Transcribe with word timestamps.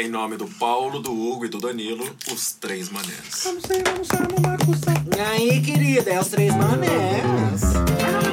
Em 0.00 0.08
nome 0.08 0.36
do 0.36 0.46
Paulo, 0.46 1.00
do 1.00 1.10
Hugo 1.10 1.46
e 1.46 1.48
do 1.48 1.58
Danilo, 1.58 2.08
os 2.32 2.52
três 2.52 2.88
manés. 2.88 3.42
Vamos 3.42 3.64
sair, 3.64 3.82
vamos 3.82 4.06
sair, 4.06 4.28
vamos 4.28 4.84
lá, 4.84 5.16
E 5.16 5.20
aí, 5.20 5.60
querida, 5.60 6.12
é 6.12 6.20
os 6.20 6.28
três 6.28 6.54
manés. 6.54 8.27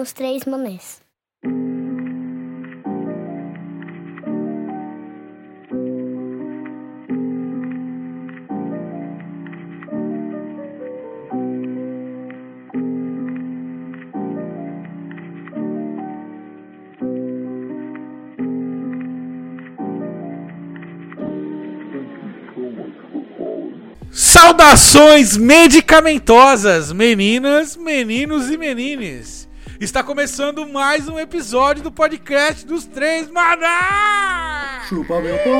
Estão 0.00 0.02
ouvindo 0.02 0.02
os 0.02 0.12
três 0.12 0.44
manés. 0.44 1.00
Saudações 24.12 25.36
medicamentosas, 25.36 26.92
meninas, 26.92 27.76
meninos 27.76 28.50
e 28.50 28.56
menines. 28.56 29.49
Está 29.80 30.04
começando 30.04 30.68
mais 30.68 31.08
um 31.08 31.18
episódio 31.18 31.82
do 31.82 31.90
podcast 31.90 32.66
dos 32.66 32.84
Três 32.84 33.30
Manás. 33.30 34.86
Chupa 34.86 35.18
meu 35.22 35.38
pão. 35.38 35.54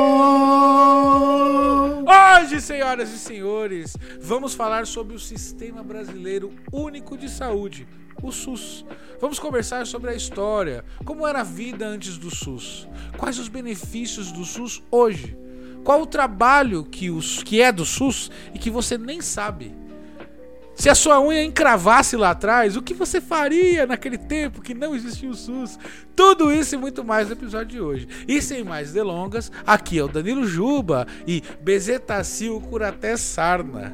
Hoje, 2.05 2.61
senhoras 2.61 3.11
e 3.15 3.19
senhores, 3.19 3.97
vamos 4.21 4.53
falar 4.53 4.87
sobre 4.87 5.17
o 5.17 5.19
Sistema 5.19 5.83
Brasileiro 5.83 6.53
Único 6.71 7.17
de 7.17 7.31
Saúde, 7.31 7.89
o 8.23 8.31
SUS. 8.31 8.85
Vamos 9.19 9.39
conversar 9.39 9.87
sobre 9.87 10.11
a 10.11 10.15
história, 10.15 10.85
como 11.03 11.27
era 11.27 11.41
a 11.41 11.45
vida 11.45 11.87
antes 11.87 12.19
do 12.19 12.29
SUS, 12.29 12.87
quais 13.17 13.39
os 13.39 13.49
benefícios 13.49 14.31
do 14.31 14.45
SUS 14.45 14.83
hoje, 14.91 15.35
qual 15.83 16.03
o 16.03 16.07
trabalho 16.07 16.85
que, 16.85 17.09
os, 17.09 17.43
que 17.43 17.63
é 17.63 17.73
do 17.73 17.87
SUS 17.87 18.31
e 18.53 18.59
que 18.59 18.69
você 18.69 18.99
nem 18.99 19.23
sabe. 19.23 19.80
Se 20.81 20.89
a 20.89 20.95
sua 20.95 21.21
unha 21.21 21.45
encravasse 21.45 22.17
lá 22.17 22.31
atrás, 22.31 22.75
o 22.75 22.81
que 22.81 22.95
você 22.95 23.21
faria 23.21 23.87
naquele 23.87 24.17
tempo 24.17 24.63
que 24.63 24.73
não 24.73 24.95
existia 24.95 25.29
o 25.29 25.35
SUS? 25.35 25.79
Tudo 26.17 26.51
isso 26.51 26.75
e 26.75 26.79
muito 26.79 27.05
mais 27.05 27.27
no 27.29 27.35
episódio 27.35 27.67
de 27.67 27.81
hoje. 27.83 28.09
E 28.27 28.41
sem 28.41 28.65
mais 28.65 28.91
delongas, 28.91 29.53
aqui 29.67 29.99
é 29.99 30.03
o 30.03 30.09
Danilo 30.09 30.47
Juba 30.47 31.07
e 31.27 31.43
Bezetacil 31.61 32.59
cura 32.63 32.89
até 32.89 33.15
sarna. 33.19 33.93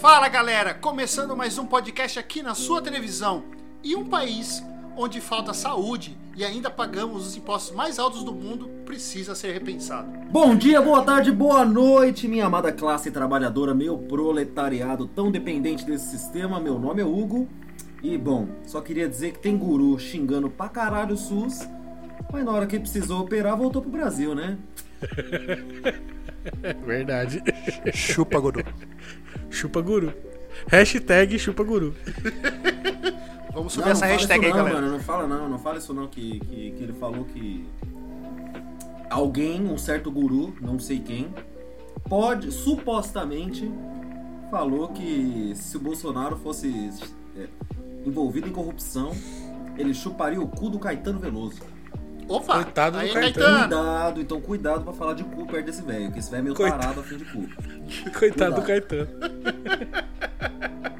Fala 0.00 0.28
galera, 0.28 0.72
começando 0.72 1.36
mais 1.36 1.58
um 1.58 1.66
podcast 1.66 2.16
aqui 2.16 2.44
na 2.44 2.54
sua 2.54 2.80
televisão. 2.80 3.42
E 3.82 3.96
um 3.96 4.04
país 4.04 4.62
onde 4.96 5.20
falta 5.20 5.52
saúde 5.52 6.16
e 6.40 6.44
ainda 6.44 6.70
pagamos 6.70 7.26
os 7.26 7.36
impostos 7.36 7.76
mais 7.76 7.98
altos 7.98 8.24
do 8.24 8.32
mundo 8.32 8.66
precisa 8.86 9.34
ser 9.34 9.52
repensado. 9.52 10.08
Bom 10.30 10.56
dia, 10.56 10.80
boa 10.80 11.02
tarde, 11.02 11.30
boa 11.30 11.66
noite, 11.66 12.26
minha 12.26 12.46
amada 12.46 12.72
classe 12.72 13.10
trabalhadora, 13.10 13.74
meu 13.74 13.98
proletariado 13.98 15.06
tão 15.06 15.30
dependente 15.30 15.84
desse 15.84 16.16
sistema. 16.16 16.58
Meu 16.58 16.78
nome 16.78 17.02
é 17.02 17.04
Hugo. 17.04 17.46
E 18.02 18.16
bom, 18.16 18.48
só 18.64 18.80
queria 18.80 19.06
dizer 19.06 19.32
que 19.32 19.38
tem 19.38 19.54
guru 19.54 19.98
xingando 19.98 20.48
pra 20.48 20.70
caralho 20.70 21.12
o 21.12 21.18
SUS, 21.18 21.68
mas 22.32 22.42
na 22.42 22.52
hora 22.52 22.66
que 22.66 22.80
precisou 22.80 23.20
operar, 23.20 23.54
voltou 23.54 23.82
pro 23.82 23.90
Brasil, 23.90 24.34
né? 24.34 24.56
Verdade. 26.86 27.42
Chupa, 27.92 28.40
Guru. 28.40 28.64
Chupa 29.50 29.82
guru. 29.82 30.14
Hashtag 30.68 31.38
chupa 31.38 31.62
guru. 31.62 31.94
Vamos 33.52 33.72
subir 33.72 33.86
Não, 33.86 33.92
essa 33.92 34.06
não 34.06 34.12
hashtag 34.12 34.46
isso 34.46 34.46
aí, 34.46 34.58
não, 34.58 34.64
galera. 34.64 34.80
Mano, 34.80 34.92
não 34.92 35.00
fala 35.00 35.26
não, 35.26 35.48
não 35.48 35.58
fala 35.58 35.78
isso 35.78 35.92
não, 35.92 36.06
que, 36.06 36.40
que, 36.40 36.70
que 36.72 36.82
ele 36.82 36.92
falou 36.92 37.24
que 37.24 37.66
alguém, 39.10 39.66
um 39.66 39.76
certo 39.76 40.10
guru, 40.10 40.54
não 40.60 40.78
sei 40.78 41.00
quem, 41.00 41.34
pode, 42.08 42.52
supostamente, 42.52 43.70
falou 44.50 44.88
que 44.88 45.52
se 45.56 45.76
o 45.76 45.80
Bolsonaro 45.80 46.36
fosse 46.36 46.90
é, 47.36 47.48
envolvido 48.06 48.48
em 48.48 48.52
corrupção, 48.52 49.12
ele 49.76 49.92
chuparia 49.92 50.40
o 50.40 50.46
cu 50.46 50.70
do 50.70 50.78
Caetano 50.78 51.18
Veloso. 51.18 51.60
Opa, 52.28 52.62
Coitado 52.62 52.96
do 52.96 53.02
aí, 53.02 53.12
Caetano. 53.12 53.58
Cuidado, 53.58 54.20
então 54.20 54.40
cuidado 54.40 54.84
pra 54.84 54.92
falar 54.92 55.14
de 55.14 55.24
cu 55.24 55.44
perto 55.46 55.66
desse 55.66 55.82
velho, 55.82 56.12
que 56.12 56.20
esse 56.20 56.30
velho 56.30 56.40
é 56.40 56.42
meio 56.44 56.54
Coitado. 56.54 56.80
tarado 56.80 57.00
a 57.00 57.02
fim 57.02 57.16
de 57.16 57.24
cu. 57.24 57.48
Coitado 58.16 58.54
do. 58.54 58.62
Caetano. 58.62 59.08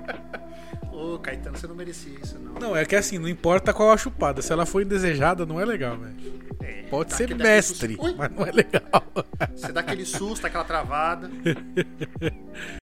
Caetano, 1.20 1.56
você 1.56 1.66
não 1.66 1.75
merecia 1.75 2.12
isso, 2.22 2.38
não. 2.38 2.54
Não, 2.54 2.76
é 2.76 2.84
que 2.84 2.97
assim, 2.97 3.19
não 3.19 3.28
importa 3.28 3.72
qual 3.72 3.91
a 3.91 3.97
chupada. 3.97 4.42
Se 4.42 4.53
ela 4.53 4.66
for 4.66 4.82
indesejada, 4.82 5.44
não 5.47 5.60
é 5.60 5.64
legal, 5.64 5.97
velho. 5.97 6.41
É, 6.62 6.82
Pode 6.91 7.14
ser 7.14 7.34
mestre, 7.34 7.98
mas 8.16 8.31
não 8.31 8.44
é 8.44 8.53
legal. 8.53 9.03
Você 9.54 9.72
dá 9.72 9.80
aquele 9.80 10.04
susto, 10.04 10.47
aquela 10.47 10.64
travada. 10.64 11.30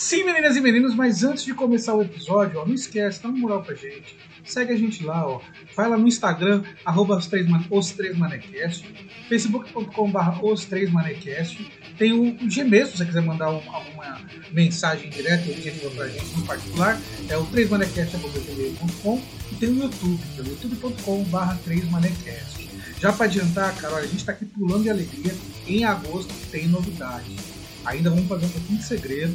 Sim, 0.00 0.22
meninas 0.22 0.56
e 0.56 0.60
meninos, 0.60 0.94
mas 0.94 1.24
antes 1.24 1.42
de 1.44 1.52
começar 1.52 1.92
o 1.92 2.02
episódio, 2.02 2.60
ó, 2.60 2.64
não 2.64 2.72
esquece, 2.72 3.20
dá 3.20 3.28
uma 3.28 3.36
moral 3.38 3.64
pra 3.64 3.74
gente. 3.74 4.16
Segue 4.44 4.72
a 4.72 4.76
gente 4.76 5.02
lá, 5.04 5.26
ó. 5.26 5.40
Vai 5.74 5.88
lá 5.88 5.98
no 5.98 6.06
Instagram, 6.06 6.62
arroba 6.84 7.16
os 7.16 7.26
três, 7.26 7.44
os 7.68 7.90
três 7.90 8.16
manecast, 8.16 8.86
facebook.com.br 9.28 10.44
os 10.44 10.64
três 10.66 10.88
manecast. 10.92 11.68
Tem 11.98 12.12
o, 12.12 12.28
o 12.28 12.48
Gmail, 12.48 12.86
se 12.86 12.96
você 12.96 13.04
quiser 13.06 13.22
mandar 13.22 13.50
um- 13.50 13.60
alguma 13.74 14.20
mensagem 14.52 15.10
direta 15.10 15.48
ou 15.48 15.54
objetiva 15.56 15.90
pra 15.90 16.06
gente 16.06 16.36
no 16.36 16.46
particular, 16.46 16.96
é 17.28 17.36
o 17.36 17.44
3manecast.gmail.com 17.46 19.20
e 19.50 19.54
tem 19.56 19.68
o 19.70 19.82
YouTube, 19.82 20.20
é 20.38 20.42
o 20.42 20.46
youtube.com.br 20.46 21.54
3manecast. 21.68 22.68
Já 23.00 23.12
pra 23.12 23.26
adiantar, 23.26 23.74
cara, 23.74 23.96
a 23.96 24.06
gente 24.06 24.24
tá 24.24 24.30
aqui 24.30 24.44
pulando 24.44 24.84
de 24.84 24.90
alegria. 24.90 25.34
Em 25.66 25.84
agosto 25.84 26.32
tem 26.52 26.68
novidade. 26.68 27.34
Ainda 27.84 28.10
vamos 28.10 28.28
fazer 28.28 28.46
um 28.46 28.50
pouquinho 28.50 28.78
de 28.78 28.84
segredo. 28.84 29.34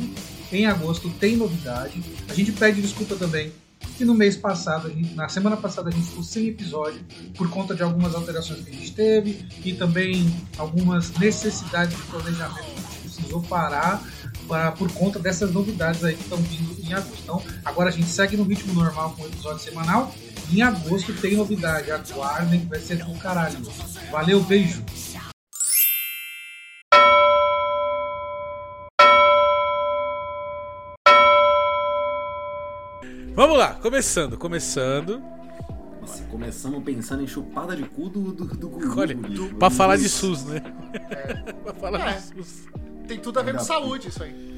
Em 0.53 0.65
agosto 0.65 1.09
tem 1.19 1.35
novidade. 1.35 2.01
A 2.29 2.33
gente 2.33 2.51
pede 2.51 2.81
desculpa 2.81 3.15
também 3.15 3.51
que 3.97 4.05
no 4.05 4.13
mês 4.13 4.35
passado, 4.37 4.89
gente- 4.89 5.13
na 5.13 5.27
semana 5.29 5.57
passada, 5.57 5.89
a 5.89 5.91
gente 5.91 6.07
ficou 6.07 6.23
sem 6.23 6.47
episódio 6.47 7.01
por 7.35 7.49
conta 7.49 7.75
de 7.75 7.83
algumas 7.83 8.15
alterações 8.15 8.63
que 8.63 8.69
a 8.71 8.73
gente 8.73 8.91
teve 8.91 9.45
e 9.63 9.73
também 9.73 10.33
algumas 10.57 11.11
necessidades 11.17 11.95
de 11.97 12.03
planejamento 12.03 12.55
que 12.55 12.61
a 12.61 12.91
gente 12.91 12.99
precisou 13.15 13.41
parar 13.43 14.01
pra, 14.47 14.71
por 14.71 14.91
conta 14.93 15.19
dessas 15.19 15.51
novidades 15.51 16.03
aí 16.03 16.15
que 16.15 16.23
estão 16.23 16.37
vindo 16.37 16.75
em 16.87 16.93
agosto. 16.93 17.19
Então, 17.23 17.43
agora 17.65 17.89
a 17.89 17.91
gente 17.91 18.07
segue 18.07 18.37
no 18.37 18.43
ritmo 18.43 18.73
normal 18.73 19.13
com 19.17 19.23
o 19.23 19.27
episódio 19.27 19.59
semanal. 19.63 20.13
Em 20.51 20.61
agosto 20.61 21.13
tem 21.13 21.35
novidade. 21.35 21.91
Aguardem 21.91 22.65
vai 22.65 22.79
ser 22.79 22.97
do 23.03 23.13
caralho. 23.19 23.57
Valeu, 24.11 24.41
beijo. 24.43 24.83
Vamos 33.35 33.57
lá, 33.57 33.73
começando, 33.75 34.37
começando. 34.37 35.21
Nossa, 35.99 36.23
começamos 36.25 36.83
pensando 36.83 37.23
em 37.23 37.27
chupada 37.27 37.75
de 37.75 37.83
cu 37.83 38.09
do, 38.09 38.31
do, 38.31 38.45
do 38.45 38.69
guru. 38.69 38.99
Olha, 38.99 39.15
do- 39.15 39.55
pra 39.55 39.69
do- 39.69 39.75
falar 39.75 39.97
de 39.97 40.07
SUS, 40.09 40.43
né? 40.45 40.61
pra 41.63 41.73
falar 41.73 42.09
É. 42.11 42.13
de 42.17 42.21
SUS. 42.21 42.67
Tem 43.07 43.19
tudo 43.19 43.39
a 43.39 43.43
ver 43.43 43.53
com 43.55 43.59
saúde 43.63 44.09
isso 44.09 44.21
aí. 44.23 44.53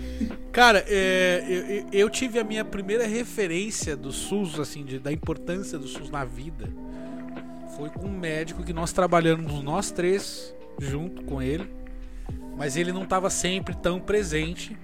Cara, 0.51 0.83
é, 0.87 1.43
eu, 1.47 1.61
eu- 1.77 1.85
eu 1.91 2.09
tive 2.09 2.39
a 2.39 2.43
minha 2.43 2.65
primeira 2.65 3.05
referência 3.07 3.95
do 3.95 4.11
SUS, 4.11 4.59
assim, 4.59 4.83
de- 4.83 4.99
da 4.99 5.11
importância 5.11 5.77
do 5.79 5.87
SUS 5.87 6.09
na 6.09 6.25
vida. 6.25 6.67
Foi 7.77 7.89
com 7.89 8.07
um 8.07 8.17
médico 8.19 8.63
que 8.63 8.73
nós 8.73 8.91
trabalhamos 8.91 9.61
nós 9.63 9.91
três 9.91 10.53
junto 10.79 11.23
com 11.23 11.41
ele. 11.41 11.69
Mas 12.57 12.75
ele 12.77 12.91
não 12.93 13.03
estava 13.03 13.29
sempre 13.29 13.75
tão 13.75 13.99
presente. 13.99 14.77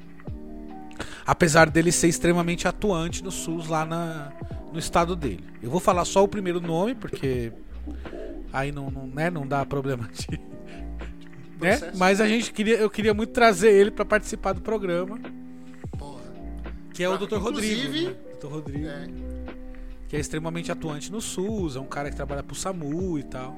Apesar 1.25 1.69
dele 1.69 1.91
ser 1.91 2.07
extremamente 2.07 2.67
atuante 2.67 3.23
no 3.23 3.31
SUS 3.31 3.67
lá 3.67 3.85
na, 3.85 4.31
no 4.73 4.79
estado 4.79 5.15
dele. 5.15 5.43
Eu 5.61 5.69
vou 5.69 5.79
falar 5.79 6.05
só 6.05 6.23
o 6.23 6.27
primeiro 6.27 6.59
nome, 6.59 6.95
porque 6.95 7.51
aí 8.51 8.71
não, 8.71 8.89
não, 8.89 9.07
né, 9.07 9.29
não 9.29 9.45
dá 9.47 9.65
problema 9.65 10.09
de. 10.11 10.39
Né? 11.59 11.91
Mas 11.95 12.19
a 12.19 12.27
gente 12.27 12.51
queria, 12.51 12.77
eu 12.77 12.89
queria 12.89 13.13
muito 13.13 13.31
trazer 13.33 13.71
ele 13.71 13.91
para 13.91 14.03
participar 14.03 14.53
do 14.53 14.61
programa, 14.61 15.19
Porra. 15.97 16.21
que 16.93 17.03
é 17.03 17.09
o 17.09 17.13
Ah, 17.13 17.17
Dr. 17.17 17.35
Rodrigo. 17.37 17.91
né? 18.09 18.15
Dr. 18.39 18.47
Rodrigo, 18.47 18.87
É. 18.87 19.07
que 20.07 20.15
é 20.15 20.19
extremamente 20.19 20.71
atuante 20.71 21.11
no 21.11 21.21
SUS, 21.21 21.75
é 21.75 21.79
um 21.79 21.85
cara 21.85 22.09
que 22.09 22.15
trabalha 22.15 22.41
pro 22.41 22.55
SAMU 22.55 23.19
e 23.19 23.23
tal. 23.23 23.55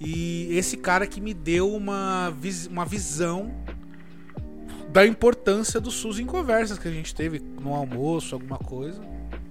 E 0.00 0.48
esse 0.56 0.76
cara 0.76 1.06
que 1.08 1.20
me 1.20 1.34
deu 1.34 1.74
uma, 1.74 2.30
vis- 2.30 2.66
uma 2.68 2.84
visão 2.84 3.52
da 4.94 5.04
importância 5.04 5.80
do 5.80 5.90
SUS 5.90 6.20
em 6.20 6.24
conversas 6.24 6.78
que 6.78 6.86
a 6.86 6.90
gente 6.90 7.12
teve 7.12 7.40
no 7.60 7.74
almoço, 7.74 8.36
alguma 8.36 8.58
coisa. 8.58 9.02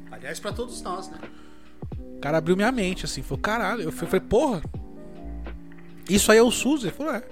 Aliás, 0.10 0.40
pra 0.40 0.54
todos 0.54 0.82
nós, 0.82 1.10
né? 1.10 1.18
O 2.16 2.20
cara 2.22 2.38
abriu 2.38 2.56
minha 2.56 2.72
mente, 2.72 3.04
assim, 3.04 3.22
falou, 3.22 3.40
caralho. 3.42 3.82
Eu 3.82 3.92
falei, 3.92 4.22
porra, 4.22 4.64
isso 6.10 6.32
aí 6.32 6.38
é 6.38 6.42
o 6.42 6.50
SUS? 6.50 6.84
Ele 6.84 6.94
falou, 6.94 7.14
é. 7.16 7.24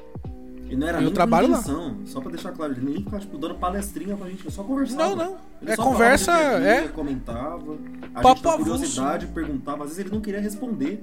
E 0.69 0.75
não 0.75 0.87
era 0.87 0.97
Eu 0.97 1.03
nem 1.03 1.13
trabalho 1.13 1.49
lá. 1.49 1.61
só 2.05 2.19
pra 2.19 2.31
deixar 2.31 2.51
claro, 2.51 2.73
ele 2.73 2.81
nem 2.85 2.95
ficava 2.97 3.19
tipo, 3.19 3.37
dando 3.37 3.55
palestrinha 3.55 4.17
pra 4.17 4.29
gente, 4.29 4.43
eu 4.43 4.51
só 4.51 4.61
conversava. 4.61 5.03
Não, 5.03 5.15
não. 5.15 5.37
Ele 5.61 5.71
É 5.71 5.75
conversa, 5.77 6.33
dia 6.33 6.67
é. 6.69 6.87
comentava. 6.89 7.77
A 8.13 8.21
Papo 8.21 8.35
gente 8.35 8.47
avulso. 8.47 8.57
curiosidade 8.71 9.27
perguntava, 9.27 9.83
às 9.85 9.89
vezes 9.91 9.99
ele 9.99 10.09
não 10.13 10.19
queria 10.19 10.41
responder. 10.41 11.01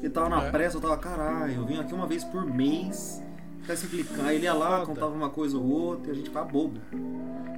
Ele 0.00 0.10
tava 0.10 0.28
na 0.28 0.42
É. 0.44 0.50
pressa, 0.50 0.76
eu 0.76 0.80
tava, 0.80 0.96
caralho, 0.96 1.52
eu 1.54 1.64
venho 1.64 1.80
aqui 1.80 1.94
uma 1.94 2.06
vez 2.08 2.24
por 2.24 2.44
mês 2.44 3.22
pra 3.64 3.74
explicar. 3.74 4.34
Ele 4.34 4.44
ia 4.44 4.54
lá, 4.54 4.84
contava 4.84 5.14
uma 5.14 5.30
coisa 5.30 5.56
ou 5.56 5.64
outra 5.64 6.08
e 6.08 6.12
a 6.12 6.14
gente 6.14 6.28
ficava 6.28 6.48
bobo. 6.48 6.80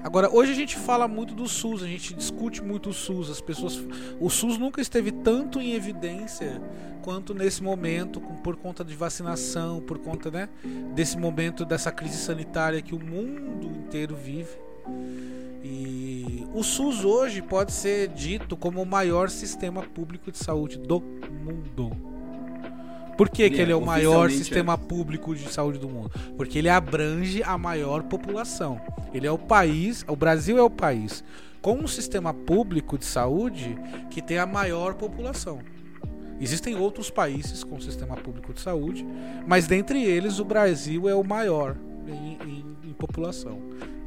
Agora, 0.02 0.28
hoje 0.30 0.52
a 0.52 0.54
gente 0.54 0.76
fala 0.76 1.08
muito 1.08 1.34
do 1.34 1.48
SUS, 1.48 1.82
a 1.82 1.86
gente 1.86 2.12
discute 2.12 2.62
muito 2.62 2.90
o 2.90 2.92
SUS. 2.92 3.30
As 3.30 3.40
pessoas, 3.40 3.82
o 4.20 4.28
SUS 4.28 4.58
nunca 4.58 4.80
esteve 4.80 5.10
tanto 5.10 5.60
em 5.60 5.72
evidência 5.72 6.60
quanto 7.02 7.34
nesse 7.34 7.62
momento, 7.62 8.20
por 8.20 8.56
conta 8.56 8.84
de 8.84 8.94
vacinação, 8.94 9.80
por 9.80 9.98
conta, 9.98 10.30
né, 10.30 10.48
desse 10.94 11.18
momento 11.18 11.64
dessa 11.64 11.90
crise 11.90 12.16
sanitária 12.16 12.80
que 12.80 12.94
o 12.94 12.98
mundo 12.98 13.66
inteiro 13.66 14.14
vive. 14.14 14.58
E 15.62 16.46
o 16.54 16.62
SUS 16.62 17.04
hoje 17.04 17.40
pode 17.40 17.72
ser 17.72 18.08
dito 18.08 18.56
como 18.56 18.82
o 18.82 18.86
maior 18.86 19.30
sistema 19.30 19.82
público 19.82 20.30
de 20.30 20.38
saúde 20.38 20.78
do 20.78 21.00
mundo. 21.00 22.13
Por 23.16 23.28
que, 23.28 23.42
Ele 23.42 23.54
que 23.54 23.60
é, 23.60 23.62
ele 23.64 23.72
é 23.72 23.76
o 23.76 23.80
maior 23.84 24.26
oficialmente 24.26 24.38
sistema 24.38 24.76
público 24.78 25.34
de 25.34 25.48
saúde 25.52 25.78
do 25.78 25.88
mundo? 25.88 26.10
Porque 26.36 26.58
ele 26.58 26.68
abrange 26.68 27.42
a 27.42 27.56
maior 27.56 28.02
população. 28.04 28.80
Ele 29.12 29.26
é 29.26 29.30
o 29.30 29.38
país, 29.38 30.04
o 30.08 30.16
Brasil 30.16 30.58
é 30.58 30.62
o 30.62 30.70
país 30.70 31.22
com 31.62 31.74
um 31.78 31.86
sistema 31.86 32.34
público 32.34 32.98
de 32.98 33.04
saúde 33.04 33.76
que 34.10 34.20
tem 34.20 34.38
a 34.38 34.46
maior 34.46 34.94
população. 34.94 35.60
Existem 36.40 36.74
outros 36.76 37.08
países 37.10 37.62
com 37.62 37.80
sistema 37.80 38.16
público 38.16 38.52
de 38.52 38.60
saúde, 38.60 39.06
mas 39.46 39.66
dentre 39.66 40.02
eles 40.04 40.40
o 40.40 40.44
Brasil 40.44 41.08
é 41.08 41.14
o 41.14 41.22
maior 41.22 41.76
em, 42.08 42.36
em- 42.46 42.76
em 42.90 42.92
população. 42.92 43.58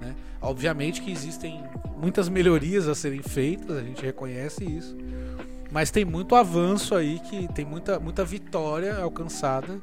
né? 0.01 0.13
Obviamente 0.42 1.01
que 1.01 1.12
existem 1.12 1.63
muitas 2.00 2.27
melhorias 2.30 2.88
a 2.88 2.94
serem 2.94 3.24
feitas, 3.24 3.75
a 3.77 3.81
gente 3.81 4.04
reconhece 4.06 4.63
isso, 4.65 4.95
mas 5.71 5.91
tem 5.91 6.05
muito 6.05 6.35
avanço 6.35 6.95
aí, 6.95 7.19
que 7.19 7.47
tem 7.53 7.65
muita, 7.65 7.99
muita 7.99 8.23
vitória 8.23 8.97
alcançada 8.97 9.79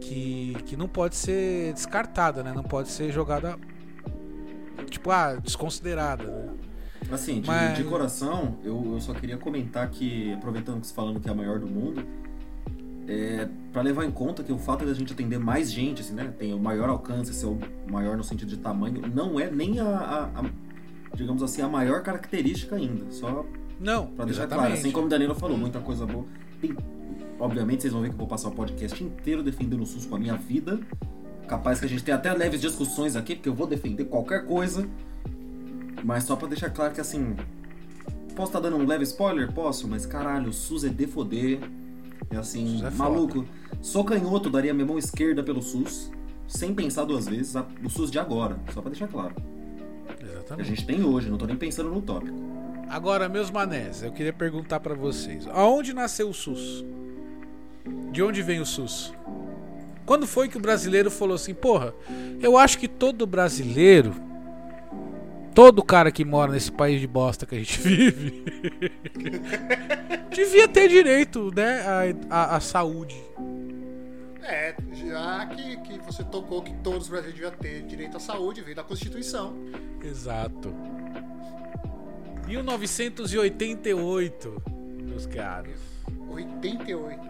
que, 0.00 0.56
que 0.66 0.76
não 0.76 0.88
pode 0.88 1.16
ser 1.16 1.72
descartada, 1.72 2.42
né? 2.42 2.52
não 2.54 2.62
pode 2.62 2.88
ser 2.88 3.10
jogada 3.12 3.58
tipo, 4.88 5.10
ah, 5.10 5.34
desconsiderada. 5.36 6.24
Né? 6.24 6.48
Assim, 7.10 7.40
de, 7.40 7.46
Mas- 7.46 7.76
de 7.76 7.84
coração, 7.84 8.56
eu, 8.64 8.92
eu 8.94 9.00
só 9.00 9.12
queria 9.14 9.36
comentar 9.36 9.88
que, 9.90 10.32
aproveitando 10.34 10.80
que 10.80 10.86
você 10.86 10.94
falando 10.94 11.20
que 11.20 11.28
é 11.28 11.32
a 11.32 11.34
maior 11.34 11.58
do 11.58 11.66
mundo, 11.66 12.02
é, 13.06 13.48
para 13.72 13.80
levar 13.82 14.04
em 14.04 14.10
conta 14.10 14.42
que 14.42 14.52
o 14.52 14.58
fato 14.58 14.84
de 14.84 14.90
a 14.90 14.94
gente 14.94 15.12
atender 15.12 15.38
mais 15.38 15.72
gente, 15.72 16.02
assim, 16.02 16.12
né, 16.14 16.32
tem 16.38 16.52
o 16.52 16.58
maior 16.58 16.88
alcance, 16.90 17.32
ser 17.32 17.46
o 17.46 17.58
maior 17.90 18.16
no 18.16 18.22
sentido 18.24 18.48
de 18.48 18.58
tamanho, 18.58 19.00
não 19.14 19.40
é 19.40 19.50
nem 19.50 19.80
a, 19.80 19.86
a- 19.86 20.24
a- 20.40 20.50
digamos 21.14 21.42
assim, 21.42 21.62
a 21.62 21.68
maior 21.68 22.02
característica 22.02 22.76
ainda. 22.76 23.10
Só 23.10 23.46
Não, 23.80 24.06
pra 24.06 24.24
deixar 24.24 24.42
exatamente. 24.42 24.66
claro, 24.66 24.74
assim 24.80 24.90
como 24.90 25.06
o 25.06 25.08
Danilo 25.08 25.34
falou, 25.34 25.56
muita 25.56 25.78
coisa 25.80 26.04
boa. 26.04 26.24
Tem, 26.60 26.74
obviamente, 27.38 27.82
vocês 27.82 27.92
vão 27.92 28.02
ver 28.02 28.08
que 28.08 28.14
eu 28.14 28.18
vou 28.18 28.26
passar 28.26 28.48
o 28.48 28.52
podcast 28.52 29.02
inteiro 29.02 29.42
defendendo 29.42 29.82
o 29.82 29.86
SUS 29.86 30.04
com 30.06 30.16
a 30.16 30.18
minha 30.18 30.34
vida. 30.36 30.80
Capaz 31.46 31.80
que 31.80 31.86
a 31.86 31.88
gente 31.88 32.02
tenha 32.04 32.16
até 32.16 32.32
leves 32.34 32.60
discussões 32.60 33.16
aqui, 33.16 33.34
porque 33.34 33.48
eu 33.48 33.54
vou 33.54 33.66
defender 33.66 34.04
qualquer 34.04 34.44
coisa. 34.44 34.86
Mas 36.04 36.24
só 36.24 36.36
pra 36.36 36.48
deixar 36.48 36.70
claro 36.70 36.92
que 36.92 37.00
assim. 37.00 37.34
Posso 38.36 38.50
estar 38.50 38.60
dando 38.60 38.76
um 38.76 38.86
leve 38.86 39.02
spoiler? 39.04 39.52
Posso, 39.52 39.88
mas 39.88 40.06
caralho, 40.06 40.50
o 40.50 40.52
SUS 40.52 40.84
é 40.84 40.88
de 40.88 41.06
foder. 41.06 41.58
É 42.30 42.36
assim, 42.36 42.84
é 42.84 42.90
maluco. 42.90 43.44
Sou 43.80 44.04
canhoto, 44.04 44.50
daria 44.50 44.74
minha 44.74 44.86
mão 44.86 44.98
esquerda 44.98 45.42
pelo 45.42 45.62
SUS. 45.62 46.10
Sem 46.46 46.74
pensar 46.74 47.04
duas 47.04 47.26
vezes. 47.26 47.54
O 47.82 47.88
SUS 47.88 48.10
de 48.10 48.18
agora, 48.18 48.58
só 48.72 48.80
pra 48.80 48.90
deixar 48.90 49.08
claro. 49.08 49.34
Que 50.18 50.24
a 50.24 50.28
Exatamente. 50.28 50.68
gente 50.68 50.86
tem 50.86 51.02
hoje, 51.04 51.30
não 51.30 51.38
tô 51.38 51.46
nem 51.46 51.56
pensando 51.56 51.90
no 51.90 52.00
tópico. 52.02 52.36
Agora, 52.88 53.28
meus 53.28 53.50
manés, 53.50 54.02
eu 54.02 54.10
queria 54.12 54.32
perguntar 54.32 54.80
pra 54.80 54.94
vocês: 54.94 55.46
aonde 55.48 55.92
nasceu 55.92 56.28
o 56.30 56.34
SUS? 56.34 56.84
De 58.12 58.22
onde 58.22 58.42
vem 58.42 58.60
o 58.60 58.66
SUS? 58.66 59.12
Quando 60.06 60.26
foi 60.26 60.48
que 60.48 60.56
o 60.56 60.60
brasileiro 60.60 61.10
falou 61.10 61.34
assim, 61.34 61.52
porra, 61.54 61.92
eu 62.40 62.56
acho 62.56 62.78
que 62.78 62.88
todo 62.88 63.26
brasileiro, 63.26 64.14
todo 65.54 65.82
cara 65.82 66.10
que 66.10 66.24
mora 66.24 66.50
nesse 66.52 66.72
país 66.72 66.98
de 66.98 67.06
bosta 67.06 67.44
que 67.44 67.54
a 67.54 67.58
gente 67.58 67.78
vive, 67.82 68.90
devia 70.34 70.66
ter 70.66 70.88
direito, 70.88 71.50
né, 71.54 71.82
à, 72.30 72.34
à- 72.34 72.56
à 72.56 72.60
saúde. 72.60 73.16
É, 74.42 74.74
já 74.94 75.44
que, 75.44 75.76
que 75.82 75.98
você 76.06 76.24
tocou 76.24 76.62
que 76.62 76.72
todos 76.76 77.02
os 77.02 77.08
brasileiros 77.10 77.38
deviam 77.38 77.52
ter 77.60 77.82
direito 77.86 78.16
à 78.16 78.20
saúde, 78.20 78.62
veio 78.62 78.76
da 78.76 78.82
Constituição. 78.82 79.54
Exato. 80.02 80.74
1988, 82.48 84.62
meus 85.04 85.26
caros. 85.26 85.78
88. 86.30 87.20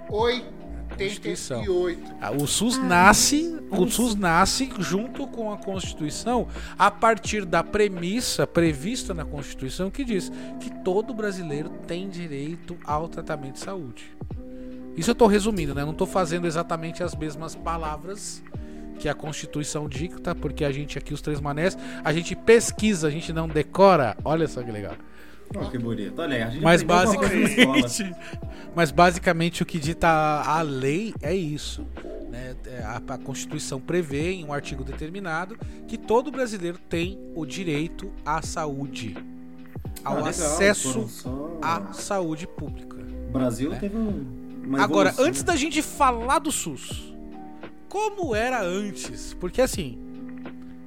Constituição. 0.96 1.58
88. 1.60 2.14
Ah, 2.20 2.30
O 2.30 2.46
SUS 2.46 2.78
nasce, 2.78 3.60
o 3.70 3.86
SUS 3.88 4.14
nasce 4.14 4.70
junto 4.78 5.26
com 5.26 5.52
a 5.52 5.58
Constituição 5.58 6.46
a 6.78 6.88
partir 6.90 7.44
da 7.44 7.62
premissa 7.64 8.46
prevista 8.46 9.12
na 9.12 9.24
Constituição 9.24 9.90
que 9.90 10.04
diz 10.04 10.30
que 10.60 10.70
todo 10.82 11.12
brasileiro 11.12 11.68
tem 11.86 12.08
direito 12.08 12.78
ao 12.84 13.08
tratamento 13.08 13.54
de 13.54 13.60
saúde. 13.60 14.16
Isso 14.96 15.10
eu 15.10 15.12
estou 15.12 15.26
resumindo, 15.28 15.74
né? 15.74 15.82
Eu 15.82 15.86
não 15.86 15.92
estou 15.92 16.06
fazendo 16.06 16.46
exatamente 16.46 17.02
as 17.02 17.14
mesmas 17.14 17.54
palavras 17.56 18.42
que 18.98 19.08
a 19.08 19.14
Constituição 19.14 19.88
dicta, 19.88 20.34
porque 20.34 20.64
a 20.64 20.72
gente 20.72 20.98
aqui, 20.98 21.14
os 21.14 21.20
Três 21.20 21.40
Manés, 21.40 21.78
a 22.04 22.12
gente 22.12 22.34
pesquisa, 22.34 23.06
a 23.06 23.10
gente 23.10 23.32
não 23.32 23.46
decora. 23.48 24.16
Olha 24.24 24.48
só 24.48 24.60
que 24.62 24.72
legal. 24.72 24.94
Ó, 25.56 25.64
que 25.70 25.78
bonito. 25.78 26.20
Olha 26.20 26.36
aí, 26.36 26.42
a 26.42 26.50
gente 26.50 26.62
Mas 26.62 26.82
basicamente, 26.82 28.14
mas 28.76 28.90
basicamente 28.90 29.62
o 29.62 29.66
que 29.66 29.78
dita 29.78 30.08
a 30.08 30.60
lei 30.62 31.14
é 31.22 31.34
isso. 31.34 31.86
né? 32.30 32.54
É, 32.66 32.82
A, 32.82 32.96
a 33.14 33.18
Constituição 33.18 33.80
prevê 33.80 34.32
em 34.32 34.44
um 34.44 34.52
artigo 34.52 34.84
determinado 34.84 35.56
que 35.86 35.96
todo 35.96 36.30
brasileiro 36.30 36.78
tem 36.88 37.18
o 37.34 37.46
direito 37.46 38.10
à 38.24 38.42
saúde, 38.42 39.16
Ah, 40.04 40.10
ao 40.10 40.14
legal, 40.16 40.28
acesso 40.28 41.08
só- 41.08 41.58
à 41.62 41.92
saúde 41.92 42.46
pública. 42.46 42.96
O 43.28 43.32
Brasil 43.32 43.70
né? 43.70 43.78
teve 43.78 43.96
um, 43.96 44.26
uma 44.64 44.82
Agora, 44.82 45.14
antes 45.18 45.42
da 45.42 45.56
gente 45.56 45.80
falar 45.82 46.38
do 46.38 46.52
SUS, 46.52 47.12
como 47.88 48.34
era 48.34 48.62
antes? 48.62 49.32
Porque 49.34 49.62
assim, 49.62 49.98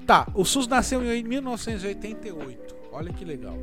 tá, 0.05 0.27
o 0.35 0.45
SUS 0.45 0.67
nasceu 0.67 1.03
em 1.03 1.23
1988. 1.23 2.75
Olha 2.91 3.11
que 3.13 3.23
legal. 3.25 3.57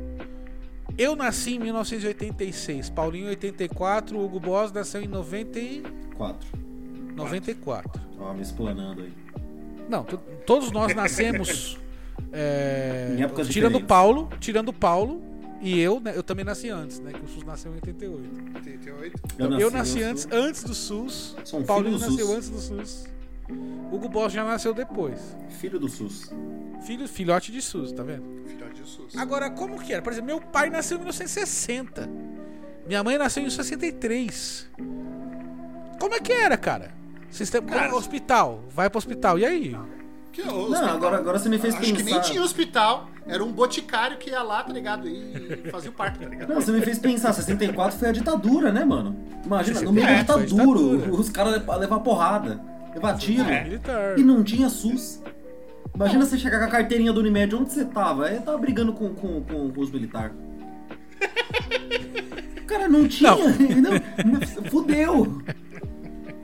Eu 0.99 1.15
nasci 1.15 1.55
em 1.55 1.59
1986, 1.59 2.89
Paulinho 2.89 3.27
em 3.27 3.29
84, 3.29 4.19
Hugo 4.19 4.37
Boss 4.39 4.71
nasceu 4.73 5.01
em 5.01 5.07
90 5.07 5.57
e... 5.59 5.83
Quatro. 6.17 6.45
94. 7.15 8.01
Ó, 8.19 8.33
me 8.33 8.41
explanando 8.41 9.03
aí. 9.03 9.13
Não, 9.87 10.03
to- 10.03 10.17
todos 10.45 10.71
nós 10.71 10.93
nascemos. 10.93 11.79
é, 12.33 13.15
Em 13.17 13.23
épocas 13.23 13.47
tirando 13.47 13.75
o 13.75 13.79
diferentes. 13.79 13.87
Paulo, 13.87 14.29
tirando 14.41 14.69
o 14.69 14.73
Paulo 14.73 15.21
e 15.61 15.79
eu, 15.79 16.01
né, 16.01 16.11
eu 16.15 16.21
também 16.21 16.43
nasci 16.43 16.69
antes, 16.69 16.99
né? 16.99 17.11
Que 17.13 17.23
o 17.23 17.27
SUS 17.29 17.43
nasceu 17.45 17.71
em 17.71 17.75
88. 17.75 18.55
88. 18.55 19.17
Eu 19.59 19.71
nasci, 19.71 19.99
eu 19.99 20.09
antes, 20.09 20.23
sou- 20.23 20.33
antes 20.37 20.63
do 20.63 20.73
SUS. 20.73 21.35
Sou 21.45 21.59
um 21.61 21.63
Paulinho 21.63 21.97
filho 21.97 22.11
do 22.11 22.11
nasceu 22.11 22.27
SUS. 22.27 22.35
antes 22.35 22.49
do 22.49 22.59
SUS. 22.59 23.07
Hugo 23.91 24.09
Boss 24.09 24.31
já 24.33 24.43
nasceu 24.43 24.73
depois. 24.73 25.35
Filho 25.59 25.79
do 25.79 25.87
SUS. 25.87 26.29
Filho, 26.85 27.07
filhote 27.07 27.51
de 27.51 27.61
SUS, 27.61 27.91
tá 27.93 28.03
vendo? 28.03 28.23
Filhote 28.47 28.68
SUS. 28.89 29.15
Agora, 29.17 29.49
como 29.49 29.79
que 29.79 29.93
era? 29.93 30.01
Por 30.01 30.11
exemplo, 30.11 30.27
meu 30.27 30.41
pai 30.41 30.69
nasceu 30.69 30.95
em 30.97 30.99
1960. 31.01 32.09
Minha 32.87 33.03
mãe 33.03 33.17
nasceu 33.17 33.43
em 33.43 33.49
63. 33.49 34.67
Como 35.99 36.15
é 36.15 36.19
que 36.19 36.31
era, 36.31 36.57
cara? 36.57 36.91
Sistema, 37.29 37.67
Cara- 37.67 37.95
hospital, 37.95 38.63
vai 38.69 38.89
pro 38.89 38.97
hospital. 38.97 39.37
E 39.37 39.45
aí? 39.45 39.77
Que 40.31 40.43
Não, 40.43 40.57
hospital? 40.63 40.89
agora, 40.95 41.17
agora 41.17 41.39
você 41.39 41.49
me 41.49 41.57
fez 41.59 41.73
Acho 41.75 41.83
pensar. 41.83 41.97
que 41.97 42.03
nem 42.03 42.21
tinha 42.21 42.41
hospital. 42.41 43.09
Era 43.27 43.43
um 43.43 43.51
boticário 43.51 44.17
que 44.17 44.31
ia 44.31 44.41
lá, 44.41 44.63
tá 44.63 44.73
ligado? 44.73 45.07
E 45.07 45.69
fazia 45.71 45.91
o 45.91 45.93
parto, 45.93 46.19
tá 46.19 46.27
ligado? 46.27 46.49
Não, 46.49 46.59
você 46.61 46.71
me 46.71 46.81
fez 46.81 46.97
pensar, 46.97 47.31
64 47.33 47.99
foi 47.99 48.09
a 48.09 48.11
ditadura, 48.11 48.71
né, 48.71 48.83
mano? 48.83 49.15
Imagina, 49.45 49.81
no 49.81 49.91
meio 49.91 50.07
É, 50.07 50.23
da 50.23 50.33
foi 50.33 50.43
a 50.43 50.45
ditadura, 50.47 50.79
ditadura. 50.97 51.21
os 51.21 51.29
caras 51.29 51.53
levar, 51.79 51.99
porrada, 51.99 52.59
levar 52.95 53.15
tiro, 53.17 53.43
É. 53.47 53.63
Militar. 53.65 54.17
e 54.17 54.23
não 54.23 54.43
tinha 54.43 54.67
SUS. 54.69 55.21
Imagina 55.99 56.25
você 56.25 56.37
chegar 56.37 56.59
com 56.59 56.65
a 56.65 56.69
carteirinha 56.69 57.11
do 57.11 57.19
Unimed, 57.19 57.53
onde 57.55 57.73
você 57.73 57.83
tava? 57.83 58.27
Aí 58.27 58.39
tava 58.39 58.57
brigando 58.57 58.93
com, 58.93 59.13
com, 59.13 59.41
com, 59.43 59.69
com 59.69 59.81
os 59.81 59.91
militares. 59.91 60.31
Cara, 62.65 62.87
não 62.87 63.05
tinha, 63.07 63.31
Não. 63.31 63.49
entendeu? 63.49 63.91
Fudeu. 64.69 65.41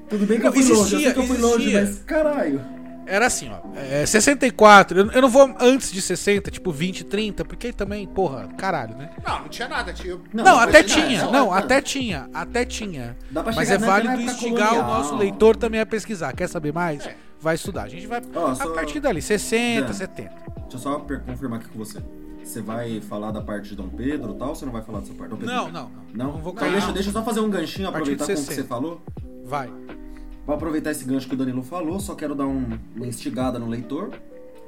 Tudo 0.10 0.26
bem 0.26 0.40
que 0.40 0.46
eu 0.48 0.52
Não, 0.52 0.54
fui 0.54 0.62
longe, 0.64 0.72
eu 0.72 0.76
sei 0.76 0.98
existia, 0.98 1.14
que 1.14 1.20
eu 1.20 1.24
fui 1.24 1.38
longe, 1.38 1.56
existia. 1.70 1.82
mas 1.82 2.00
caralho. 2.04 2.62
Era 3.08 3.28
assim, 3.28 3.50
ó. 3.50 3.60
É, 3.78 4.04
64, 4.06 5.00
eu, 5.00 5.12
eu 5.12 5.22
não 5.22 5.30
vou 5.30 5.56
antes 5.60 5.92
de 5.92 6.02
60, 6.02 6.50
tipo 6.50 6.72
20, 6.72 7.06
30, 7.06 7.46
porque 7.46 7.68
aí 7.68 7.74
também, 7.74 8.08
porra, 8.08 8.48
caralho, 8.58 8.98
né? 8.98 9.12
Não, 9.26 9.42
não 9.42 9.48
tinha 9.48 9.68
nada, 9.68 9.94
tio. 9.94 10.22
Não, 10.34 10.44
Não, 10.44 10.60
até 10.60 10.80
não, 10.82 10.88
tinha, 10.90 11.24
não, 11.26 11.32
não, 11.32 11.46
não. 11.46 11.54
até 11.54 11.82
tinha, 11.82 12.28
até 12.34 12.66
tinha. 12.66 13.16
Dá 13.30 13.44
pra 13.44 13.54
Mas 13.54 13.70
é 13.70 13.78
válido 13.78 14.20
instigar 14.20 14.74
o 14.74 14.76
colonial. 14.78 14.98
nosso 14.98 15.16
leitor 15.16 15.56
também 15.56 15.80
a 15.80 15.86
pesquisar. 15.86 16.34
Quer 16.34 16.50
saber 16.50 16.74
mais? 16.74 17.06
É. 17.06 17.16
Vai 17.46 17.54
estudar. 17.54 17.84
A 17.84 17.88
gente 17.88 18.08
vai 18.08 18.20
Ó, 18.34 18.48
a 18.48 18.56
só- 18.56 18.74
partir 18.74 19.00
dali, 19.00 19.22
60, 19.22 19.92
É. 19.92 19.94
70. 19.94 20.30
Deixa 20.62 20.66
eu 20.74 20.80
só 20.80 20.98
confirmar 21.00 21.60
aqui 21.60 21.70
com 21.70 21.78
você. 21.78 22.02
Você 22.44 22.60
vai 22.60 23.00
falar 23.02 23.30
da 23.32 23.40
parte 23.40 23.70
de 23.70 23.76
Dom 23.76 23.88
Pedro 23.88 24.32
e 24.34 24.36
tal, 24.40 24.50
ou 24.50 24.56
você 24.56 24.66
não 24.66 24.72
vai 24.74 24.82
falar 24.82 25.02
dessa 25.02 25.14
parte? 25.14 25.30
Dom 25.30 25.38
Pedro? 25.38 25.54
Não, 25.54 25.72
não, 25.72 25.90
não. 26.16 26.32
Não? 26.32 26.42
Vou 26.42 26.54
Então 26.54 26.72
deixa, 26.72 26.92
deixa 26.92 27.10
eu 27.10 27.14
só 27.14 27.24
fazer 27.24 27.42
um 27.42 27.50
ganchinho, 27.52 27.88
aproveitar 27.88 28.26
com 28.26 28.32
o 28.32 28.36
que 28.36 28.42
60. 28.42 28.62
você 28.64 28.68
falou. 28.68 29.00
Vai. 29.44 29.72
Vou 30.44 30.56
aproveitar 30.56 30.90
esse 30.90 31.06
gancho 31.06 31.28
que 31.28 31.36
o 31.36 31.38
Danilo 31.38 31.62
falou, 31.62 32.00
só 32.00 32.16
quero 32.16 32.34
dar 32.34 32.48
um- 32.48 32.80
uma 32.96 33.06
instigada 33.06 33.60
no 33.60 33.68
leitor, 33.70 34.10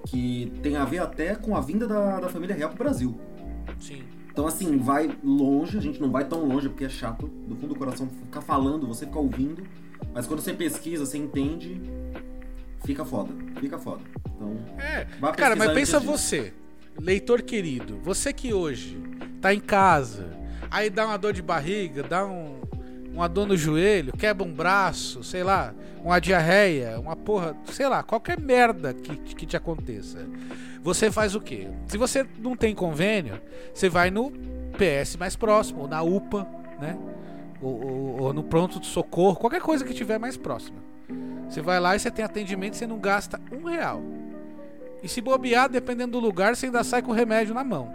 que 0.06 0.54
tem 0.62 0.76
a 0.76 0.86
ver 0.86 1.00
até 1.00 1.34
com 1.34 1.58
a 1.58 1.60
vinda 1.62 1.88
da, 1.88 2.20
da 2.20 2.30
família 2.30 2.56
real 2.56 2.70
pro 2.70 2.78
Brasil. 2.84 3.20
Sim. 3.80 4.04
Então, 4.32 4.46
assim, 4.46 4.78
vai 4.78 5.10
longe, 5.24 5.80
a 5.80 5.82
gente 5.82 6.00
não 6.00 6.12
vai 6.12 6.26
tão 6.26 6.46
longe 6.46 6.70
porque 6.70 6.86
é 6.86 6.90
chato, 6.90 7.26
do 7.48 7.56
fundo 7.56 7.70
do 7.74 7.76
coração, 7.80 8.08
ficar 8.08 8.42
falando, 8.42 8.86
você 8.88 9.08
ficar 9.08 9.18
ouvindo, 9.20 9.64
mas 10.14 10.28
quando 10.28 10.42
você 10.42 10.54
pesquisa, 10.54 11.08
você 11.08 11.18
entende, 11.18 11.82
fica 12.88 13.06
foda, 13.06 13.30
fica 13.60 13.78
foda. 13.78 14.02
Então, 14.36 14.56
É. 14.80 15.06
Cara, 15.34 15.56
mas 15.56 15.68
pensa 15.76 16.00
você, 16.00 16.54
leitor 17.00 17.42
querido, 17.44 17.98
você 18.02 18.34
que 18.34 18.54
hoje 18.54 18.98
tá 19.42 19.54
em 19.54 19.60
casa, 19.60 20.26
aí 20.72 20.90
dá 20.90 21.06
uma 21.06 21.18
dor 21.18 21.34
de 21.34 21.42
barriga, 21.42 22.02
dá 22.04 22.26
um, 22.26 22.60
uma 23.14 23.28
dor 23.30 23.46
no 23.48 23.56
joelho, 23.58 24.14
quebra 24.14 24.46
um 24.46 24.52
braço, 24.54 25.24
sei 25.24 25.44
lá, 25.44 25.74
uma 26.04 26.20
diarreia, 26.20 27.00
uma 27.00 27.16
porra, 27.16 27.56
sei 27.66 27.88
lá, 27.88 28.02
qualquer 28.04 28.40
merda 28.40 28.94
que, 28.94 29.16
que 29.18 29.46
te 29.46 29.58
aconteça. 29.58 30.20
Você 30.82 31.12
faz 31.12 31.36
o 31.36 31.42
quê? 31.42 31.68
Se 31.88 31.98
você 31.98 32.26
não 32.40 32.56
tem 32.56 32.74
convênio, 32.74 33.42
você 33.74 33.90
vai 33.90 34.10
no 34.10 34.32
PS 34.78 35.18
mais 35.18 35.36
próximo, 35.36 35.82
ou 35.82 35.88
na 35.88 36.02
UPA, 36.02 36.48
né? 36.80 36.98
Ou, 37.62 37.84
ou- 37.84 38.22
ou 38.22 38.34
no 38.34 38.44
pronto 38.44 38.80
de 38.80 38.86
socorro, 38.86 39.36
qualquer 39.36 39.62
coisa 39.62 39.84
que 39.84 39.94
tiver 39.94 40.18
mais 40.20 40.38
próxima. 40.38 40.78
Você 41.50 41.62
vai 41.62 41.80
lá 41.80 41.96
e 41.96 42.00
você 42.00 42.12
tem 42.12 42.24
atendimento, 42.24 42.76
você 42.76 42.88
não 42.88 43.00
gasta 43.00 43.40
um 43.52 43.66
real. 43.66 44.02
E 45.02 45.08
se 45.08 45.22
bobear, 45.22 45.70
dependendo 45.70 46.14
do 46.14 46.20
lugar, 46.20 46.56
você 46.56 46.66
ainda 46.66 46.84
sai 46.84 47.02
com 47.02 47.12
o 47.12 47.14
remédio 47.14 47.54
na 47.54 47.64
mão. 47.64 47.94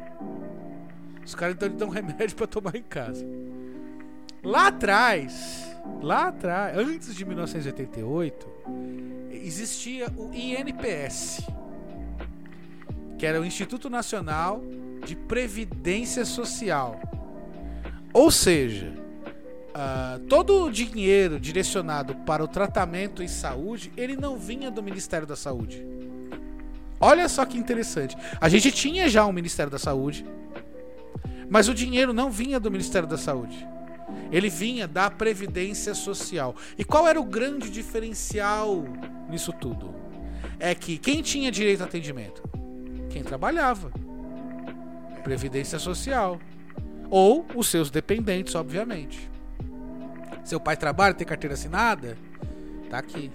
Os 1.24 1.34
caras 1.34 1.54
então 1.54 1.68
lhe 1.68 1.76
dão 1.76 1.88
remédio 1.90 2.36
pra 2.36 2.46
tomar 2.46 2.74
em 2.74 2.82
casa. 2.82 3.24
Lá 4.42 4.68
atrás, 4.68 5.64
lá 6.00 6.28
atrás, 6.28 6.76
antes 6.76 7.14
de 7.14 7.24
1988, 7.24 8.46
existia 9.30 10.08
o 10.16 10.32
INPS, 10.32 11.46
que 13.18 13.26
era 13.26 13.40
o 13.40 13.44
Instituto 13.44 13.88
Nacional 13.88 14.62
de 15.04 15.14
Previdência 15.14 16.24
Social. 16.24 17.00
Ou 18.12 18.30
seja, 18.30 18.92
ah, 19.74 20.20
todo 20.28 20.64
o 20.64 20.70
dinheiro 20.70 21.40
direcionado 21.40 22.14
para 22.14 22.44
o 22.44 22.48
tratamento 22.48 23.22
em 23.22 23.28
saúde, 23.28 23.92
ele 23.96 24.16
não 24.16 24.36
vinha 24.36 24.70
do 24.70 24.82
Ministério 24.82 25.26
da 25.26 25.36
Saúde. 25.36 25.84
Olha 27.00 27.28
só 27.28 27.44
que 27.44 27.58
interessante. 27.58 28.16
A 28.40 28.48
gente 28.48 28.70
tinha 28.70 29.08
já 29.08 29.26
um 29.26 29.32
Ministério 29.32 29.72
da 29.72 29.78
Saúde, 29.78 30.24
mas 31.48 31.68
o 31.68 31.74
dinheiro 31.74 32.12
não 32.12 32.30
vinha 32.30 32.60
do 32.60 32.70
Ministério 32.70 33.08
da 33.08 33.18
Saúde. 33.18 33.66
Ele 34.30 34.48
vinha 34.48 34.86
da 34.86 35.10
Previdência 35.10 35.94
Social. 35.94 36.54
E 36.78 36.84
qual 36.84 37.08
era 37.08 37.20
o 37.20 37.24
grande 37.24 37.70
diferencial 37.70 38.84
nisso 39.28 39.52
tudo? 39.52 39.94
É 40.58 40.74
que 40.74 40.98
quem 40.98 41.22
tinha 41.22 41.50
direito 41.50 41.82
a 41.82 41.86
atendimento? 41.86 42.42
Quem 43.10 43.22
trabalhava. 43.22 43.90
Previdência 45.24 45.78
Social. 45.78 46.38
Ou 47.10 47.46
os 47.54 47.68
seus 47.68 47.90
dependentes, 47.90 48.54
obviamente. 48.54 49.31
Seu 50.44 50.58
pai 50.60 50.76
trabalha, 50.76 51.14
tem 51.14 51.26
carteira 51.26 51.54
assinada? 51.54 52.16
Tá 52.90 52.98
aqui. 52.98 53.30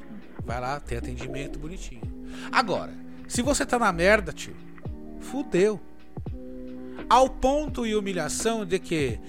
Vai 0.46 0.60
lá, 0.62 0.80
tem 0.80 0.98
atendimento 0.98 1.60
bonitinho. 1.60 2.02
Agora, 2.52 2.94
se 3.28 3.42
você 3.42 3.66
tá 3.66 3.78
na 3.78 3.92
merda, 3.92 4.32
tio, 4.32 4.56
fudeu. 5.20 5.80
Ao 7.10 7.30
ponto 7.30 7.86
e 7.86 7.96
humilhação 7.96 8.66
de 8.66 8.80
que 8.80 9.20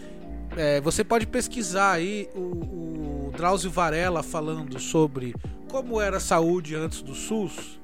é, 0.56 0.80
você 0.80 1.04
pode 1.04 1.26
pesquisar 1.26 1.92
aí 1.92 2.28
o, 2.34 3.28
o 3.28 3.32
Drauzio 3.36 3.70
Varela 3.70 4.22
falando 4.22 4.78
sobre 4.78 5.34
como 5.68 6.00
era 6.00 6.16
a 6.16 6.20
saúde 6.20 6.74
antes 6.74 7.02
do 7.02 7.14
SUS. 7.14 7.78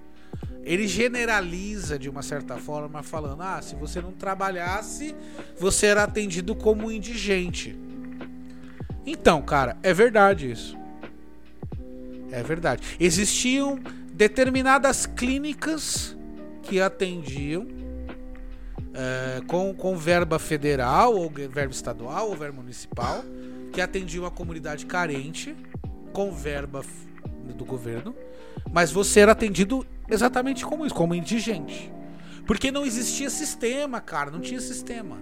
Ele 0.64 0.88
generaliza 0.88 1.98
de 1.98 2.08
uma 2.08 2.22
certa 2.22 2.56
forma, 2.56 3.02
falando: 3.02 3.42
ah, 3.42 3.60
se 3.60 3.74
você 3.74 4.00
não 4.00 4.12
trabalhasse, 4.12 5.14
você 5.58 5.86
era 5.86 6.02
atendido 6.02 6.54
como 6.54 6.90
indigente. 6.90 7.78
Então, 9.06 9.42
cara, 9.42 9.76
é 9.82 9.92
verdade 9.92 10.50
isso. 10.50 10.76
É 12.30 12.42
verdade. 12.42 12.96
Existiam 12.99 13.78
determinadas 14.12 15.06
clínicas 15.06 16.16
que 16.62 16.80
atendiam 16.80 17.66
é, 18.94 19.40
com, 19.46 19.75
com 19.75 19.96
verba 19.96 20.38
federal, 20.38 21.14
ou 21.14 21.30
verba 21.30 21.73
estadual, 21.73 22.30
ou 22.30 22.37
verba 22.37 22.61
municipal, 22.61 23.25
que 23.73 23.80
atendiam 23.80 24.25
a 24.25 24.30
comunidade 24.30 24.87
carente 24.87 25.54
com 26.12 26.32
verba 26.32 26.84
do 27.56 27.64
governo, 27.64 28.14
mas 28.73 28.90
você 28.90 29.20
era 29.20 29.32
atendido 29.32 29.84
exatamente 30.08 30.64
como 30.64 30.87
isso, 30.87 30.94
como 30.94 31.14
indigente. 31.14 31.92
Porque 32.46 32.70
não 32.70 32.87
existia 32.87 33.28
sistema, 33.30 34.00
cara, 34.00 34.30
não 34.30 34.40
tinha 34.40 34.61
sistema. 34.61 35.18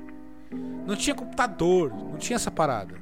Não 0.86 0.94
tinha 0.96 1.14
computador, 1.14 1.90
não 1.90 2.18
tinha 2.18 2.36
essa 2.36 2.50
parada. 2.50 2.94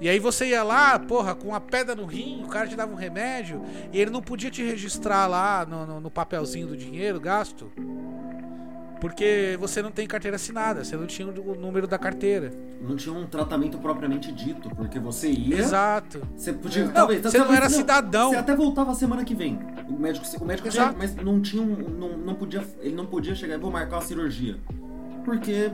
E 0.00 0.08
aí 0.08 0.18
você 0.18 0.46
ia 0.46 0.62
lá, 0.62 0.98
porra, 0.98 1.34
com 1.34 1.48
uma 1.48 1.60
pedra 1.60 1.94
no 1.94 2.04
rim, 2.06 2.42
o 2.44 2.48
cara 2.48 2.68
te 2.68 2.76
dava 2.76 2.92
um 2.92 2.96
remédio, 2.96 3.60
e 3.92 4.00
ele 4.00 4.10
não 4.10 4.22
podia 4.22 4.50
te 4.50 4.62
registrar 4.62 5.26
lá 5.26 5.66
no, 5.66 5.84
no- 5.86 6.00
no 6.00 6.10
papelzinho 6.10 6.68
do 6.68 6.76
dinheiro 6.76 7.18
gasto. 7.20 7.70
Porque 9.00 9.56
você 9.60 9.80
não 9.80 9.92
tem 9.92 10.08
carteira 10.08 10.34
assinada, 10.34 10.82
você 10.82 10.96
não 10.96 11.06
tinha 11.06 11.28
o 11.28 11.54
número 11.54 11.86
da 11.86 11.96
carteira. 11.96 12.52
não 12.80 12.96
tinha 12.96 13.14
um 13.14 13.26
tratamento 13.26 13.78
propriamente 13.78 14.32
dito, 14.32 14.68
porque 14.70 14.98
você 14.98 15.30
ia. 15.30 15.56
Exato. 15.56 16.20
Você 16.36 16.52
podia. 16.52 16.84
Não, 16.86 16.92
talvez, 16.92 17.22
você 17.22 17.38
não 17.38 17.46
talvez- 17.46 17.64
era 17.64 17.70
cidadão. 17.70 18.30
Você 18.30 18.36
até 18.36 18.56
voltava 18.56 18.90
a 18.90 18.94
semana 18.96 19.24
que 19.24 19.34
vem. 19.36 19.56
O 19.88 19.92
médico, 19.92 20.26
o 20.40 20.44
médico 20.44 20.66
Exato. 20.66 20.94
tinha, 20.96 20.98
mas 20.98 21.14
não 21.24 21.40
tinha 21.40 21.62
um, 21.62 21.76
não, 21.90 22.18
não 22.18 22.34
podia, 22.34 22.64
ele 22.80 22.96
não 22.96 23.06
podia 23.06 23.36
chegar 23.36 23.54
e 23.54 23.58
vou 23.58 23.70
marcar 23.70 23.96
uma 23.96 24.02
cirurgia. 24.02 24.56
Porque 25.24 25.70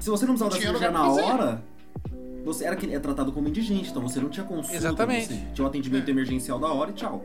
se 0.00 0.10
você 0.10 0.26
não 0.26 0.34
precisava 0.34 0.50
da 0.50 0.56
cirurgia 0.60 0.90
na 0.90 1.04
fazer. 1.06 1.20
hora, 1.22 1.62
você 2.44 2.64
era 2.64 2.74
que 2.76 2.92
é 2.94 2.98
tratado 2.98 3.32
como 3.32 3.48
indigente, 3.48 3.90
então 3.90 4.02
você 4.02 4.20
não 4.20 4.28
tinha 4.28 4.44
consulta, 4.46 4.74
Exatamente. 4.76 5.26
você 5.34 5.40
tinha 5.54 5.64
o 5.64 5.68
atendimento 5.68 6.08
É. 6.08 6.10
emergencial 6.10 6.58
da 6.58 6.68
hora 6.68 6.90
e 6.90 6.94
tchau. 6.94 7.24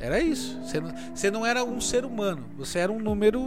Era 0.00 0.20
isso. 0.20 0.58
Você 0.62 0.80
não, 0.80 0.94
você 1.14 1.30
não 1.30 1.46
era 1.46 1.64
um 1.64 1.80
ser 1.80 2.04
humano, 2.04 2.44
você 2.56 2.78
era 2.78 2.92
um 2.92 2.98
número. 2.98 3.42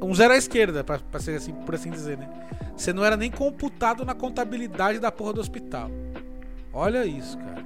Um 0.00 0.14
zero 0.14 0.34
à 0.34 0.36
esquerda, 0.36 0.84
pra, 0.84 0.98
pra 0.98 1.18
ser 1.18 1.36
assim, 1.36 1.52
por 1.52 1.74
assim 1.74 1.90
dizer, 1.90 2.18
né? 2.18 2.28
Você 2.76 2.92
não 2.92 3.04
era 3.04 3.16
nem 3.16 3.30
computado 3.30 4.04
na 4.04 4.14
contabilidade 4.14 4.98
da 4.98 5.10
porra 5.10 5.32
do 5.32 5.40
hospital. 5.40 5.90
Olha 6.72 7.06
isso, 7.06 7.38
cara. 7.38 7.64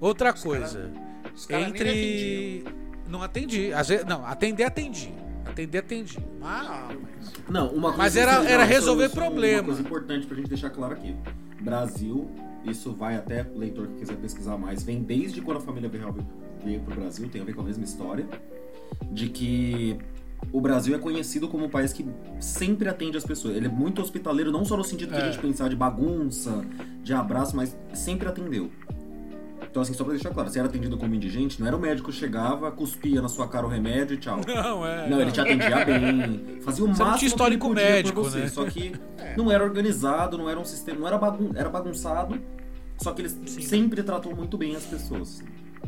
Outra 0.00 0.32
coisa. 0.32 0.90
Os 1.34 1.46
caras 1.46 1.66
nem 1.66 1.74
entre. 1.74 2.64
Não 3.06 3.22
atendi. 3.22 3.72
Às 3.72 3.88
vezes, 3.88 4.04
não, 4.06 4.24
atender, 4.26 4.64
atendi. 4.64 5.12
Atender, 5.50 5.78
atendi. 5.78 6.18
Ah, 6.42 6.88
mas... 7.02 7.32
Não, 7.48 7.68
uma 7.68 7.88
coisa 7.88 7.98
Mas 7.98 8.16
era- 8.16 8.36
não, 8.40 8.44
era 8.48 8.62
isso- 8.64 8.72
resolver 8.72 9.04
é 9.04 9.08
problema. 9.08 9.58
Uma 9.58 9.64
coisa 9.66 9.80
importante 9.82 10.26
pra 10.26 10.36
gente 10.36 10.48
deixar 10.48 10.70
claro 10.70 10.94
aqui. 10.94 11.14
Brasil, 11.60 12.30
isso 12.64 12.92
vai 12.92 13.16
até 13.16 13.42
o 13.54 13.58
leitor 13.58 13.86
que 13.88 13.94
quiser 14.00 14.16
pesquisar 14.16 14.56
mais, 14.56 14.82
vem 14.82 15.02
desde 15.02 15.40
quando 15.40 15.58
a 15.58 15.60
família 15.60 15.90
Real 15.90 16.14
veio 16.64 16.80
pro 16.80 16.94
Brasil, 16.94 17.28
tem 17.28 17.42
a 17.42 17.44
ver 17.44 17.54
com 17.54 17.60
a 17.60 17.64
mesma 17.64 17.84
história, 17.84 18.26
de 19.10 19.28
que 19.28 19.98
o 20.52 20.60
Brasil 20.60 20.94
é 20.94 20.98
conhecido 20.98 21.48
como 21.48 21.66
um 21.66 21.68
país 21.68 21.92
que 21.92 22.06
sempre 22.38 22.88
atende 22.88 23.16
as 23.18 23.24
pessoas. 23.24 23.56
Ele 23.56 23.66
é 23.66 23.70
muito 23.70 24.00
hospitaleiro, 24.00 24.50
não 24.50 24.64
só 24.64 24.76
no 24.76 24.84
sentido 24.84 25.10
que 25.12 25.20
a 25.20 25.26
É. 25.26 25.32
gente 25.32 25.40
pensava 25.42 25.68
de 25.68 25.76
bagunça, 25.76 26.64
de 27.02 27.12
abraço, 27.12 27.54
mas 27.56 27.76
sempre 27.92 28.26
atendeu. 28.28 28.70
Então, 29.70 29.82
assim, 29.82 29.94
só 29.94 30.02
pra 30.02 30.12
deixar 30.12 30.30
claro, 30.30 30.50
você 30.50 30.58
era 30.58 30.66
atendido 30.66 30.98
como 30.98 31.14
indigente, 31.14 31.60
não 31.60 31.66
era 31.68 31.76
o 31.76 31.78
médico 31.78 32.10
que 32.10 32.16
chegava, 32.16 32.72
cuspia 32.72 33.22
na 33.22 33.28
sua 33.28 33.46
cara 33.46 33.64
o 33.64 33.68
remédio 33.68 34.14
e 34.14 34.16
tchau. 34.18 34.40
Não, 34.44 34.84
é. 34.84 35.08
Não, 35.08 35.20
ele 35.20 35.30
te 35.30 35.40
atendia 35.40 35.84
bem, 35.86 36.60
fazia 36.60 36.84
o 36.84 36.88
Você 36.88 36.98
não 36.98 37.06
máximo 37.06 37.18
tinha 37.18 37.28
histórico 37.28 37.66
que 37.66 37.72
ele 37.72 37.80
podia 37.80 37.94
médico, 37.96 38.22
você, 38.22 38.38
né? 38.40 38.48
Só 38.48 38.64
que 38.64 38.92
não 39.38 39.50
era 39.50 39.62
organizado, 39.62 40.36
não 40.36 40.50
era 40.50 40.58
um 40.58 40.64
sistema, 40.64 40.98
não 40.98 41.06
era, 41.06 41.16
bagun 41.16 41.52
era 41.54 41.68
bagunçado, 41.68 42.40
só 42.98 43.12
que 43.12 43.22
ele 43.22 43.28
Sim. 43.28 43.62
sempre 43.62 44.02
tratou 44.02 44.34
muito 44.34 44.58
bem 44.58 44.74
as 44.74 44.84
pessoas, 44.84 45.40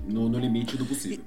no, 0.08 0.28
no 0.28 0.38
limite 0.38 0.76
do 0.76 0.86
possível. 0.86 1.24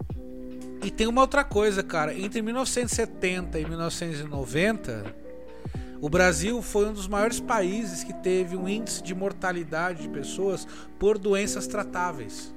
E 0.82 0.90
tem 0.90 1.08
uma 1.08 1.22
outra 1.22 1.44
coisa, 1.44 1.84
cara. 1.84 2.18
Entre 2.18 2.42
1970 2.42 3.60
e 3.60 3.66
1990, 3.66 5.16
o 6.02 6.10
Brasil 6.10 6.62
foi 6.62 6.88
um 6.88 6.94
dos 6.94 7.08
maiores 7.08 7.40
países 7.40 8.04
que 8.04 8.14
teve 8.14 8.56
um 8.56 8.68
índice 8.68 9.02
de 9.02 9.16
mortalidade 9.16 10.04
de 10.04 10.10
pessoas 10.10 10.68
por 11.00 11.18
doenças 11.18 11.68
tratáveis. 11.68 12.54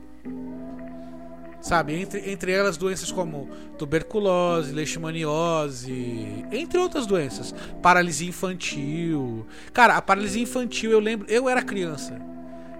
Sabe? 1.60 2.00
Entre, 2.00 2.30
entre 2.30 2.52
elas 2.52 2.76
doenças 2.76 3.10
como 3.10 3.48
tuberculose, 3.76 4.72
leishmaniose, 4.72 6.44
entre 6.52 6.78
outras 6.78 7.06
doenças. 7.06 7.52
Paralisia 7.82 8.28
infantil. 8.28 9.46
Cara, 9.72 9.96
a 9.96 10.02
paralisia 10.02 10.42
infantil, 10.42 10.92
eu 10.92 11.00
lembro. 11.00 11.26
Eu 11.28 11.48
era 11.48 11.62
criança. 11.62 12.20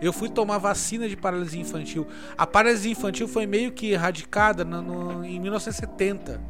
Eu 0.00 0.12
fui 0.12 0.28
tomar 0.28 0.58
vacina 0.58 1.08
de 1.08 1.16
paralisia 1.16 1.60
infantil. 1.60 2.06
A 2.36 2.46
paralisia 2.46 2.92
infantil 2.92 3.26
foi 3.26 3.46
meio 3.46 3.72
que 3.72 3.90
erradicada 3.90 4.64
no, 4.64 4.80
no, 4.80 5.24
em 5.24 5.40
1970. 5.40 6.40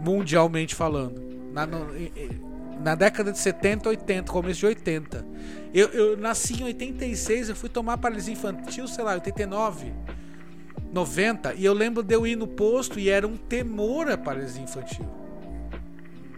Mundialmente 0.00 0.74
falando. 0.74 1.24
Na, 1.52 1.64
no, 1.64 1.86
na 2.82 2.94
década 2.94 3.32
de 3.32 3.38
70, 3.38 3.88
80, 3.88 4.32
começo 4.32 4.60
de 4.60 4.66
80. 4.66 5.26
Eu, 5.72 5.88
eu 5.88 6.16
nasci 6.16 6.60
em 6.60 6.64
86, 6.64 7.50
eu 7.50 7.56
fui 7.56 7.68
tomar 7.68 7.98
paralisia 7.98 8.32
infantil, 8.32 8.86
sei 8.88 9.04
lá, 9.04 9.14
89, 9.14 9.92
90. 10.92 11.54
E 11.54 11.64
eu 11.64 11.72
lembro 11.72 12.02
de 12.02 12.14
eu 12.14 12.26
ir 12.26 12.36
no 12.36 12.46
posto 12.46 12.98
e 12.98 13.08
era 13.08 13.26
um 13.26 13.36
temor 13.36 14.10
a 14.10 14.16
paralisia 14.16 14.62
infantil. 14.62 15.06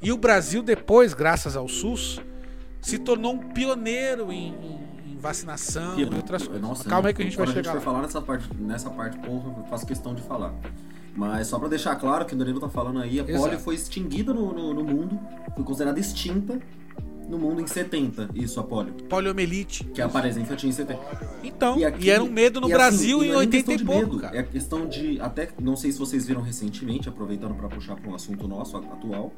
E 0.03 0.13
o 0.13 0.17
Brasil, 0.17 0.63
depois, 0.63 1.13
graças 1.13 1.57
ao 1.57 1.67
SUS, 1.69 2.21
se 2.81 2.99
tornou 2.99 3.35
um 3.35 3.39
pioneiro 3.39 4.33
em, 4.33 4.55
em, 4.55 5.13
em 5.13 5.17
vacinação 5.19 5.99
e 5.99 6.05
outras 6.05 6.45
coisas. 6.47 6.63
Nossa, 6.63 6.89
Calma 6.89 7.09
aí 7.09 7.15
que 7.15 7.23
a 7.23 7.25
gente 7.25 7.37
vai 7.37 7.47
chegar 7.49 7.75
lá. 7.75 7.81
falar 7.81 8.03
nessa 8.03 8.23
parte, 8.23 8.49
nessa 8.57 8.91
parte, 8.91 9.19
porra, 9.19 9.55
eu 9.59 9.65
faço 9.65 9.85
questão 9.87 10.15
de 10.15 10.23
falar. 10.23 10.55
Mas 11.19 11.49
só 11.49 11.59
pra 11.59 11.67
deixar 11.67 11.97
claro 11.97 12.25
que 12.25 12.33
o 12.33 12.39
Danilo 12.39 12.61
tá 12.61 12.69
falando 12.69 13.01
aí, 13.01 13.19
a 13.19 13.25
Exato. 13.25 13.41
polio 13.43 13.59
foi 13.59 13.75
extinguida 13.75 14.33
no, 14.33 14.53
no, 14.53 14.73
no 14.73 14.85
mundo, 14.85 15.19
foi 15.53 15.65
considerada 15.65 15.99
extinta 15.99 16.61
no 17.29 17.37
mundo 17.37 17.61
em 17.61 17.67
70, 17.67 18.31
isso, 18.37 18.61
a 18.61 18.63
polio. 18.63 18.95
Poliomielite. 19.09 19.83
Que 19.83 20.01
é 20.01 20.05
a 20.05 20.09
paralisia 20.09 20.41
infantil 20.41 20.69
em 20.69 20.73
70. 20.73 21.01
Então, 21.43 21.77
e, 21.77 21.85
aqui- 21.85 22.09
era 22.09 22.23
um 22.23 22.31
medo 22.31 22.61
no 22.61 22.69
e 22.69 22.73
assim, 22.73 22.79
Brasil 22.79 23.25
e 23.25 23.27
em 23.27 23.33
não 23.33 23.41
é 23.43 23.47
nem 23.47 23.47
80 23.49 23.57
questão 23.57 23.75
e 23.75 23.79
de 23.79 23.85
pouco, 23.85 24.01
medo, 24.07 24.19
cara. 24.21 24.39
É 24.39 24.43
questão 24.45 24.87
de. 24.89 25.21
Até 25.21 25.49
não 25.61 25.75
sei 25.77 25.91
se 25.91 25.99
vocês 25.99 26.25
viram 26.25 26.41
recentemente, 26.41 27.09
aproveitando 27.09 27.55
pra 27.57 27.69
puxar 27.69 27.97
pra 27.97 28.09
um 28.09 28.15
assunto 28.15 28.47
nosso 28.47 28.77
atual. 28.77 29.33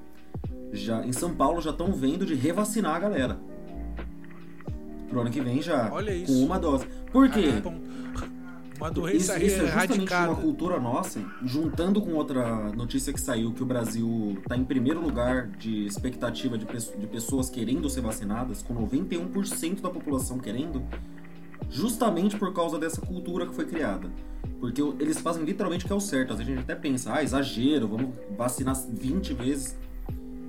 Já, 0.72 1.02
em 1.04 1.12
São 1.14 1.34
Paulo 1.34 1.62
já 1.62 1.70
estão 1.70 1.92
vendo 1.94 2.26
de 2.26 2.34
revacinar 2.34 2.94
a 2.94 2.98
galera. 2.98 3.40
Pro 5.08 5.22
ano 5.22 5.30
que 5.30 5.40
vem 5.40 5.62
já. 5.62 5.88
Olha 5.90 6.14
isso. 6.14 6.30
Com 6.32 6.44
uma 6.44 6.58
dose. 6.58 6.86
Por 7.10 7.28
quê? 7.30 7.54
Ah, 7.56 7.60
bom. 7.62 7.74
Uma 8.80 8.90
doença 8.90 9.36
Isso, 9.38 9.44
isso 9.46 9.56
é 9.62 9.66
justamente 9.66 10.14
uma 10.14 10.36
cultura 10.36 10.80
nossa, 10.80 11.20
juntando 11.44 12.00
com 12.00 12.12
outra 12.14 12.70
notícia 12.72 13.12
que 13.12 13.20
saiu, 13.20 13.52
que 13.52 13.62
o 13.62 13.66
Brasil 13.66 14.38
está 14.42 14.56
em 14.56 14.64
primeiro 14.64 15.00
lugar 15.00 15.48
de 15.48 15.84
expectativa 15.84 16.56
de, 16.56 16.64
de 16.64 17.06
pessoas 17.06 17.50
querendo 17.50 17.90
ser 17.90 18.00
vacinadas, 18.00 18.62
com 18.62 18.74
91% 18.74 19.80
da 19.82 19.90
população 19.90 20.38
querendo, 20.38 20.82
justamente 21.70 22.36
por 22.36 22.52
causa 22.54 22.78
dessa 22.78 23.00
cultura 23.00 23.46
que 23.46 23.54
foi 23.54 23.66
criada. 23.66 24.10
Porque 24.58 24.80
eles 24.98 25.20
fazem 25.20 25.44
literalmente 25.44 25.84
o 25.84 25.86
que 25.86 25.92
é 25.92 25.96
o 25.96 26.00
certo. 26.00 26.32
Às 26.32 26.38
vezes 26.38 26.52
a 26.52 26.56
gente 26.56 26.64
até 26.64 26.74
pensa, 26.74 27.14
ah, 27.14 27.22
exagero, 27.22 27.88
vamos 27.88 28.14
vacinar 28.36 28.74
20 28.88 29.34
vezes. 29.34 29.76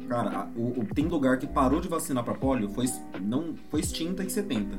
Cara, 0.07 0.50
o, 0.55 0.81
o- 0.81 0.88
tem 0.93 1.05
lugar 1.07 1.38
que 1.38 1.47
parou 1.47 1.79
de 1.79 1.88
vacinar 1.88 2.23
para 2.23 2.33
polio, 2.33 2.69
foi, 2.69 2.85
não, 3.21 3.53
foi 3.69 3.79
extinta 3.79 4.23
em 4.23 4.29
70. 4.29 4.77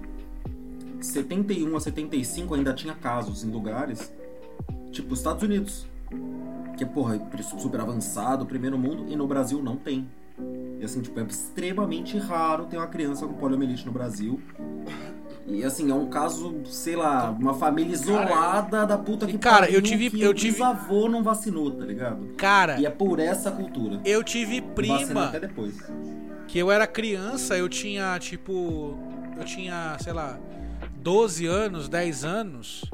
71 1.02 1.76
a 1.76 1.80
75 1.80 2.54
ainda 2.54 2.72
tinha 2.72 2.94
casos 2.94 3.44
em 3.44 3.50
lugares, 3.50 4.12
tipo 4.90 5.12
Estados 5.14 5.42
Unidos, 5.42 5.86
que 6.76 6.84
é, 6.84 6.86
porra, 6.86 7.20
super 7.58 7.80
avançado, 7.80 8.46
primeiro 8.46 8.78
mundo, 8.78 9.06
e 9.08 9.16
no 9.16 9.26
Brasil 9.26 9.62
não 9.62 9.76
tem. 9.76 10.08
E 10.80 10.84
assim, 10.84 11.00
tipo, 11.00 11.18
é 11.20 11.22
extremamente 11.24 12.18
raro 12.18 12.64
ter 12.66 12.76
uma 12.76 12.86
criança 12.86 13.26
com 13.26 13.34
poliomielite 13.34 13.86
no 13.86 13.92
Brasil. 13.92 14.40
E 15.46 15.62
assim, 15.64 15.90
é 15.90 15.94
um 15.94 16.06
caso, 16.08 16.54
sei 16.66 16.96
lá, 16.96 17.30
uma 17.30 17.54
família 17.54 17.92
isolada 17.92 18.86
da 18.86 18.96
puta 18.96 19.26
que 19.26 19.38
cara, 19.38 19.60
pariu 19.66 19.74
eu 19.76 19.82
tive- 19.82 20.10
que 20.10 20.20
eu 20.22 20.32
tive- 20.32 20.52
bisavô 20.52 21.08
não 21.08 21.22
vacinou, 21.22 21.70
tá 21.72 21.84
ligado? 21.84 22.28
Cara, 22.36 22.80
E 22.80 22.86
é 22.86 22.90
por 22.90 23.18
essa 23.18 23.50
cultura. 23.50 24.00
eu 24.04 24.22
tive 24.22 24.60
prima 24.60 25.24
até 25.26 25.40
depois. 25.40 25.74
que 26.48 26.58
eu 26.58 26.70
era 26.70 26.86
criança, 26.86 27.56
eu 27.56 27.68
tinha 27.68 28.18
tipo. 28.18 28.96
Eu 29.36 29.44
tinha, 29.44 29.96
sei 30.00 30.12
lá, 30.12 30.38
12 31.02 31.46
anos, 31.46 31.88
10 31.88 32.24
anos. 32.24 32.84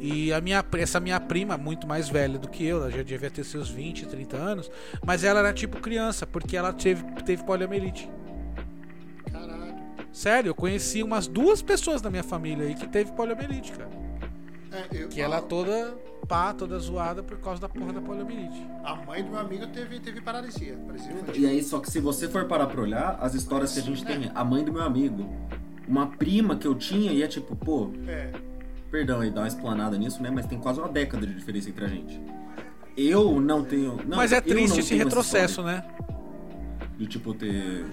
E 0.00 0.32
a 0.32 0.40
minha, 0.40 0.64
essa 0.76 1.00
minha 1.00 1.18
prima, 1.18 1.56
muito 1.58 1.86
mais 1.86 2.08
velha 2.08 2.38
do 2.38 2.48
que 2.48 2.64
eu, 2.64 2.76
ela 2.82 2.90
já 2.90 3.02
devia 3.02 3.30
ter 3.30 3.42
seus 3.42 3.68
20, 3.68 4.06
30 4.06 4.36
anos, 4.36 4.70
mas 5.04 5.24
ela 5.24 5.40
era 5.40 5.52
tipo 5.52 5.80
criança, 5.80 6.24
porque 6.24 6.56
ela 6.56 6.72
teve, 6.72 7.02
teve 7.24 7.42
poliomielite. 7.42 8.08
Caralho. 9.32 9.74
Sério, 10.12 10.50
eu 10.50 10.54
conheci 10.54 11.02
umas 11.02 11.26
duas 11.26 11.60
pessoas 11.62 12.00
da 12.00 12.10
minha 12.10 12.22
família 12.22 12.66
aí 12.66 12.74
que 12.74 12.86
teve 12.86 13.10
poliomielite, 13.12 13.72
cara. 13.72 13.90
É, 14.70 15.02
eu- 15.02 15.08
Que 15.08 15.20
ela 15.20 15.40
toda 15.40 15.96
pá, 16.28 16.52
toda 16.52 16.78
zoada 16.78 17.22
por 17.22 17.38
causa 17.40 17.60
da 17.60 17.68
porra 17.68 17.92
da 17.92 18.00
poliomielite. 18.02 18.64
A 18.84 18.94
mãe 18.94 19.24
do 19.24 19.30
meu 19.30 19.40
amigo 19.40 19.66
teve, 19.68 19.98
teve 19.98 20.20
paralisia. 20.20 20.76
Paralisia. 20.76 21.12
E 21.34 21.46
aí, 21.46 21.62
só 21.62 21.80
que 21.80 21.90
se 21.90 22.00
você 22.00 22.28
for 22.28 22.44
parar 22.44 22.66
pra 22.66 22.80
olhar, 22.82 23.18
as 23.20 23.34
histórias 23.34 23.72
que 23.72 23.80
a 23.80 23.82
gente 23.82 24.04
tem, 24.04 24.30
a 24.34 24.44
mãe 24.44 24.62
do 24.62 24.72
meu 24.72 24.82
amigo, 24.82 25.26
uma 25.88 26.06
prima 26.08 26.56
que 26.56 26.66
eu 26.66 26.74
tinha, 26.74 27.10
e 27.12 27.22
é 27.22 27.26
tipo, 27.26 27.56
pô, 27.56 27.90
É. 28.06 28.30
perdão 28.90 29.20
aí, 29.20 29.30
dar 29.30 29.40
uma 29.40 29.48
explanada 29.48 29.96
nisso, 29.96 30.22
né? 30.22 30.30
Mas 30.30 30.46
tem 30.46 30.58
quase 30.58 30.78
uma 30.78 30.88
década 30.88 31.26
de 31.26 31.34
diferença 31.34 31.68
entre 31.70 31.84
a 31.84 31.88
gente. 31.88 32.20
Eu 32.96 33.40
não 33.40 33.64
tenho. 33.64 33.96
não, 34.06 34.16
Mas 34.16 34.32
é 34.32 34.40
triste 34.40 34.80
esse 34.80 34.94
retrocesso, 34.94 35.62
né? 35.62 35.84
De 36.98 37.06
tipo 37.06 37.32
ter. 37.32 37.84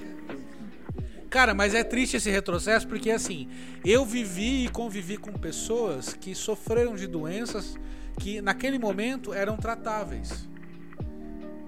Cara, 1.30 1.54
mas 1.54 1.74
é 1.76 1.84
triste 1.84 2.18
esse 2.18 2.30
retrocesso 2.32 2.88
porque 2.88 3.12
assim, 3.12 3.48
eu 3.84 4.06
vivi 4.06 4.66
e 4.66 4.70
convivi 4.70 5.18
com 5.18 5.32
pessoas 5.34 6.14
que 6.14 6.34
sofreram 6.34 6.96
de 6.96 7.08
doenças 7.08 7.78
que 8.20 8.42
naquele 8.42 8.80
momento 8.80 9.34
eram 9.34 9.58
tratáveis. 9.58 10.48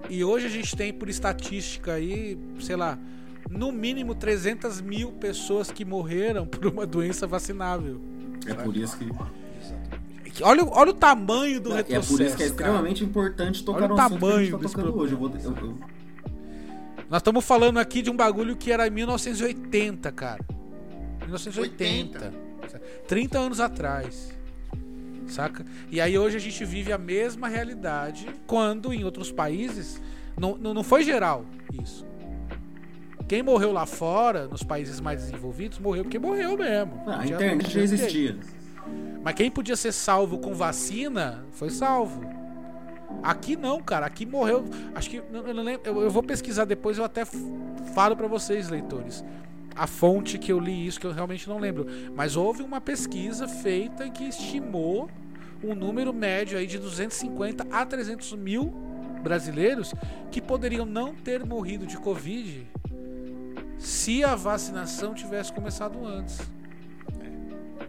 E 0.10 0.24
hoje 0.24 0.46
a 0.46 0.50
gente 0.50 0.76
tem 0.76 0.94
por 0.94 1.10
estatística 1.10 1.94
aí, 1.94 2.38
sei 2.62 2.78
lá, 2.78 2.98
no 3.50 3.72
mínimo 3.72 4.14
300 4.16 4.82
mil 4.82 5.12
pessoas 5.14 5.72
que 5.72 5.84
morreram 5.86 6.46
por 6.46 6.66
uma 6.68 6.86
doença 6.86 7.26
vacinável. 7.28 8.00
É 8.46 8.54
por 8.54 8.76
isso 8.76 8.98
que. 8.98 9.08
Olha, 10.44 10.64
o- 10.64 10.70
olha 10.72 10.92
o 10.92 10.94
tamanho 10.94 11.60
do 11.60 11.74
É 11.74 11.78
retrocesso. 11.78 12.10
por 12.16 12.22
isso 12.22 12.38
que 12.38 12.44
é 12.44 12.46
cara. 12.50 12.56
extremamente 12.56 13.04
importante 13.04 13.64
tocar 13.64 13.84
Olha 13.86 13.94
o 13.94 14.00
assunto 14.00 14.14
que 14.14 14.20
tamanho 14.20 14.52
tá 14.60 14.70
tocando 14.70 14.98
hoje. 15.00 15.14
Eu 15.14 15.18
vou, 15.20 15.30
eu- 15.36 15.56
eu- 15.58 15.78
Nós 17.10 17.20
estamos 17.22 17.44
falando 17.46 17.80
aqui 17.80 18.02
de 18.02 18.10
um 18.12 18.16
bagulho 18.16 18.56
que 18.56 18.72
era 18.72 18.88
1980, 18.90 20.12
cara. 20.12 20.44
1980. 21.22 22.34
30 23.08 23.40
anos 23.40 23.60
atrás. 23.60 24.32
Saca? 25.28 25.66
E 25.92 26.00
aí 26.00 26.18
hoje 26.18 26.38
a 26.38 26.40
gente 26.40 26.64
vive 26.64 26.92
a 26.94 26.98
mesma 26.98 27.48
realidade 27.48 28.28
quando 28.46 28.94
em 28.94 29.04
outros 29.04 29.32
países 29.32 30.02
não, 30.40 30.58
não, 30.58 30.74
não 30.74 30.84
foi 30.84 31.04
geral 31.04 31.46
isso. 31.82 32.06
Quem 33.28 33.44
morreu 33.44 33.74
lá 33.74 33.86
fora, 33.86 34.48
nos 34.48 34.64
países 34.64 35.02
mais 35.02 35.22
desenvolvidos, 35.22 35.80
morreu 35.80 36.06
porque 36.06 36.18
morreu 36.18 36.58
mesmo. 36.58 37.04
Ah, 37.06 37.20
a 37.20 37.26
internet 37.26 37.64
já 37.64 37.86
jeito. 37.86 37.94
existia. 37.94 38.38
Mas 39.22 39.36
quem 39.36 39.52
podia 39.52 39.76
ser 39.76 39.92
salvo 39.92 40.38
com 40.38 40.54
vacina 40.54 41.44
foi 41.52 41.70
salvo. 41.70 42.22
Aqui 43.22 43.58
não, 43.58 43.82
cara. 43.82 44.06
Aqui 44.06 44.26
morreu. 44.26 44.64
Acho 44.96 45.10
que. 45.10 45.18
Eu, 45.18 45.54
não 45.54 45.64
lembro, 45.64 45.82
eu, 45.86 46.04
eu 46.04 46.10
vou 46.10 46.24
pesquisar 46.24 46.64
depois, 46.64 46.98
eu 46.98 47.04
até 47.04 47.26
falo 47.94 48.16
pra 48.16 48.28
vocês, 48.28 48.70
leitores. 48.70 49.26
A 49.76 49.86
fonte 49.86 50.38
que 50.38 50.52
eu 50.52 50.60
li 50.60 50.88
isso, 50.88 51.00
que 51.00 51.06
eu 51.06 51.12
realmente 51.12 51.50
não 51.50 51.60
lembro. 51.60 51.86
Mas 52.16 52.38
houve 52.38 52.64
uma 52.64 52.80
pesquisa 52.80 53.46
feita 53.46 54.10
que 54.10 54.24
estimou 54.24 55.10
um 55.62 55.76
número 55.76 56.14
médio 56.14 56.58
aí 56.58 56.66
de 56.66 56.78
250 56.78 57.68
a 57.70 57.86
300 57.86 58.34
mil 58.34 58.74
brasileiros 59.22 59.94
que 60.32 60.40
poderiam 60.40 60.86
não 60.86 61.14
ter 61.14 61.46
morrido 61.46 61.86
de 61.86 61.98
Covid 61.98 62.66
se 63.78 64.24
a 64.24 64.36
vacinação 64.36 65.14
tivesse 65.14 65.52
começado 65.54 66.06
antes. 66.06 66.40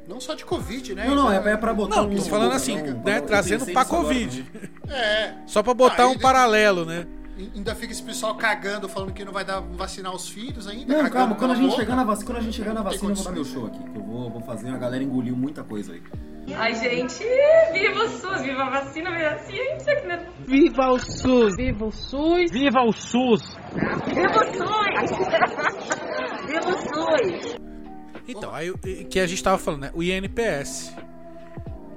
Não 0.06 0.20
só 0.20 0.34
de 0.34 0.44
Covid, 0.44 0.94
né? 0.94 1.06
Não, 1.06 1.14
não, 1.14 1.30
é, 1.32 1.36
é 1.52 1.56
pra 1.56 1.74
botar 1.74 1.96
Não, 1.96 2.08
um. 2.08 2.16
tô 2.16 2.22
falando 2.22 2.52
assim, 2.52 2.76
né, 2.76 3.18
eu 3.18 3.22
trazendo 3.22 3.66
pra 3.66 3.82
nisso 3.82 3.94
agora 3.94 4.02
Covid. 4.04 4.42
também. 4.42 4.70
É. 4.98 5.34
Só 5.46 5.62
pra 5.62 5.74
botar 5.74 6.04
Ah, 6.04 6.08
um 6.08 6.18
paralelo, 6.18 6.86
né? 6.86 7.06
Ainda 7.54 7.74
fica 7.74 7.92
esse 7.92 8.02
pessoal 8.02 8.34
cagando, 8.34 8.88
falando 8.88 9.12
que 9.12 9.22
não 9.24 9.32
vai 9.32 9.44
dar 9.44 9.60
vacinar 9.60 10.14
os 10.14 10.28
filhos 10.28 10.66
ainda. 10.66 11.02
Não, 11.02 11.10
calma, 11.10 11.36
quando 11.36 11.50
a 11.52 11.54
gente 11.54 11.68
boca. 11.68 11.80
chegar 11.82 11.94
na 11.94 12.04
vacina, 12.04 12.26
quando 12.26 12.38
a 12.38 12.40
gente 12.40 12.56
chegar 12.56 12.72
na 12.74 12.82
vacina, 12.82 13.10
eu 13.10 13.14
vou 13.14 13.24
dar 13.24 13.30
meu 13.32 13.44
show 13.44 13.66
aqui. 13.66 13.78
Que 13.78 13.98
eu 13.98 14.02
vou, 14.02 14.30
vou 14.30 14.40
fazer, 14.40 14.70
a 14.70 14.78
galera 14.78 15.04
engoliu 15.04 15.36
muita 15.36 15.62
coisa 15.62 15.92
aí. 15.92 16.02
Ai, 16.56 16.74
gente, 16.74 17.22
viva 17.72 18.04
o 18.04 18.08
SUS, 18.08 18.42
viva 18.42 18.62
a 18.64 18.70
vacina, 18.70 19.10
viva 19.10 19.28
a 19.30 19.38
ciência. 19.38 20.00
que 20.00 20.06
não- 20.06 20.18
Viva 20.46 20.88
o 20.92 20.98
SUS! 20.98 21.56
Viva 21.56 21.84
o 21.86 21.92
SUS! 21.92 22.50
Viva 22.50 22.80
o 22.82 22.92
SUS! 22.92 23.42
Viva 24.06 24.38
o 24.38 24.44
SUS! 24.44 25.16
viva 26.46 26.68
o 26.68 26.78
SUS! 26.78 27.56
Então, 28.26 28.54
aí 28.54 28.70
o- 28.70 28.78
que 28.78 29.20
a 29.20 29.26
gente 29.26 29.42
tava 29.42 29.58
falando, 29.58 29.82
né? 29.82 29.90
O 29.94 30.02
INPS, 30.02 30.94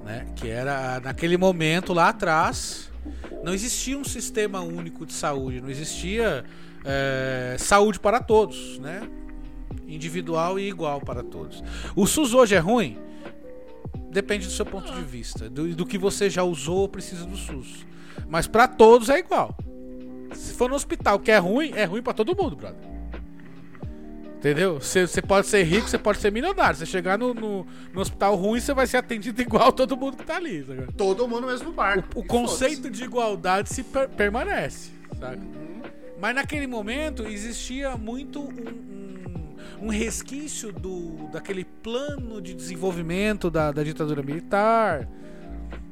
né? 0.05 0.25
Que 0.35 0.49
era 0.49 0.99
naquele 0.99 1.37
momento 1.37 1.93
lá 1.93 2.09
atrás, 2.09 2.91
não 3.43 3.53
existia 3.53 3.97
um 3.97 4.03
sistema 4.03 4.61
único 4.61 5.05
de 5.05 5.13
saúde, 5.13 5.61
não 5.61 5.69
existia 5.69 6.43
é, 6.83 7.55
saúde 7.59 7.99
para 7.99 8.19
todos, 8.19 8.79
né? 8.79 9.01
Individual 9.87 10.57
e 10.59 10.67
igual 10.67 10.99
para 10.99 11.21
todos. 11.23 11.63
O 11.95 12.05
SUS 12.07 12.33
hoje 12.33 12.55
é 12.55 12.59
ruim? 12.59 12.97
Depende 14.11 14.45
do 14.45 14.51
seu 14.51 14.65
ponto 14.65 14.91
de 14.93 15.01
vista, 15.03 15.49
do, 15.49 15.73
do 15.75 15.85
que 15.85 15.97
você 15.97 16.29
já 16.29 16.43
usou 16.43 16.79
ou 16.79 16.89
precisa 16.89 17.25
do 17.25 17.37
SUS. 17.37 17.85
Mas 18.27 18.45
pra 18.47 18.67
todos 18.67 19.09
é 19.09 19.19
igual. 19.19 19.55
Se 20.33 20.53
for 20.53 20.69
no 20.69 20.75
hospital 20.75 21.19
que 21.19 21.31
é 21.31 21.37
ruim, 21.37 21.71
é 21.75 21.83
ruim 21.85 22.01
pra 22.01 22.13
todo 22.13 22.35
mundo, 22.35 22.55
brother. 22.55 22.89
Entendeu? 24.37 24.79
Você 24.81 25.21
pode 25.21 25.45
ser 25.45 25.61
rico, 25.63 25.87
você 25.87 25.99
pode 25.99 26.17
ser 26.19 26.31
milionário. 26.31 26.75
Você 26.75 26.85
chegar 26.85 27.15
no, 27.17 27.31
no, 27.33 27.65
no 27.93 28.01
hospital 28.01 28.35
ruim, 28.35 28.59
você 28.59 28.73
vai 28.73 28.87
ser 28.87 28.97
atendido 28.97 29.39
igual 29.41 29.71
todo 29.71 29.95
mundo 29.95 30.17
que 30.17 30.25
tá 30.25 30.37
ali. 30.37 30.63
sabe? 30.65 30.91
Todo 30.93 31.27
mundo 31.27 31.41
no 31.41 31.47
mesmo 31.47 31.71
barco. 31.71 32.19
O 32.19 32.23
E 32.23 32.27
conceito 32.27 32.89
de 32.89 33.03
igualdade 33.03 33.69
se 33.69 33.83
per- 33.83 34.09
permanece, 34.09 34.89
sabe? 35.19 35.41
Mas 36.21 36.35
naquele 36.35 36.67
momento 36.67 37.23
existia 37.25 37.97
muito 37.97 38.39
um, 38.39 38.45
um- 38.45 39.87
um 39.87 39.89
resquício 39.89 40.71
do, 40.71 41.27
daquele 41.31 41.65
plano 41.65 42.39
de 42.39 42.53
desenvolvimento 42.53 43.49
da, 43.49 43.71
da 43.71 43.81
ditadura 43.83 44.21
militar, 44.21 45.07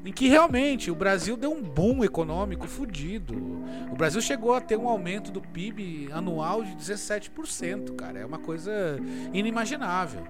em 0.05 0.13
que 0.13 0.27
realmente 0.27 0.91
o 0.91 0.95
Brasil 0.95 1.35
deu 1.35 1.51
um 1.51 1.61
boom 1.63 2.03
econômico 2.03 2.67
fudido. 2.67 3.33
O 3.91 3.95
Brasil 3.95 4.21
chegou 4.21 4.53
a 4.53 4.61
ter 4.61 4.77
um 4.77 4.87
aumento 4.87 5.31
do 5.31 5.41
PIB 5.41 6.09
anual 6.11 6.63
de 6.63 6.75
17%, 6.75 7.95
cara. 7.95 8.19
É 8.19 8.25
uma 8.25 8.37
coisa 8.39 8.71
inimaginável. 9.33 10.23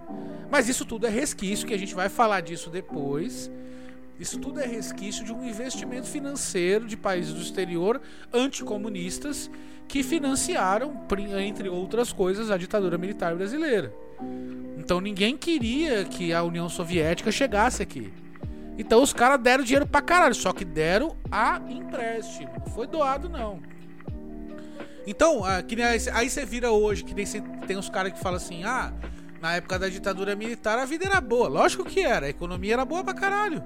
Mas 0.50 0.70
isso 0.70 0.86
tudo 0.86 1.06
é 1.06 1.10
resquício, 1.10 1.68
que 1.68 1.74
a 1.74 1.78
gente 1.78 1.94
vai 1.94 2.08
falar 2.10 2.40
disso 2.42 2.70
depois. 2.70 3.52
Isso 4.20 4.40
tudo 4.40 4.60
é 4.60 4.66
resquício 4.66 5.24
de 5.24 5.32
um 5.32 5.48
investimento 5.48 6.08
financeiro 6.08 6.88
de 6.88 6.98
países 6.98 7.34
do 7.34 7.42
exterior 7.42 8.02
anticomunistas 8.34 9.50
que 9.90 10.04
financiaram, 10.04 10.94
entre 11.40 11.68
outras 11.68 12.14
coisas, 12.14 12.50
a 12.52 12.58
ditadura 12.58 12.98
militar 12.98 13.36
brasileira. 13.36 13.92
Então 14.78 15.02
ninguém 15.02 15.36
queria 15.36 16.06
que 16.06 16.32
a 16.32 16.44
União 16.44 16.70
Soviética 16.70 17.32
chegasse 17.32 17.82
aqui. 17.84 18.14
Então 18.78 19.02
os 19.04 19.12
caras 19.12 19.40
deram 19.42 19.64
dinheiro 19.64 19.86
pra 19.88 20.02
caralho, 20.02 20.36
só 20.36 20.54
que 20.54 20.64
deram 20.64 21.18
a 21.32 21.60
empréstimo. 21.70 22.50
Não 22.66 22.74
foi 22.74 22.88
doado, 22.88 23.28
não. 23.28 23.60
Então, 25.08 25.44
ah, 25.44 25.64
aí 25.90 26.00
cê- 26.00 26.12
aí 26.14 26.30
você 26.30 26.46
vira 26.46 26.72
hoje, 26.72 27.04
que 27.04 27.14
nem 27.16 27.26
tem 27.66 27.76
uns 27.76 27.90
caras 27.90 28.14
que 28.14 28.20
falam 28.20 28.38
assim: 28.38 28.64
ah, 28.64 28.94
na 29.42 29.56
época 29.56 29.80
da 29.80 29.90
ditadura 29.90 30.36
militar 30.36 30.78
a 30.78 30.86
vida 30.86 31.06
era 31.06 31.20
boa. 31.20 31.48
Lógico 31.50 31.84
que 31.84 32.00
era, 32.02 32.28
a 32.28 32.30
economia 32.30 32.74
era 32.74 32.86
boa 32.86 33.04
pra 33.04 33.14
caralho. 33.14 33.64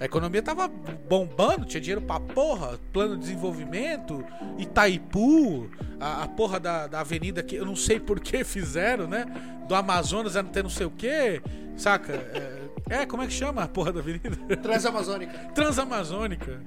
A 0.00 0.04
economia 0.04 0.40
tava 0.42 0.68
bombando, 0.68 1.64
tinha 1.66 1.80
dinheiro 1.80 2.00
pra 2.02 2.20
porra, 2.20 2.78
plano 2.92 3.14
de 3.16 3.22
desenvolvimento, 3.22 4.24
Itaipu, 4.56 5.68
a, 5.98 6.22
a 6.24 6.28
porra 6.28 6.60
da, 6.60 6.86
da 6.86 7.00
avenida 7.00 7.42
que 7.42 7.56
eu 7.56 7.66
não 7.66 7.74
sei 7.74 7.98
por 7.98 8.20
que 8.20 8.44
fizeram, 8.44 9.08
né? 9.08 9.26
Do 9.66 9.74
Amazonas 9.74 10.36
era 10.36 10.46
ter 10.46 10.62
não 10.62 10.70
sei 10.70 10.86
o 10.86 10.90
que, 10.90 11.42
saca? 11.76 12.12
É, 12.12 13.00
é, 13.02 13.06
como 13.06 13.22
é 13.22 13.26
que 13.26 13.32
chama 13.32 13.64
a 13.64 13.68
porra 13.68 13.92
da 13.92 14.00
avenida? 14.00 14.30
Transamazônica. 14.62 15.36
Transamazônica. 15.54 16.60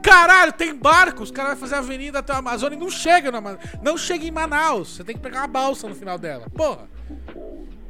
Caralho, 0.00 0.52
tem 0.52 0.74
barco, 0.74 1.22
os 1.24 1.30
caras 1.32 1.52
vão 1.52 1.60
fazer 1.60 1.74
a 1.74 1.78
avenida 1.78 2.20
até 2.20 2.32
o 2.32 2.36
Amazônia 2.36 2.76
e 2.76 2.78
não 2.78 2.88
chega 2.90 3.30
no 3.32 3.38
Ama- 3.38 3.58
Não 3.82 3.98
chega 3.98 4.24
em 4.24 4.30
Manaus, 4.30 4.94
você 4.96 5.04
tem 5.04 5.16
que 5.16 5.20
pegar 5.20 5.40
uma 5.40 5.48
balsa 5.48 5.88
no 5.88 5.94
final 5.94 6.16
dela. 6.16 6.46
Porra. 6.50 6.88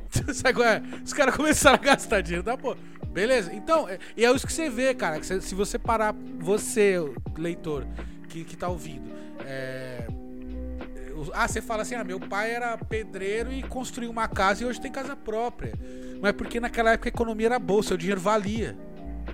Sabe 0.32 0.54
qual 0.54 0.66
é? 0.66 0.82
Os 1.04 1.12
caras 1.12 1.36
começaram 1.36 1.76
a 1.76 1.80
gastar 1.82 2.22
dinheiro 2.22 2.42
da 2.42 2.56
porra. 2.56 2.78
Beleza? 3.20 3.52
Então, 3.52 3.88
é- 3.88 3.98
e 4.16 4.24
é 4.24 4.30
isso 4.32 4.46
que 4.46 4.52
você 4.52 4.70
vê, 4.70 4.94
cara. 4.94 5.20
cê- 5.22 5.40
se 5.40 5.54
você 5.54 5.78
parar, 5.78 6.14
você, 6.38 6.94
leitor, 7.36 7.84
que, 8.28 8.44
que 8.44 8.56
tá 8.56 8.68
ouvindo, 8.68 9.10
é, 9.44 10.06
Ah, 11.34 11.48
você 11.48 11.60
fala 11.60 11.82
assim: 11.82 11.96
ah, 11.96 12.04
meu 12.04 12.20
pai 12.20 12.52
era 12.52 12.78
pedreiro 12.78 13.52
e 13.52 13.60
construiu 13.64 14.08
uma 14.08 14.28
casa 14.28 14.62
e 14.62 14.66
hoje 14.66 14.80
tem 14.80 14.90
casa 14.92 15.16
própria. 15.16 15.72
Mas 16.22 16.30
porque 16.32 16.60
naquela 16.60 16.92
época 16.92 17.08
a 17.08 17.10
economia 17.10 17.46
era 17.46 17.58
boa, 17.58 17.82
seu 17.82 17.96
dinheiro 17.96 18.20
valia. 18.20 18.78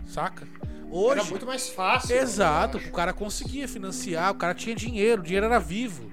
Saca? 0.06 0.48
Hoje. 0.90 1.20
Era 1.20 1.28
muito 1.28 1.44
mais 1.44 1.68
fácil. 1.68 2.16
Exato, 2.16 2.78
eu 2.78 2.80
acho. 2.80 2.88
o 2.88 2.92
cara 2.92 3.12
conseguia 3.12 3.68
financiar, 3.68 4.30
o 4.32 4.34
cara 4.36 4.54
tinha 4.54 4.74
dinheiro, 4.74 5.20
o 5.20 5.24
dinheiro 5.24 5.44
era 5.44 5.58
vivo. 5.58 6.10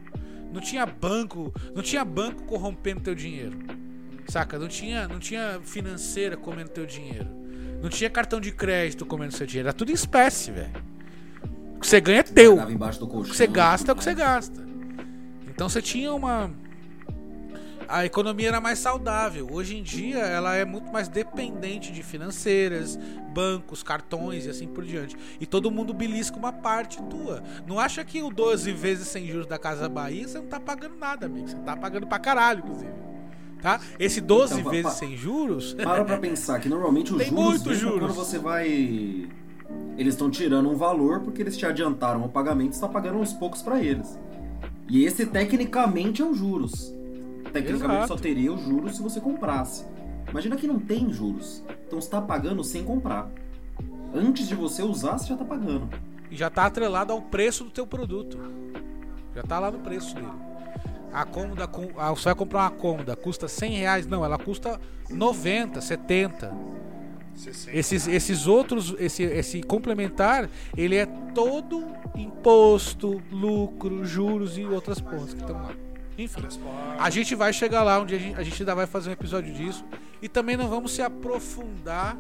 Não 0.52 0.60
tinha 0.60 0.86
banco, 0.86 1.54
não 1.74 1.82
tinha 1.82 2.04
banco 2.04 2.44
corrompendo 2.44 3.00
teu 3.00 3.16
dinheiro. 3.16 3.58
Saca? 4.28 4.60
Não 4.60 4.68
tinha, 4.68 5.08
não 5.08 5.20
tinha 5.20 5.62
financeira 5.64 6.36
comendo 6.36 6.70
teu 6.70 6.86
dinheiro. 6.86 7.30
Não 7.82 7.90
tinha 7.90 8.10
cartão 8.10 8.40
de 8.40 8.52
crédito 8.52 9.06
comendo 9.06 9.34
seu 9.34 9.48
dinheiro. 9.48 9.70
Era 9.70 9.74
tudo 9.74 9.92
em 9.92 9.96
espécie, 9.96 10.52
velho. 10.52 10.72
O 11.76 11.80
que 11.80 11.88
você 11.88 12.00
ganha 12.00 12.20
é 12.20 12.24
teu. 12.24 12.58
O 12.60 13.24
que 13.24 13.36
você 13.36 13.48
gasta 13.48 13.92
é 13.92 13.94
o 13.94 13.96
que 13.96 14.04
você 14.04 14.14
gasta. 14.14 14.64
Então 15.48 15.68
você 15.68 15.82
tinha 15.82 16.14
uma. 16.14 16.52
A 17.88 18.06
economia 18.06 18.50
era 18.50 18.62
mais 18.62 18.80
saudável. 18.80 19.48
Hoje 19.52 19.76
em 19.76 19.84
dia 19.84 20.20
ela 20.20 20.56
é 20.56 20.64
muito 20.64 20.92
mais 20.92 21.10
dependente 21.10 21.92
de 21.92 22.04
financeiras, 22.04 22.98
bancos, 23.34 23.84
cartões 23.84 24.46
e 24.46 24.50
assim 24.50 24.68
por 24.68 24.86
diante. 24.86 25.18
E 25.40 25.46
todo 25.46 25.72
mundo 25.72 25.94
belisca 25.94 26.38
uma 26.38 26.54
parte 26.54 27.02
tua. 27.04 27.44
Não 27.68 27.80
acha 27.80 28.06
que 28.06 28.22
o 28.22 28.30
12 28.30 28.72
vezes 28.72 29.08
sem 29.08 29.28
juros 29.28 29.48
da 29.48 29.58
Casa 29.58 29.90
Bahia 29.90 30.28
você 30.28 30.38
não 30.38 30.48
tá 30.48 30.60
pagando 30.60 30.96
nada, 30.98 31.26
amigo. 31.26 31.48
Você 31.48 31.58
tá 31.58 31.76
pagando 31.76 32.08
pra 32.08 32.20
caralho, 32.20 32.60
inclusive. 32.60 33.11
Tá? 33.62 33.80
Esse 34.00 34.20
12 34.22 34.60
Então, 34.60 34.72
vezes 34.72 34.86
pa- 34.86 34.92
sem 34.92 35.16
juros. 35.16 35.74
Para 35.82 36.04
pra 36.04 36.18
pensar 36.18 36.60
que 36.60 36.68
normalmente 36.68 37.14
os 37.14 37.26
juros 37.26 37.78
juros. 37.78 38.00
quando 38.00 38.14
você 38.14 38.40
vai. 38.40 39.30
Eles 39.98 40.14
estão 40.16 40.30
tirando 40.32 40.70
um 40.70 40.76
valor 40.76 41.20
porque 41.22 41.42
eles 41.42 41.56
te 41.56 41.66
adiantaram 41.66 42.24
o 42.26 42.30
pagamento 42.30 42.72
e 42.72 42.76
está 42.76 42.88
pagando 42.88 43.18
aos 43.20 43.34
poucos 43.34 43.62
pra 43.62 43.82
eles. 43.82 44.18
E 44.90 45.06
esse 45.06 45.26
tecnicamente 45.26 46.22
é 46.22 46.26
os 46.26 46.38
juros. 46.38 46.94
Tecnicamente 47.54 48.00
Exato. 48.04 48.08
só 48.08 48.16
teria 48.16 48.52
os 48.52 48.62
juros 48.62 48.96
se 48.98 49.02
você 49.04 49.20
comprasse. 49.22 49.86
Imagina 50.30 50.56
que 50.56 50.66
não 50.68 50.80
tem 50.80 51.12
juros. 51.12 51.64
Então 51.88 52.00
você 52.02 52.08
está 52.08 52.22
pagando 52.22 52.64
sem 52.64 52.84
comprar. 52.84 53.30
Antes 54.14 54.48
de 54.48 54.56
você 54.56 54.82
usar, 54.82 55.18
você 55.18 55.28
já 55.28 55.34
está 55.36 55.46
pagando. 55.46 55.88
E 56.30 56.36
já 56.36 56.50
tá 56.50 56.66
atrelado 56.66 57.14
ao 57.14 57.22
preço 57.22 57.64
do 57.64 57.70
teu 57.70 57.86
produto. 57.86 58.38
Já 59.36 59.44
tá 59.44 59.60
lá 59.60 59.70
no 59.72 59.80
preço 59.80 60.16
dele. 60.16 60.28
A 61.14 61.26
cômoda, 61.26 61.68
você 62.16 62.26
vai 62.26 62.36
comprar 62.36 62.60
uma 62.62 62.72
cômoda, 62.72 63.16
custa 63.16 63.48
100 63.48 63.72
reais? 63.72 64.08
Não, 64.08 64.24
ela 64.24 64.38
custa 64.38 64.80
90, 65.10 65.82
70. 65.82 66.52
Esses, 67.74 68.08
esses 68.08 68.48
outros, 68.48 68.96
esse, 69.00 69.24
esse 69.24 69.64
complementar, 69.64 70.50
ele 70.78 70.96
é 70.96 71.06
todo 71.34 71.86
imposto, 72.16 73.22
lucro, 73.32 74.06
juros 74.06 74.58
e 74.58 74.66
outras 74.66 75.00
porras 75.02 75.34
que 75.34 75.42
estão 75.42 75.56
lá. 75.56 75.72
Enfim, 76.18 76.44
a 77.00 77.10
gente 77.10 77.34
vai 77.34 77.52
chegar 77.52 77.84
lá 77.84 78.00
onde 78.00 78.16
a 78.16 78.20
gente, 78.20 78.40
a 78.40 78.44
gente 78.44 78.62
ainda 78.62 78.76
vai 78.76 78.86
fazer 78.86 79.10
um 79.10 79.14
episódio 79.14 79.54
disso. 79.54 79.84
E 80.22 80.30
também 80.30 80.56
não 80.56 80.68
vamos 80.68 80.92
se 80.92 81.02
aprofundar 81.02 82.16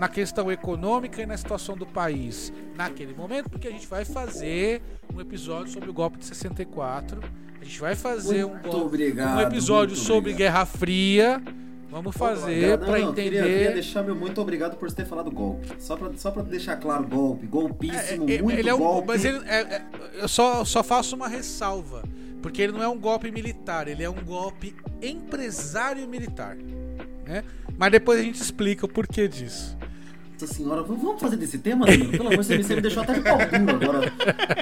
na 0.00 0.08
questão 0.08 0.50
econômica 0.50 1.20
e 1.20 1.26
na 1.26 1.36
situação 1.36 1.76
do 1.76 1.84
país 1.86 2.50
naquele 2.74 3.12
momento, 3.12 3.50
porque 3.50 3.68
a 3.68 3.70
gente 3.70 3.86
vai 3.86 4.02
fazer 4.04 4.80
um 5.14 5.20
episódio 5.20 5.70
sobre 5.70 5.90
o 5.90 5.92
golpe 5.92 6.16
de 6.18 6.24
64. 6.24 7.20
A 7.60 7.64
gente 7.64 7.78
vai 7.78 7.94
fazer 7.94 8.46
um, 8.46 8.50
Muito 8.50 8.62
golpe- 8.70 8.86
obrigado, 8.86 9.36
um 9.36 9.40
episódio 9.42 9.94
sobre 9.94 10.30
obrigado. 10.32 10.38
Guerra 10.38 10.64
Fria. 10.66 11.42
Vamos 11.90 12.16
fazer 12.16 12.78
não, 12.78 12.96
entender. 12.96 13.22
Queria, 13.22 13.42
queria 13.42 13.72
deixar 13.72 14.02
meu 14.02 14.14
muito 14.14 14.40
obrigado 14.40 14.76
por 14.78 14.88
você 14.88 14.96
ter 14.96 15.04
falado 15.04 15.30
golpe. 15.30 15.68
Só 15.78 15.96
pra, 15.96 16.10
só 16.16 16.30
pra 16.30 16.42
deixar 16.44 16.76
claro, 16.76 17.04
golpe. 17.06 17.46
Golpíssimo, 17.46 18.30
É, 18.30 18.40
muito 18.40 18.58
ele 18.58 18.70
é 18.70 18.74
um, 18.74 18.78
golpe. 18.78 19.08
mas 19.08 19.24
ele 19.24 19.38
é- 19.46 19.60
é- 19.60 19.82
eu 20.22 20.28
só, 20.28 20.64
só 20.64 20.82
faço 20.84 21.14
uma 21.16 21.26
ressalva, 21.28 22.04
porque 22.40 22.62
ele 22.62 22.72
não 22.72 22.82
é 22.82 22.88
um 22.88 22.96
golpe 22.98 23.30
militar, 23.32 23.86
ele 23.88 24.02
é 24.04 24.08
um 24.08 24.22
golpe 24.24 24.72
empresário 25.02 26.06
militar, 26.08 26.56
né? 27.26 27.42
Mas 27.76 27.90
depois 27.92 28.20
a 28.20 28.22
gente 28.22 28.40
explica 28.40 28.86
o 28.86 28.88
porquê 28.88 29.26
disso. 29.28 29.76
Nossa 30.40 30.54
senhora, 30.54 30.82
vamos 30.82 31.20
fazer 31.20 31.36
desse 31.36 31.58
tema, 31.58 31.84
Danilo? 31.84 32.12
Pelo 32.12 32.28
amor 32.28 32.42
de 32.42 32.48
Deus, 32.48 32.66
você 32.66 32.74
me 32.74 32.80
deixou 32.80 33.02
até 33.02 33.12
de 33.12 33.20
pau 33.20 33.36
duro 33.36 33.84
agora. 33.84 34.12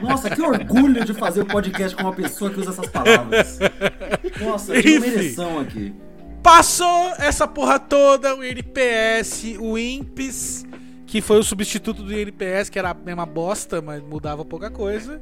Nossa, 0.02 0.28
que 0.28 0.42
orgulho 0.42 1.04
de 1.04 1.14
fazer 1.14 1.42
o 1.42 1.46
podcast 1.46 1.96
com 1.96 2.02
uma 2.02 2.12
pessoa 2.12 2.50
que 2.50 2.58
usa 2.58 2.70
essas 2.70 2.88
palavras. 2.88 3.60
Nossa, 4.40 4.74
eu 4.74 4.82
tinha 4.82 4.98
uma 4.98 5.06
Enfim. 5.06 5.18
ereção 5.18 5.60
aqui. 5.60 5.94
Passou 6.42 7.12
essa 7.18 7.46
porra 7.46 7.78
toda, 7.78 8.34
o 8.34 8.44
INPS, 8.44 9.56
o 9.60 9.78
INPES, 9.78 10.66
que 11.06 11.20
foi 11.20 11.38
o 11.38 11.44
substituto 11.44 12.02
do 12.02 12.12
INPS, 12.12 12.68
que 12.70 12.78
era 12.78 12.90
a 12.90 12.94
mesma 12.94 13.24
bosta, 13.24 13.80
mas 13.80 14.02
mudava 14.02 14.44
pouca 14.44 14.72
coisa. 14.72 15.20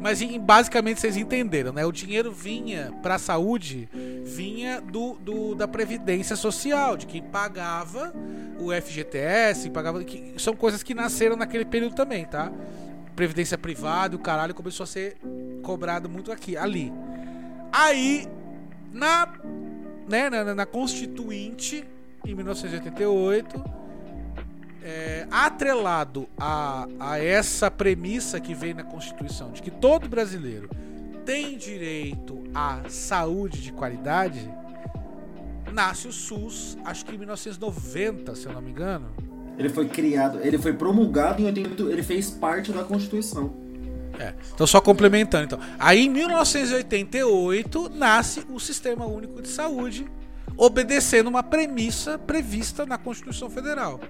Mas 0.00 0.22
basicamente 0.38 1.00
vocês 1.00 1.16
entenderam, 1.16 1.72
né? 1.72 1.84
O 1.84 1.90
dinheiro 1.90 2.30
vinha 2.30 2.92
pra 3.02 3.18
saúde, 3.18 3.88
vinha 4.24 4.80
do, 4.80 5.14
do- 5.14 5.54
da 5.56 5.66
Previdência 5.66 6.36
Social, 6.36 6.96
de 6.96 7.04
quem 7.06 7.20
pagava 7.20 8.12
o 8.60 8.72
FGTS, 8.72 9.70
pagava. 9.70 10.02
Que, 10.04 10.34
são 10.38 10.54
coisas 10.54 10.82
que 10.84 10.94
nasceram 10.94 11.34
naquele 11.36 11.64
período 11.64 11.96
também, 11.96 12.24
tá? 12.24 12.52
Previdência 13.16 13.58
privada, 13.58 14.14
o 14.14 14.20
caralho 14.20 14.54
começou 14.54 14.84
a 14.84 14.86
ser 14.86 15.16
cobrado 15.64 16.08
muito 16.08 16.30
aqui, 16.30 16.56
ali. 16.56 16.92
Aí, 17.72 18.24
na 18.92 19.28
né, 20.08 20.30
na- 20.30 20.54
na 20.54 20.64
Constituinte, 20.64 21.84
em 22.24 22.34
1988, 22.34 23.62
é, 24.82 25.26
atrelado 25.30 26.28
a, 26.38 26.86
a 26.98 27.18
essa 27.18 27.70
premissa 27.70 28.40
que 28.40 28.54
vem 28.54 28.74
na 28.74 28.84
Constituição, 28.84 29.52
de 29.52 29.62
que 29.62 29.70
todo 29.70 30.08
brasileiro 30.08 30.68
tem 31.24 31.58
direito 31.58 32.42
à 32.54 32.80
saúde 32.88 33.60
de 33.60 33.72
qualidade, 33.72 34.50
nasce 35.72 36.08
o 36.08 36.12
SUS, 36.12 36.78
acho 36.84 37.04
que 37.04 37.14
em 37.14 37.18
1990, 37.18 38.34
se 38.34 38.46
eu 38.46 38.52
não 38.52 38.62
me 38.62 38.70
engano. 38.70 39.06
Ele 39.58 39.68
foi 39.68 39.88
criado, 39.88 40.40
ele 40.42 40.56
foi 40.56 40.72
promulgado 40.72 41.42
em 41.42 41.46
88, 41.46 41.90
ele 41.90 42.02
fez 42.02 42.30
parte 42.30 42.72
da 42.72 42.84
Constituição. 42.84 43.68
É. 44.18 44.34
Então, 44.54 44.66
só 44.66 44.80
complementando. 44.80 45.44
Então. 45.44 45.60
Aí, 45.78 46.06
em 46.06 46.08
1988, 46.10 47.90
nasce 47.94 48.44
o 48.50 48.58
Sistema 48.58 49.06
Único 49.06 49.40
de 49.42 49.48
Saúde, 49.48 50.06
obedecendo 50.56 51.28
uma 51.28 51.42
premissa 51.42 52.18
prevista 52.18 52.84
na 52.84 52.98
Constituição 52.98 53.48
Federal, 53.48 54.00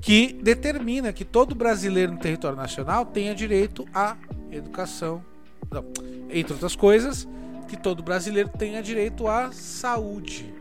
que 0.00 0.32
determina 0.42 1.12
que 1.12 1.24
todo 1.24 1.54
brasileiro 1.54 2.12
no 2.12 2.18
território 2.18 2.56
nacional 2.56 3.06
tenha 3.06 3.34
direito 3.34 3.86
à 3.94 4.16
educação. 4.50 5.24
Não, 5.70 5.84
entre 6.30 6.52
outras 6.52 6.76
coisas, 6.76 7.26
que 7.68 7.76
todo 7.76 8.02
brasileiro 8.02 8.48
tenha 8.48 8.82
direito 8.82 9.26
à 9.26 9.50
saúde. 9.52 10.52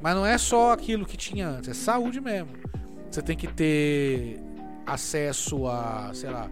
Mas 0.00 0.14
não 0.14 0.24
é 0.24 0.38
só 0.38 0.72
aquilo 0.72 1.04
que 1.04 1.16
tinha 1.16 1.48
antes, 1.48 1.68
é 1.68 1.74
saúde 1.74 2.20
mesmo. 2.20 2.50
Você 3.10 3.22
tem 3.22 3.36
que 3.36 3.46
ter 3.46 4.40
acesso 4.86 5.66
a, 5.66 6.10
sei 6.14 6.30
lá, 6.30 6.48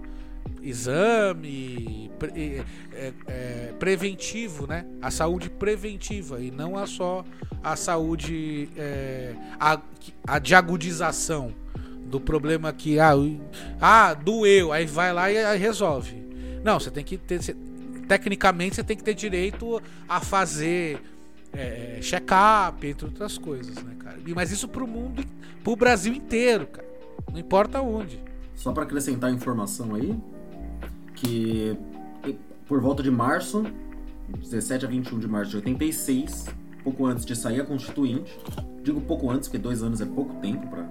exame 0.63 2.11
pre, 2.19 2.65
é, 2.93 3.13
é, 3.27 3.75
preventivo, 3.79 4.67
né? 4.67 4.87
A 5.01 5.11
saúde 5.11 5.51
preventiva 5.51 6.41
e 6.41 6.51
não 6.51 6.77
a 6.77 6.87
só 6.87 7.25
a 7.63 7.77
saúde 7.77 8.69
é, 8.77 9.35
a, 9.61 9.81
a 10.27 10.39
de 10.39 10.55
agudização 10.55 11.53
do 12.07 12.21
problema 12.21 12.73
que 12.73 12.99
ah, 12.99 13.15
ah 13.81 14.15
doeu, 14.15 14.73
aí 14.73 14.87
vai 14.87 15.13
lá 15.13 15.31
e 15.31 15.39
aí 15.39 15.59
resolve. 15.59 16.23
Não, 16.63 16.79
você 16.79 16.91
tem 16.91 17.05
que 17.05 17.19
ter 17.19 17.43
você, 17.43 17.57
tecnicamente 18.09 18.77
você 18.77 18.85
tem 18.85 18.97
que 18.97 19.03
ter 19.03 19.15
direito 19.15 19.83
a 20.09 20.21
fazer 20.21 21.01
é, 21.53 21.99
check-up, 22.01 22.87
entre 22.87 23.07
outras 23.07 23.39
coisas, 23.39 23.77
né, 23.83 23.95
cara? 23.99 24.19
Mas 24.35 24.51
isso 24.51 24.69
pro 24.69 24.87
mundo, 24.87 25.25
pro 25.63 25.77
Brasil 25.77 26.13
inteiro, 26.13 26.67
cara. 26.67 26.89
Não 27.31 27.39
importa 27.39 27.81
onde. 27.81 28.21
Só 28.55 28.73
para 28.73 28.85
acrescentar 28.85 29.33
informação 29.33 29.95
aí, 29.95 30.17
que 31.15 31.77
por 32.67 32.81
volta 32.81 33.03
de 33.03 33.11
março, 33.11 33.65
17 34.29 34.87
a 34.87 34.89
21 34.89 35.19
de 35.19 35.29
março 35.29 35.51
de 35.51 35.57
86, 35.57 36.47
pouco 36.83 37.07
antes 37.07 37.25
de 37.25 37.37
sair 37.37 37.61
a 37.61 37.65
Constituinte, 37.65 38.39
digo 38.83 39.01
pouco 39.01 39.31
antes, 39.31 39.49
porque 39.49 39.59
dois 39.59 39.83
anos 39.83 40.01
é 40.01 40.07
pouco 40.07 40.35
tempo 40.41 40.67
para 40.69 40.85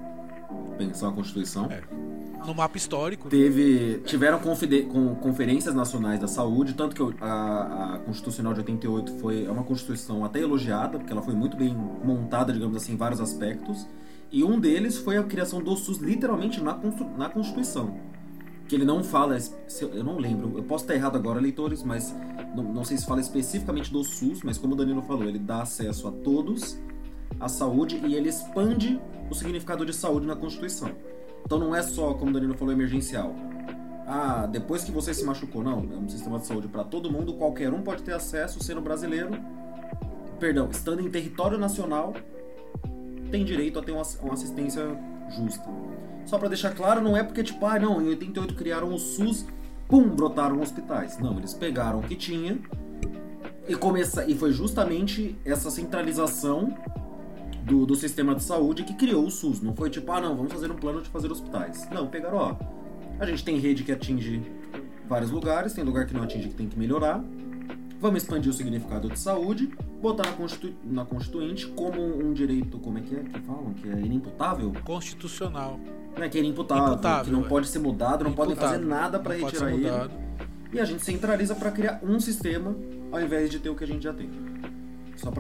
pensar 0.74 1.10
a 1.10 1.12
Constituição. 1.12 1.66
É. 1.72 1.82
No 2.46 2.54
mapa 2.54 2.78
histórico. 2.78 3.30
Teve, 3.30 4.02
tiveram 4.06 4.38
com 4.40 5.16
conferências 5.16 5.74
nacionais 5.74 6.20
da 6.20 6.28
saúde, 6.28 6.74
tanto 6.74 6.94
que 6.94 7.24
a, 7.24 7.96
a, 7.96 8.00
Constitucional 8.00 8.54
de 8.54 8.60
88 8.60 9.14
foi, 9.20 9.46
é 9.46 9.52
uma 9.52 9.64
Constituição 9.64 10.26
até 10.26 10.40
elogiada, 10.40 10.98
porque 10.98 11.14
ela 11.14 11.22
foi 11.22 11.34
muito 11.34 11.56
bem 11.56 11.74
montada, 11.74 12.52
digamos 12.52 12.76
assim, 12.76 12.94
em 12.94 12.98
vários 12.98 13.22
aspectos. 13.22 13.88
E 14.30 14.44
um 14.44 14.60
deles 14.60 14.98
foi 14.98 15.18
a 15.18 15.24
criação 15.24 15.64
do 15.64 15.76
SUS 15.78 16.00
literalmente 16.00 16.62
na, 16.62 16.78
na 17.18 17.30
Constituição 17.30 17.96
que 18.68 18.76
ele 18.76 18.86
não 18.86 19.04
fala, 19.04 19.38
eu 19.82 20.04
não 20.04 20.18
lembro, 20.18 20.58
eu 20.58 20.64
posso 20.64 20.86
estar 20.86 20.96
errado 20.96 21.16
agora, 21.16 21.40
leitores, 21.40 21.84
mas 21.84 22.16
não, 22.56 22.64
não 22.64 22.84
sei 22.84 22.98
se 22.98 23.06
fala 23.06 23.20
especificamente 23.22 23.92
do 23.92 24.04
SUS, 24.04 24.42
mas 24.44 24.58
como 24.58 24.74
o 24.74 24.76
Danilo 24.76 25.02
falou, 25.04 25.26
ele 25.26 25.38
dá 25.38 25.62
acesso 25.62 26.08
a 26.08 26.12
todos 26.12 26.80
à 27.44 27.50
saúde 27.50 28.02
e 28.06 28.16
ele 28.16 28.30
expande 28.30 29.00
o 29.30 29.36
significado 29.36 29.86
de 29.86 29.94
saúde 29.94 30.26
na 30.26 30.36
Constituição. 30.36 30.92
Então 31.46 31.60
não 31.60 31.76
é 31.76 31.82
só, 31.82 32.14
como 32.14 32.32
o 32.32 32.34
Danilo 32.34 32.54
falou, 32.54 32.74
emergencial. 32.74 33.36
Ah, 34.08 34.48
depois 34.50 34.84
que 34.84 34.92
você 34.92 35.14
se 35.14 35.26
machucou, 35.26 35.64
não. 35.64 35.80
É 35.92 35.98
um 35.98 36.08
sistema 36.08 36.40
de 36.40 36.46
saúde 36.46 36.68
para 36.68 36.84
todo 36.84 37.12
mundo, 37.12 37.34
qualquer 37.34 37.74
um 37.74 37.82
pode 37.82 38.04
ter 38.04 38.14
acesso, 38.14 38.64
sendo 38.64 38.82
brasileiro. 38.82 39.32
Perdão, 40.40 40.70
estando 40.72 41.02
em 41.02 41.10
território 41.10 41.58
nacional, 41.58 42.14
tem 43.30 43.44
direito 43.44 43.80
a 43.80 43.84
ter 43.84 43.92
uma, 43.92 44.04
uma 44.22 44.34
assistência 44.34 44.84
justa. 45.30 45.66
Só 46.26 46.38
para 46.38 46.48
deixar 46.48 46.74
claro, 46.74 47.02
não 47.02 47.18
é 47.18 47.24
porque, 47.24 47.44
tipo, 47.44 47.66
ah, 47.66 47.78
não, 47.78 48.02
em 48.02 48.08
88 48.08 48.56
criaram 48.56 48.94
o 48.94 48.98
SUS, 48.98 49.46
pum, 49.88 50.08
brotaram 50.08 50.62
hospitais. 50.62 51.18
Não, 51.20 51.38
eles 51.38 51.54
pegaram 51.54 52.00
o 52.00 52.04
que 52.04 52.16
tinha 52.16 52.58
e, 53.68 53.76
começa, 53.76 54.26
e 54.26 54.36
foi 54.36 54.52
justamente 54.52 55.36
essa 55.46 55.70
centralização 55.70 56.74
do, 57.66 57.86
do 57.86 57.96
sistema 57.96 58.36
de 58.36 58.44
saúde 58.44 58.84
que 58.84 58.94
criou 58.94 59.26
o 59.26 59.32
SUS. 59.32 59.62
Não 59.62 59.76
foi 59.76 59.90
tipo, 59.90 60.12
ah, 60.12 60.22
não, 60.22 60.36
vamos 60.36 60.52
fazer 60.52 60.72
um 60.72 60.76
plano 60.76 61.02
de 61.02 61.10
fazer 61.10 61.32
hospitais. 61.32 61.88
Não, 61.92 62.08
pegaram, 62.08 62.38
ó, 62.38 62.56
a 63.20 63.26
gente 63.26 63.44
tem 63.44 63.58
rede 63.58 63.84
que 63.84 63.92
atinge 63.92 64.42
vários 65.08 65.32
lugares, 65.32 65.74
tem 65.74 65.84
lugar 65.84 66.06
que 66.06 66.14
não 66.14 66.24
atinge 66.24 66.50
que 66.50 66.56
tem 66.56 66.68
que 66.68 66.78
melhorar. 66.78 67.24
Vamos 68.00 68.24
expandir 68.24 68.52
o 68.52 68.54
significado 68.54 69.08
de 69.08 69.18
saúde, 69.18 69.72
botar 70.02 70.26
na, 70.26 70.34
Constitu 70.34 70.74
na 70.84 71.06
Constituinte 71.06 71.68
como 71.68 72.02
um 72.02 72.34
direito, 72.34 72.78
como 72.80 72.98
é 72.98 73.02
que 73.02 73.16
é 73.16 73.20
que 73.20 73.40
falam? 73.40 73.74
Que 73.74 73.88
é 73.88 73.94
inimputável? 73.94 74.74
Constitucional. 74.84 75.80
Né, 76.18 76.28
que 76.28 76.38
é 76.38 76.42
inimputável, 76.42 76.94
imputável, 76.94 77.26
que 77.26 77.32
não 77.32 77.46
é. 77.46 77.50
pode 77.50 77.68
ser 77.68 77.80
mudado, 77.80 78.24
não 78.24 78.34
podem 78.34 78.56
fazer 78.56 78.80
nada 78.80 79.20
para 79.20 79.36
retirar 79.36 79.72
ele. 79.72 79.88
E 80.74 80.80
a 80.80 80.86
gente 80.86 81.04
centraliza 81.04 81.56
para 81.56 81.72
criar 81.72 82.02
um 82.04 82.20
sistema 82.20 82.76
ao 83.12 83.22
invés 83.22 83.50
de 83.50 83.60
ter 83.60 83.70
o 83.70 83.76
que 83.76 83.84
a 83.84 83.88
gente 83.88 84.04
já 84.04 84.14
tem. 84.14 84.30
Só 85.24 85.32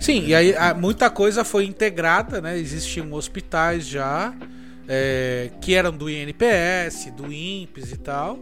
Sim, 0.00 0.26
e 0.26 0.34
aí 0.34 0.54
muita 0.76 1.10
coisa 1.10 1.44
foi 1.44 1.64
integrada, 1.64 2.40
né? 2.40 2.58
Existiam 2.58 3.12
hospitais 3.12 3.86
já 3.86 4.34
é, 4.88 5.50
que 5.60 5.74
eram 5.74 5.92
do 5.92 6.08
INPS, 6.08 7.12
do 7.14 7.32
INPES 7.32 7.92
e 7.92 7.96
tal 7.98 8.38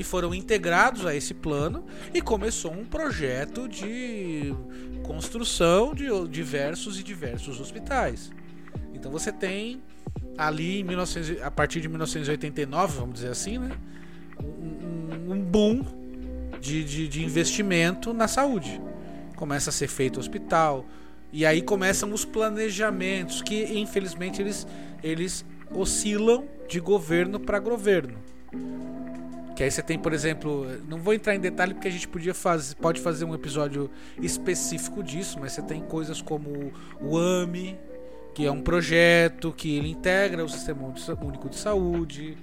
que 0.00 0.04
foram 0.04 0.34
integrados 0.34 1.04
a 1.04 1.14
esse 1.14 1.34
plano 1.34 1.84
e 2.14 2.22
começou 2.22 2.72
um 2.72 2.86
projeto 2.86 3.68
de 3.68 4.54
construção 5.02 5.94
de 5.94 6.06
diversos 6.26 6.98
e 6.98 7.02
diversos 7.02 7.60
hospitais. 7.60 8.30
Então 8.94 9.12
você 9.12 9.30
tem 9.30 9.82
ali 10.38 10.80
em 10.80 10.84
1900, 10.84 11.42
a 11.42 11.50
partir 11.50 11.82
de 11.82 11.88
1989, 11.90 12.98
vamos 12.98 13.14
dizer 13.16 13.28
assim, 13.28 13.58
né, 13.58 13.72
um, 14.42 15.34
um 15.34 15.44
boom 15.44 15.84
de, 16.62 16.82
de, 16.82 17.06
de 17.06 17.22
investimento 17.22 18.14
na 18.14 18.26
saúde. 18.26 18.80
Começa 19.40 19.70
a 19.70 19.72
ser 19.72 19.88
feito 19.88 20.20
hospital 20.20 20.84
e 21.32 21.46
aí 21.46 21.62
começam 21.62 22.12
os 22.12 22.26
planejamentos 22.26 23.40
que 23.40 23.64
infelizmente 23.72 24.42
eles, 24.42 24.66
eles 25.02 25.46
oscilam 25.72 26.44
de 26.68 26.78
governo 26.78 27.40
para 27.40 27.58
governo. 27.58 28.18
Que 29.56 29.64
aí 29.64 29.70
você 29.70 29.82
tem, 29.82 29.98
por 29.98 30.12
exemplo, 30.12 30.66
não 30.86 30.98
vou 30.98 31.14
entrar 31.14 31.34
em 31.34 31.40
detalhe 31.40 31.72
porque 31.72 31.88
a 31.88 31.90
gente 31.90 32.06
podia 32.06 32.34
fazer, 32.34 32.74
pode 32.74 33.00
fazer 33.00 33.24
um 33.24 33.34
episódio 33.34 33.90
específico 34.20 35.02
disso, 35.02 35.38
mas 35.40 35.52
você 35.52 35.62
tem 35.62 35.80
coisas 35.80 36.20
como 36.20 36.70
o 37.00 37.16
AMI, 37.16 37.78
que 38.34 38.44
é 38.44 38.52
um 38.52 38.60
projeto 38.60 39.54
que 39.54 39.74
ele 39.74 39.88
integra 39.88 40.44
o 40.44 40.48
Sistema 40.50 40.82
Único 41.22 41.48
de 41.48 41.56
Saúde. 41.56 42.36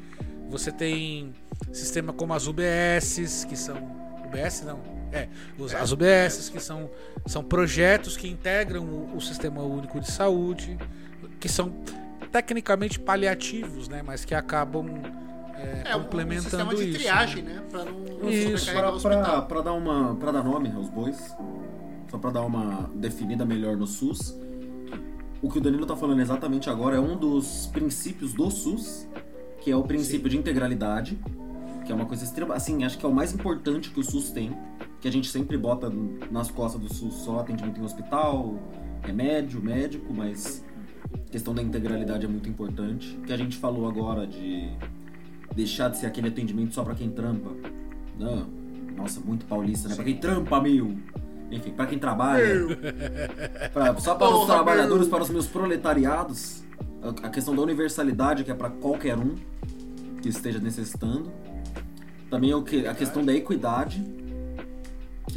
Você 0.50 0.72
tem 0.72 1.32
sistema 1.72 2.12
como 2.12 2.34
as 2.34 2.48
UBSs, 2.48 3.46
que 3.46 3.56
são 3.56 3.78
UBS 4.26 4.64
não, 4.64 4.97
é, 5.12 5.28
as 5.80 5.92
UBSs 5.92 6.52
que 6.52 6.60
são, 6.60 6.90
são 7.26 7.44
projetos 7.44 8.18
que 8.18 8.28
integram 8.28 8.84
o, 8.84 9.18
o 9.18 9.22
Sistema 9.22 9.62
Único 9.62 10.00
de 10.00 10.12
Saúde, 10.12 10.78
que 11.40 11.48
são 11.48 11.74
tecnicamente 12.32 13.00
paliativos, 13.00 13.88
né, 13.88 14.02
mas 14.04 14.26
que 14.26 14.36
acabam 14.36 15.02
é, 15.56 15.84
é 15.86 15.94
complementando 15.94 16.38
um 16.38 16.72
sistema 16.72 16.76
de 16.76 16.94
triagem, 16.94 17.44
isso, 17.44 17.54
né? 17.54 17.64
Pra 17.70 17.86
não, 17.86 18.30
isso, 18.30 18.72
pra, 18.72 19.42
pra, 19.42 19.62
dar 19.62 19.74
uma, 19.74 20.16
pra 20.16 20.32
dar 20.32 20.44
nome 20.44 20.72
aos 20.72 20.90
bois, 20.90 21.36
só 22.10 22.18
pra 22.18 22.30
dar 22.30 22.42
uma 22.44 22.90
definida 22.96 23.46
melhor 23.46 23.76
no 23.76 23.88
SUS, 23.88 24.38
o 25.42 25.50
que 25.50 25.58
o 25.58 25.62
Danilo 25.62 25.86
tá 25.86 25.96
falando 25.96 26.20
exatamente 26.20 26.70
agora 26.70 26.98
é 26.98 27.00
um 27.00 27.16
dos 27.16 27.68
princípios 27.68 28.34
do 28.34 28.50
SUS, 28.50 29.08
que 29.62 29.72
é 29.72 29.76
o 29.76 29.84
princípio 29.84 30.24
Sim. 30.24 30.30
de 30.30 30.38
integralidade, 30.38 31.20
que 31.86 31.92
é 31.92 31.96
uma 31.96 32.06
coisa 32.06 32.24
extrema, 32.24 32.56
assim, 32.56 32.84
acho 32.84 32.98
que 32.98 33.06
é 33.06 33.10
o 33.10 33.14
mais 33.14 33.34
importante 33.34 33.90
que 33.90 34.00
o 34.00 34.04
SUS 34.04 34.32
tem, 34.32 34.56
que 35.00 35.08
a 35.08 35.12
gente 35.12 35.30
sempre 35.30 35.58
bota 35.58 35.92
nas 36.32 36.50
costas 36.50 36.82
do 36.82 36.94
SUS 36.94 37.14
só 37.16 37.40
atendimento 37.40 37.80
em 37.80 37.84
hospital, 37.84 38.56
remédio, 39.04 39.62
médico, 39.62 40.14
mas 40.14 40.64
a 41.14 41.32
questão 41.32 41.54
da 41.54 41.62
integralidade 41.62 42.26
é 42.26 42.28
muito 42.28 42.50
importante. 42.50 43.20
Que 43.26 43.34
a 43.34 43.38
gente 43.38 43.58
falou 43.58 43.88
agora 43.88 44.26
de 44.26 44.70
deixar 45.56 45.90
de 45.90 45.98
ser 45.98 46.08
aquele 46.08 46.30
atendimento 46.30 46.74
só 46.74 46.84
para 46.84 46.96
quem 46.96 47.10
trampa. 47.10 47.52
Não. 48.18 48.48
Nossa, 48.96 49.20
muito 49.20 49.46
paulista, 49.46 49.88
né? 49.90 49.96
Para 49.96 50.04
quem 50.04 50.18
trampa, 50.18 50.60
meu. 50.60 50.96
Enfim, 51.52 51.72
para 51.72 51.86
quem 51.86 52.00
trabalha. 52.00 52.46
pra, 53.72 53.96
só 53.98 54.16
para 54.16 54.28
Porra, 54.28 54.40
os 54.40 54.46
trabalhadores, 54.48 55.08
meu. 55.08 55.10
para 55.10 55.24
os 55.24 55.30
meus 55.30 55.48
proletariados. 55.48 56.64
A, 57.02 57.28
a 57.28 57.30
questão 57.30 57.56
da 57.56 57.62
universalidade, 57.62 58.44
que 58.44 58.52
é 58.52 58.56
para 58.56 58.70
qualquer 58.70 59.18
um 59.18 59.36
que 60.22 60.30
esteja 60.30 60.60
necessitando. 60.60 61.32
Também 62.30 62.54
o 62.54 62.64
que, 62.64 62.88
a 62.88 62.94
questão 62.94 63.24
da 63.24 63.34
equidade, 63.34 64.04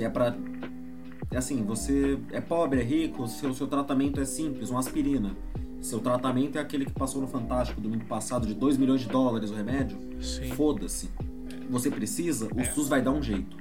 que 0.01 0.05
é 0.05 0.09
para 0.09 0.35
é 1.31 1.37
assim, 1.37 1.63
você 1.63 2.19
é 2.33 2.41
pobre, 2.41 2.81
é 2.81 2.83
rico, 2.83 3.29
seu, 3.29 3.53
seu 3.55 3.67
tratamento 3.69 4.19
é 4.19 4.25
simples, 4.25 4.71
uma 4.71 4.81
aspirina. 4.81 5.37
Seu 5.81 6.01
tratamento 6.01 6.59
é 6.59 6.61
aquele 6.61 6.87
que 6.87 6.93
passou 6.93 7.21
no 7.21 7.29
Fantástico 7.29 7.81
domingo 7.81 8.05
passado 8.07 8.47
de 8.47 8.55
2 8.55 8.79
milhões 8.79 9.03
de 9.03 9.09
dólares 9.09 9.51
o 9.51 9.55
remédio? 9.55 9.97
Foda-se. 10.57 11.11
Você 11.69 11.89
precisa, 11.91 12.49
o 12.53 12.61
é. 12.61 12.65
SUS 12.65 12.89
vai 12.89 13.01
dar 13.01 13.13
um 13.13 13.23
jeito. 13.23 13.57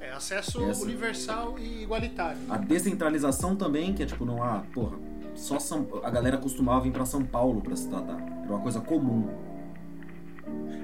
É, 0.00 0.10
acesso 0.12 0.62
Essa. 0.64 0.82
universal 0.82 1.58
e 1.58 1.84
igualitário. 1.84 2.40
A 2.50 2.58
descentralização 2.58 3.56
também, 3.56 3.94
que 3.94 4.02
é 4.02 4.06
tipo, 4.06 4.26
não 4.26 4.42
há, 4.42 4.64
porra, 4.74 4.98
só 5.34 5.58
São, 5.58 5.86
a 6.02 6.10
galera 6.10 6.36
costumava 6.36 6.80
vir 6.80 6.92
pra 6.92 7.06
São 7.06 7.24
Paulo 7.24 7.62
pra 7.62 7.74
se 7.74 7.88
tratar. 7.88 8.20
Era 8.20 8.52
uma 8.52 8.60
coisa 8.60 8.80
comum. 8.80 9.28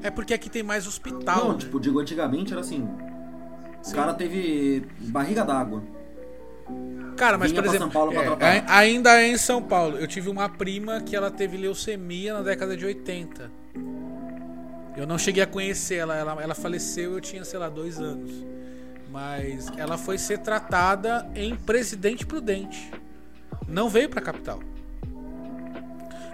É 0.02 0.10
porque 0.10 0.32
aqui 0.32 0.48
tem 0.48 0.62
mais 0.62 0.86
hospital. 0.86 1.44
não, 1.44 1.52
né? 1.52 1.58
tipo, 1.58 1.78
digo, 1.78 2.00
antigamente 2.00 2.52
era 2.52 2.62
assim. 2.62 2.88
O 3.80 3.84
Sim. 3.84 3.94
cara 3.94 4.14
teve 4.14 4.86
barriga 4.98 5.44
d'água. 5.44 5.82
Cara, 7.16 7.36
mas 7.36 7.50
vinha 7.50 7.62
por 7.62 7.68
exemplo, 7.68 7.92
São 7.92 7.92
Paulo 7.92 8.12
é, 8.40 8.64
ainda 8.66 9.20
é 9.20 9.28
em 9.28 9.36
São 9.36 9.62
Paulo. 9.62 9.98
Eu 9.98 10.06
tive 10.06 10.30
uma 10.30 10.48
prima 10.48 11.00
que 11.00 11.14
ela 11.14 11.30
teve 11.30 11.56
leucemia 11.56 12.34
na 12.34 12.42
década 12.42 12.76
de 12.76 12.84
80. 12.84 13.50
Eu 14.96 15.06
não 15.06 15.18
cheguei 15.18 15.42
a 15.42 15.46
conhecer 15.46 15.96
ela, 15.96 16.16
ela, 16.16 16.42
ela 16.42 16.54
faleceu, 16.54 17.12
eu 17.12 17.20
tinha, 17.20 17.44
sei 17.44 17.58
lá, 17.58 17.68
dois 17.68 17.98
anos. 18.00 18.30
Mas 19.10 19.70
ela 19.76 19.98
foi 19.98 20.18
ser 20.18 20.38
tratada 20.38 21.28
em 21.34 21.56
Presidente 21.56 22.24
Prudente. 22.24 22.90
Não 23.68 23.88
veio 23.88 24.08
pra 24.08 24.20
capital. 24.20 24.60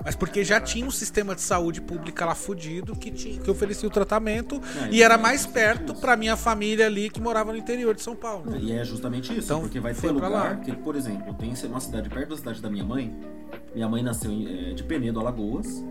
Mas 0.06 0.14
porque 0.14 0.44
já 0.44 0.60
tinha 0.60 0.86
um 0.86 0.90
sistema 0.90 1.34
de 1.34 1.40
saúde 1.40 1.80
pública 1.80 2.24
lá 2.24 2.32
fudido 2.32 2.94
que, 2.94 3.10
tinha, 3.10 3.40
que 3.40 3.50
oferecia 3.50 3.88
o 3.88 3.90
tratamento 3.90 4.62
É, 4.84 4.94
e 4.94 5.02
era 5.02 5.14
é 5.14 5.18
mais 5.18 5.44
perto 5.44 5.96
pra 5.96 6.16
minha 6.16 6.36
família 6.36 6.86
ali 6.86 7.10
que 7.10 7.20
morava 7.20 7.50
no 7.50 7.58
interior 7.58 7.92
de 7.92 8.02
São 8.02 8.14
Paulo. 8.14 8.56
E 8.56 8.70
é 8.70 8.84
justamente 8.84 9.36
isso, 9.36 9.46
Então, 9.48 9.62
porque 9.62 9.80
vai 9.80 9.92
ter 9.94 10.12
lugar 10.12 10.60
que, 10.60 10.70
por 10.70 10.94
exemplo, 10.94 11.34
tem 11.34 11.52
uma 11.64 11.80
cidade 11.80 12.08
perto 12.08 12.28
da 12.28 12.36
cidade 12.36 12.62
da 12.62 12.70
minha 12.70 12.84
mãe. 12.84 13.12
Minha 13.74 13.88
mãe 13.88 14.00
nasceu 14.00 14.30
eh, 14.30 14.74
de 14.74 14.84
Penedo, 14.84 15.18
Alagoas. 15.18 15.84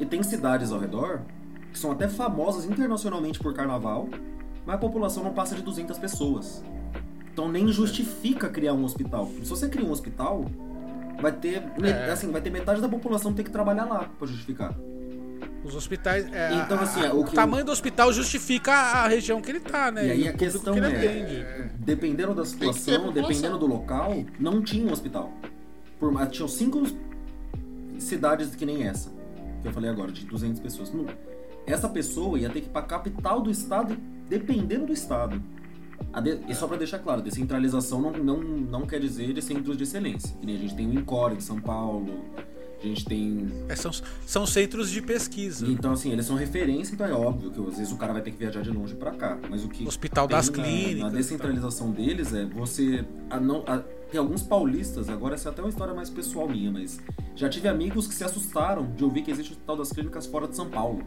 E 0.00 0.06
tem 0.06 0.22
cidades 0.22 0.72
ao 0.72 0.80
redor 0.80 1.20
que 1.70 1.78
são 1.78 1.92
até 1.92 2.08
famosas 2.08 2.64
internacionalmente 2.64 3.38
por 3.38 3.52
carnaval, 3.52 4.08
mas 4.64 4.76
a 4.76 4.78
população 4.78 5.22
não 5.22 5.34
passa 5.34 5.54
de 5.54 5.60
200 5.60 5.98
pessoas. 5.98 6.64
Então 7.30 7.46
nem 7.46 7.68
justifica 7.68 8.48
criar 8.48 8.72
um 8.72 8.84
hospital. 8.84 9.28
Se 9.42 9.50
você 9.50 9.68
cria 9.68 9.86
um 9.86 9.90
hospital, 9.90 10.46
vai 11.20 11.32
ter, 11.32 11.62
É. 11.82 12.10
assim, 12.10 12.30
vai 12.30 12.40
ter 12.40 12.50
metade 12.50 12.80
da 12.80 12.88
população 12.88 13.32
ter 13.32 13.42
que 13.44 13.50
trabalhar 13.50 13.84
lá 13.84 14.10
pra 14.18 14.26
justificar. 14.26 14.74
Os 15.64 15.74
hospitais. 15.74 16.26
é, 16.32 16.54
Então, 16.54 16.78
a- 16.78 16.82
assim, 16.82 17.04
a- 17.04 17.12
o 17.12 17.20
o 17.20 17.24
tamanho 17.24 17.64
do 17.64 17.70
hospital 17.72 18.10
justifica 18.12 18.72
a 18.72 19.06
região 19.08 19.42
que 19.42 19.50
ele 19.50 19.60
tá, 19.60 19.90
né? 19.90 20.06
E 20.06 20.10
aí 20.10 20.22
o 20.26 20.30
a 20.30 20.32
questão 20.32 20.72
que 20.74 20.80
ele 20.80 20.86
é, 21.36 21.70
dependendo 21.78 22.34
da 22.34 22.44
situação, 22.46 23.12
dependendo 23.12 23.58
do 23.58 23.66
local, 23.66 24.24
não 24.38 24.62
tinha 24.62 24.86
um 24.86 24.92
hospital. 24.92 25.30
Por, 25.98 26.10
mais- 26.10 26.30
tinham 26.30 26.48
cinco 26.48 26.82
cidades 27.98 28.54
que 28.54 28.64
nem 28.64 28.84
essa, 28.86 29.10
que 29.60 29.68
eu 29.68 29.72
falei 29.72 29.90
agora, 29.90 30.10
de 30.10 30.24
200 30.24 30.60
pessoas. 30.60 30.92
Não. 30.92 31.06
Essa 31.66 31.88
pessoa 31.88 32.38
ia 32.38 32.48
ter 32.48 32.62
que 32.62 32.66
ir 32.68 32.70
pra 32.70 32.82
capital 32.82 33.40
do 33.42 33.50
estado, 33.50 33.96
dependendo 34.28 34.86
do 34.86 34.92
estado. 34.92 35.42
A 36.12 36.20
de- 36.20 36.40
E 36.48 36.54
só 36.54 36.66
pra 36.66 36.76
deixar 36.76 36.98
claro, 36.98 37.22
descentralização 37.22 38.00
não, 38.00 38.12
não, 38.12 38.36
não 38.40 38.86
quer 38.86 39.00
dizer 39.00 39.32
de 39.32 39.40
centros 39.42 39.76
de 39.76 39.84
excelência. 39.84 40.36
Que 40.40 40.46
nem 40.46 40.56
a 40.56 40.58
gente 40.58 40.74
tem 40.74 40.86
o 40.88 40.92
Encore 40.98 41.36
de 41.36 41.42
São 41.44 41.60
Paulo, 41.60 42.24
a 42.82 42.86
gente 42.86 43.04
tem 43.04 43.46
É, 43.68 43.76
são, 43.76 43.90
são 44.26 44.46
centros 44.46 44.90
de 44.90 45.02
pesquisa. 45.02 45.66
então, 45.68 45.92
assim, 45.92 46.10
eles 46.12 46.24
são 46.26 46.34
referência, 46.34 46.94
então 46.94 47.06
é 47.06 47.12
óbvio 47.12 47.50
que 47.50 47.60
às 47.60 47.76
vezes 47.78 47.92
o 47.92 47.96
cara 47.96 48.12
vai 48.12 48.22
ter 48.22 48.30
que 48.32 48.38
viajar 48.38 48.62
de 48.62 48.70
longe 48.70 48.94
pra 48.94 49.12
cá. 49.12 49.38
Mas 49.48 49.64
o 49.64 49.68
que. 49.68 49.86
Hospital 49.86 50.26
tem 50.26 50.36
das 50.36 50.48
na- 50.50 50.62
Clínicas 50.64 51.12
e 51.12 51.16
descentralização 51.16 51.90
deles 51.92 52.32
é 52.34 52.44
você. 52.46 53.04
a 53.28 53.38
não, 53.38 53.62
a- 53.66 53.78
tem 54.10 54.18
alguns 54.18 54.42
paulistas, 54.42 55.08
agora 55.08 55.34
essa 55.36 55.48
é 55.48 55.52
até 55.52 55.62
uma 55.62 55.68
história 55.68 55.94
mais 55.94 56.10
pessoal 56.10 56.48
minha, 56.48 56.72
mas 56.72 56.98
já 57.36 57.48
tive 57.48 57.68
amigos 57.68 58.08
que 58.08 58.14
se 58.14 58.24
assustaram 58.24 58.90
de 58.96 59.04
ouvir 59.04 59.22
que 59.22 59.30
existe 59.30 59.50
o 59.50 59.52
Hospital 59.52 59.76
das 59.76 59.92
Clínicas 59.92 60.26
fora 60.26 60.48
de 60.48 60.56
São 60.56 60.68
Paulo. 60.68 61.04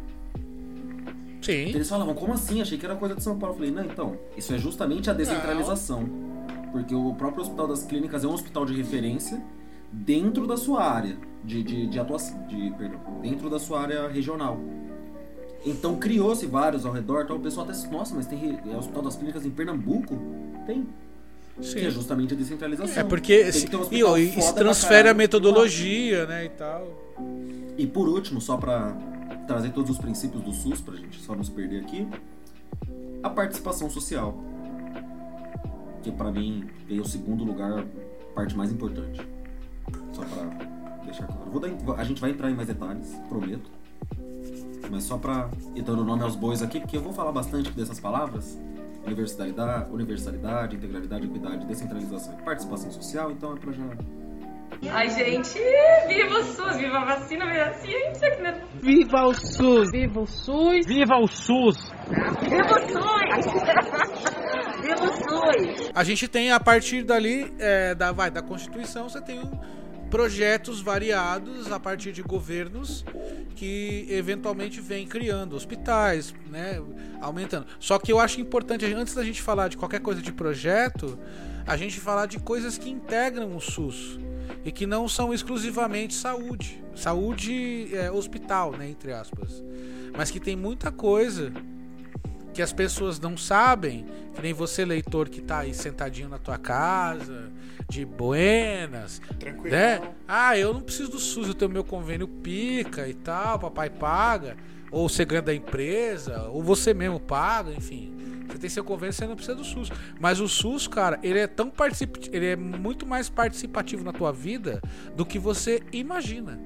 Sim. 1.43 1.69
Eles 1.69 1.89
falavam, 1.89 2.13
como 2.13 2.33
assim? 2.33 2.61
Achei 2.61 2.77
que 2.77 2.85
era 2.85 2.95
coisa 2.95 3.15
de 3.15 3.23
São 3.23 3.37
Paulo. 3.37 3.55
Eu 3.55 3.57
falei, 3.59 3.71
não, 3.71 3.85
então, 3.85 4.17
isso 4.37 4.53
é 4.53 4.57
justamente 4.57 5.09
a 5.09 5.13
descentralização. 5.13 6.07
Porque 6.71 6.95
o 6.95 7.13
próprio 7.13 7.43
Hospital 7.43 7.67
das 7.67 7.83
Clínicas 7.83 8.23
é 8.23 8.27
um 8.27 8.33
hospital 8.33 8.65
de 8.65 8.73
referência 8.73 9.41
dentro 9.91 10.47
da 10.47 10.57
sua 10.57 10.83
área 10.83 11.15
de, 11.43 11.61
de, 11.61 11.87
de 11.87 11.99
atuação, 11.99 12.47
de, 12.47 12.71
perdão, 12.71 12.99
dentro 13.21 13.49
da 13.49 13.59
sua 13.59 13.81
área 13.81 14.07
regional. 14.07 14.59
Então 15.65 15.95
criou-se 15.97 16.45
vários 16.45 16.85
ao 16.85 16.91
redor, 16.91 17.23
então 17.23 17.37
o 17.37 17.39
pessoal 17.39 17.67
até, 17.69 17.87
nossa, 17.89 18.15
mas 18.15 18.25
tem 18.25 18.59
é 18.65 18.75
Hospital 18.75 19.03
das 19.03 19.15
Clínicas 19.15 19.45
em 19.45 19.51
Pernambuco? 19.51 20.17
Tem. 20.65 20.87
Que 21.61 21.79
é 21.79 21.83
Sim. 21.83 21.89
justamente 21.91 22.33
a 22.33 22.37
descentralização. 22.37 22.99
É 22.99 23.03
porque 23.03 23.51
se, 23.51 23.67
um 23.75 24.17
e, 24.17 24.39
e 24.39 24.53
transfere 24.53 25.07
a 25.07 25.13
metodologia, 25.13 26.25
né, 26.25 26.45
e 26.45 26.49
tal. 26.49 27.15
E 27.77 27.85
por 27.85 28.09
último, 28.09 28.41
só 28.41 28.57
pra 28.57 28.97
trazer 29.45 29.71
todos 29.71 29.91
os 29.91 29.97
princípios 29.97 30.41
do 30.43 30.51
SUS 30.51 30.81
pra 30.81 30.95
gente 30.95 31.19
só 31.21 31.35
não 31.35 31.43
se 31.43 31.51
perder 31.51 31.81
aqui, 31.81 32.07
a 33.21 33.29
participação 33.29 33.89
social. 33.89 34.35
Que 36.01 36.11
pra 36.11 36.31
mim 36.31 36.69
veio 36.87 37.01
o 37.01 37.07
segundo 37.07 37.43
lugar, 37.43 37.79
a 37.79 38.33
parte 38.35 38.55
mais 38.55 38.71
importante. 38.71 39.25
Só 40.11 40.23
pra 40.23 40.43
deixar 41.05 41.27
claro. 41.27 41.49
Vou 41.51 41.59
dar, 41.59 41.69
a 41.99 42.03
gente 42.03 42.19
vai 42.19 42.31
entrar 42.31 42.51
em 42.51 42.55
mais 42.55 42.67
detalhes, 42.67 43.13
prometo. 43.29 43.71
Mas 44.91 45.05
só 45.05 45.17
pra 45.17 45.49
ir 45.75 45.81
dando 45.81 46.03
nome 46.03 46.23
aos 46.23 46.35
bois 46.35 46.61
aqui, 46.61 46.79
porque 46.79 46.97
eu 46.97 47.01
vou 47.01 47.13
falar 47.13 47.31
bastante 47.31 47.71
dessas 47.71 47.99
palavras. 47.99 48.59
Universalidade, 49.05 49.91
universalidade, 49.91 50.75
integralidade, 50.75 51.25
equidade, 51.25 51.65
descentralização 51.65 52.37
e 52.39 52.41
participação 52.43 52.91
social, 52.91 53.31
então 53.31 53.53
é 53.53 53.59
pra 53.59 53.71
já 53.71 53.83
Ai, 54.91 55.09
gente, 55.09 55.59
viva 56.07 56.39
o 56.39 56.43
SUS, 56.43 56.77
viva 56.77 56.97
a 56.99 57.05
vacina, 57.05 57.45
viva 57.45 57.63
a 57.65 57.73
ciência, 57.73 58.35
que 58.35 58.41
né? 58.41 58.61
Viva 58.81 59.23
o 59.27 59.33
SUS! 59.33 59.91
Viva 59.91 60.19
o 60.21 60.27
SUS! 60.27 60.85
Viva 60.85 61.15
o 61.17 61.27
SUS! 61.27 61.77
Viva 62.41 62.73
o 62.73 62.79
SUS! 62.79 63.43
viva 64.81 65.03
o 65.03 65.13
SUS! 65.13 65.91
A 65.95 66.03
gente 66.03 66.27
tem 66.27 66.51
a 66.51 66.59
partir 66.59 67.03
dali 67.03 67.53
é, 67.59 67.95
da 67.95 68.11
vai 68.11 68.29
da 68.29 68.41
Constituição, 68.41 69.07
você 69.09 69.21
tem 69.21 69.39
um- 69.39 69.83
projetos 70.09 70.79
variados 70.79 71.71
a 71.71 71.79
partir 71.79 72.11
de 72.11 72.21
governos 72.21 73.03
que 73.55 74.05
eventualmente 74.11 74.79
vêm 74.79 75.07
criando 75.07 75.55
hospitais, 75.55 76.35
né, 76.51 76.79
aumentando. 77.19 77.65
Só 77.79 77.97
que 77.97 78.11
eu 78.11 78.19
acho 78.19 78.39
importante 78.39 78.85
antes 78.93 79.15
da 79.15 79.23
gente 79.23 79.41
falar 79.41 79.69
de 79.69 79.77
qualquer 79.77 80.01
coisa 80.01 80.21
de 80.21 80.31
projeto, 80.31 81.17
a 81.65 81.75
gente 81.75 81.99
falar 81.99 82.27
de 82.27 82.37
coisas 82.39 82.77
que 82.77 82.91
integram 82.91 83.55
o 83.55 83.59
SUS 83.59 84.19
e 84.63 84.71
que 84.71 84.85
não 84.85 85.07
são 85.07 85.33
exclusivamente 85.33 86.13
saúde, 86.13 86.83
saúde 86.95 87.89
é, 87.93 88.11
hospital, 88.11 88.71
né, 88.71 88.89
entre 88.89 89.11
aspas, 89.13 89.63
mas 90.15 90.31
que 90.31 90.39
tem 90.39 90.55
muita 90.55 90.91
coisa 90.91 91.51
que 92.53 92.61
as 92.61 92.71
pessoas 92.71 93.19
não 93.19 93.35
sabem, 93.35 94.05
que 94.35 94.41
nem 94.41 94.53
você, 94.53 94.85
leitor, 94.85 95.27
que 95.27 95.41
tá 95.41 95.59
aí 95.59 95.73
sentadinho 95.73 96.29
na 96.29 96.37
tua 96.37 96.57
casa, 96.57 97.51
de 97.89 98.05
buenas, 98.05 99.19
Tranquilo. 99.39 99.75
né? 99.75 100.01
Ah, 100.27 100.57
eu 100.57 100.71
não 100.73 100.81
preciso 100.81 101.11
do 101.11 101.19
SUS, 101.19 101.47
eu 101.47 101.53
tenho 101.55 101.71
meu 101.71 101.83
convênio 101.83 102.27
pica 102.27 103.07
e 103.07 103.13
tal, 103.15 103.57
papai 103.57 103.89
paga, 103.89 104.55
ou 104.91 105.09
você 105.09 105.25
ganha 105.25 105.41
da 105.41 105.53
empresa, 105.53 106.43
ou 106.49 106.61
você 106.61 106.93
mesmo 106.93 107.19
paga, 107.19 107.71
enfim. 107.71 108.13
Você 108.47 108.57
tem 108.57 108.69
seu 108.69 108.83
convênio, 108.83 109.13
você 109.13 109.25
não 109.25 109.35
precisa 109.35 109.55
do 109.55 109.63
SUS. 109.63 109.89
Mas 110.19 110.39
o 110.39 110.47
SUS, 110.47 110.87
cara, 110.87 111.19
ele 111.23 111.39
é 111.39 111.47
tão 111.47 111.69
participativo, 111.69 112.35
ele 112.35 112.45
é 112.45 112.55
muito 112.55 113.05
mais 113.05 113.29
participativo 113.29 114.03
na 114.03 114.13
tua 114.13 114.31
vida 114.31 114.81
do 115.15 115.25
que 115.25 115.39
você 115.39 115.81
imagina. 115.91 116.59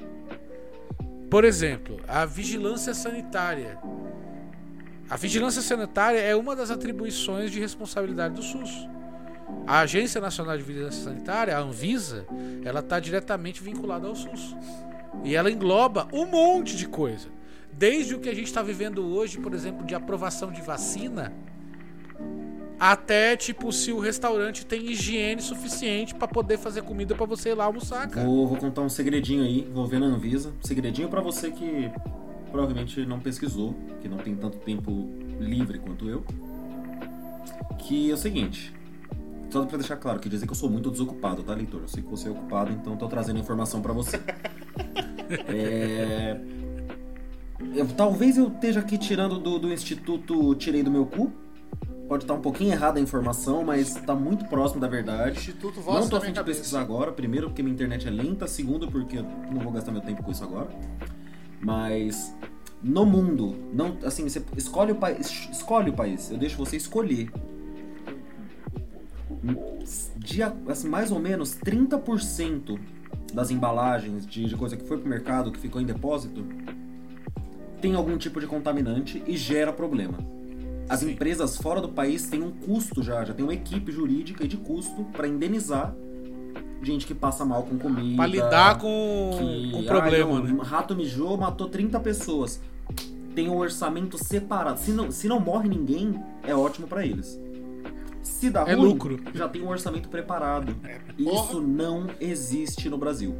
Por 1.29 1.43
exemplo, 1.43 1.99
a 2.07 2.25
vigilância 2.25 2.93
sanitária. 2.93 3.77
A 5.09 5.15
vigilância 5.15 5.61
sanitária 5.61 6.19
é 6.19 6.35
uma 6.35 6.55
das 6.55 6.71
atribuições 6.71 7.51
de 7.51 7.59
responsabilidade 7.59 8.35
do 8.35 8.41
SUS. 8.41 8.87
A 9.65 9.79
Agência 9.79 10.19
Nacional 10.19 10.57
de 10.57 10.63
Vigilância 10.63 11.03
Sanitária, 11.03 11.57
a 11.57 11.59
Anvisa, 11.59 12.25
ela 12.63 12.81
está 12.81 12.99
diretamente 12.99 13.61
vinculada 13.61 14.07
ao 14.07 14.15
SUS. 14.15 14.55
E 15.23 15.35
ela 15.35 15.51
engloba 15.51 16.07
um 16.11 16.25
monte 16.25 16.75
de 16.75 16.87
coisa. 16.87 17.29
Desde 17.71 18.15
o 18.15 18.19
que 18.19 18.29
a 18.29 18.35
gente 18.35 18.47
está 18.47 18.61
vivendo 18.61 19.05
hoje, 19.05 19.37
por 19.37 19.53
exemplo, 19.53 19.85
de 19.85 19.93
aprovação 19.93 20.51
de 20.51 20.61
vacina, 20.61 21.33
até 22.79 23.35
tipo 23.35 23.71
se 23.71 23.91
o 23.91 23.99
restaurante 23.99 24.65
tem 24.65 24.91
higiene 24.91 25.41
suficiente 25.41 26.13
para 26.13 26.27
poder 26.27 26.57
fazer 26.57 26.83
comida 26.83 27.15
para 27.15 27.25
você 27.25 27.49
ir 27.49 27.55
lá 27.55 27.65
almoçar, 27.65 28.07
cara. 28.07 28.25
Vou, 28.25 28.47
vou 28.47 28.57
contar 28.57 28.81
um 28.81 28.89
segredinho 28.89 29.43
aí, 29.43 29.61
envolvendo 29.61 30.05
a 30.05 30.09
Anvisa. 30.09 30.53
Segredinho 30.61 31.09
pra 31.09 31.21
você 31.21 31.49
que 31.51 31.89
provavelmente 32.51 33.05
não 33.05 33.19
pesquisou, 33.19 33.75
que 34.01 34.07
não 34.07 34.17
tem 34.17 34.35
tanto 34.35 34.57
tempo 34.59 35.09
livre 35.39 35.79
quanto 35.79 36.07
eu. 36.07 36.23
Que 37.79 38.11
é 38.11 38.13
o 38.13 38.17
seguinte. 38.17 38.73
Só 39.49 39.65
pra 39.65 39.77
deixar 39.77 39.95
claro, 39.95 40.19
que 40.19 40.27
dizer 40.29 40.45
que 40.45 40.51
eu 40.51 40.55
sou 40.57 40.69
muito 40.69 40.91
desocupado, 40.91 41.41
tá, 41.41 41.53
leitor? 41.53 41.81
Eu 41.81 41.87
sei 41.87 42.03
que 42.03 42.09
você 42.09 42.27
é 42.27 42.31
ocupado, 42.31 42.71
então 42.71 42.97
tô 42.97 43.07
trazendo 43.07 43.39
informação 43.39 43.81
pra 43.81 43.93
você. 43.93 44.19
é... 45.47 46.37
eu- 47.73 47.87
talvez 47.95 48.37
eu 48.37 48.49
esteja 48.49 48.81
aqui 48.81 48.97
tirando 48.97 49.39
do, 49.39 49.57
do 49.57 49.71
instituto 49.71 50.53
Tirei 50.55 50.83
do 50.83 50.91
Meu 50.91 51.05
Cu. 51.05 51.31
Pode 52.07 52.23
estar 52.23 52.33
um 52.33 52.41
pouquinho 52.41 52.71
errada 52.71 52.99
a 52.99 53.01
informação, 53.01 53.65
mas 53.65 53.95
tá 53.95 54.15
muito 54.15 54.45
próximo 54.45 54.79
da 54.79 54.87
verdade. 54.87 55.39
Instituto 55.39 55.75
Não 55.77 55.83
Voz 55.83 56.09
tô 56.09 56.17
da 56.17 56.23
afim 56.23 56.31
de 56.31 56.43
pesquisar 56.43 56.79
agora. 56.79 57.11
Primeiro, 57.11 57.47
porque 57.47 57.61
minha 57.61 57.73
internet 57.73 58.07
é 58.07 58.11
lenta. 58.11 58.47
Segundo, 58.47 58.89
porque 58.89 59.17
eu 59.17 59.23
não 59.51 59.59
vou 59.59 59.73
gastar 59.73 59.91
meu 59.91 60.01
tempo 60.01 60.23
com 60.23 60.31
isso 60.31 60.43
agora. 60.43 60.69
Mas 61.59 62.33
no 62.81 63.05
mundo, 63.05 63.55
não, 63.73 63.97
assim, 64.05 64.27
você 64.29 64.41
escolhe 64.55 64.93
o 64.93 64.95
país, 64.95 65.49
escolhe 65.51 65.89
o 65.89 65.93
país. 65.93 66.31
Eu 66.31 66.37
deixo 66.37 66.57
você 66.57 66.77
escolher. 66.77 67.29
de, 70.17 70.43
assim, 70.43 70.87
mais 70.87 71.11
ou 71.11 71.19
menos 71.19 71.57
30% 71.57 72.79
das 73.33 73.51
embalagens 73.51 74.25
de, 74.25 74.45
de 74.45 74.55
coisa 74.55 74.77
que 74.77 74.85
foi 74.85 74.97
pro 74.97 75.09
mercado, 75.09 75.51
que 75.51 75.59
ficou 75.59 75.81
em 75.81 75.85
depósito, 75.85 76.45
tem 77.81 77.95
algum 77.95 78.17
tipo 78.17 78.39
de 78.39 78.47
contaminante 78.47 79.21
e 79.27 79.35
gera 79.35 79.73
problema. 79.73 80.17
As 80.89 81.03
empresas 81.03 81.57
fora 81.57 81.81
do 81.81 81.89
país 81.89 82.29
têm 82.29 82.41
um 82.41 82.51
custo 82.51 83.03
já, 83.03 83.23
já 83.25 83.33
tem 83.33 83.43
uma 83.43 83.53
equipe 83.53 83.91
jurídica 83.91 84.45
e 84.45 84.47
de 84.47 84.57
custo 84.57 85.03
para 85.13 85.27
indenizar 85.27 85.93
gente 86.81 87.05
que 87.05 87.13
passa 87.13 87.43
mal 87.43 87.63
com 87.63 87.77
comida. 87.77 88.15
Pra 88.15 88.27
lidar 88.27 88.77
com 88.77 89.31
que, 89.37 89.71
com 89.71 89.77
o 89.77 89.81
ah, 89.81 89.85
problema, 89.85 90.39
não, 90.39 90.43
né? 90.43 90.63
Rato 90.63 90.95
mijou, 90.95 91.37
matou 91.37 91.67
30 91.67 91.99
pessoas. 91.99 92.61
Tem 93.35 93.49
um 93.49 93.57
orçamento 93.57 94.17
separado. 94.17 94.79
Se 94.79 94.91
não, 94.91 95.11
se 95.11 95.27
não 95.27 95.39
morre 95.39 95.69
ninguém, 95.69 96.15
é 96.43 96.55
ótimo 96.55 96.87
pra 96.87 97.05
eles. 97.05 97.39
Se 98.23 98.49
dá 98.49 98.61
É 98.67 98.73
ruim, 98.73 98.89
lucro. 98.89 99.19
já 99.33 99.47
tem 99.47 99.61
um 99.61 99.69
orçamento 99.69 100.09
preparado. 100.09 100.75
Porra. 100.75 101.45
Isso 101.45 101.61
não 101.61 102.07
existe 102.19 102.89
no 102.89 102.97
Brasil. 102.97 103.35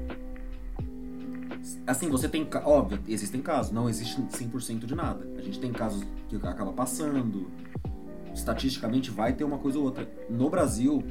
Assim, 1.85 2.09
você 2.09 2.27
tem. 2.29 2.47
Óbvio, 2.63 2.99
existem 3.07 3.41
casos, 3.41 3.71
não 3.71 3.89
existe 3.89 4.21
100% 4.21 4.85
de 4.85 4.95
nada. 4.95 5.27
A 5.37 5.41
gente 5.41 5.59
tem 5.59 5.71
casos 5.71 6.03
que 6.29 6.35
acaba 6.37 6.71
passando. 6.73 7.49
Estatisticamente 8.33 9.09
vai 9.09 9.33
ter 9.33 9.43
uma 9.43 9.57
coisa 9.57 9.79
ou 9.79 9.85
outra. 9.85 10.07
No 10.29 10.49
Brasil, 10.49 11.03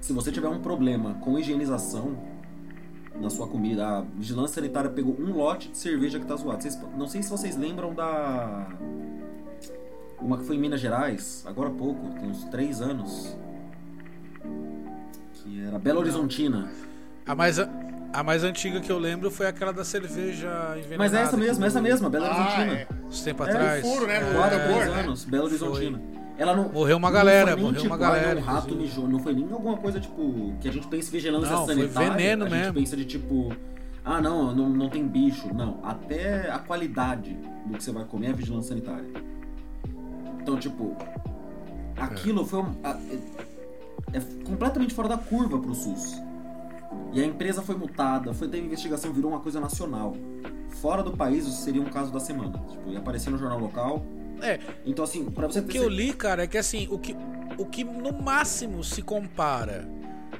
se 0.00 0.12
você 0.12 0.30
tiver 0.30 0.48
um 0.48 0.60
problema 0.60 1.14
com 1.14 1.38
higienização 1.38 2.16
na 3.18 3.30
sua 3.30 3.46
comida, 3.48 3.86
a 3.98 4.00
vigilância 4.02 4.56
sanitária 4.56 4.90
pegou 4.90 5.16
um 5.18 5.32
lote 5.32 5.70
de 5.70 5.78
cerveja 5.78 6.18
que 6.20 6.26
tá 6.26 6.36
zoado. 6.36 6.62
Vocês- 6.62 6.78
não 6.96 7.06
sei 7.08 7.22
se 7.22 7.30
vocês 7.30 7.56
lembram 7.56 7.94
da. 7.94 8.68
Uma 10.20 10.36
que 10.36 10.44
foi 10.44 10.56
em 10.56 10.60
Minas 10.60 10.80
Gerais, 10.80 11.42
agora 11.46 11.70
há 11.70 11.72
pouco, 11.72 12.10
tem 12.20 12.28
uns 12.28 12.44
três 12.44 12.82
anos. 12.82 13.34
Que 15.34 15.62
era 15.62 15.78
Belo 15.78 16.00
Horizontina. 16.00 16.70
A 17.26 17.34
mais, 17.34 17.58
a, 17.58 17.66
a 18.12 18.22
mais 18.22 18.42
antiga 18.44 18.80
que 18.80 18.90
eu 18.90 18.98
lembro 18.98 19.30
foi 19.30 19.46
aquela 19.46 19.72
da 19.72 19.84
cerveja 19.84 20.48
envenenada. 20.78 20.96
Mas 20.98 21.14
é 21.14 21.22
essa 21.22 21.30
que 21.30 21.36
mesma, 21.36 21.66
essa 21.66 21.80
mesma, 21.80 22.10
Belo 22.10 22.24
Ah, 22.26 22.30
Horizontina. 22.30 22.72
é. 22.80 22.86
Uns 23.06 23.22
tempo 23.22 23.44
É, 23.44 23.48
atrás. 23.50 23.80
furo, 23.82 24.06
né? 24.06 24.16
É, 24.16 24.34
Quatro, 24.34 24.58
É, 24.58 24.64
três 24.66 24.90
né? 24.94 25.00
anos, 25.02 25.24
Belo 25.24 25.44
Horizontina. 25.44 26.00
Ela 26.38 26.56
não, 26.56 26.70
Morreu 26.70 26.96
uma 26.96 27.10
galera, 27.10 27.48
foi 27.48 27.56
nem, 27.56 27.64
morreu 27.64 27.82
tipo, 27.82 27.92
uma 27.92 27.98
galera, 27.98 28.30
ah, 28.30 28.34
não, 28.34 28.40
um 28.42 28.44
rato 28.46 28.74
mijou, 28.74 29.06
não 29.06 29.18
foi 29.18 29.34
nem 29.34 29.44
alguma 29.52 29.76
coisa 29.76 30.00
tipo 30.00 30.54
que 30.60 30.68
a 30.68 30.72
gente 30.72 30.86
pensa 30.88 31.08
em 31.08 31.12
vigilância 31.12 31.50
Não, 31.54 31.66
foi 31.66 31.74
sanitária. 31.76 32.10
veneno 32.12 32.46
a 32.46 32.48
gente 32.48 32.58
mesmo. 32.58 32.74
pensa 32.74 32.96
de 32.96 33.04
tipo, 33.04 33.52
ah 34.02 34.22
não, 34.22 34.54
não, 34.54 34.68
não 34.70 34.88
tem 34.88 35.06
bicho, 35.06 35.52
não. 35.54 35.78
Até 35.84 36.50
a 36.50 36.58
qualidade 36.58 37.36
do 37.66 37.76
que 37.76 37.84
você 37.84 37.92
vai 37.92 38.04
comer 38.04 38.30
é 38.30 38.32
vigilância 38.32 38.70
sanitária. 38.70 39.04
Então 40.40 40.56
tipo, 40.56 40.96
aquilo 41.98 42.46
foi 42.46 42.60
um, 42.60 42.74
a- 42.82 42.98
é, 44.14 44.16
é 44.16 44.20
completamente 44.44 44.94
fora 44.94 45.08
da 45.08 45.18
curva 45.18 45.58
pro 45.58 45.74
SUS. 45.74 46.16
E 47.12 47.20
a 47.20 47.24
empresa 47.26 47.62
foi 47.62 47.76
multada, 47.76 48.32
foi 48.32 48.48
teve 48.48 48.66
investigação, 48.66 49.12
virou 49.12 49.30
uma 49.32 49.40
coisa 49.40 49.60
nacional. 49.60 50.14
Fora 50.80 51.02
do 51.02 51.16
país, 51.16 51.46
isso 51.46 51.62
seria 51.62 51.82
um 51.82 51.90
caso 51.90 52.12
da 52.12 52.20
semana. 52.20 52.58
Tipo, 52.68 52.90
ia 52.90 52.98
aparecer 52.98 53.30
no 53.30 53.38
jornal 53.38 53.58
local. 53.58 54.04
É, 54.40 54.58
Então, 54.86 55.04
assim, 55.04 55.24
pra 55.26 55.46
você 55.46 55.60
o 55.60 55.64
que 55.64 55.76
eu 55.76 55.88
li, 55.88 56.12
cara, 56.12 56.44
é 56.44 56.46
que 56.46 56.56
assim, 56.56 56.88
o 56.90 56.98
que, 56.98 57.14
o 57.58 57.66
que 57.66 57.84
no 57.84 58.12
máximo 58.12 58.82
se 58.82 59.02
compara 59.02 59.88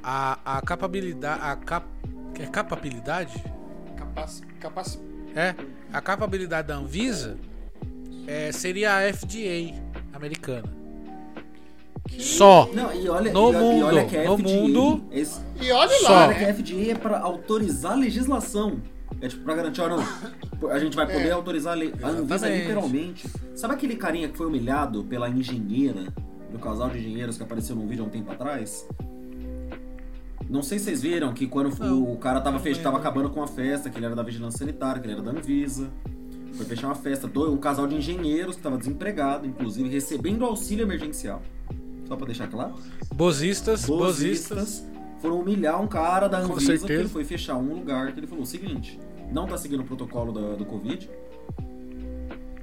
a, 0.03 0.57
a 0.57 0.61
capabilidade. 0.61 1.41
A 1.43 1.55
cap, 1.55 1.85
é 2.39 2.45
capabilidade? 2.47 3.43
Capaz, 3.95 4.41
capaz, 4.59 4.99
É. 5.35 5.55
A 5.93 6.01
capabilidade 6.01 6.69
da 6.69 6.75
Anvisa 6.75 7.37
é, 8.27 8.51
seria 8.51 8.95
a 8.97 9.13
FDA 9.13 9.77
americana. 10.13 10.80
Só. 12.19 12.69
Não, 12.73 12.93
e 12.93 13.07
olha, 13.09 13.31
No 13.33 13.51
e, 13.51 13.55
e 13.55 13.57
mundo, 13.59 13.85
olha 13.85 14.05
que 14.05 14.17
a 14.17 14.23
no 14.25 14.37
FDA, 14.37 14.47
mundo. 14.61 15.03
esse- 15.11 15.41
E 15.61 15.71
olha 15.71 15.89
Só. 15.99 16.09
lá, 16.11 16.27
olha 16.27 16.35
que 16.37 16.43
a 16.45 16.53
FDA 16.53 16.91
é 16.91 16.95
pra 16.95 17.19
autorizar 17.19 17.93
a 17.93 17.95
legislação. 17.95 18.81
É 19.19 19.27
tipo, 19.27 19.43
pra 19.43 19.55
garantir, 19.55 19.81
ó, 19.81 19.89
não, 19.89 20.69
a 20.69 20.79
gente 20.79 20.95
vai 20.95 21.05
poder 21.05 21.27
É. 21.27 21.31
autorizar 21.31 21.73
a 21.73 21.75
lei. 21.75 21.93
A 22.01 22.09
Anvisa 22.09 22.49
literalmente. 22.49 23.27
Sabe 23.55 23.73
aquele 23.75 23.95
carinha 23.95 24.27
que 24.29 24.37
foi 24.37 24.47
humilhado 24.47 25.03
pela 25.03 25.29
engenheira, 25.29 26.05
do 26.51 26.57
casal 26.59 26.89
de 26.89 26.97
engenheiros 26.99 27.37
que 27.37 27.43
apareceu 27.43 27.75
num 27.75 27.87
vídeo 27.87 28.03
há 28.03 28.07
um 28.07 28.09
tempo 28.09 28.31
atrás? 28.31 28.87
Não 30.49 30.61
sei 30.61 30.79
se 30.79 30.85
vocês 30.85 31.01
viram 31.01 31.33
que 31.33 31.47
quando 31.47 31.77
Não, 31.79 32.11
o 32.11 32.17
cara 32.17 32.41
tava, 32.41 32.59
fech... 32.59 32.79
tava 32.81 32.97
acabando 32.97 33.29
com 33.29 33.41
a 33.41 33.47
festa, 33.47 33.89
que 33.89 33.97
ele 33.97 34.05
era 34.05 34.15
da 34.15 34.23
Vigilância 34.23 34.59
Sanitária, 34.59 34.99
que 35.01 35.07
ele 35.07 35.13
era 35.13 35.21
da 35.23 35.31
Anvisa. 35.31 35.89
Foi 36.53 36.65
fechar 36.65 36.87
uma 36.87 36.95
festa, 36.95 37.29
um 37.39 37.57
casal 37.57 37.87
de 37.87 37.95
engenheiros 37.95 38.55
que 38.57 38.61
tava 38.61 38.77
desempregado, 38.77 39.47
inclusive 39.47 39.87
recebendo 39.87 40.43
auxílio 40.45 40.83
emergencial. 40.83 41.41
Só 42.11 42.17
pra 42.17 42.25
deixar 42.25 42.49
claro. 42.49 42.73
Bozistas, 43.15 43.85
bozistas. 43.85 44.85
Foram 45.21 45.39
humilhar 45.39 45.81
um 45.81 45.87
cara 45.87 46.27
da 46.27 46.39
Anvisa 46.39 46.85
que 46.85 46.91
ele 46.91 47.07
foi 47.07 47.23
fechar 47.23 47.55
um 47.55 47.73
lugar 47.73 48.11
que 48.11 48.19
ele 48.19 48.27
falou 48.27 48.43
o 48.43 48.45
seguinte, 48.45 48.99
não 49.31 49.47
tá 49.47 49.55
seguindo 49.57 49.79
o 49.79 49.85
protocolo 49.85 50.33
da- 50.33 50.55
do 50.57 50.65
Covid, 50.65 51.09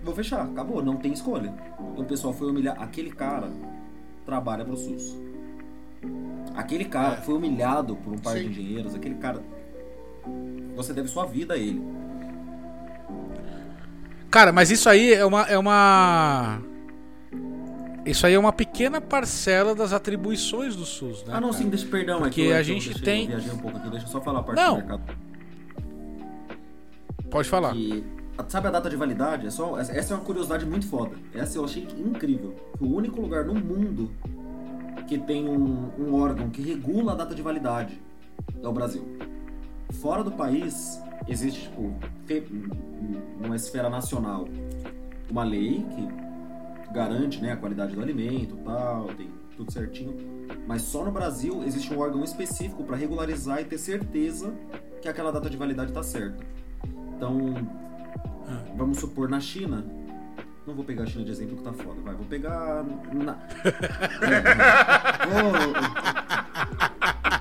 vou 0.05 0.15
fechar, 0.15 0.43
acabou, 0.43 0.83
não 0.85 0.97
tem 0.97 1.15
escolha. 1.15 1.55
Então 1.93 2.05
o 2.05 2.07
pessoal 2.07 2.35
foi 2.35 2.51
humilhar, 2.51 2.77
aquele 2.79 3.11
cara 3.11 3.49
trabalha 4.27 4.67
pro 4.67 4.77
SUS. 4.77 5.17
Aquele 6.55 6.85
cara 6.85 7.15
É. 7.15 7.21
foi 7.23 7.35
humilhado 7.35 7.97
por 7.97 8.13
um 8.13 8.19
par 8.19 8.35
de 8.35 8.43
Sim. 8.43 8.49
engenheiros, 8.51 8.95
aquele 8.95 9.15
cara... 9.15 9.41
Você 10.77 10.93
deve 10.93 11.09
sua 11.09 11.25
vida 11.25 11.55
a 11.55 11.57
ele. 11.57 11.83
Cara, 14.31 14.53
mas 14.53 14.71
isso 14.71 14.91
aí 14.91 15.15
é 15.15 15.25
uma. 15.25 15.43
É 15.45 15.57
uma... 15.57 16.61
Isso 18.07 18.27
aí 18.27 18.35
é 18.35 18.39
uma 18.39 18.53
pequena 18.53 19.01
parcela 19.01 19.75
das 19.75 19.93
atribuições 19.93 20.75
do 20.75 20.85
SUS, 20.87 21.25
né? 21.25 21.35
ah, 21.35 21.41
não, 21.41 21.51
cara? 21.51 21.63
sim, 21.63 21.69
deixa, 21.69 21.87
perdão. 21.87 22.21
Porque 22.21 22.41
é 22.41 22.45
que 22.45 22.51
eu- 22.51 22.57
a 22.57 22.63
gente 22.63 22.87
deixei- 22.89 23.05
tem- 23.05 23.31
Eu 23.31 23.55
um 23.55 23.59
pouco 23.59 23.77
aqui, 23.77 23.91
deixa 23.91 24.07
eu 24.07 24.11
só 24.11 24.21
falar 24.21 24.41
a 24.41 24.43
parte 24.43 24.59
Não. 24.59 24.75
do 24.75 24.77
mercado. 24.79 25.03
Pode 27.31 27.49
falar. 27.49 27.73
que 27.75 28.05
sabe 28.49 28.69
a 28.69 28.71
data 28.71 28.89
de 28.89 28.97
validade? 28.97 29.47
É 29.47 29.51
só, 29.51 29.79
essa 29.79 30.15
é 30.15 30.17
uma 30.17 30.25
curiosidade 30.25 30.65
muito 30.65 30.87
foda. 30.87 31.11
Essa 31.35 31.59
eu 31.59 31.65
achei 31.65 31.87
incrível. 31.99 32.55
O 32.81 32.87
único 32.87 33.21
lugar 33.21 33.45
no 33.45 33.55
mundo 33.55 34.11
que 35.07 35.19
tem 35.19 35.47
um, 35.49 35.91
um 35.99 36.15
órgão 36.15 36.49
que 36.49 36.63
regula 36.63 37.13
a 37.13 37.15
data 37.17 37.35
de 37.35 37.43
validade 37.43 38.01
é 38.63 38.67
o 38.67 38.73
Brasil. 38.73 39.05
Fora 40.01 40.23
do 40.25 40.31
país 40.33 41.03
existe 41.27 41.63
tipo 41.65 41.93
numa 43.41 43.57
esfera 43.57 43.91
nacional 43.91 44.47
uma 45.31 45.45
lei 45.45 45.85
que 45.95 46.28
garante 46.93 47.41
né, 47.41 47.53
a 47.53 47.57
qualidade 47.57 47.95
do 47.95 48.03
alimento, 48.03 48.57
tal, 48.65 49.07
tem 49.15 49.31
tudo 49.57 49.73
certinho. 49.73 50.17
Mas 50.67 50.83
só 50.83 51.05
no 51.05 51.11
Brasil 51.11 51.63
existe 51.65 51.93
um 51.93 51.99
órgão 51.99 52.25
específico 52.25 52.85
para 52.85 52.97
regularizar 52.97 53.61
e 53.61 53.65
ter 53.65 53.79
certeza 53.79 54.53
que 55.01 55.09
aquela 55.09 55.31
data 55.31 55.49
de 55.49 55.57
validade 55.57 55.91
está 55.91 56.03
certa. 56.03 56.45
Então, 57.17 57.55
vamos 58.77 58.99
supor 58.99 59.29
na 59.29 59.41
China. 59.41 59.85
Não 60.67 60.75
vou 60.75 60.85
pegar 60.85 61.05
a 61.05 61.07
China 61.07 61.25
de 61.25 61.31
exemplo 61.31 61.57
que 61.57 61.63
tá 61.63 61.73
foda, 61.73 62.01
vai. 62.03 62.15
Vou 62.15 62.27
pegar. 62.27 62.85
Na... 63.13 63.39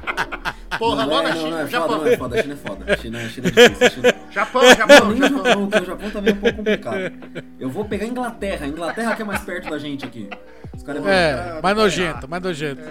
Porra, 0.78 1.06
não, 1.06 1.10
logo 1.16 1.28
é, 1.28 1.32
a 1.32 1.36
não, 1.36 1.42
China, 1.42 1.50
não, 1.58 1.60
é 1.60 1.68
Japão. 1.68 1.88
foda, 1.90 2.04
não 2.06 2.12
é 2.12 2.18
foda. 2.18 2.40
A 2.40 2.42
China 2.42 2.54
é 2.54 2.58
foda. 2.58 2.94
A 2.94 2.98
China, 2.98 3.18
a 3.20 3.30
China 3.30 3.48
é 3.48 3.52
difícil. 3.52 3.90
China... 3.90 4.16
Japão, 4.32 4.62
Não, 4.62 4.76
Japão, 4.76 5.16
Japão. 5.18 5.68
O 5.82 5.86
Japão 5.86 6.12
também 6.12 6.34
é 6.34 6.36
um 6.36 6.40
pouco 6.40 6.58
complicado. 6.58 7.14
Eu 7.60 7.70
vou 7.70 7.86
pegar 7.86 8.06
a 8.06 8.08
Inglaterra. 8.08 8.66
A 8.66 8.70
Inglaterra 8.70 9.16
que 9.16 9.22
é 9.22 9.26
mais 9.26 9.42
perto 9.42 9.70
da 9.70 9.78
gente 9.80 10.06
aqui. 10.06 10.30
Os 10.76 10.84
caras 10.84 11.02
vão- 11.02 11.12
É, 11.12 11.60
mais 11.62 11.76
nojento, 11.76 12.28
mais 12.30 12.44
nojento. 12.44 12.82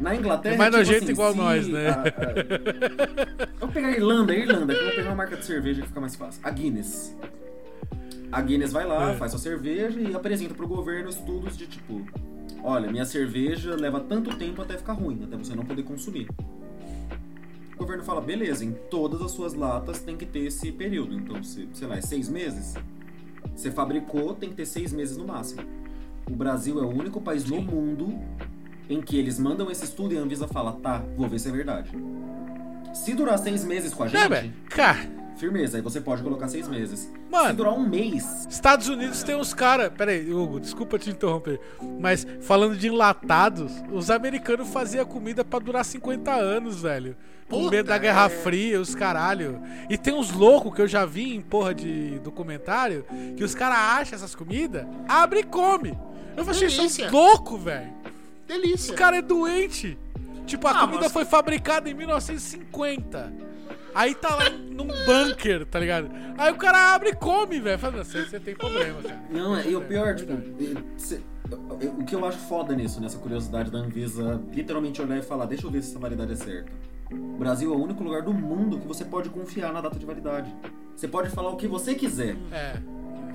Na 0.00 0.14
Inglaterra. 0.14 0.54
É 0.54 0.58
mais 0.58 0.70
tipo 0.70 0.78
nojento 0.78 1.04
assim, 1.04 1.12
igual 1.12 1.32
se 1.32 1.38
nós, 1.38 1.68
né? 1.68 1.88
a- 1.88 1.92
a- 2.02 3.48
vou 3.60 3.68
pegar 3.70 3.88
a 3.88 3.92
Irlanda, 3.92 4.32
a 4.32 4.36
Irlanda, 4.36 4.74
que 4.74 4.80
eu 4.80 4.84
vou 4.86 4.94
pegar 4.94 5.08
uma 5.10 5.14
marca 5.16 5.36
de 5.36 5.44
cerveja 5.44 5.80
que 5.82 5.88
fica 5.88 6.00
mais 6.00 6.14
fácil. 6.16 6.40
A 6.44 6.50
Guinness. 6.50 7.16
A 8.32 8.40
Guinness 8.42 8.72
vai 8.72 8.84
lá, 8.86 9.12
É. 9.12 9.14
faz 9.14 9.30
sua 9.30 9.40
cerveja 9.40 9.98
e 10.00 10.14
apresenta 10.14 10.52
pro 10.54 10.66
governo 10.66 11.08
estudos 11.08 11.56
de 11.56 11.66
tipo: 11.66 12.04
olha, 12.62 12.90
minha 12.90 13.04
cerveja 13.04 13.74
leva 13.74 14.00
tanto 14.00 14.36
tempo 14.36 14.62
até 14.62 14.76
ficar 14.76 14.94
ruim, 14.94 15.22
até 15.24 15.36
você 15.36 15.54
não 15.54 15.64
poder 15.64 15.82
consumir. 15.82 16.28
O 17.74 17.78
governo 17.78 18.02
fala: 18.02 18.20
beleza, 18.20 18.64
em 18.64 18.72
todas 18.72 19.20
as 19.20 19.30
suas 19.30 19.54
latas 19.54 20.00
tem 20.00 20.16
que 20.16 20.26
ter 20.26 20.40
esse 20.40 20.72
período. 20.72 21.14
Então, 21.14 21.42
se, 21.42 21.68
sei 21.72 21.86
lá, 21.86 21.96
é 21.96 22.00
seis 22.00 22.28
meses? 22.28 22.74
Você 23.54 23.70
fabricou, 23.70 24.34
tem 24.34 24.50
que 24.50 24.56
ter 24.56 24.66
seis 24.66 24.92
meses 24.92 25.16
no 25.16 25.26
máximo. 25.26 25.62
O 26.28 26.34
Brasil 26.34 26.78
é 26.80 26.82
o 26.82 26.88
único 26.88 27.20
país 27.20 27.44
no 27.44 27.60
mundo 27.60 28.18
em 28.88 29.00
que 29.00 29.16
eles 29.16 29.38
mandam 29.38 29.70
esse 29.70 29.84
estudo 29.84 30.14
e 30.14 30.18
a 30.18 30.20
Anvisa 30.20 30.46
fala, 30.48 30.72
tá, 30.72 31.02
vou 31.16 31.28
ver 31.28 31.38
se 31.38 31.48
é 31.48 31.52
verdade. 31.52 31.90
Se 32.94 33.14
durar 33.14 33.38
seis 33.38 33.64
meses 33.64 33.92
com 33.92 34.04
a 34.04 34.08
gente, 34.08 34.28
velho. 34.28 34.52
Cara, 34.68 34.98
firmeza, 35.36 35.76
aí 35.76 35.82
você 35.82 36.00
pode 36.00 36.22
colocar 36.22 36.48
seis 36.48 36.66
meses. 36.68 37.12
Mano. 37.30 37.48
Se 37.50 37.52
durar 37.54 37.72
um 37.74 37.86
mês, 37.88 38.46
Estados 38.48 38.88
Unidos 38.88 39.22
tem 39.22 39.36
uns 39.36 39.52
caras. 39.54 39.90
Pera 39.96 40.10
aí, 40.12 40.32
Hugo, 40.32 40.58
desculpa 40.60 40.98
te 40.98 41.10
interromper. 41.10 41.60
Mas 42.00 42.26
falando 42.40 42.76
de 42.76 42.88
enlatados, 42.88 43.72
os 43.92 44.10
americanos 44.10 44.68
faziam 44.68 45.04
comida 45.04 45.44
pra 45.44 45.58
durar 45.58 45.84
50 45.84 46.32
anos, 46.32 46.80
velho. 46.82 47.16
Com 47.48 47.58
Puta, 47.60 47.70
medo 47.70 47.86
da 47.88 47.98
Guerra 47.98 48.24
é. 48.26 48.28
Fria, 48.28 48.80
os 48.80 48.94
caralho. 48.94 49.60
E 49.88 49.96
tem 49.96 50.12
uns 50.12 50.32
loucos 50.32 50.74
que 50.74 50.82
eu 50.82 50.88
já 50.88 51.04
vi 51.06 51.32
em 51.34 51.40
porra 51.40 51.72
de 51.72 52.18
documentário 52.18 53.04
que 53.36 53.44
os 53.44 53.54
caras 53.54 53.78
acham 54.00 54.16
essas 54.16 54.34
comidas, 54.34 54.84
abre 55.08 55.40
e 55.40 55.44
come. 55.44 55.96
Eu 56.36 56.44
falei, 56.44 56.58
vocês 56.58 56.72
são 56.72 56.84
Delícia. 56.86 57.10
loucos, 57.10 57.62
velho. 57.62 57.92
Os 58.04 58.46
Delícia. 58.48 58.94
caras 58.94 59.20
é 59.20 59.22
doente. 59.22 59.96
Tipo, 60.44 60.66
a 60.66 60.72
Ah, 60.72 60.80
comida 60.80 61.02
mas- 61.04 61.12
foi 61.12 61.24
fabricada 61.24 61.88
em 61.88 61.94
1950. 61.94 63.32
Aí 63.96 64.14
tá 64.14 64.34
lá 64.34 64.50
num 64.50 64.86
bunker, 65.06 65.64
tá 65.64 65.80
ligado? 65.80 66.10
Aí 66.36 66.52
o 66.52 66.56
cara 66.56 66.94
abre 66.94 67.08
e 67.10 67.14
come, 67.14 67.58
velho. 67.58 67.78
Fala, 67.78 68.04
você, 68.04 68.24
você 68.26 68.38
tem 68.38 68.54
problema, 68.54 69.00
cara. 69.02 69.22
Não, 69.30 69.58
e 69.62 69.74
o 69.74 69.80
pior, 69.80 70.14
tipo, 70.14 70.32
cê- 70.98 71.20
o 71.98 72.04
que 72.04 72.14
eu 72.14 72.24
acho 72.26 72.38
foda 72.40 72.74
nisso, 72.74 73.00
nessa 73.00 73.16
curiosidade 73.18 73.70
da 73.70 73.78
Anvisa, 73.78 74.42
literalmente 74.52 75.00
olhar 75.00 75.16
e 75.16 75.22
falar, 75.22 75.46
deixa 75.46 75.66
eu 75.66 75.70
ver 75.70 75.82
se 75.82 75.90
essa 75.90 75.98
validade 75.98 76.32
é 76.32 76.36
certa. 76.36 76.70
O 77.10 77.38
Brasil 77.38 77.72
é 77.72 77.76
o 77.76 77.80
único 77.82 78.02
lugar 78.04 78.20
do 78.20 78.34
mundo 78.34 78.78
que 78.78 78.86
você 78.86 79.04
pode 79.04 79.30
confiar 79.30 79.72
na 79.72 79.80
data 79.80 79.98
de 79.98 80.04
validade. 80.04 80.54
Você 80.94 81.08
pode 81.08 81.30
falar 81.30 81.48
o 81.50 81.56
que 81.56 81.66
você 81.66 81.94
quiser. 81.94 82.36
É. 82.52 82.76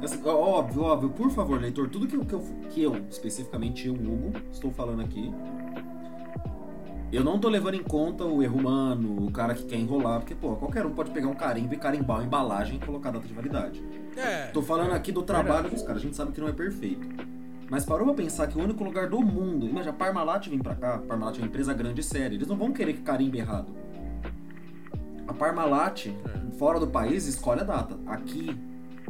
Assim, 0.04 0.22
óbvio, 0.26 0.82
óbvio, 0.84 1.10
por 1.10 1.32
favor, 1.32 1.60
leitor, 1.62 1.90
tudo 1.90 2.06
que, 2.08 2.16
eu- 2.16 2.26
que, 2.26 2.34
eu, 2.34 2.42
que 2.70 2.84
eu, 2.84 2.96
especificamente 3.10 3.88
eu, 3.88 3.94
Hugo, 3.94 4.34
estou 4.52 4.72
falando 4.72 5.02
aqui, 5.02 5.32
eu 7.12 7.24
não 7.24 7.38
tô 7.38 7.50
levando 7.50 7.76
em 7.76 7.84
conta 7.84 8.24
o 8.24 8.42
erro 8.42 8.58
humano, 8.58 9.26
o 9.26 9.32
cara 9.32 9.54
que 9.54 9.64
quer 9.64 9.76
enrolar, 9.76 10.20
porque, 10.20 10.34
pô, 10.34 10.56
qualquer 10.56 10.86
um 10.86 10.92
pode 10.92 11.12
pegar 11.12 11.28
um 11.28 11.36
carimbo 11.36 11.74
e 11.74 11.78
carimbar 11.78 12.18
uma 12.18 12.26
embalagem 12.26 12.78
e 12.78 12.80
colocar 12.80 13.10
a 13.10 13.14
data 13.14 13.28
de 13.28 13.34
validade. 13.34 13.84
É. 14.16 14.48
Tô 14.48 14.62
falando 14.62 14.92
aqui 14.94 15.12
do 15.12 15.22
trabalho 15.22 15.70
dos 15.70 15.82
caras, 15.82 16.02
a 16.02 16.06
gente 16.06 16.16
sabe 16.16 16.32
que 16.32 16.40
não 16.40 16.48
é 16.48 16.54
perfeito. 16.54 17.06
Mas 17.70 17.86
parou 17.86 18.06
pra 18.06 18.16
pensar 18.16 18.48
que 18.48 18.58
o 18.58 18.62
único 18.62 18.84
lugar 18.84 19.10
do 19.10 19.22
mundo, 19.22 19.66
imagina, 19.66 19.92
a 19.92 19.94
Parmalat 19.94 20.48
vem 20.48 20.60
pra 20.60 20.76
cá, 20.76 20.96
a 20.96 21.00
Parmalat 21.00 21.38
é 21.38 21.42
uma 21.42 21.48
empresa 21.48 21.74
grande 21.74 22.02
e 22.02 22.04
séria, 22.04 22.36
eles 22.36 22.48
não 22.48 22.56
vão 22.56 22.72
querer 22.72 22.94
que 22.94 23.02
carimbe 23.02 23.40
errado. 23.40 23.74
A 25.28 25.34
Parmalat, 25.34 26.08
fora 26.58 26.80
do 26.80 26.88
país, 26.88 27.28
escolhe 27.28 27.62
a 27.62 27.64
data. 27.64 27.98
Aqui, 28.08 28.58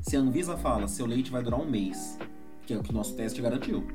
se 0.02 0.16
a 0.16 0.20
Anvisa 0.20 0.58
fala, 0.58 0.88
seu 0.88 1.06
leite 1.06 1.32
vai 1.32 1.41
durar 1.41 1.60
um 1.60 1.70
mês, 1.70 2.18
que 2.66 2.74
é 2.74 2.78
o 2.78 2.84
que 2.84 2.93
nosso 2.93 3.16
teste 3.16 3.41
garantiu, 3.41 3.88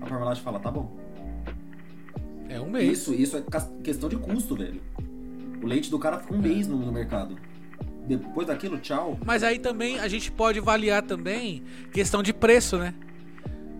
a 0.00 0.06
Parmalat 0.06 0.40
fala, 0.40 0.58
tá 0.58 0.70
bom. 0.70 1.03
É 2.48 2.60
um 2.60 2.70
mês. 2.70 2.98
Isso, 2.98 3.14
isso 3.14 3.36
é 3.36 3.42
questão 3.82 4.08
de 4.08 4.16
custo, 4.16 4.56
velho. 4.56 4.80
O 5.62 5.66
leite 5.66 5.90
do 5.90 5.98
cara 5.98 6.18
fica 6.18 6.34
um 6.34 6.40
mês 6.40 6.66
no, 6.66 6.76
no 6.76 6.92
mercado. 6.92 7.36
Depois 8.06 8.46
daquilo, 8.46 8.78
tchau. 8.78 9.18
Mas 9.24 9.42
aí 9.42 9.58
também 9.58 9.98
a 9.98 10.08
gente 10.08 10.30
pode 10.30 10.58
avaliar 10.58 11.02
também 11.02 11.62
questão 11.90 12.22
de 12.22 12.32
preço, 12.34 12.76
né? 12.76 12.94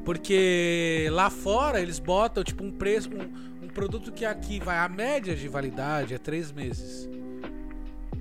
Porque 0.05 1.09
lá 1.11 1.31
fora 1.31 1.81
eles 1.81 1.99
botam 1.99 2.43
tipo 2.43 2.65
um 2.65 2.71
preço, 2.71 3.11
um, 3.11 3.65
um 3.65 3.69
produto 3.69 4.13
que 4.13 4.25
aqui 4.25 4.61
vai 4.61 4.79
a 4.79 4.89
média 4.89 5.35
de 5.35 5.49
validade 5.49 6.15
é 6.15 6.19
três 6.19 6.53
meses 6.53 7.09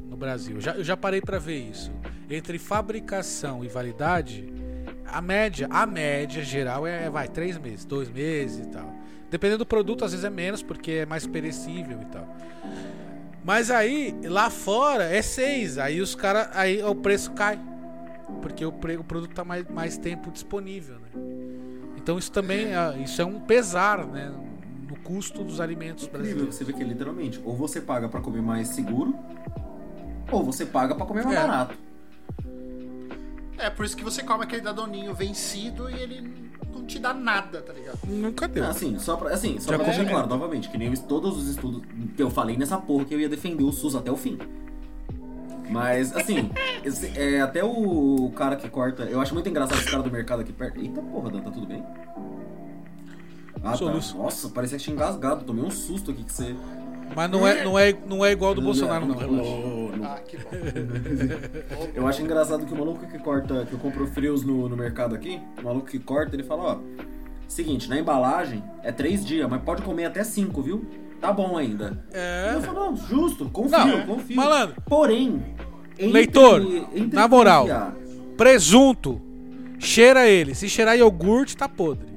no 0.09 0.17
Brasil. 0.17 0.59
Já, 0.61 0.75
eu 0.75 0.83
já 0.83 0.95
parei 0.95 1.21
pra 1.21 1.39
ver 1.39 1.69
isso. 1.69 1.91
Entre 2.29 2.57
fabricação 2.57 3.63
e 3.63 3.67
validade, 3.67 4.45
a 5.05 5.21
média, 5.21 5.67
a 5.69 5.85
média 5.85 6.43
geral 6.43 6.87
é 6.87 7.09
vai 7.09 7.27
três 7.27 7.57
meses, 7.57 7.85
dois 7.85 8.09
meses 8.09 8.65
e 8.65 8.69
tal. 8.69 8.93
Dependendo 9.33 9.57
do 9.59 9.65
produto, 9.65 10.05
às 10.05 10.11
vezes 10.11 10.23
é 10.23 10.29
menos 10.29 10.61
porque 10.61 10.91
é 10.91 11.05
mais 11.07 11.25
perecível 11.25 11.97
e 11.99 12.05
tal. 12.05 12.27
Mas 13.43 13.71
aí, 13.71 14.15
lá 14.25 14.51
fora, 14.51 15.05
é 15.05 15.23
6. 15.23 15.79
Aí 15.79 15.99
os 16.01 16.13
caras. 16.13 16.49
Aí 16.53 16.83
o 16.83 16.93
preço 16.93 17.31
cai. 17.31 17.59
Porque 18.43 18.63
o, 18.63 18.71
pre- 18.71 18.95
o 18.97 19.03
produto 19.03 19.33
tá 19.33 19.43
mais, 19.43 19.67
mais 19.67 19.97
tempo 19.97 20.29
disponível, 20.29 20.99
né? 20.99 21.07
Então 21.97 22.19
isso 22.19 22.31
também 22.31 22.67
é, 22.75 22.99
isso 23.03 23.19
é 23.23 23.25
um 23.25 23.39
pesar, 23.39 24.05
né? 24.05 24.31
No 24.87 24.95
custo 24.97 25.43
dos 25.43 25.59
alimentos 25.59 26.03
Incrível, 26.03 26.21
brasileiros. 26.25 26.55
você 26.55 26.63
vê 26.63 26.73
que 26.73 26.83
literalmente, 26.83 27.41
ou 27.43 27.55
você 27.57 27.81
paga 27.81 28.07
pra 28.07 28.21
comer 28.21 28.41
mais 28.43 28.67
seguro, 28.67 29.15
ou 30.31 30.43
você 30.43 30.63
paga 30.63 30.93
pra 30.93 31.07
comer 31.07 31.23
mais 31.23 31.35
É. 31.35 31.41
barato. 31.41 31.75
É 33.57 33.69
por 33.71 33.83
isso 33.83 33.97
que 33.97 34.03
você 34.03 34.21
come 34.21 34.43
aquele 34.43 34.61
dadoninho 34.61 35.11
vencido 35.15 35.89
e 35.89 35.93
ele 35.95 36.51
não 36.83 36.87
te 36.87 36.99
dá 36.99 37.13
nada, 37.13 37.61
tá 37.61 37.73
ligado? 37.73 37.97
Nunca 38.07 38.47
deu. 38.47 38.65
Assim, 38.65 38.99
só 38.99 39.15
pra, 39.15 39.33
assim, 39.33 39.59
só 39.59 39.71
Já 39.71 39.77
pra 39.79 39.87
deixar 39.87 40.05
claro, 40.07 40.27
novamente, 40.27 40.69
que 40.69 40.77
nem 40.77 40.89
eu- 40.93 40.97
todos 41.03 41.37
os 41.37 41.47
estudos 41.47 41.81
que 42.15 42.21
eu 42.21 42.29
falei 42.29 42.57
nessa 42.57 42.77
porra 42.77 43.05
que 43.05 43.13
eu 43.13 43.19
ia 43.19 43.29
defender 43.29 43.63
o 43.63 43.71
SUS 43.71 43.95
até 43.95 44.11
o 44.11 44.17
fim. 44.17 44.37
Mas, 45.69 46.15
assim, 46.15 46.49
esse- 46.83 47.17
é, 47.17 47.41
até 47.41 47.63
o 47.63 48.31
cara 48.35 48.55
que 48.55 48.69
corta. 48.69 49.03
Eu 49.03 49.19
acho 49.21 49.33
muito 49.33 49.47
engraçado 49.49 49.79
esse 49.79 49.89
cara 49.89 50.03
do 50.03 50.11
mercado 50.11 50.41
aqui 50.41 50.51
perto. 50.51 50.79
Eita 50.79 51.01
porra, 51.01 51.29
Dan, 51.31 51.41
tá 51.41 51.51
tudo 51.51 51.65
bem? 51.65 51.83
Ah, 53.63 53.77
tá. 53.77 53.85
Nossa, 54.17 54.49
parecia 54.49 54.77
que 54.77 54.83
tinha 54.83 54.93
engasgado. 54.93 55.45
Tomei 55.45 55.63
um 55.63 55.71
susto 55.71 56.11
aqui 56.11 56.23
que 56.23 56.33
você. 56.33 56.53
Mas 57.15 57.29
não 57.29 57.47
é, 57.47 57.63
não 57.63 57.77
é, 57.79 57.95
não 58.07 58.25
é 58.25 58.31
igual 58.31 58.53
do 58.55 58.61
Bolsonaro, 58.61 59.05
não. 59.05 59.15
relaxa. 59.15 59.49
Não. 59.51 60.05
Ah, 60.05 60.19
que 60.27 60.37
bom. 60.37 60.49
Eu 61.95 62.07
acho 62.07 62.21
engraçado 62.21 62.65
que 62.65 62.73
o 62.73 62.77
maluco 62.77 63.05
que 63.07 63.17
corta, 63.19 63.65
que 63.65 63.73
eu 63.73 63.79
compro 63.79 64.05
frios 64.07 64.43
no, 64.43 64.67
no 64.67 64.75
mercado 64.75 65.13
aqui, 65.15 65.39
o 65.61 65.63
maluco 65.63 65.87
que 65.87 65.99
corta, 65.99 66.35
ele 66.35 66.43
fala, 66.43 66.63
ó, 66.63 66.77
seguinte, 67.47 67.87
na 67.89 67.97
embalagem 67.99 68.63
é 68.83 68.91
três 68.91 69.23
dias, 69.25 69.47
mas 69.49 69.61
pode 69.61 69.81
comer 69.83 70.05
até 70.05 70.23
cinco, 70.23 70.61
viu? 70.61 70.85
Tá 71.21 71.31
bom 71.31 71.55
ainda. 71.57 72.03
É. 72.11 72.51
Eu 72.55 72.61
falo, 72.61 72.79
não, 72.91 72.95
justo, 72.97 73.49
confio, 73.49 73.77
Não, 73.77 74.05
confio. 74.05 74.35
malandro. 74.35 74.75
Porém, 74.85 75.41
entre- 75.97 76.07
Leitor, 76.11 76.61
entre 76.93 77.15
na 77.15 77.27
moral. 77.27 77.65
Presunto. 78.35 79.21
Cheira 79.79 80.27
ele. 80.27 80.55
Se 80.55 80.67
cheirar 80.67 80.97
iogurte, 80.97 81.55
tá 81.55 81.67
podre. 81.69 82.12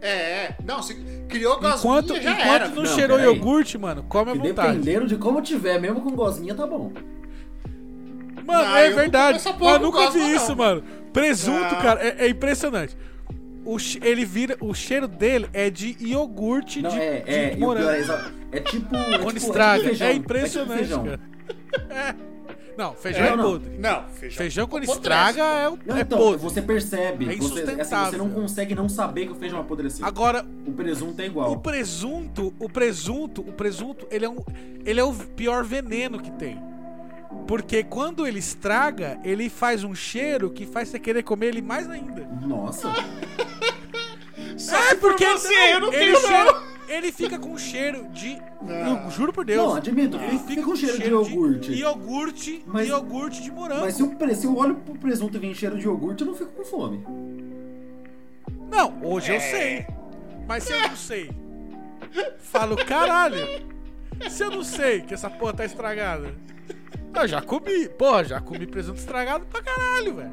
É, 0.00 0.08
é. 0.10 0.56
Não, 0.64 0.82
se 0.82 0.94
criou 1.28 1.54
gosminha, 1.60 1.76
Enquanto, 1.76 2.14
já 2.22 2.32
enquanto 2.32 2.48
era. 2.48 2.68
não, 2.68 2.74
Não, 2.82 2.86
cheirou 2.86 3.20
iogurte, 3.20 3.76
mano, 3.78 4.04
come 4.08 4.30
à 4.30 4.34
que 4.34 4.38
vontade. 4.48 4.78
dependendo 4.78 5.06
de 5.06 5.16
como 5.16 5.42
tiver, 5.42 5.80
mesmo 5.80 6.00
com 6.00 6.10
gosminha, 6.12 6.54
tá 6.54 6.66
bom. 6.66 6.92
Mano, 8.44 8.64
Não, 8.64 8.76
é 8.76 8.88
eu 8.90 8.94
verdade. 8.94 9.40
porra 9.58 9.72
Eu 9.72 9.80
nunca 9.80 10.10
vi 10.10 10.34
isso, 10.34 10.50
não. 10.50 10.56
mano. 10.56 10.82
Presunto, 11.12 11.74
Não. 11.74 11.80
cara, 11.82 12.00
é, 12.00 12.26
é 12.26 12.28
impressionante. 12.28 12.96
O, 13.64 13.76
ele 14.02 14.24
vira, 14.24 14.56
o 14.60 14.72
cheiro 14.72 15.06
dele 15.06 15.48
é 15.52 15.68
de 15.68 15.96
iogurte 16.00 16.80
Não, 16.80 16.88
de, 16.90 16.98
é, 16.98 17.20
de 17.20 17.30
é, 17.30 17.52
o 17.56 17.60
morango. 17.60 17.90
é, 17.90 18.58
é 18.58 18.60
tipo. 18.60 18.94
é 18.96 19.18
Quando 19.18 19.34
tipo- 19.34 19.36
estraga. 19.46 19.76
tipo 19.82 19.88
feijão, 19.88 20.06
É, 20.06 20.12
tipo 20.12 20.24
impressionante, 20.24 20.78
feijão. 20.78 21.04
cara. 21.04 22.16
É. 22.78 22.82
Não, 22.82 22.94
feijão 22.94 23.24
é, 23.24 23.28
É, 23.28 23.36
não. 23.36 23.44
podre. 23.44 23.78
Não, 23.78 24.04
feijão. 24.10 24.38
Feijão 24.38 24.66
quando 24.68 24.84
Apodrece. 24.84 25.00
estraga 25.00 25.42
é, 25.42 25.68
o- 25.68 25.78
Não, 25.84 25.96
é 25.96 26.00
então, 26.00 26.18
podre. 26.18 26.40
você 26.42 26.62
percebe. 26.62 27.24
É 27.24 27.28
você, 27.28 27.34
assim, 27.34 27.48
você 27.48 27.62
insustentável. 27.64 28.18
não 28.18 28.30
consegue 28.30 28.74
não 28.74 28.88
saber 28.88 29.26
que 29.26 29.32
o 29.32 29.34
feijão 29.34 29.60
apodreceu. 29.60 30.06
Agora, 30.06 30.46
O 30.66 30.72
presunto 30.72 31.20
é 31.20 31.24
o 31.24 31.26
igual. 31.26 31.58
presunto, 31.58 32.54
o 32.58 32.68
presunto, 32.68 33.40
o 33.40 33.52
presunto, 33.52 34.06
ele 34.10 34.24
é, 34.24 34.28
um, 34.28 34.36
ele 34.86 35.00
é 35.00 35.04
o 35.04 35.12
pior 35.12 35.64
veneno 35.64 36.20
que 36.20 36.30
tem. 36.32 36.62
Porque 37.46 37.82
quando 37.82 38.26
ele 38.26 38.38
estraga, 38.38 39.18
ele 39.24 39.48
faz 39.50 39.82
um 39.84 39.94
cheiro 39.94 40.48
que 40.50 40.64
faz 40.66 40.88
você 40.88 40.98
querer 40.98 41.22
comer 41.22 41.48
ele 41.48 41.62
mais 41.62 41.88
ainda. 41.90 42.26
Nossa. 42.46 42.88
Só 44.56 44.76
É 44.76 44.94
porque 44.94 45.24
você, 45.26 45.48
não, 45.48 45.66
eu 45.68 45.80
não 45.80 45.92
ele, 45.92 46.12
tenho 46.12 46.20
cheira- 46.20 46.52
não. 46.52 46.77
Ele 46.88 47.12
fica 47.12 47.38
com 47.38 47.56
cheiro 47.58 48.08
de. 48.08 48.38
Eu 48.68 49.10
juro 49.10 49.32
por 49.32 49.44
Deus. 49.44 49.62
Não, 49.68 49.74
admito, 49.76 50.16
ele 50.16 50.38
fica 50.38 50.62
com 50.62 50.74
cheiro 50.74 50.98
de 50.98 51.08
iogurte. 51.08 51.72
iogurte, 51.72 52.62
Mas- 52.66 52.88
iogurte 52.88 53.42
de 53.42 53.50
morango. 53.50 53.82
Mas 53.82 53.94
se 53.94 54.02
eu, 54.02 54.34
se 54.34 54.46
eu 54.46 54.56
olho 54.56 54.74
pro 54.76 54.94
presunto 54.94 55.36
e 55.36 55.40
vem 55.40 55.54
cheiro 55.54 55.76
de 55.78 55.84
iogurte, 55.84 56.22
eu 56.22 56.26
não 56.28 56.34
fico 56.34 56.50
com 56.52 56.64
fome. 56.64 57.04
Não, 58.70 59.00
hoje 59.02 59.32
É. 59.32 59.36
eu 59.36 59.40
sei. 59.40 59.86
Mas 60.46 60.64
se 60.64 60.72
eu 60.72 60.80
não 60.80 60.96
sei, 60.96 61.30
falo 62.38 62.76
caralho. 62.84 63.36
Se 64.30 64.42
eu 64.42 64.50
não 64.50 64.64
sei 64.64 65.02
que 65.02 65.14
essa 65.14 65.28
porra 65.30 65.52
tá 65.52 65.64
estragada, 65.64 66.34
eu 67.14 67.28
já 67.28 67.40
comi. 67.42 67.88
Porra, 67.88 68.24
já 68.24 68.40
comi 68.40 68.66
presunto 68.66 68.98
estragado 68.98 69.46
pra 69.46 69.62
caralho, 69.62 70.16
velho. 70.16 70.30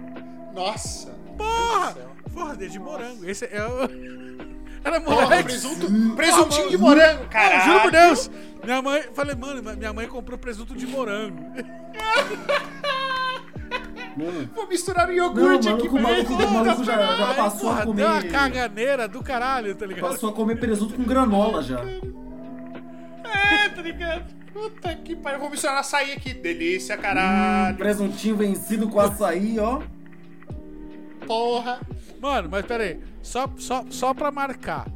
Nossa. 0.53 1.13
Porra! 1.37 1.95
Porra, 2.33 2.55
de 2.57 2.79
morango. 2.79 3.29
Esse 3.29 3.45
é 3.45 3.61
o. 3.65 4.64
Era 4.85 5.01
Porra, 5.01 5.21
moleque. 5.23 5.43
presunto, 5.45 5.87
presuntinho 6.15 6.69
de 6.69 6.77
morango, 6.77 7.23
Não, 7.23 7.29
cara. 7.29 7.59
juro 7.61 7.81
por 7.81 7.91
Deus. 7.91 8.29
Minha 8.63 8.81
mãe, 8.81 9.03
falei, 9.13 9.35
mano, 9.35 9.61
minha 9.77 9.91
mãe 9.91 10.07
comprou 10.07 10.37
presunto 10.37 10.75
de 10.75 10.85
morango. 10.87 11.37
Não, 14.17 14.47
Vou 14.55 14.67
misturar 14.67 15.05
o 15.05 15.07
não 15.07 15.15
iogurte 15.15 15.67
o 15.67 15.75
aqui 15.75 15.89
maluco, 15.89 15.97
o 15.97 16.01
maluco, 16.01 16.33
o 16.33 16.51
maluco 16.51 16.83
já, 16.85 17.15
já 17.15 17.33
passou 17.33 17.69
porra, 17.69 17.81
a 17.81 17.85
deu 17.85 18.05
uma 18.07 18.15
comer. 18.21 18.31
caganeira 18.31 19.07
do 19.09 19.21
caralho, 19.21 19.75
tá 19.75 19.85
ligado? 19.85 20.09
Passou 20.11 20.29
a 20.29 20.33
comer 20.33 20.57
presunto 20.57 20.93
com 20.93 21.03
granola 21.03 21.61
já. 21.61 21.81
É, 21.81 23.69
tá 23.69 23.81
ligado? 23.81 24.33
Puta 24.53 24.95
que 24.95 25.15
pariu. 25.17 25.39
Vou 25.41 25.49
misturar 25.49 25.77
açaí 25.79 26.13
aqui. 26.13 26.33
Delícia, 26.33 26.95
Hum, 26.95 27.01
caralho. 27.01 27.75
presuntinho 27.75 28.37
vencido 28.37 28.87
com 28.87 29.01
açaí, 29.01 29.59
ó. 29.59 29.81
Porra. 31.27 31.79
Mano, 32.21 32.47
mas 32.51 32.65
pera 32.65 32.83
aí. 32.83 32.99
Só, 33.21 33.49
só, 33.57 33.85
só 33.89 34.13
pra 34.13 34.31
marcar. 34.31 34.87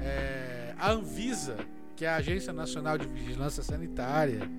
é, 0.00 0.74
a 0.78 0.90
Anvisa, 0.90 1.56
que 1.96 2.04
é 2.04 2.08
a 2.08 2.16
Agência 2.16 2.52
Nacional 2.52 2.98
de 2.98 3.06
Vigilância 3.06 3.62
Sanitária, 3.62 4.50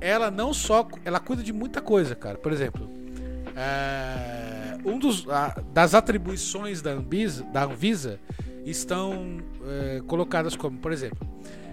ela 0.00 0.30
não 0.30 0.52
só. 0.54 0.86
Ela 1.04 1.18
cuida 1.18 1.42
de 1.42 1.52
muita 1.52 1.80
coisa, 1.80 2.14
cara. 2.14 2.36
Por 2.38 2.52
exemplo, 2.52 2.88
é, 3.56 4.76
um 4.84 4.98
dos, 4.98 5.28
a- 5.28 5.60
das 5.72 5.94
atribuições 5.94 6.82
da 6.82 6.90
Anvisa, 6.92 7.42
da 7.44 7.64
Anvisa 7.64 8.20
estão 8.64 9.38
é, 9.66 10.02
colocadas 10.06 10.54
como, 10.56 10.78
por 10.78 10.92
exemplo, 10.92 11.26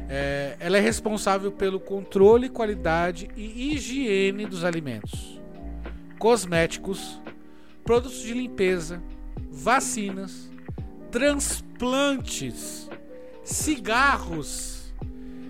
é, 0.09 0.55
ela 0.59 0.77
é 0.77 0.79
responsável 0.79 1.51
pelo 1.51 1.79
controle, 1.79 2.49
qualidade 2.49 3.29
e 3.35 3.73
higiene 3.73 4.45
dos 4.45 4.63
alimentos, 4.63 5.41
cosméticos, 6.19 7.19
produtos 7.83 8.21
de 8.21 8.33
limpeza, 8.33 9.01
vacinas, 9.51 10.49
transplantes 11.11 12.89
cigarros, 13.43 14.93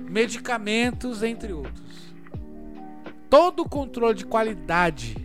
medicamentos, 0.09 1.23
entre 1.23 1.53
outros. 1.53 1.83
Todo 3.29 3.61
o 3.63 3.69
controle 3.69 4.15
de 4.15 4.25
qualidade, 4.25 5.15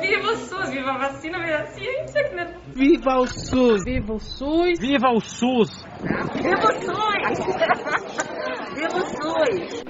viva 0.00 0.32
o 0.32 0.36
SUS, 0.36 0.70
viva 0.70 0.90
a 0.92 0.98
vacina, 0.98 1.38
viva 1.40 1.56
a 1.58 1.66
ciência, 1.66 2.30
né? 2.34 2.54
Viva 2.74 3.16
o 3.20 3.26
SUS! 3.26 3.84
Viva 3.84 4.12
o 4.14 4.20
SUS, 4.20 4.78
Viva 4.78 5.08
o 5.10 5.20
SUS! 5.20 5.70
viva 6.34 6.66
o 6.68 6.72
SUS! 6.72 7.46
viva 8.74 8.96
o 8.96 9.06
SUS! 9.06 9.84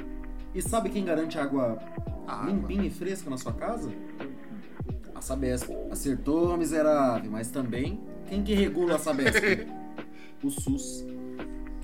E 0.55 0.63
sabe 0.63 0.89
quem 0.89 1.05
garante 1.05 1.39
água 1.39 1.79
Água. 2.27 2.47
limpinha 2.51 2.85
e 2.87 2.91
fresca 2.91 3.29
na 3.29 3.37
sua 3.37 3.53
casa? 3.53 3.91
A 5.15 5.21
Sabesp. 5.21 5.71
Acertou, 5.91 6.57
miserável. 6.57 7.31
Mas 7.31 7.51
também, 7.51 8.01
quem 8.29 8.43
que 8.43 8.55
regula 8.55 8.97
a 8.97 8.99
Sabesp? 8.99 9.67
o 10.43 10.51
SUS. 10.51 11.05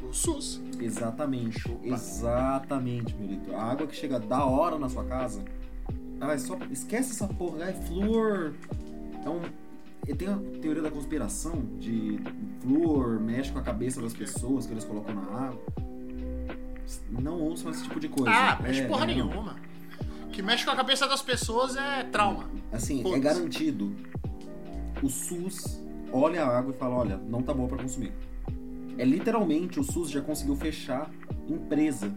O 0.09 0.12
SUS. 0.12 0.61
Exatamente. 0.80 1.62
Exatamente, 1.82 3.14
Milito. 3.14 3.55
A 3.55 3.62
água 3.62 3.86
que 3.86 3.95
chega 3.97 4.18
da 4.18 4.45
hora 4.45 4.78
na 4.78 4.88
sua 4.88 5.05
casa. 5.05 5.43
Ah, 6.20 6.32
é 6.32 6.38
só. 6.38 6.57
Esquece 6.70 7.12
essa 7.12 7.26
porra. 7.26 7.64
É 7.64 7.72
flúor. 7.72 8.55
É 9.24 9.28
um. 9.28 9.40
e 10.07 10.14
Tem 10.14 10.28
a 10.28 10.38
teoria 10.61 10.82
da 10.82 10.90
conspiração 10.90 11.64
de 11.78 12.20
flúor 12.61 13.20
mexe 13.20 13.51
com 13.53 13.59
a 13.59 13.62
cabeça 13.62 14.01
das 14.01 14.12
pessoas 14.12 14.66
que 14.66 14.72
eles 14.72 14.84
colocam 14.84 15.14
na 15.14 15.22
água. 15.22 15.62
Não 17.11 17.40
ouçam 17.40 17.70
esse 17.70 17.84
tipo 17.84 17.99
de 17.99 18.09
coisa. 18.09 18.30
Ah, 18.30 18.59
mexe 18.62 18.80
É, 18.82 18.86
porra 18.86 19.01
não. 19.01 19.14
nenhuma. 19.14 19.57
O 20.26 20.28
que 20.28 20.43
mexe 20.43 20.64
com 20.64 20.70
a 20.70 20.76
cabeça 20.76 21.07
das 21.07 21.22
pessoas 21.22 21.76
é 21.76 22.05
trauma. 22.05 22.51
Assim, 22.70 23.03
é 23.14 23.18
garantido. 23.18 23.95
O 25.03 25.09
SUS 25.09 25.82
olha 26.12 26.44
a 26.44 26.58
água 26.58 26.72
e 26.72 26.76
fala: 26.76 26.96
olha, 26.96 27.16
não 27.16 27.42
tá 27.42 27.52
boa 27.52 27.68
pra 27.68 27.78
consumir. 27.78 28.12
É 28.98 29.04
literalmente 29.04 29.80
o 29.80 29.84
SUS 29.84 30.10
já 30.10 30.20
conseguiu 30.20 30.54
fechar 30.54 31.10
empresa. 31.48 32.12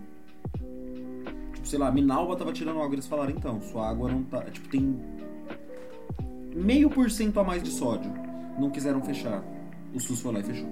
Tipo, 1.54 1.68
sei 1.68 1.80
lá, 1.80 1.92
Minalba 1.92 2.36
tava 2.36 2.52
tirando 2.52 2.82
água, 2.82 2.96
eles 2.96 3.08
falaram: 3.08 3.32
então, 3.32 3.62
sua 3.62 3.90
água 3.90 4.12
não 4.12 4.24
tá. 4.24 4.42
Tipo, 4.44 4.68
tem 4.70 5.00
meio 6.54 6.90
por 6.90 7.10
cento 7.10 7.40
a 7.40 7.44
mais 7.44 7.64
de 7.64 7.70
sódio. 7.70 8.12
Não 8.60 8.70
quiseram 8.70 9.02
fechar. 9.02 9.44
O 9.94 10.00
SUS 10.00 10.22
foi 10.22 10.34
lá 10.34 10.40
e 10.40 10.44
fechou. 10.44 10.70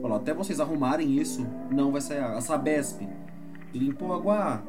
Falou: 0.00 0.16
até 0.16 0.34
vocês 0.34 0.60
arrumarem 0.60 1.16
isso, 1.16 1.46
não 1.70 1.92
vai 1.92 2.00
sair 2.00 2.18
água. 2.18 2.38
A 2.38 2.40
Sabesp 2.40 3.06
limpou 3.72 4.12
a 4.12 4.16
água. 4.16 4.62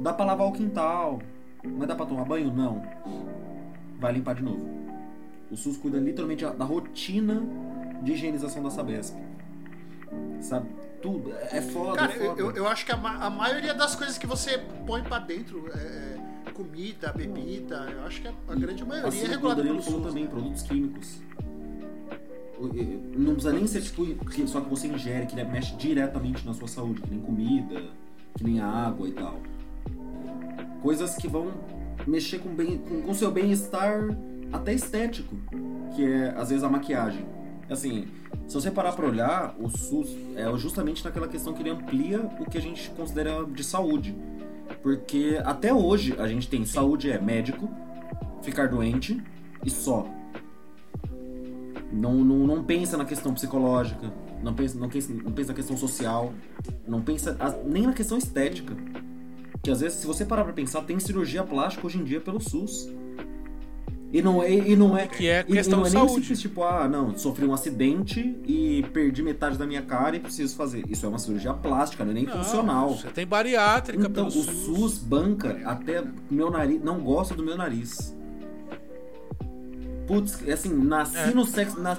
Dá 0.00 0.12
pra 0.12 0.24
lavar 0.24 0.46
o 0.46 0.52
quintal, 0.52 1.18
mas 1.64 1.88
dá 1.88 1.94
pra 1.94 2.06
tomar 2.06 2.24
banho? 2.24 2.52
Não. 2.52 2.82
Vai 3.98 4.12
limpar 4.12 4.34
de 4.34 4.42
novo. 4.42 4.87
O 5.50 5.56
SUS 5.56 5.76
cuida 5.76 5.98
literalmente 5.98 6.44
da 6.44 6.64
rotina 6.64 7.42
de 8.02 8.12
higienização 8.12 8.62
da 8.62 8.70
Sabesp. 8.70 9.16
Sabe? 10.40 10.68
Tudo. 11.02 11.32
É 11.52 11.60
foda, 11.62 11.96
Cara, 11.96 12.12
é 12.12 12.16
eu, 12.16 12.26
foda. 12.30 12.40
eu, 12.42 12.50
eu 12.56 12.68
acho 12.68 12.84
que 12.84 12.92
a, 12.92 12.96
ma- 12.96 13.16
a 13.24 13.30
maioria 13.30 13.72
das 13.74 13.94
coisas 13.94 14.18
que 14.18 14.26
você 14.26 14.58
põe 14.86 15.02
pra 15.02 15.18
dentro, 15.20 15.68
é, 15.72 16.18
é, 16.48 16.50
comida, 16.52 17.12
bebida, 17.12 17.88
eu 17.92 18.04
acho 18.04 18.20
que 18.20 18.28
a, 18.28 18.32
a 18.48 18.54
grande 18.54 18.84
maioria 18.84 19.08
Assim 19.08 19.22
é 19.22 19.28
o 19.28 19.30
regulada 19.30 19.62
pelo 19.62 19.80
SUS. 19.82 20.02
também, 20.02 20.26
produtos 20.26 20.62
químicos. 20.62 21.20
O- 22.58 22.66
Não 23.18 23.34
precisa 23.34 23.52
nem 23.52 23.66
ser 23.66 23.80
tipo, 23.82 24.04
que- 24.26 24.46
só 24.48 24.60
que 24.60 24.68
você 24.68 24.88
ingere, 24.88 25.26
que 25.26 25.34
ele 25.38 25.44
mexe 25.48 25.74
diretamente 25.76 26.44
na 26.44 26.52
sua 26.52 26.66
saúde, 26.68 27.00
que 27.00 27.10
nem 27.10 27.20
comida, 27.20 27.82
que 28.36 28.42
nem 28.44 28.60
água 28.60 29.08
e 29.08 29.12
tal. 29.12 29.38
Coisas 30.82 31.14
que 31.16 31.28
vão 31.28 31.52
mexer 32.06 32.38
com 32.40 32.48
bem, 32.50 32.78
com, 32.78 33.02
com 33.02 33.14
seu 33.14 33.30
bem-estar 33.30 34.08
até 34.52 34.72
estético, 34.72 35.36
que 35.94 36.04
é 36.04 36.34
às 36.36 36.48
vezes 36.48 36.64
a 36.64 36.68
maquiagem. 36.68 37.26
Assim, 37.68 38.08
se 38.46 38.54
você 38.54 38.70
parar 38.70 38.92
pra 38.92 39.06
olhar, 39.06 39.54
o 39.58 39.68
SUS 39.68 40.08
é 40.34 40.44
justamente 40.56 41.04
naquela 41.04 41.28
questão 41.28 41.52
que 41.52 41.62
ele 41.62 41.70
amplia 41.70 42.20
o 42.40 42.48
que 42.48 42.56
a 42.56 42.62
gente 42.62 42.90
considera 42.90 43.44
de 43.44 43.62
saúde. 43.62 44.16
Porque 44.82 45.40
até 45.44 45.72
hoje 45.72 46.14
a 46.18 46.26
gente 46.26 46.48
tem 46.48 46.64
saúde 46.64 47.10
é 47.10 47.20
médico, 47.20 47.68
ficar 48.42 48.68
doente 48.68 49.22
e 49.64 49.70
só. 49.70 50.06
Não, 51.92 52.14
não, 52.14 52.46
não 52.46 52.64
pensa 52.64 52.96
na 52.96 53.04
questão 53.04 53.34
psicológica, 53.34 54.12
não 54.42 54.54
pensa, 54.54 54.78
não, 54.78 54.88
pensa, 54.88 55.12
não 55.12 55.32
pensa 55.32 55.48
na 55.48 55.54
questão 55.54 55.76
social, 55.76 56.32
não 56.86 57.02
pensa 57.02 57.36
nem 57.64 57.86
na 57.86 57.92
questão 57.92 58.16
estética. 58.16 58.74
Que 59.62 59.70
às 59.70 59.80
vezes, 59.80 59.98
se 59.98 60.06
você 60.06 60.24
parar 60.24 60.44
pra 60.44 60.52
pensar, 60.52 60.82
tem 60.82 60.98
cirurgia 60.98 61.42
plástica 61.42 61.86
hoje 61.86 61.98
em 61.98 62.04
dia 62.04 62.20
pelo 62.20 62.40
SUS. 62.40 62.88
E 64.10 64.22
não 64.22 64.42
é. 64.42 64.50
E 64.50 64.74
não 64.74 64.96
é 64.96 65.06
Que 65.06 65.28
é 65.28 65.44
e- 65.46 65.52
e 65.52 65.54
questão 65.54 65.80
não 65.80 65.86
é 65.86 65.88
de 65.90 65.92
saúde. 65.94 66.12
simples, 66.14 66.40
tipo, 66.40 66.62
ah, 66.64 66.88
não, 66.88 67.14
sofri 67.18 67.44
um 67.44 67.52
acidente 67.52 68.36
e 68.46 68.82
perdi 68.92 69.22
metade 69.22 69.58
da 69.58 69.66
minha 69.66 69.82
cara 69.82 70.16
e 70.16 70.20
preciso 70.20 70.56
fazer. 70.56 70.82
Isso 70.88 71.04
é 71.04 71.08
uma 71.10 71.18
cirurgia 71.18 71.52
plástica, 71.52 72.04
não 72.04 72.12
é 72.12 72.14
nem 72.14 72.24
Não, 72.24 72.32
funcional. 72.42 72.96
Você 72.96 73.08
tem 73.08 73.26
bariátrica 73.26 74.06
Então, 74.08 74.28
pelo 74.30 74.40
o 74.40 74.44
SUS 74.44 74.98
banca 74.98 75.60
até 75.64 76.02
meu 76.30 76.50
nariz. 76.50 76.82
Não 76.82 77.00
gosta 77.00 77.34
do 77.34 77.42
meu 77.42 77.56
nariz. 77.56 78.16
Putz, 80.06 80.42
assim, 80.48 80.72
nasci 80.72 81.18
É. 81.18 81.30
no 81.32 81.44
sexo. 81.44 81.78
Na, 81.80 81.96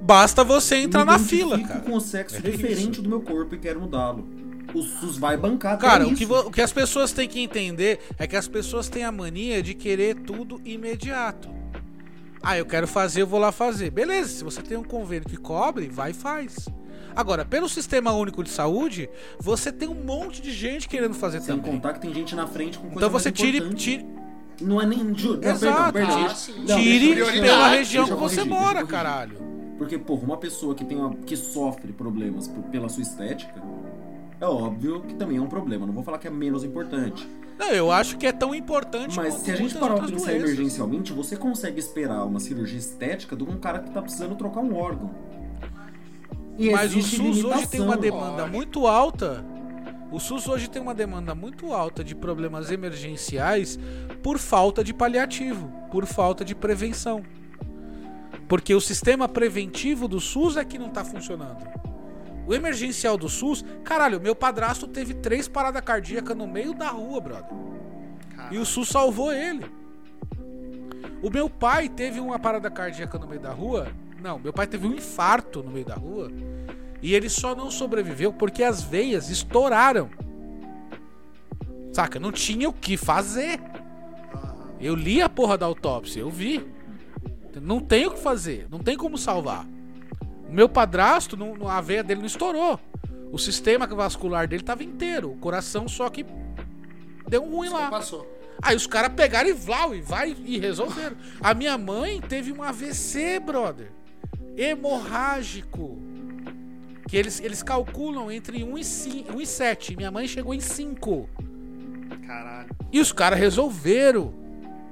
Basta 0.00 0.44
você 0.44 0.76
entrar 0.76 1.04
na 1.04 1.18
fila, 1.18 1.58
cara. 1.60 1.80
com 1.80 1.94
o 1.94 2.00
sexo 2.00 2.36
É 2.36 2.40
diferente 2.40 2.92
isso. 2.92 3.02
do 3.02 3.08
meu 3.08 3.20
corpo 3.20 3.56
e 3.56 3.58
quero 3.58 3.80
mudá-lo. 3.80 4.28
O 4.74 4.82
SUS 4.82 5.16
vai 5.16 5.36
bancar 5.36 5.78
Cara, 5.78 6.06
o 6.06 6.14
que, 6.14 6.24
o 6.26 6.50
que 6.50 6.60
as 6.60 6.72
pessoas 6.72 7.12
têm 7.12 7.26
que 7.28 7.40
entender 7.40 8.00
é 8.18 8.26
que 8.26 8.36
as 8.36 8.46
pessoas 8.46 8.88
têm 8.88 9.02
a 9.04 9.10
mania 9.12 9.62
de 9.62 9.74
querer 9.74 10.14
tudo 10.14 10.60
imediato. 10.64 11.48
Ah, 12.42 12.56
eu 12.58 12.66
quero 12.66 12.86
fazer, 12.86 13.22
eu 13.22 13.26
vou 13.26 13.40
lá 13.40 13.50
fazer. 13.50 13.90
Beleza, 13.90 14.28
se 14.28 14.44
você 14.44 14.62
tem 14.62 14.76
um 14.76 14.84
convênio 14.84 15.28
que 15.28 15.36
cobre, 15.36 15.88
vai 15.88 16.10
e 16.10 16.14
faz. 16.14 16.68
Agora, 17.16 17.44
pelo 17.44 17.68
Sistema 17.68 18.12
Único 18.12 18.44
de 18.44 18.50
Saúde, 18.50 19.08
você 19.40 19.72
tem 19.72 19.88
um 19.88 19.94
monte 20.04 20.40
de 20.40 20.52
gente 20.52 20.88
querendo 20.88 21.14
fazer 21.14 21.40
Sem 21.40 21.56
também. 21.56 21.72
contar 21.72 21.94
que 21.94 22.00
tem 22.00 22.14
gente 22.14 22.34
na 22.36 22.46
frente 22.46 22.78
com 22.78 22.84
coisa 22.84 22.98
Então 22.98 23.10
você 23.10 23.30
mais 23.30 23.40
tire, 23.40 23.74
tire, 23.74 24.06
Não 24.60 24.80
é 24.80 24.86
nem. 24.86 25.16
Ju, 25.16 25.36
não, 25.42 25.50
Exato, 25.50 25.92
perdão, 25.92 26.14
perdão. 26.14 26.26
Ah. 26.26 26.52
Não, 26.68 26.76
tire 26.80 27.14
deixa- 27.16 27.32
pela 27.32 27.68
região 27.68 28.04
que 28.04 28.10
você 28.14 28.36
corrigir, 28.44 28.46
mora, 28.46 28.86
caralho. 28.86 29.38
Porque, 29.78 29.98
porra, 29.98 30.22
uma 30.24 30.36
pessoa 30.36 30.74
que, 30.74 30.84
tem 30.84 30.96
uma, 30.96 31.14
que 31.14 31.36
sofre 31.36 31.92
problemas 31.92 32.46
por- 32.48 32.64
pela 32.64 32.88
sua 32.88 33.02
estética, 33.02 33.60
é 34.40 34.46
óbvio 34.46 35.00
que 35.02 35.14
também 35.14 35.36
é 35.36 35.40
um 35.40 35.48
problema. 35.48 35.86
Não 35.86 35.92
vou 35.92 36.02
falar 36.02 36.18
que 36.18 36.26
é 36.26 36.30
menos 36.30 36.64
importante. 36.64 37.28
Não, 37.58 37.70
eu 37.70 37.90
acho 37.90 38.16
que 38.16 38.26
é 38.26 38.30
tão 38.30 38.54
importante 38.54 39.16
Mas 39.16 39.34
se 39.34 39.50
a 39.50 39.56
gente 39.56 39.74
parar 39.74 39.96
pra 39.96 40.06
pensar 40.06 40.30
doenças. 40.30 40.50
emergencialmente, 40.50 41.12
você 41.12 41.36
consegue 41.36 41.80
esperar 41.80 42.24
uma 42.24 42.38
cirurgia 42.38 42.78
estética 42.78 43.34
de 43.34 43.42
um 43.42 43.56
cara 43.56 43.80
que 43.80 43.90
tá 43.90 44.00
precisando 44.00 44.36
trocar 44.36 44.60
um 44.60 44.76
órgão. 44.76 45.10
E 46.56 46.70
Mas 46.70 46.94
o 46.94 47.02
SUS 47.02 47.44
hoje 47.44 47.66
tem 47.66 47.80
uma 47.80 47.96
demanda 47.96 48.46
muito 48.46 48.86
alta. 48.86 49.44
O 50.10 50.18
SUS 50.18 50.48
hoje 50.48 50.70
tem 50.70 50.80
uma 50.80 50.94
demanda 50.94 51.34
muito 51.34 51.72
alta 51.72 52.02
de 52.02 52.14
problemas 52.14 52.70
emergenciais 52.70 53.78
por 54.22 54.38
falta 54.38 54.82
de 54.82 54.94
paliativo, 54.94 55.70
por 55.90 56.06
falta 56.06 56.44
de 56.44 56.54
prevenção. 56.54 57.22
Porque 58.48 58.74
o 58.74 58.80
sistema 58.80 59.28
preventivo 59.28 60.08
do 60.08 60.20
SUS 60.20 60.56
é 60.56 60.64
que 60.64 60.78
não 60.78 60.88
tá 60.88 61.04
funcionando. 61.04 61.68
O 62.48 62.54
emergencial 62.54 63.18
do 63.18 63.28
SUS, 63.28 63.62
caralho, 63.84 64.18
meu 64.18 64.34
padrasto 64.34 64.88
teve 64.88 65.12
três 65.12 65.46
paradas 65.46 65.82
cardíacas 65.82 66.34
no 66.34 66.46
meio 66.46 66.72
da 66.72 66.88
rua, 66.88 67.20
brother. 67.20 67.50
E 68.50 68.56
o 68.56 68.64
SUS 68.64 68.88
salvou 68.88 69.30
ele. 69.30 69.66
O 71.22 71.28
meu 71.28 71.50
pai 71.50 71.90
teve 71.90 72.18
uma 72.18 72.38
parada 72.38 72.70
cardíaca 72.70 73.18
no 73.18 73.26
meio 73.26 73.42
da 73.42 73.52
rua. 73.52 73.88
Não, 74.22 74.38
meu 74.38 74.50
pai 74.50 74.66
teve 74.66 74.86
um 74.86 74.94
infarto 74.94 75.62
no 75.62 75.70
meio 75.70 75.84
da 75.84 75.94
rua. 75.94 76.32
E 77.02 77.14
ele 77.14 77.28
só 77.28 77.54
não 77.54 77.70
sobreviveu 77.70 78.32
porque 78.32 78.62
as 78.62 78.82
veias 78.82 79.28
estouraram. 79.28 80.08
Saca? 81.92 82.18
Não 82.18 82.32
tinha 82.32 82.66
o 82.66 82.72
que 82.72 82.96
fazer. 82.96 83.60
Eu 84.80 84.94
li 84.94 85.20
a 85.20 85.28
porra 85.28 85.58
da 85.58 85.66
autópsia, 85.66 86.20
eu 86.20 86.30
vi. 86.30 86.66
Não 87.60 87.78
tem 87.78 88.06
o 88.06 88.12
que 88.12 88.20
fazer, 88.20 88.66
não 88.70 88.78
tem 88.78 88.96
como 88.96 89.18
salvar. 89.18 89.66
Meu 90.48 90.68
padrasto, 90.68 91.36
não, 91.36 91.68
a 91.68 91.80
veia 91.80 92.02
dele 92.02 92.20
não 92.20 92.26
estourou. 92.26 92.80
O 93.30 93.38
sistema 93.38 93.86
vascular 93.86 94.48
dele 94.48 94.62
tava 94.62 94.82
inteiro. 94.82 95.32
O 95.32 95.36
coração 95.36 95.86
só 95.86 96.08
que 96.08 96.24
deu 97.28 97.42
um 97.44 97.56
ruim 97.56 97.68
lá. 97.68 97.90
Passou. 97.90 98.26
Aí 98.60 98.74
os 98.74 98.86
caras 98.86 99.12
pegaram 99.14 99.48
e 99.48 99.52
vlau, 99.52 99.94
e 99.94 100.00
vai 100.00 100.36
e 100.44 100.58
resolveram. 100.58 101.16
A 101.40 101.54
minha 101.54 101.78
mãe 101.78 102.20
teve 102.20 102.52
um 102.52 102.62
AVC, 102.62 103.38
brother. 103.38 103.90
Hemorrágico. 104.56 105.98
Que 107.06 107.16
eles, 107.16 107.40
eles 107.40 107.62
calculam 107.62 108.30
entre 108.30 108.64
1 108.64 108.78
e, 108.78 108.84
5, 108.84 109.32
1 109.36 109.40
e 109.40 109.46
7. 109.46 109.96
Minha 109.96 110.10
mãe 110.10 110.26
chegou 110.26 110.52
em 110.52 110.60
5. 110.60 111.28
Caralho. 112.26 112.68
E 112.92 113.00
os 113.00 113.12
caras 113.12 113.38
resolveram. 113.38 114.34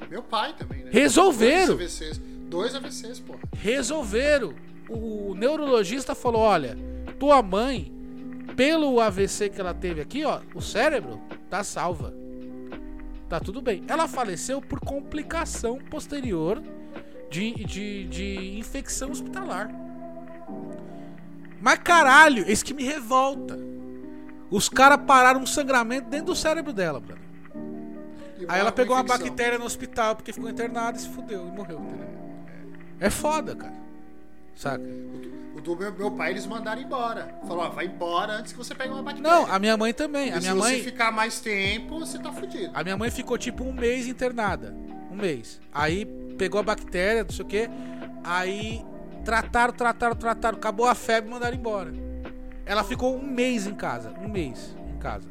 Meu 0.08 0.22
pai 0.22 0.54
também, 0.54 0.84
né? 0.84 0.90
Resolveram. 0.92 1.76
Dois 1.76 2.00
AVCs. 2.00 2.20
Dois 2.48 2.74
AVCs, 2.74 3.20
porra. 3.20 3.40
Resolveram. 3.60 4.54
O, 4.88 5.34
neurologista 5.34 6.14
falou: 6.14 6.42
olha, 6.42 6.76
tua 7.18 7.42
mãe, 7.42 7.92
pelo 8.56 9.00
AVC 9.00 9.50
que 9.50 9.60
ela 9.60 9.74
teve 9.74 10.00
aqui, 10.00 10.24
ó, 10.24 10.40
o 10.54 10.60
cérebro 10.60 11.20
tá 11.50 11.62
salva. 11.64 12.14
Tá 13.28 13.40
tudo 13.40 13.60
bem. 13.60 13.82
Ela 13.88 14.06
faleceu 14.06 14.60
por 14.60 14.78
complicação 14.80 15.78
posterior 15.78 16.62
de, 17.30 17.52
de, 17.64 18.04
de 18.04 18.58
infecção 18.58 19.10
hospitalar. 19.10 19.68
Mas 21.60 21.78
caralho, 21.80 22.48
isso 22.50 22.64
que 22.64 22.74
me 22.74 22.84
revolta. 22.84 23.58
Os 24.50 24.68
caras 24.68 25.00
pararam 25.04 25.40
um 25.40 25.46
sangramento 25.46 26.08
dentro 26.08 26.26
do 26.26 26.36
cérebro 26.36 26.72
dela, 26.72 27.00
brother. 27.00 27.26
Aí 28.48 28.60
ela 28.60 28.70
pegou 28.70 28.94
uma 28.94 29.02
bactéria 29.02 29.58
no 29.58 29.64
hospital 29.64 30.14
porque 30.14 30.32
ficou 30.32 30.48
internada 30.48 30.96
e 30.96 31.00
se 31.00 31.08
fudeu 31.08 31.48
e 31.48 31.50
morreu. 31.50 31.80
É 33.00 33.10
foda, 33.10 33.56
cara. 33.56 33.85
Saca? 34.56 34.82
O 35.54 35.60
do 35.60 35.76
meu, 35.76 35.92
meu 35.92 36.10
pai 36.10 36.32
eles 36.32 36.46
mandaram 36.46 36.80
embora. 36.80 37.38
Falou, 37.46 37.64
ó, 37.64 37.68
vai 37.68 37.86
embora 37.86 38.32
antes 38.32 38.52
que 38.52 38.58
você 38.58 38.74
pegue 38.74 38.90
uma 38.92 39.02
bactéria. 39.02 39.30
Não, 39.30 39.46
a 39.46 39.58
minha 39.58 39.76
mãe 39.76 39.92
também. 39.92 40.32
A 40.32 40.40
minha 40.40 40.52
se 40.52 40.58
mãe, 40.58 40.76
você 40.78 40.82
ficar 40.82 41.12
mais 41.12 41.40
tempo, 41.40 42.00
você 42.00 42.18
tá 42.18 42.32
fudido. 42.32 42.70
a 42.74 42.82
minha 42.82 42.96
mãe 42.96 43.10
ficou 43.10 43.36
tipo 43.36 43.62
um 43.62 43.72
mês 43.72 44.08
internada. 44.08 44.74
Um 45.10 45.16
mês. 45.16 45.60
Aí 45.72 46.06
pegou 46.38 46.58
a 46.58 46.62
bactéria, 46.62 47.22
não 47.22 47.30
sei 47.30 47.44
o 47.44 47.48
quê. 47.48 47.70
Aí 48.24 48.84
trataram, 49.24 49.74
trataram, 49.74 50.16
trataram. 50.16 50.58
Acabou 50.58 50.86
a 50.86 50.94
febre 50.94 51.30
e 51.30 51.32
mandaram 51.32 51.56
embora. 51.56 51.92
Ela 52.64 52.82
ficou 52.82 53.16
um 53.16 53.22
mês 53.22 53.66
em 53.66 53.74
casa. 53.74 54.12
Um 54.20 54.28
mês 54.28 54.74
em 54.88 54.98
casa. 54.98 55.28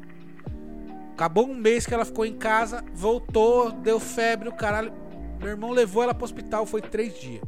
Acabou 1.12 1.48
um 1.48 1.54
mês 1.54 1.86
que 1.86 1.94
ela 1.94 2.04
ficou 2.04 2.26
em 2.26 2.36
casa, 2.36 2.84
voltou, 2.92 3.72
deu 3.72 3.98
febre, 3.98 4.48
o 4.48 4.52
caralho. 4.52 4.92
Meu 5.40 5.48
irmão 5.48 5.70
levou 5.70 6.02
ela 6.02 6.14
pro 6.14 6.24
hospital, 6.24 6.66
foi 6.66 6.82
três 6.82 7.18
dias. 7.18 7.42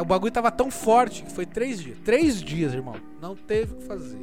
O 0.00 0.04
bagulho 0.04 0.32
tava 0.32 0.50
tão 0.50 0.70
forte 0.70 1.22
que 1.22 1.32
foi 1.32 1.46
três 1.46 1.80
dias. 1.80 1.98
Três 2.04 2.40
dias, 2.40 2.72
irmão. 2.72 2.96
Não 3.20 3.34
teve 3.36 3.74
o 3.74 3.76
que 3.76 3.84
fazer. 3.84 4.18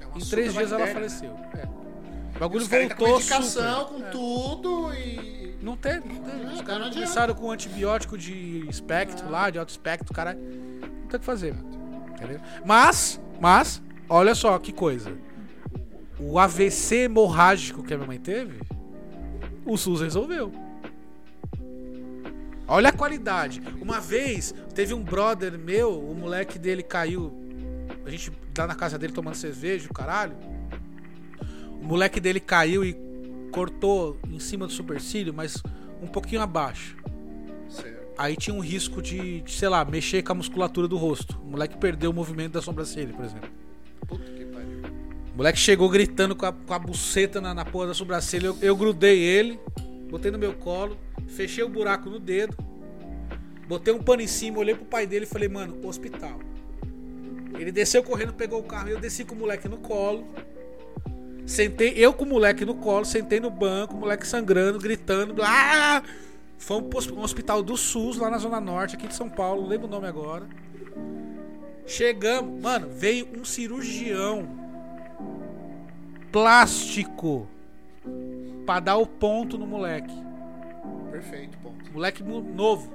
É 0.00 0.18
Em 0.18 0.20
três 0.20 0.52
dias 0.52 0.72
ela 0.72 0.84
bactéria, 0.84 0.94
faleceu. 0.94 1.30
É. 1.30 1.66
O 1.66 2.32
né? 2.32 2.38
bagulho 2.40 2.68
tá 2.68 2.78
com 2.78 2.86
voltou 2.88 3.16
medicação, 3.18 3.88
super. 3.88 4.00
com 4.00 4.06
É. 4.06 4.10
tudo 4.10 4.94
e... 4.94 5.58
Não 5.62 5.76
teve, 5.76 6.08
não 6.08 6.22
teve. 6.22 6.36
Não, 6.44 6.52
Os 6.52 6.58
não 6.58 6.64
caras 6.64 6.80
adianta. 6.86 6.94
começaram 6.94 7.34
com 7.34 7.50
antibiótico 7.50 8.16
de 8.16 8.66
espectro 8.68 9.28
lá, 9.30 9.50
de 9.50 9.58
alto 9.58 9.68
espectro, 9.68 10.14
cara. 10.14 10.32
Não 10.34 11.06
tem 11.08 11.16
o 11.16 11.20
que 11.20 11.24
fazer, 11.24 11.54
entendeu? 12.12 12.40
Mas, 12.64 13.20
mas, 13.38 13.82
olha 14.08 14.34
só 14.34 14.58
que 14.58 14.72
coisa. 14.72 15.12
O 16.18 16.38
AVC 16.38 17.04
hemorrágico 17.04 17.82
que 17.82 17.92
a 17.92 17.96
minha 17.96 18.06
mãe 18.06 18.18
teve, 18.18 18.58
o 19.66 19.76
SUS 19.76 20.00
resolveu. 20.00 20.50
Olha 22.72 22.90
a 22.90 22.92
qualidade. 22.92 23.60
Uma 23.82 23.98
vez, 23.98 24.54
teve 24.76 24.94
um 24.94 25.02
brother 25.02 25.58
meu, 25.58 25.98
o 25.98 26.14
moleque 26.14 26.56
dele 26.56 26.84
caiu. 26.84 27.32
A 28.06 28.10
gente 28.10 28.30
lá 28.56 28.64
na 28.64 28.76
casa 28.76 28.96
dele 28.96 29.12
tomando 29.12 29.34
cerveja, 29.34 29.88
o 29.90 29.92
caralho. 29.92 30.36
O 31.80 31.84
moleque 31.84 32.20
dele 32.20 32.38
caiu 32.38 32.84
e 32.84 32.96
cortou 33.50 34.20
em 34.28 34.38
cima 34.38 34.68
do 34.68 34.72
supercílio, 34.72 35.34
mas 35.34 35.60
um 36.00 36.06
pouquinho 36.06 36.42
abaixo. 36.42 36.96
Certo. 37.68 38.12
Aí 38.16 38.36
tinha 38.36 38.54
um 38.54 38.60
risco 38.60 39.02
de, 39.02 39.40
de, 39.40 39.50
sei 39.50 39.68
lá, 39.68 39.84
mexer 39.84 40.22
com 40.22 40.30
a 40.30 40.36
musculatura 40.36 40.86
do 40.86 40.96
rosto. 40.96 41.40
O 41.42 41.50
moleque 41.50 41.76
perdeu 41.76 42.12
o 42.12 42.14
movimento 42.14 42.52
da 42.52 42.62
sobrancelha, 42.62 43.12
por 43.12 43.24
exemplo. 43.24 43.50
Puta 44.06 44.30
que 44.30 44.44
pariu. 44.44 44.82
O 45.34 45.36
moleque 45.38 45.58
chegou 45.58 45.88
gritando 45.88 46.36
com 46.36 46.46
a, 46.46 46.52
com 46.52 46.72
a 46.72 46.78
buceta 46.78 47.40
na, 47.40 47.52
na 47.52 47.64
porra 47.64 47.88
da 47.88 47.94
sobrancelha. 47.94 48.46
Eu, 48.46 48.58
eu 48.62 48.76
grudei 48.76 49.18
ele, 49.18 49.58
botei 50.10 50.30
no 50.30 50.38
meu 50.38 50.54
colo, 50.54 50.96
fechei 51.26 51.62
o 51.62 51.68
buraco 51.68 52.10
no 52.10 52.18
dedo, 52.18 52.56
botei 53.68 53.94
um 53.94 54.02
pano 54.02 54.22
em 54.22 54.26
cima, 54.26 54.58
olhei 54.58 54.74
pro 54.74 54.84
pai 54.84 55.06
dele 55.06 55.24
e 55.24 55.28
falei, 55.28 55.48
mano, 55.48 55.78
hospital. 55.86 56.40
Ele 57.58 57.70
desceu 57.70 58.02
correndo, 58.02 58.32
pegou 58.32 58.60
o 58.60 58.64
carro 58.64 58.88
e 58.88 58.92
eu 58.92 59.00
desci 59.00 59.24
com 59.24 59.34
o 59.34 59.38
moleque 59.38 59.68
no 59.68 59.78
colo. 59.78 60.26
Sentei, 61.46 61.92
eu 61.96 62.12
com 62.12 62.24
o 62.24 62.28
moleque 62.28 62.64
no 62.64 62.76
colo, 62.76 63.04
sentei 63.04 63.40
no 63.40 63.50
banco, 63.50 63.94
o 63.94 63.98
moleque 63.98 64.26
sangrando, 64.26 64.78
gritando. 64.78 65.42
Ah! 65.42 66.02
Fomos 66.58 66.88
pro 66.88 66.98
hosp- 66.98 67.18
hospital 67.18 67.62
do 67.62 67.76
SUS, 67.76 68.18
lá 68.18 68.30
na 68.30 68.38
Zona 68.38 68.60
Norte, 68.60 68.94
aqui 68.94 69.08
de 69.08 69.14
São 69.14 69.28
Paulo, 69.28 69.62
não 69.62 69.68
lembro 69.68 69.86
o 69.86 69.90
nome 69.90 70.06
agora. 70.06 70.46
Chegamos, 71.86 72.60
mano, 72.62 72.88
veio 72.90 73.26
um 73.36 73.44
cirurgião 73.44 74.48
plástico 76.30 77.48
pra 78.70 78.78
dar 78.78 78.98
o 78.98 79.04
ponto 79.04 79.58
no 79.58 79.66
moleque. 79.66 80.14
Perfeito, 81.10 81.58
ponto. 81.58 81.92
Moleque 81.92 82.22
novo. 82.22 82.88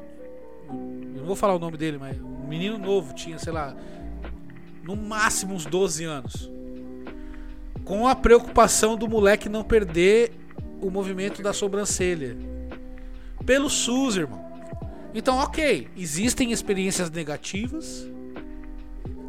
Eu 0.69 1.19
não 1.19 1.26
vou 1.26 1.36
falar 1.36 1.53
o 1.53 1.59
nome 1.59 1.76
dele, 1.76 1.97
mas 1.97 2.17
um 2.17 2.47
menino 2.47 2.78
novo, 2.78 3.13
tinha, 3.13 3.38
sei 3.38 3.51
lá, 3.51 3.76
no 4.84 4.95
máximo 4.95 5.53
uns 5.53 5.65
12 5.65 6.05
anos. 6.05 6.49
Com 7.84 8.07
a 8.07 8.15
preocupação 8.15 8.95
do 8.95 9.05
moleque 9.05 9.49
não 9.49 9.65
perder 9.65 10.32
o 10.80 10.89
movimento 10.89 11.43
da 11.43 11.51
sobrancelha. 11.51 12.38
Pelo 13.45 13.69
SUS, 13.69 14.15
irmão. 14.15 14.45
Então, 15.13 15.36
ok, 15.39 15.89
existem 15.97 16.53
experiências 16.53 17.11
negativas. 17.11 18.09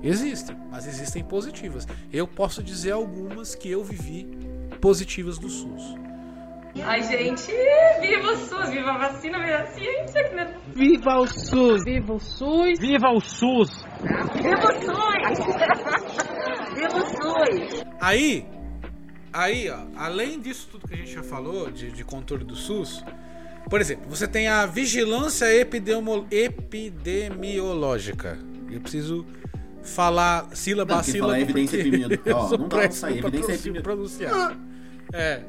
Existem, 0.00 0.56
mas 0.70 0.86
existem 0.86 1.24
positivas. 1.24 1.88
Eu 2.12 2.28
posso 2.28 2.62
dizer 2.62 2.92
algumas 2.92 3.56
que 3.56 3.68
eu 3.68 3.82
vivi 3.82 4.28
positivas 4.80 5.38
do 5.38 5.48
SUS. 5.48 6.06
Ai, 6.84 7.02
gente, 7.02 7.50
viva 8.00 8.32
o 8.32 8.36
SUS, 8.36 8.70
viva 8.70 8.90
a 8.92 8.98
vacina, 8.98 9.38
viva 9.38 9.56
a 9.58 9.66
ciência, 9.66 10.30
né? 10.34 10.54
Viva 10.74 11.18
o 11.20 11.26
SUS! 11.26 11.84
Viva 11.84 12.14
o 12.14 12.20
SUS, 12.20 12.78
Viva 12.78 13.08
o 13.10 13.20
SUS! 13.20 13.84
viva 14.34 14.68
o 14.68 14.72
SUS! 14.72 15.38
viva 16.74 16.96
o 16.96 17.06
SUS! 17.06 17.84
Aí, 18.00 18.46
aí, 19.32 19.70
ó, 19.70 19.78
além 19.96 20.38
disso 20.40 20.68
tudo 20.70 20.86
que 20.86 20.94
a 20.94 20.98
gente 20.98 21.12
já 21.12 21.22
falou, 21.22 21.70
de, 21.70 21.90
de 21.90 22.04
controle 22.04 22.44
do 22.44 22.54
SUS, 22.54 23.02
por 23.70 23.80
exemplo, 23.80 24.04
você 24.08 24.28
tem 24.28 24.46
a 24.48 24.66
vigilância 24.66 25.46
epidemo- 25.54 26.26
epidemiológica. 26.30 28.38
Eu 28.70 28.80
preciso 28.80 29.24
falar 29.82 30.48
sílaba 30.54 30.94
Não, 30.94 31.00
a 31.00 31.02
sílaba. 31.02 31.32
fala 31.32 31.40
evidência 31.42 31.78
porque 31.82 32.20
é 32.30 32.34
Ó, 32.34 32.48
sou 32.48 32.58
não 32.58 32.68
dá 32.68 32.78
pra 32.78 32.90
sair, 32.90 33.18
evidência 33.18 33.70
é 33.76 33.80
pronunciar. 33.80 34.56
É. 35.12 35.42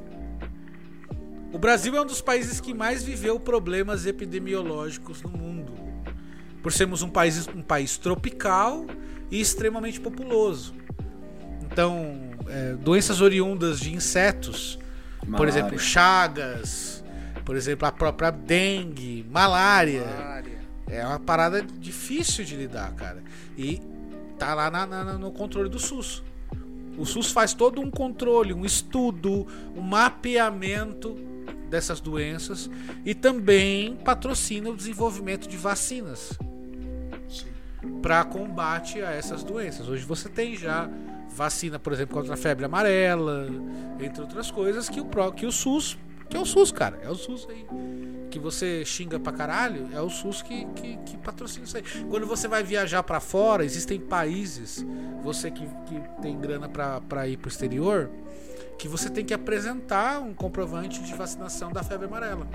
O 1.51 1.57
Brasil 1.57 1.95
é 1.95 2.01
um 2.01 2.05
dos 2.05 2.21
países 2.21 2.59
que 2.59 2.73
mais 2.73 3.03
viveu 3.03 3.39
problemas 3.39 4.05
epidemiológicos 4.05 5.21
no 5.21 5.29
mundo. 5.29 5.73
Por 6.61 6.71
sermos 6.71 7.01
um 7.01 7.09
país, 7.09 7.47
um 7.47 7.61
país 7.61 7.97
tropical 7.97 8.85
e 9.31 9.39
extremamente 9.39 9.99
populoso. 9.99 10.73
Então, 11.63 12.31
é, 12.47 12.73
doenças 12.73 13.21
oriundas 13.21 13.79
de 13.79 13.93
insetos, 13.93 14.77
por 15.19 15.29
Malária. 15.29 15.49
exemplo, 15.51 15.79
chagas, 15.79 17.03
por 17.45 17.55
exemplo, 17.55 17.87
a 17.87 17.91
própria 17.91 18.31
dengue, 18.31 19.25
malária. 19.31 20.05
Área. 20.05 20.57
É 20.89 21.05
uma 21.05 21.19
parada 21.19 21.61
difícil 21.61 22.43
de 22.45 22.55
lidar, 22.55 22.93
cara. 22.93 23.21
E 23.57 23.81
tá 24.37 24.53
lá 24.53 24.69
na- 24.69 24.85
na- 24.85 25.17
no 25.17 25.31
controle 25.31 25.69
do 25.69 25.79
SUS. 25.79 26.23
O 26.97 27.05
SUS 27.05 27.31
faz 27.31 27.53
todo 27.53 27.79
um 27.81 27.91
controle, 27.91 28.53
um 28.53 28.65
estudo, 28.65 29.45
um 29.75 29.81
mapeamento 29.81 31.15
dessas 31.70 31.99
doenças 31.99 32.70
e 33.05 33.13
também 33.13 33.95
patrocina 33.97 34.70
o 34.70 34.76
desenvolvimento 34.76 35.47
de 35.47 35.57
vacinas 35.57 36.38
para 38.01 38.24
combate 38.24 39.01
a 39.01 39.11
essas 39.11 39.43
doenças. 39.43 39.88
Hoje 39.88 40.05
você 40.05 40.30
tem 40.30 40.55
já 40.55 40.89
vacina, 41.30 41.78
por 41.78 41.93
exemplo, 41.93 42.15
contra 42.15 42.34
a 42.34 42.38
febre 42.38 42.65
amarela, 42.65 43.47
entre 43.99 44.22
outras 44.22 44.49
coisas, 44.49 44.89
que 44.89 44.99
o, 44.99 45.05
que 45.32 45.45
o 45.45 45.51
SUS, 45.51 45.97
que 46.30 46.36
é 46.36 46.39
o 46.39 46.45
SUS, 46.45 46.72
cara, 46.72 46.99
é 47.03 47.09
o 47.09 47.15
SUS 47.15 47.47
aí. 47.49 47.65
Que 48.30 48.39
você 48.39 48.84
xinga 48.84 49.20
pra 49.20 49.32
caralho, 49.32 49.88
é 49.93 50.01
o 50.01 50.09
SUS 50.09 50.41
que, 50.41 50.65
que, 50.76 50.97
que 50.97 51.18
patrocina 51.18 51.65
isso 51.65 51.78
aí. 51.78 51.84
Quando 52.09 52.26
você 52.26 52.47
vai 52.47 52.63
viajar 52.63 53.03
pra 53.03 53.20
fora, 53.20 53.63
existem 53.63 53.99
países, 53.99 54.86
você 55.24 55.51
que, 55.51 55.65
que 55.86 56.22
tem 56.22 56.39
grana 56.39 56.68
pra 56.68 57.28
ir 57.28 57.38
pro 57.38 57.49
exterior, 57.49 58.09
que 58.78 58.88
você 58.88 59.09
tem 59.09 59.25
que 59.25 59.34
apresentar 59.34 60.19
um 60.21 60.34
comprovante 60.34 61.01
de 61.01 61.13
vacinação 61.13 61.71
da 61.71 61.84
febre 61.84 62.05
amarela. 62.05 62.47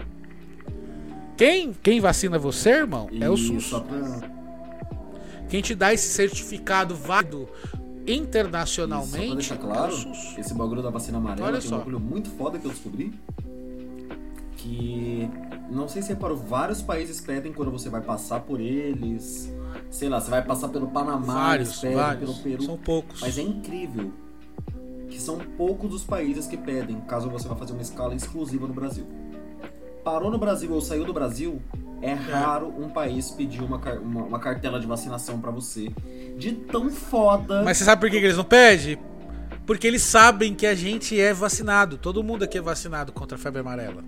Quem, 1.37 1.73
quem 1.73 2.01
vacina 2.01 2.39
você, 2.39 2.71
irmão, 2.71 3.09
é 3.21 3.29
o 3.29 3.37
SUS. 3.37 3.71
Pra, 3.71 4.29
Quem 5.49 5.61
te 5.61 5.75
dá 5.75 5.93
esse 5.93 6.09
certificado 6.09 6.95
válido 6.95 7.49
e 7.53 7.75
só 7.75 8.03
pra 8.05 8.15
internacionalmente 8.15 9.35
deixar 9.35 9.55
é 9.55 9.59
claro, 9.59 9.93
o 9.93 9.97
SUS. 9.97 10.39
esse 10.39 10.55
bagulho 10.55 10.83
da 10.83 10.91
vacina 10.91 11.19
amarela 11.19 11.47
Olha 11.49 11.59
tem 11.61 11.69
só. 11.69 11.77
um 11.77 11.79
bagulho 11.79 12.01
muito 12.01 12.31
foda 12.31 12.59
que 12.59 12.65
eu 12.67 12.71
descobri. 12.71 13.13
Que 14.57 15.29
não 15.71 15.89
sei 15.89 16.03
se 16.03 16.11
reparou, 16.11 16.37
vários 16.37 16.81
países 16.83 17.21
pedem 17.21 17.53
quando 17.53 17.71
você 17.71 17.89
vai 17.89 18.01
passar 18.01 18.41
por 18.41 18.61
eles. 18.61 19.53
Sei 19.91 20.09
lá, 20.09 20.21
você 20.21 20.31
vai 20.31 20.45
passar 20.45 20.69
pelo 20.69 20.89
Panamá, 20.89 21.35
Vários, 21.35 21.81
pedem 21.81 21.97
vários. 21.97 22.31
pelo 22.31 22.43
Peru. 22.43 22.63
São 22.63 22.77
poucos. 22.79 23.21
Mas 23.21 23.39
é 23.39 23.43
incrível 23.43 24.13
que 25.13 25.21
são 25.21 25.39
poucos 25.39 25.93
os 25.93 26.05
países 26.05 26.47
que 26.47 26.57
pedem, 26.57 27.01
caso 27.03 27.29
você 27.29 27.47
vá 27.47 27.55
fazer 27.55 27.75
uma 27.75 27.83
escala 27.83 28.15
exclusiva 28.15 28.67
no 28.67 28.73
Brasil. 28.73 29.07
Parou 30.03 30.31
no 30.31 30.39
Brasil 30.39 30.73
ou 30.73 30.81
saiu 30.81 31.05
do 31.05 31.13
Brasil, 31.13 31.61
é 32.01 32.15
raro 32.15 32.69
um 32.69 32.89
país 32.89 33.31
pedir 33.31 33.63
uma, 33.63 33.77
uma, 33.77 34.25
uma 34.25 34.39
cartela 34.39 34.81
de 34.81 34.87
vacinação 34.87 35.39
pra 35.39 35.51
você. 35.51 35.93
De 36.37 36.53
tão 36.53 36.91
foda. 36.91 37.63
Mas 37.63 37.77
você 37.77 37.85
sabe 37.85 38.01
por 38.01 38.11
que 38.11 38.19
que 38.19 38.25
eles 38.25 38.37
não 38.37 38.45
pedem? 38.45 38.99
Porque 39.67 39.87
eles 39.87 40.03
sabem 40.03 40.55
que 40.55 40.67
a 40.67 40.75
gente 40.75 41.21
é 41.21 41.33
vacinado. 41.33 41.97
Todo 41.97 42.25
mundo 42.25 42.43
aqui 42.43 42.59
é 42.59 42.61
vacinado 42.61 43.13
contra 43.13 43.37
a 43.37 43.39
febre 43.39 43.61
amarela. 43.61 44.03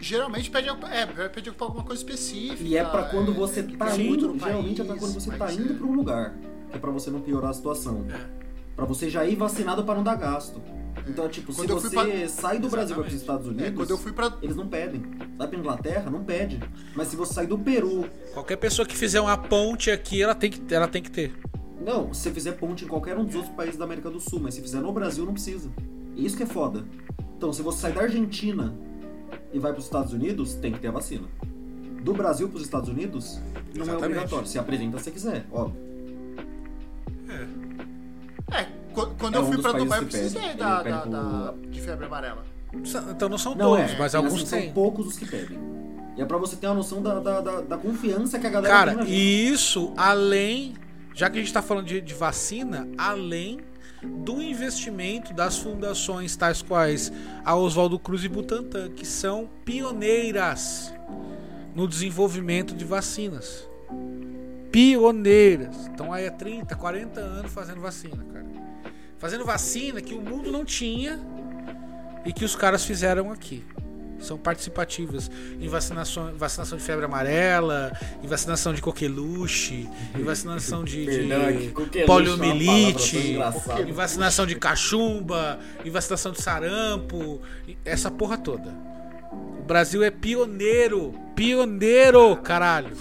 Geralmente 0.00 0.50
pede, 0.50 0.70
é, 0.90 1.28
pedir 1.28 1.52
pra 1.52 1.66
alguma 1.66 1.84
coisa 1.84 2.00
específica. 2.00 2.62
E 2.62 2.74
é 2.74 2.82
pra 2.82 3.02
quando 3.02 3.34
você 3.34 3.62
que 3.62 3.76
tá 3.76 3.86
tem 3.86 4.06
muito 4.06 4.24
indo. 4.24 4.38
Geralmente 4.38 4.80
é 4.80 4.84
pra 4.84 4.94
país, 4.94 5.00
quando 5.00 5.20
você 5.20 5.30
tá 5.32 5.52
indo 5.52 5.72
é. 5.74 5.76
pra 5.76 5.86
um 5.86 5.92
lugar. 5.92 6.34
Que 6.70 6.76
é 6.76 6.78
pra 6.78 6.90
você 6.90 7.10
não 7.10 7.20
piorar 7.20 7.50
a 7.50 7.52
situação. 7.52 8.06
É. 8.08 8.39
Pra 8.80 8.86
você 8.86 9.10
já 9.10 9.26
ir 9.26 9.36
vacinado 9.36 9.84
pra 9.84 9.94
não 9.94 10.02
dar 10.02 10.14
gasto. 10.14 10.58
Então, 11.06 11.28
tipo, 11.28 11.52
Quando 11.54 11.66
se 11.68 11.88
você 11.88 11.94
pra- 11.94 12.28
sai 12.30 12.58
do 12.58 12.66
Brasil 12.70 12.94
e 12.94 12.98
vai 12.98 13.04
pros 13.04 13.12
Exatamente. 13.12 13.14
Estados 13.20 13.46
Unidos. 13.46 13.66
É, 13.66 13.70
quando 13.72 13.90
eu 13.90 13.98
fui 13.98 14.10
pra. 14.10 14.32
Eles 14.40 14.56
não 14.56 14.66
pedem. 14.68 15.02
Vai 15.36 15.48
pra 15.48 15.58
Inglaterra, 15.58 16.10
não 16.10 16.24
pede. 16.24 16.58
Mas 16.96 17.08
se 17.08 17.16
você 17.16 17.34
sair 17.34 17.46
do 17.46 17.58
Peru. 17.58 18.06
Qualquer 18.32 18.56
pessoa 18.56 18.88
que 18.88 18.96
fizer 18.96 19.20
uma 19.20 19.36
ponte 19.36 19.90
aqui, 19.90 20.22
ela 20.22 20.34
tem 20.34 20.50
que, 20.50 20.74
ela 20.74 20.88
tem 20.88 21.02
que 21.02 21.10
ter. 21.10 21.30
Não, 21.84 22.14
se 22.14 22.22
você 22.22 22.30
fizer 22.32 22.52
ponte 22.52 22.86
em 22.86 22.88
qualquer 22.88 23.18
um 23.18 23.24
dos 23.26 23.34
outros 23.34 23.54
países 23.54 23.76
da 23.76 23.84
América 23.84 24.08
do 24.08 24.18
Sul, 24.18 24.40
mas 24.40 24.54
se 24.54 24.62
fizer 24.62 24.80
no 24.80 24.90
Brasil, 24.94 25.26
não 25.26 25.34
precisa. 25.34 25.70
Isso 26.16 26.34
que 26.38 26.44
é 26.44 26.46
foda. 26.46 26.82
Então, 27.36 27.52
se 27.52 27.60
você 27.60 27.80
sai 27.82 27.92
da 27.92 28.00
Argentina 28.00 28.74
e 29.52 29.58
vai 29.58 29.74
pros 29.74 29.84
Estados 29.84 30.14
Unidos, 30.14 30.54
tem 30.54 30.72
que 30.72 30.80
ter 30.80 30.88
a 30.88 30.92
vacina. 30.92 31.28
Do 32.02 32.14
Brasil 32.14 32.48
pros 32.48 32.62
Estados 32.62 32.88
Unidos, 32.88 33.38
não 33.74 33.82
Exatamente. 33.82 33.90
é 33.92 34.06
obrigatório. 34.06 34.46
Se 34.46 34.58
apresenta 34.58 34.98
se 34.98 35.10
quiser, 35.10 35.44
óbvio. 35.52 35.78
É, 37.28 37.46
qu- 38.94 39.14
quando 39.18 39.34
É 39.34 39.38
eu 39.38 39.42
um 39.42 39.46
fui 39.46 39.56
dos 39.56 39.62
pra 39.62 39.72
Dubai, 39.72 39.98
eu 39.98 40.02
pede. 40.06 40.16
precisei 40.18 40.54
da, 40.54 40.82
da- 40.82 41.04
da- 41.04 41.54
de 41.70 41.80
febre 41.80 42.06
amarela. 42.06 42.44
Então 43.10 43.28
não 43.28 43.38
são 43.38 43.54
Não, 43.54 43.76
todos, 43.76 43.90
é, 43.92 43.98
mas 43.98 44.12
e 44.12 44.16
alguns 44.16 44.34
assim, 44.42 44.46
têm. 44.46 44.64
São 44.66 44.72
poucos 44.72 45.06
os 45.08 45.16
que 45.18 45.26
pedem. 45.26 45.58
E 46.16 46.22
é 46.22 46.24
pra 46.24 46.38
você 46.38 46.54
ter 46.56 46.66
uma 46.66 46.74
noção 46.76 47.02
da, 47.02 47.18
da, 47.18 47.40
da, 47.40 47.60
da 47.62 47.76
confiança 47.78 48.38
que 48.38 48.46
a 48.46 48.50
galera 48.50 48.68
tem 48.74 48.78
Cara, 48.78 48.94
na 48.94 49.02
gente. 49.02 49.12
e 49.12 49.48
isso 49.48 49.92
além, 49.96 50.74
já 51.14 51.28
que 51.30 51.38
a 51.38 51.40
gente 51.40 51.52
tá 51.52 51.62
falando 51.62 51.86
de, 51.86 52.00
de 52.00 52.14
vacina, 52.14 52.88
além 52.98 53.58
do 54.02 54.40
investimento 54.40 55.32
das 55.34 55.58
fundações 55.58 56.34
tais 56.36 56.62
quais 56.62 57.12
a 57.44 57.54
Oswaldo 57.56 57.98
Cruz 57.98 58.24
e 58.24 58.28
Butantan, 58.28 58.88
que 58.90 59.06
são 59.06 59.48
pioneiras 59.64 60.92
no 61.74 61.86
desenvolvimento 61.88 62.74
de 62.74 62.84
vacinas. 62.84 63.68
Pioneiras. 64.70 65.86
Estão 65.86 66.12
aí 66.12 66.26
há 66.26 66.30
30, 66.30 66.74
40 66.76 67.20
anos 67.20 67.52
fazendo 67.52 67.80
vacina, 67.80 68.24
cara. 68.32 68.46
Fazendo 69.18 69.44
vacina 69.44 70.00
que 70.00 70.14
o 70.14 70.20
mundo 70.20 70.50
não 70.50 70.64
tinha 70.64 71.20
e 72.24 72.32
que 72.32 72.44
os 72.44 72.56
caras 72.56 72.84
fizeram 72.84 73.30
aqui. 73.30 73.64
São 74.20 74.36
participativas 74.36 75.30
em 75.58 75.66
vacinação, 75.66 76.34
vacinação 76.34 76.76
de 76.76 76.84
febre 76.84 77.06
amarela, 77.06 77.90
em 78.22 78.26
vacinação 78.26 78.74
de 78.74 78.82
coqueluche, 78.82 79.88
em 80.14 80.22
vacinação 80.22 80.84
de, 80.84 81.06
de 81.06 81.32
é 81.32 82.02
é 82.02 82.04
poliomielite, 82.04 83.38
em 83.86 83.92
vacinação 83.92 84.44
de 84.44 84.56
cachumba, 84.56 85.58
em 85.82 85.90
vacinação 85.90 86.32
de 86.32 86.42
sarampo, 86.42 87.40
essa 87.82 88.10
porra 88.10 88.36
toda. 88.36 88.74
O 89.58 89.62
Brasil 89.62 90.02
é 90.02 90.10
pioneiro, 90.10 91.14
pioneiro, 91.34 92.36
caralho, 92.36 92.96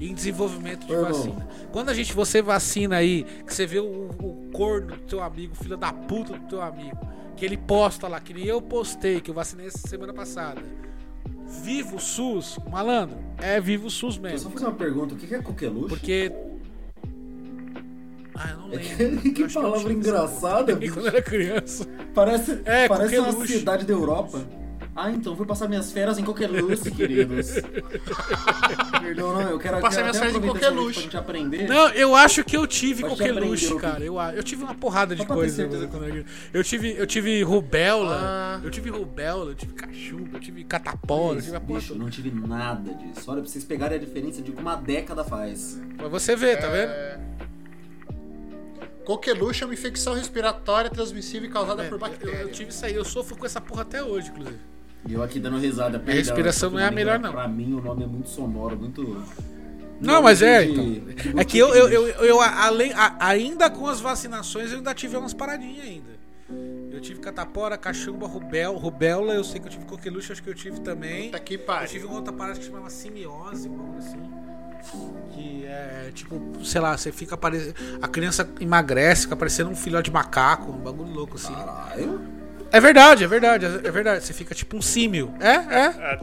em 0.00 0.14
desenvolvimento 0.14 0.86
de 0.86 0.92
Ô, 0.92 0.96
irmão. 0.96 1.12
vacina. 1.12 1.48
Quando 1.70 1.88
a 1.90 1.94
gente 1.94 2.12
você 2.14 2.42
vacina 2.42 2.96
aí, 2.96 3.24
que 3.46 3.54
você 3.54 3.66
vê 3.66 3.78
o, 3.78 3.84
o 4.18 4.48
corno 4.52 4.88
do 4.96 5.02
teu 5.02 5.22
amigo, 5.22 5.54
filho 5.54 5.76
da 5.76 5.92
puta 5.92 6.32
do 6.38 6.46
teu 6.48 6.60
amigo, 6.62 6.98
que 7.36 7.44
ele 7.44 7.56
posta 7.56 8.08
lá, 8.08 8.20
que 8.20 8.34
nem 8.34 8.44
eu 8.46 8.60
postei, 8.60 9.20
que 9.20 9.30
eu 9.30 9.34
vacinei 9.34 9.66
essa 9.66 9.86
semana 9.88 10.12
passada. 10.12 10.60
Viva 11.62 11.96
o 11.96 12.00
SUS, 12.00 12.58
malandro, 12.70 13.18
é 13.38 13.60
viva 13.60 13.86
o 13.86 13.90
SUS 13.90 14.16
Deixa 14.16 14.36
eu 14.36 14.38
só 14.40 14.48
mesmo. 14.48 14.50
fazer 14.58 14.64
uma 14.70 14.74
pergunta, 14.78 15.14
o 15.14 15.16
que 15.18 15.26
que 15.26 15.34
é 15.34 15.42
coqueluche? 15.42 15.88
Porque. 15.88 16.32
Ah, 18.34 18.50
eu 18.50 18.56
não 18.58 18.72
É 18.72 18.76
lembro. 18.76 19.20
que- 19.22 19.30
que 19.32 19.42
eu 19.42 19.48
palavra 19.62 19.92
engraçada, 19.92 20.74
bicho. 20.76 20.94
Quando 20.94 21.08
era 21.08 21.22
criança. 21.22 21.86
Parece, 22.14 22.60
É, 22.64 22.88
parece 22.88 23.18
uma 23.18 23.46
cidade 23.46 23.84
da 23.84 23.92
Europa. 23.92 24.42
Ah, 24.94 25.10
então 25.10 25.34
fui 25.34 25.46
passar 25.46 25.68
minhas 25.68 25.90
férias 25.90 26.18
em 26.18 26.24
Coqueluche, 26.24 26.90
queridos. 26.90 27.52
Perdão, 29.00 29.32
não, 29.32 29.40
eu 29.50 29.58
quero 29.58 29.80
quero 29.80 30.00
minhas 30.02 30.18
férias 30.18 30.36
em. 30.36 30.40
Pra 30.40 31.02
gente 31.02 31.16
aprender. 31.16 31.66
Não, 31.66 31.88
eu 31.90 32.14
acho 32.14 32.44
que 32.44 32.54
eu 32.56 32.66
tive 32.66 33.02
Mas 33.02 33.12
já 33.12 33.16
coqueluche, 33.24 33.64
aprendeu 33.64 33.76
o 33.76 33.80
que- 33.80 33.86
cara. 33.86 34.04
Eu, 34.04 34.36
eu 34.36 34.42
tive 34.42 34.62
uma 34.64 34.74
porrada 34.74 35.14
de 35.14 35.22
Só 35.22 35.26
pra 35.26 35.34
ter 35.36 35.40
coisa 35.40 35.56
certeza. 35.56 35.86
quando 35.86 36.04
eu 36.04 36.14
era. 36.16 36.24
Eu 36.52 36.62
tive, 36.62 36.94
eu 36.98 37.06
tive 37.06 37.42
rubéola, 37.42 38.20
Ah. 38.22 38.60
eu 38.62 38.70
tive 38.70 38.90
rubéola, 38.90 39.52
eu 39.52 39.54
tive 39.54 39.72
cachumba, 39.72 40.36
eu 40.36 40.40
tive 40.40 40.62
catapora, 40.64 41.38
eu 41.38 41.42
tive 41.42 41.56
a 41.56 41.60
porra 41.60 41.78
Bicho, 41.80 41.92
toda. 41.94 42.04
não 42.04 42.10
tive 42.10 42.30
nada 42.30 42.94
disso. 42.94 43.30
Olha, 43.30 43.40
pra 43.40 43.50
vocês 43.50 43.64
pegarem 43.64 43.96
a 43.96 44.00
diferença 44.00 44.42
de 44.42 44.52
que 44.52 44.60
uma 44.60 44.76
década 44.76 45.24
faz. 45.24 45.80
Pra 45.96 46.08
você 46.08 46.36
ver, 46.36 46.58
tá 46.60 46.68
vendo? 46.68 46.90
É. 46.90 47.18
Coqueluche 49.06 49.62
é 49.62 49.66
uma 49.66 49.74
infecção 49.74 50.14
respiratória 50.14 50.90
transmissível 50.90 51.48
e 51.48 51.52
causada 51.52 51.82
É, 51.82 51.88
por 51.88 51.94
eu, 51.94 51.98
bactérias. 51.98 52.40
eu 52.42 52.50
tive 52.52 52.70
isso 52.70 52.84
aí, 52.84 52.94
eu 52.94 53.04
sofro 53.04 53.36
com 53.36 53.44
essa 53.46 53.60
porra 53.60 53.82
até 53.82 54.02
hoje, 54.02 54.28
inclusive. 54.28 54.58
E 55.06 55.14
eu 55.14 55.22
aqui 55.22 55.40
dando 55.40 55.58
risada. 55.58 55.98
perdão, 55.98 56.14
respiração 56.16 56.68
esse 56.68 56.76
não 56.76 56.82
é 56.82 56.86
a 56.88 56.90
melhor, 56.90 57.18
não. 57.18 57.32
Pra 57.32 57.48
mim, 57.48 57.74
o 57.74 57.80
nome 57.80 58.04
é 58.04 58.06
muito 58.06 58.28
sonoro, 58.28 58.76
muito... 58.76 59.22
Não, 60.00 60.20
mas 60.22 60.42
é, 60.42 60.64
então. 60.64 60.84
de 60.84 61.40
É 61.40 61.44
que 61.44 61.56
eu, 61.58 61.68
eu, 61.74 61.88
eu, 61.88 62.06
eu, 62.24 62.40
além, 62.40 62.92
a- 62.92 63.16
ainda 63.20 63.70
com 63.70 63.86
as 63.86 64.00
vacinações, 64.00 64.70
eu 64.72 64.78
ainda 64.78 64.92
tive 64.94 65.16
umas 65.16 65.32
paradinhas 65.32 65.84
ainda. 65.86 66.10
Eu 66.90 67.00
tive 67.00 67.20
catapora, 67.20 67.78
cachumba, 67.78 68.26
rubel, 68.26 68.74
rubéola, 68.76 69.32
eu 69.34 69.44
sei 69.44 69.60
que 69.60 69.66
eu 69.68 69.70
tive 69.70 69.84
coqueluche, 69.84 70.32
acho 70.32 70.42
que 70.42 70.50
eu 70.50 70.54
tive 70.54 70.80
também. 70.80 71.26
Puta 71.26 71.38
que 71.40 71.54
Eu 71.54 71.58
pariu. 71.60 71.88
tive 71.88 72.04
uma 72.06 72.16
outra 72.16 72.32
parada 72.32 72.58
que 72.58 72.64
chamava 72.66 72.90
simiose, 72.90 73.68
bagulho 73.68 73.98
assim. 73.98 74.18
Que 75.32 75.64
é 75.66 76.10
tipo, 76.12 76.40
sei 76.64 76.80
lá, 76.80 76.96
você 76.96 77.12
fica 77.12 77.36
parecendo. 77.36 77.74
A 78.02 78.08
criança 78.08 78.48
emagrece, 78.60 79.22
fica 79.22 79.36
parecendo 79.36 79.70
um 79.70 79.76
filhote 79.76 80.10
de 80.10 80.12
macaco, 80.12 80.72
um 80.72 80.78
bagulho 80.78 81.12
louco 81.12 81.36
assim. 81.36 81.54
Caralho. 81.54 82.20
É 82.72 82.80
verdade, 82.80 83.24
é 83.24 83.26
verdade, 83.26 83.66
é 83.66 83.90
verdade. 83.90 84.24
Você 84.24 84.32
fica 84.32 84.54
tipo 84.54 84.76
um 84.76 84.82
símio. 84.82 85.32
É, 85.38 85.54
é. 85.86 86.20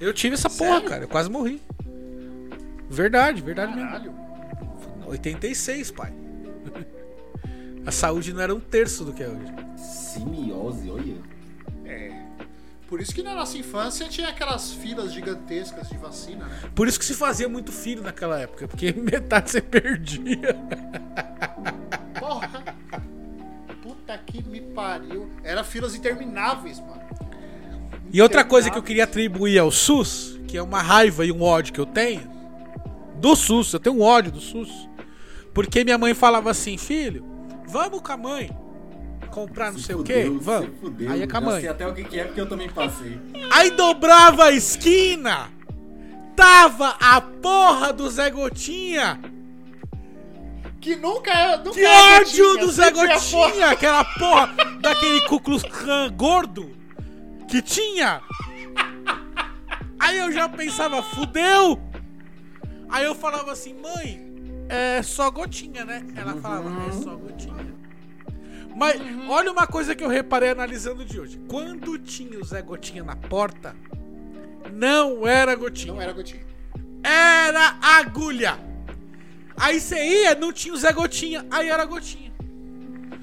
Eu 0.00 0.12
tive 0.12 0.34
essa 0.34 0.50
porra, 0.50 0.82
cara. 0.82 1.04
Eu 1.04 1.08
quase 1.08 1.30
morri. 1.30 1.60
Verdade, 2.88 3.42
verdade 3.42 3.74
mesmo. 3.74 3.90
Caralho. 3.90 4.14
86, 5.06 5.90
pai. 5.90 6.12
A 7.86 7.90
saúde 7.90 8.32
não 8.34 8.42
era 8.42 8.54
um 8.54 8.60
terço 8.60 9.04
do 9.04 9.12
que 9.12 9.22
é 9.22 9.28
hoje. 9.28 9.52
Simiose, 9.76 10.90
olha. 10.90 11.38
Por 12.88 13.02
isso 13.02 13.14
que 13.14 13.22
na 13.22 13.34
nossa 13.34 13.58
infância 13.58 14.08
tinha 14.08 14.28
aquelas 14.28 14.72
filas 14.72 15.12
gigantescas 15.12 15.90
de 15.90 15.98
vacina, 15.98 16.46
né? 16.46 16.58
Por 16.74 16.88
isso 16.88 16.98
que 16.98 17.04
se 17.04 17.12
fazia 17.12 17.46
muito 17.46 17.70
filho 17.70 18.02
naquela 18.02 18.40
época, 18.40 18.66
porque 18.66 18.92
metade 18.96 19.50
você 19.50 19.60
perdia. 19.60 20.56
Pariu. 24.78 25.28
Era 25.42 25.64
filas 25.64 25.96
intermináveis, 25.96 26.78
mano. 26.78 27.02
E 28.12 28.22
outra 28.22 28.44
coisa 28.44 28.70
que 28.70 28.78
eu 28.78 28.82
queria 28.82 29.04
atribuir 29.04 29.58
ao 29.58 29.72
SUS, 29.72 30.38
que 30.46 30.56
é 30.56 30.62
uma 30.62 30.80
raiva 30.80 31.26
e 31.26 31.32
um 31.32 31.42
ódio 31.42 31.72
que 31.74 31.80
eu 31.80 31.84
tenho, 31.86 32.30
do 33.16 33.34
SUS, 33.34 33.72
eu 33.72 33.80
tenho 33.80 33.96
um 33.96 34.02
ódio 34.02 34.30
do 34.30 34.40
SUS. 34.40 34.88
Porque 35.52 35.82
minha 35.82 35.98
mãe 35.98 36.14
falava 36.14 36.48
assim, 36.52 36.78
filho, 36.78 37.24
vamos 37.66 38.00
com 38.00 38.12
a 38.12 38.16
mãe 38.16 38.56
comprar 39.32 39.72
não 39.72 39.78
Se 39.78 39.86
sei 39.86 39.94
o 39.96 39.98
fudeu, 39.98 40.16
quê, 40.16 40.22
se 40.22 40.44
vamos. 40.44 40.70
fudeu. 40.80 41.10
Aí 41.10 41.22
é 41.22 41.26
com 41.26 41.36
a 41.36 41.40
mãe. 41.40 41.60
sei 41.60 41.68
até 41.68 41.86
o 41.86 41.92
que 41.92 42.04
que 42.04 42.18
é, 42.20 42.24
porque 42.24 42.40
eu 42.40 42.48
também 42.48 42.68
passei. 42.68 43.18
Aí 43.50 43.70
dobrava 43.72 44.44
a 44.44 44.52
esquina, 44.52 45.50
tava 46.36 46.96
a 47.00 47.20
porra 47.20 47.92
do 47.92 48.08
Zé 48.08 48.30
Gotinha. 48.30 49.20
Que 50.80 50.96
nunca 50.96 51.30
é. 51.30 51.56
Nunca 51.56 51.72
Que 51.72 51.84
é 51.84 52.20
ódio 52.20 52.44
Gotinha, 52.44 52.66
do 52.66 52.72
Zé 52.72 52.86
é. 52.86 52.90
Gotinha, 52.90 53.70
aquela 53.70 54.04
porra 54.04 54.54
daquele 54.80 55.20
Ku 55.22 55.40
Klux 55.40 55.62
Klan 55.64 56.10
gordo 56.12 56.76
que 57.48 57.62
tinha. 57.62 58.20
Aí 59.98 60.18
eu 60.18 60.30
já 60.30 60.48
pensava, 60.48 61.02
fudeu. 61.02 61.80
Aí 62.88 63.04
eu 63.04 63.14
falava 63.14 63.52
assim, 63.52 63.74
mãe, 63.74 64.66
é 64.68 65.02
só 65.02 65.30
gotinha, 65.30 65.84
né? 65.84 66.06
Ela 66.14 66.36
falava, 66.36 66.70
é 66.88 66.92
só 66.92 67.16
gotinha. 67.16 67.74
Mas 68.76 69.00
olha 69.28 69.50
uma 69.50 69.66
coisa 69.66 69.94
que 69.94 70.04
eu 70.04 70.08
reparei 70.08 70.50
analisando 70.50 71.04
de 71.04 71.18
hoje. 71.18 71.40
Quando 71.48 71.98
tinha 71.98 72.38
o 72.38 72.44
Zé 72.44 72.62
Gotinha 72.62 73.02
na 73.02 73.16
porta, 73.16 73.74
não 74.72 75.26
era 75.26 75.56
Gotinha. 75.56 75.92
Não 75.92 76.00
era 76.00 76.12
gotinha. 76.12 76.46
Era 77.02 77.76
agulha. 77.82 78.67
Aí 79.60 79.80
você 79.80 80.04
ia, 80.22 80.34
não 80.34 80.52
tinha 80.52 80.72
o 80.74 80.76
Zé 80.76 80.92
Gotinha, 80.92 81.44
aí 81.50 81.68
era 81.68 81.84
Gotinha. 81.84 82.32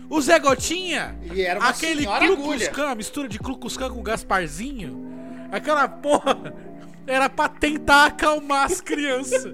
O 0.09 0.21
Zé 0.21 0.37
Gotinha, 0.39 1.17
E 1.33 1.41
era 1.41 1.59
uma 1.59 1.69
aquele. 1.69 2.05
Clan, 2.71 2.95
mistura 2.95 3.27
de 3.27 3.39
Clucus 3.39 3.75
Clan 3.75 3.89
com 3.91 4.03
Gasparzinho, 4.03 5.05
aquela 5.51 5.87
porra 5.87 6.53
era 7.07 7.27
pra 7.29 7.49
tentar 7.49 8.05
acalmar 8.07 8.65
as 8.65 8.81
crianças. 8.81 9.53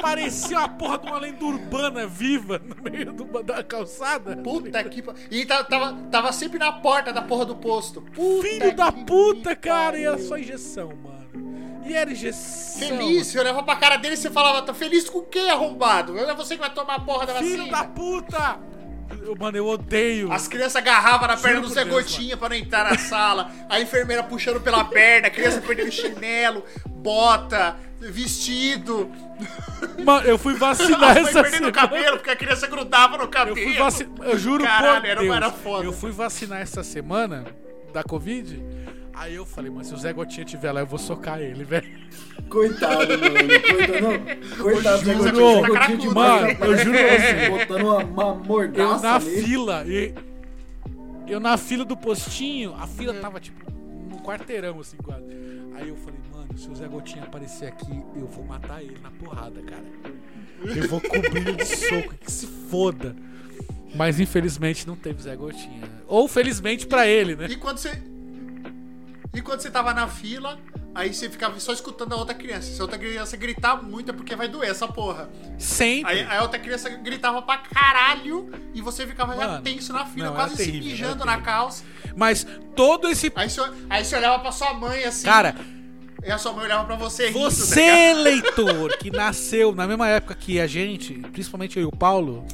Parecia 0.00 0.58
uma 0.58 0.68
porra 0.68 0.98
de 0.98 1.06
uma 1.06 1.18
lenda 1.18 1.44
urbana 1.44 2.06
viva 2.06 2.58
no 2.64 2.90
meio 2.90 3.12
da 3.44 3.62
calçada. 3.62 4.36
Puta 4.38 4.82
que 4.84 5.00
pa- 5.02 5.14
E 5.30 5.44
ta- 5.46 5.62
tava, 5.64 5.94
tava 6.10 6.32
sempre 6.32 6.58
na 6.58 6.72
porta 6.72 7.12
da 7.12 7.22
porra 7.22 7.44
do 7.44 7.54
posto. 7.56 8.00
Puta 8.02 8.48
Filho 8.48 8.74
da 8.74 8.90
puta, 8.90 9.54
cara, 9.54 9.98
e 9.98 10.04
pariu. 10.04 10.18
só 10.26 10.36
injeção, 10.38 10.88
mano. 10.88 11.22
E 11.84 11.94
era 11.94 12.10
injeção. 12.12 12.78
Feliz, 12.78 13.26
você 13.26 13.38
olhava 13.40 13.62
pra 13.62 13.76
cara 13.76 13.96
dele 13.96 14.14
e 14.14 14.16
você 14.16 14.30
falava, 14.30 14.62
tá 14.62 14.72
feliz 14.72 15.08
com 15.08 15.18
o 15.18 15.22
quê, 15.22 15.40
arrombado? 15.50 16.18
É 16.18 16.34
você 16.34 16.54
que 16.54 16.60
vai 16.60 16.72
tomar 16.72 16.94
a 16.96 17.00
porra 17.00 17.26
da 17.26 17.34
Filho 17.34 17.58
vacina. 17.66 17.76
da 17.78 17.84
puta! 17.84 18.58
Eu- 19.24 19.36
mano, 19.36 19.56
eu 19.56 19.66
odeio. 19.66 20.32
As 20.32 20.48
crianças 20.48 20.76
agarravam 20.76 21.28
na 21.28 21.36
perna 21.36 21.60
do 21.60 21.68
Zé 21.68 21.84
Deus, 21.84 21.94
Gotinha 21.96 22.36
pra 22.36 22.48
não 22.48 22.56
entrar 22.56 22.90
na 22.90 22.96
sala. 22.98 23.50
A 23.68 23.78
enfermeira 23.80 24.22
puxando 24.22 24.60
pela 24.60 24.84
perna, 24.84 25.28
a 25.28 25.30
criança 25.30 25.60
perdendo 25.60 25.92
chinelo, 25.92 26.64
bota, 26.88 27.76
vestido. 28.00 29.10
Mano, 30.04 30.26
eu 30.26 30.38
fui 30.38 30.54
vacinar 30.54 31.16
essa 31.16 31.42
perdendo 31.42 31.68
o 31.68 31.72
semana. 31.72 31.72
cabelo, 31.72 32.16
porque 32.16 32.30
a 32.30 32.36
criança 32.36 32.66
grudava 32.66 33.16
no 33.18 33.24
Eu 33.24 33.28
cabelo. 33.28 33.56
fui 33.56 33.76
vacinar. 33.76 34.28
Eu 34.28 34.38
juro 34.38 34.64
Caralho, 34.64 35.00
por 35.02 35.08
era, 35.10 35.20
Deus. 35.20 35.36
era 35.36 35.50
foda. 35.50 35.84
Eu 35.84 35.92
fui 35.92 36.10
vacinar 36.10 36.60
essa 36.62 36.82
semana 36.82 37.44
da 37.92 38.02
Covid. 38.02 38.62
Aí 39.14 39.34
eu 39.34 39.44
falei, 39.44 39.70
mas 39.70 39.86
se 39.88 39.94
o 39.94 39.96
Zé 39.96 40.12
Gotinha 40.12 40.44
tiver 40.44 40.72
lá, 40.72 40.80
eu 40.80 40.86
vou 40.86 40.98
socar 40.98 41.40
ele, 41.40 41.62
velho. 41.64 41.88
Coitado, 42.48 43.08
mano. 43.18 43.34
Coitado, 43.70 44.00
não. 44.00 44.62
Coitado, 44.64 45.04
Zé 45.04 45.14
juro, 45.14 45.24
Gotinha, 45.24 45.60
Zé 45.62 45.68
Gotinha 45.68 45.96
de 45.96 46.08
cracudo, 46.08 46.14
mano, 46.14 46.48
eu 46.48 46.78
juro 46.78 46.98
assim, 46.98 47.50
botando 47.58 47.82
uma, 47.82 47.96
uma 47.98 48.22
Eu 48.24 48.44
mordaça 48.44 49.02
na 49.12 49.18
nele. 49.18 49.42
fila. 49.42 49.84
E... 49.86 50.14
Eu 51.28 51.40
na 51.40 51.56
fila 51.56 51.84
do 51.84 51.96
postinho, 51.96 52.74
a 52.74 52.86
fila 52.86 53.14
tava 53.14 53.38
tipo 53.40 53.70
num 54.10 54.18
quarteirão 54.18 54.80
assim 54.80 54.96
quase. 54.98 55.24
Aí 55.74 55.88
eu 55.88 55.96
falei, 55.96 56.20
mano, 56.34 56.58
se 56.58 56.68
o 56.68 56.74
Zé 56.74 56.86
Gotinha 56.88 57.24
aparecer 57.24 57.66
aqui, 57.66 58.02
eu 58.16 58.26
vou 58.26 58.44
matar 58.44 58.82
ele 58.82 58.98
na 59.02 59.10
porrada, 59.10 59.62
cara. 59.62 59.84
Eu 60.64 60.88
vou 60.88 61.00
cobrir 61.00 61.48
ele 61.48 61.52
de 61.56 61.64
soco, 61.66 62.14
que 62.14 62.30
se 62.30 62.46
foda. 62.46 63.16
Mas 63.94 64.18
infelizmente 64.20 64.86
não 64.86 64.96
teve 64.96 65.22
Zé 65.22 65.34
Gotinha. 65.36 65.82
Ou 66.06 66.26
felizmente 66.28 66.86
pra 66.86 67.06
ele, 67.06 67.36
né? 67.36 67.46
E 67.48 67.56
quando 67.56 67.78
você. 67.78 68.02
E 69.34 69.40
quando 69.40 69.60
você 69.60 69.70
tava 69.70 69.94
na 69.94 70.06
fila, 70.06 70.58
aí 70.94 71.12
você 71.12 71.28
ficava 71.28 71.58
só 71.58 71.72
escutando 71.72 72.12
a 72.12 72.16
outra 72.16 72.34
criança. 72.34 72.70
Se 72.70 72.78
a 72.80 72.84
outra 72.84 72.98
criança 72.98 73.36
gritar 73.36 73.82
muito 73.82 74.10
é 74.10 74.12
porque 74.12 74.36
vai 74.36 74.46
doer 74.46 74.70
essa 74.70 74.86
porra. 74.86 75.30
Sempre. 75.58 76.12
Aí 76.12 76.22
a 76.22 76.42
outra 76.42 76.58
criança 76.58 76.88
gritava 76.90 77.40
pra 77.40 77.58
caralho 77.58 78.50
e 78.74 78.82
você 78.82 79.06
ficava 79.06 79.34
já 79.34 79.46
Mano, 79.48 79.62
tenso 79.62 79.92
na 79.92 80.04
fila, 80.04 80.26
não, 80.26 80.34
quase 80.34 80.54
era 80.54 80.56
se 80.64 80.64
terrível, 80.70 80.90
mijando 80.90 81.22
era 81.22 81.36
na 81.36 81.40
calça. 81.40 81.82
Mas 82.14 82.46
todo 82.76 83.08
esse. 83.08 83.32
Aí 83.34 83.48
você, 83.48 83.60
aí 83.88 84.04
você 84.04 84.16
olhava 84.16 84.38
pra 84.40 84.52
sua 84.52 84.74
mãe 84.74 85.02
assim. 85.04 85.24
Cara, 85.24 85.56
E 86.22 86.30
a 86.30 86.36
sua 86.36 86.52
mãe 86.52 86.66
olhava 86.66 86.84
pra 86.84 86.96
você 86.96 87.28
rindo. 87.28 87.40
tá? 87.44 87.50
Você, 87.50 88.12
leitor, 88.14 88.98
que 88.98 89.10
nasceu 89.10 89.74
na 89.74 89.86
mesma 89.88 90.08
época 90.08 90.34
que 90.34 90.60
a 90.60 90.66
gente, 90.66 91.14
principalmente 91.32 91.78
eu 91.78 91.84
e 91.84 91.86
o 91.86 91.90
Paulo, 91.90 92.46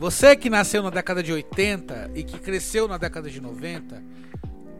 você 0.00 0.34
que 0.34 0.50
nasceu 0.50 0.82
na 0.82 0.90
década 0.90 1.22
de 1.22 1.32
80 1.32 2.10
e 2.16 2.24
que 2.24 2.38
cresceu 2.40 2.88
na 2.88 2.98
década 2.98 3.30
de 3.30 3.40
90, 3.40 4.02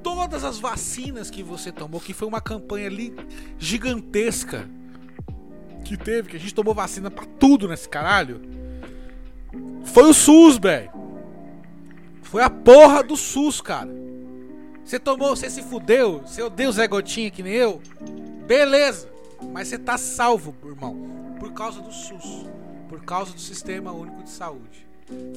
todas 0.03 0.45
as 0.45 0.59
vacinas 0.59 1.31
que 1.31 1.43
você 1.43 1.71
tomou, 1.71 2.01
que 2.01 2.13
foi 2.13 2.27
uma 2.27 2.41
campanha 2.41 2.87
ali 2.87 3.15
gigantesca 3.59 4.69
que 5.85 5.97
teve, 5.97 6.31
que 6.31 6.37
a 6.37 6.41
gente 6.41 6.55
tomou 6.55 6.75
vacina 6.75 7.11
pra 7.11 7.25
tudo 7.25 7.69
nesse 7.69 7.89
caralho, 7.89 8.41
foi 9.85 10.05
o 10.05 10.15
SUS, 10.15 10.59
velho. 10.59 10.91
Foi 12.23 12.43
a 12.43 12.51
porra 12.51 13.03
do 13.03 13.17
SUS, 13.17 13.61
cara. 13.61 13.89
Você 14.85 14.99
tomou, 14.99 15.35
você 15.37 15.51
se 15.51 15.63
fudeu, 15.63 16.21
você 16.21 16.43
odeia 16.43 16.69
o 16.69 16.73
Zé 16.73 16.87
Gotinha 16.87 17.31
que 17.31 17.43
nem 17.43 17.53
eu, 17.53 17.81
beleza. 18.47 19.11
Mas 19.53 19.69
você 19.69 19.79
tá 19.79 19.97
salvo, 19.97 20.55
irmão, 20.65 21.37
por 21.39 21.53
causa 21.53 21.81
do 21.81 21.93
SUS, 21.93 22.47
por 22.89 23.05
causa 23.05 23.33
do 23.33 23.41
Sistema 23.41 23.93
Único 23.93 24.23
de 24.23 24.31
Saúde. 24.31 24.88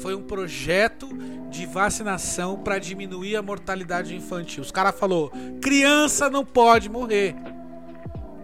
Foi 0.01 0.15
um 0.15 0.21
projeto 0.21 1.07
de 1.49 1.65
vacinação 1.65 2.57
para 2.57 2.79
diminuir 2.79 3.35
a 3.35 3.41
mortalidade 3.41 4.15
infantil. 4.15 4.61
Os 4.61 4.71
caras 4.71 4.97
falou: 4.97 5.31
criança 5.61 6.29
não 6.29 6.45
pode 6.45 6.89
morrer. 6.89 7.35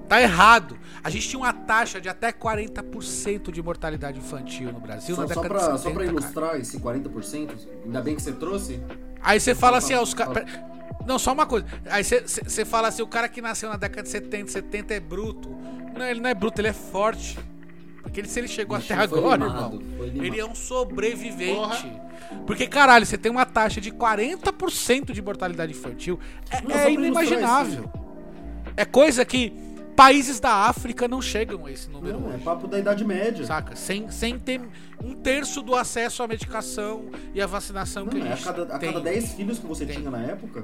Tá 0.08 0.22
errado. 0.22 0.78
A 1.04 1.10
gente 1.10 1.28
tinha 1.28 1.40
uma 1.40 1.54
taxa 1.54 2.00
de 2.00 2.08
até 2.08 2.32
40% 2.32 3.52
de 3.52 3.62
mortalidade 3.62 4.20
infantil 4.20 4.72
no 4.72 4.80
Brasil 4.80 5.16
Só, 5.16 5.22
na 5.22 5.28
década 5.28 5.48
pra, 5.48 5.58
de 5.58 5.64
70. 5.64 5.78
só 5.80 5.90
pra 5.90 6.06
cara. 6.06 6.12
ilustrar 6.12 6.60
esse 6.60 6.80
40%, 6.80 7.50
ainda 7.86 8.02
bem 8.02 8.16
que 8.16 8.22
você 8.22 8.32
trouxe. 8.32 8.80
Aí 9.22 9.40
você 9.40 9.54
fala 9.54 9.78
assim, 9.78 9.94
ó, 9.94 10.02
os 10.02 10.14
caras. 10.14 10.46
Não, 11.06 11.20
só 11.20 11.34
uma 11.34 11.46
coisa. 11.46 11.66
Aí 11.90 12.04
você 12.04 12.66
fala 12.66 12.88
assim, 12.90 13.02
o 13.02 13.08
cara 13.08 13.28
que 13.28 13.42
nasceu 13.42 13.70
na 13.70 13.78
década 13.78 14.04
de 14.04 14.10
70, 14.10 14.52
70 14.52 14.94
é 14.94 15.00
bruto. 15.00 15.50
Não, 15.98 16.06
ele 16.06 16.20
não 16.20 16.30
é 16.30 16.34
bruto, 16.34 16.62
ele 16.62 16.68
é 16.70 16.74
forte. 16.74 17.38
Porque 18.18 18.22
ele, 18.22 18.28
se 18.28 18.40
ele 18.40 18.48
chegou 18.48 18.78
Ixi, 18.80 18.94
até 18.94 19.04
agora, 19.04 19.46
limado, 19.46 19.80
irmão, 19.80 20.26
ele 20.26 20.40
é 20.40 20.46
um 20.46 20.56
sobrevivente. 20.56 21.92
Porque, 22.48 22.66
caralho, 22.66 23.06
você 23.06 23.16
tem 23.18 23.32
uma 23.32 23.46
taxa 23.46 23.80
de 23.80 23.92
40% 23.92 25.12
de 25.12 25.22
mortalidade 25.22 25.72
infantil. 25.72 26.20
É, 26.50 26.62
Não, 26.62 26.76
é 26.76 26.92
inimaginável. 26.92 27.92
É 28.76 28.86
coisa 28.86 29.24
que 29.24 29.54
países 29.96 30.40
da 30.40 30.52
África 30.52 31.08
não 31.08 31.22
chegam 31.22 31.66
a 31.66 31.72
esse 31.72 31.90
número 31.90 32.20
Não, 32.20 32.34
é 32.34 32.38
papo 32.40 32.68
da 32.68 32.80
Idade 32.80 33.06
Média. 33.06 33.46
Saca? 33.46 33.76
Sem, 33.76 34.10
sem 34.10 34.40
ter 34.40 34.62
um 35.04 35.14
terço 35.14 35.62
do 35.62 35.76
acesso 35.76 36.24
à 36.24 36.28
medicação 36.28 37.06
e 37.36 37.42
à 37.42 37.46
vacinação 37.46 38.08
que 38.08 38.18
Não, 38.18 38.26
a 38.26 38.30
é 38.30 38.34
a 38.34 38.36
gente 38.36 38.46
cada, 38.46 38.76
a 38.76 38.80
tem. 38.80 38.94
cada 38.94 39.04
10 39.04 39.34
filhos 39.34 39.60
que 39.60 39.66
você 39.68 39.86
Tem. 39.86 39.98
tinha 39.98 40.10
na 40.10 40.22
época, 40.24 40.64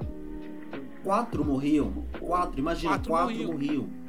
quatro 1.04 1.46
morriam. 1.46 2.04
Quatro, 2.20 2.60
imagina, 2.60 2.94
Quatro 2.94 3.10
quatro, 3.10 3.32
morriam. 3.36 3.52
morriam. 3.52 4.03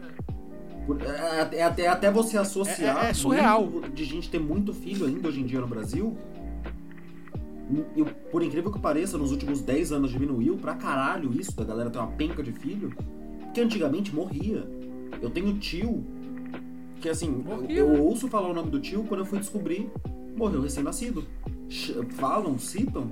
Por- 0.86 1.00
é, 1.02 1.56
é 1.58 1.62
até, 1.62 1.88
até 1.88 2.10
você 2.10 2.36
associar 2.36 3.06
É- 3.06 3.10
é 3.10 3.14
surreal. 3.14 3.68
de 3.94 4.04
gente 4.04 4.28
ter 4.30 4.38
muito 4.38 4.72
filho 4.74 5.06
ainda 5.06 5.28
hoje 5.28 5.40
em 5.40 5.46
dia 5.46 5.60
no 5.60 5.66
Brasil. 5.66 6.16
E, 7.96 8.04
por 8.30 8.42
incrível 8.42 8.70
que 8.70 8.78
pareça, 8.78 9.16
nos 9.16 9.30
últimos 9.32 9.62
10 9.62 9.90
anos 9.92 10.10
diminuiu 10.10 10.56
pra 10.56 10.74
caralho 10.74 11.32
isso, 11.38 11.56
da 11.56 11.64
galera 11.64 11.88
ter 11.88 11.98
uma 11.98 12.08
penca 12.08 12.42
de 12.42 12.52
filho. 12.52 12.92
Porque 13.44 13.60
antigamente 13.60 14.14
morria. 14.14 14.68
Eu 15.22 15.30
tenho 15.30 15.56
tio 15.58 16.04
que 17.00 17.08
assim, 17.08 17.28
Morria. 17.30 17.78
eu 17.78 18.02
ouço 18.02 18.28
falar 18.28 18.48
o 18.50 18.54
nome 18.54 18.70
do 18.70 18.80
tio 18.80 19.04
quando 19.04 19.20
eu 19.20 19.26
fui 19.26 19.38
descobrir, 19.38 19.90
morreu 20.36 20.60
recém-nascido. 20.62 21.24
Falam, 22.10 22.58
citam, 22.58 23.10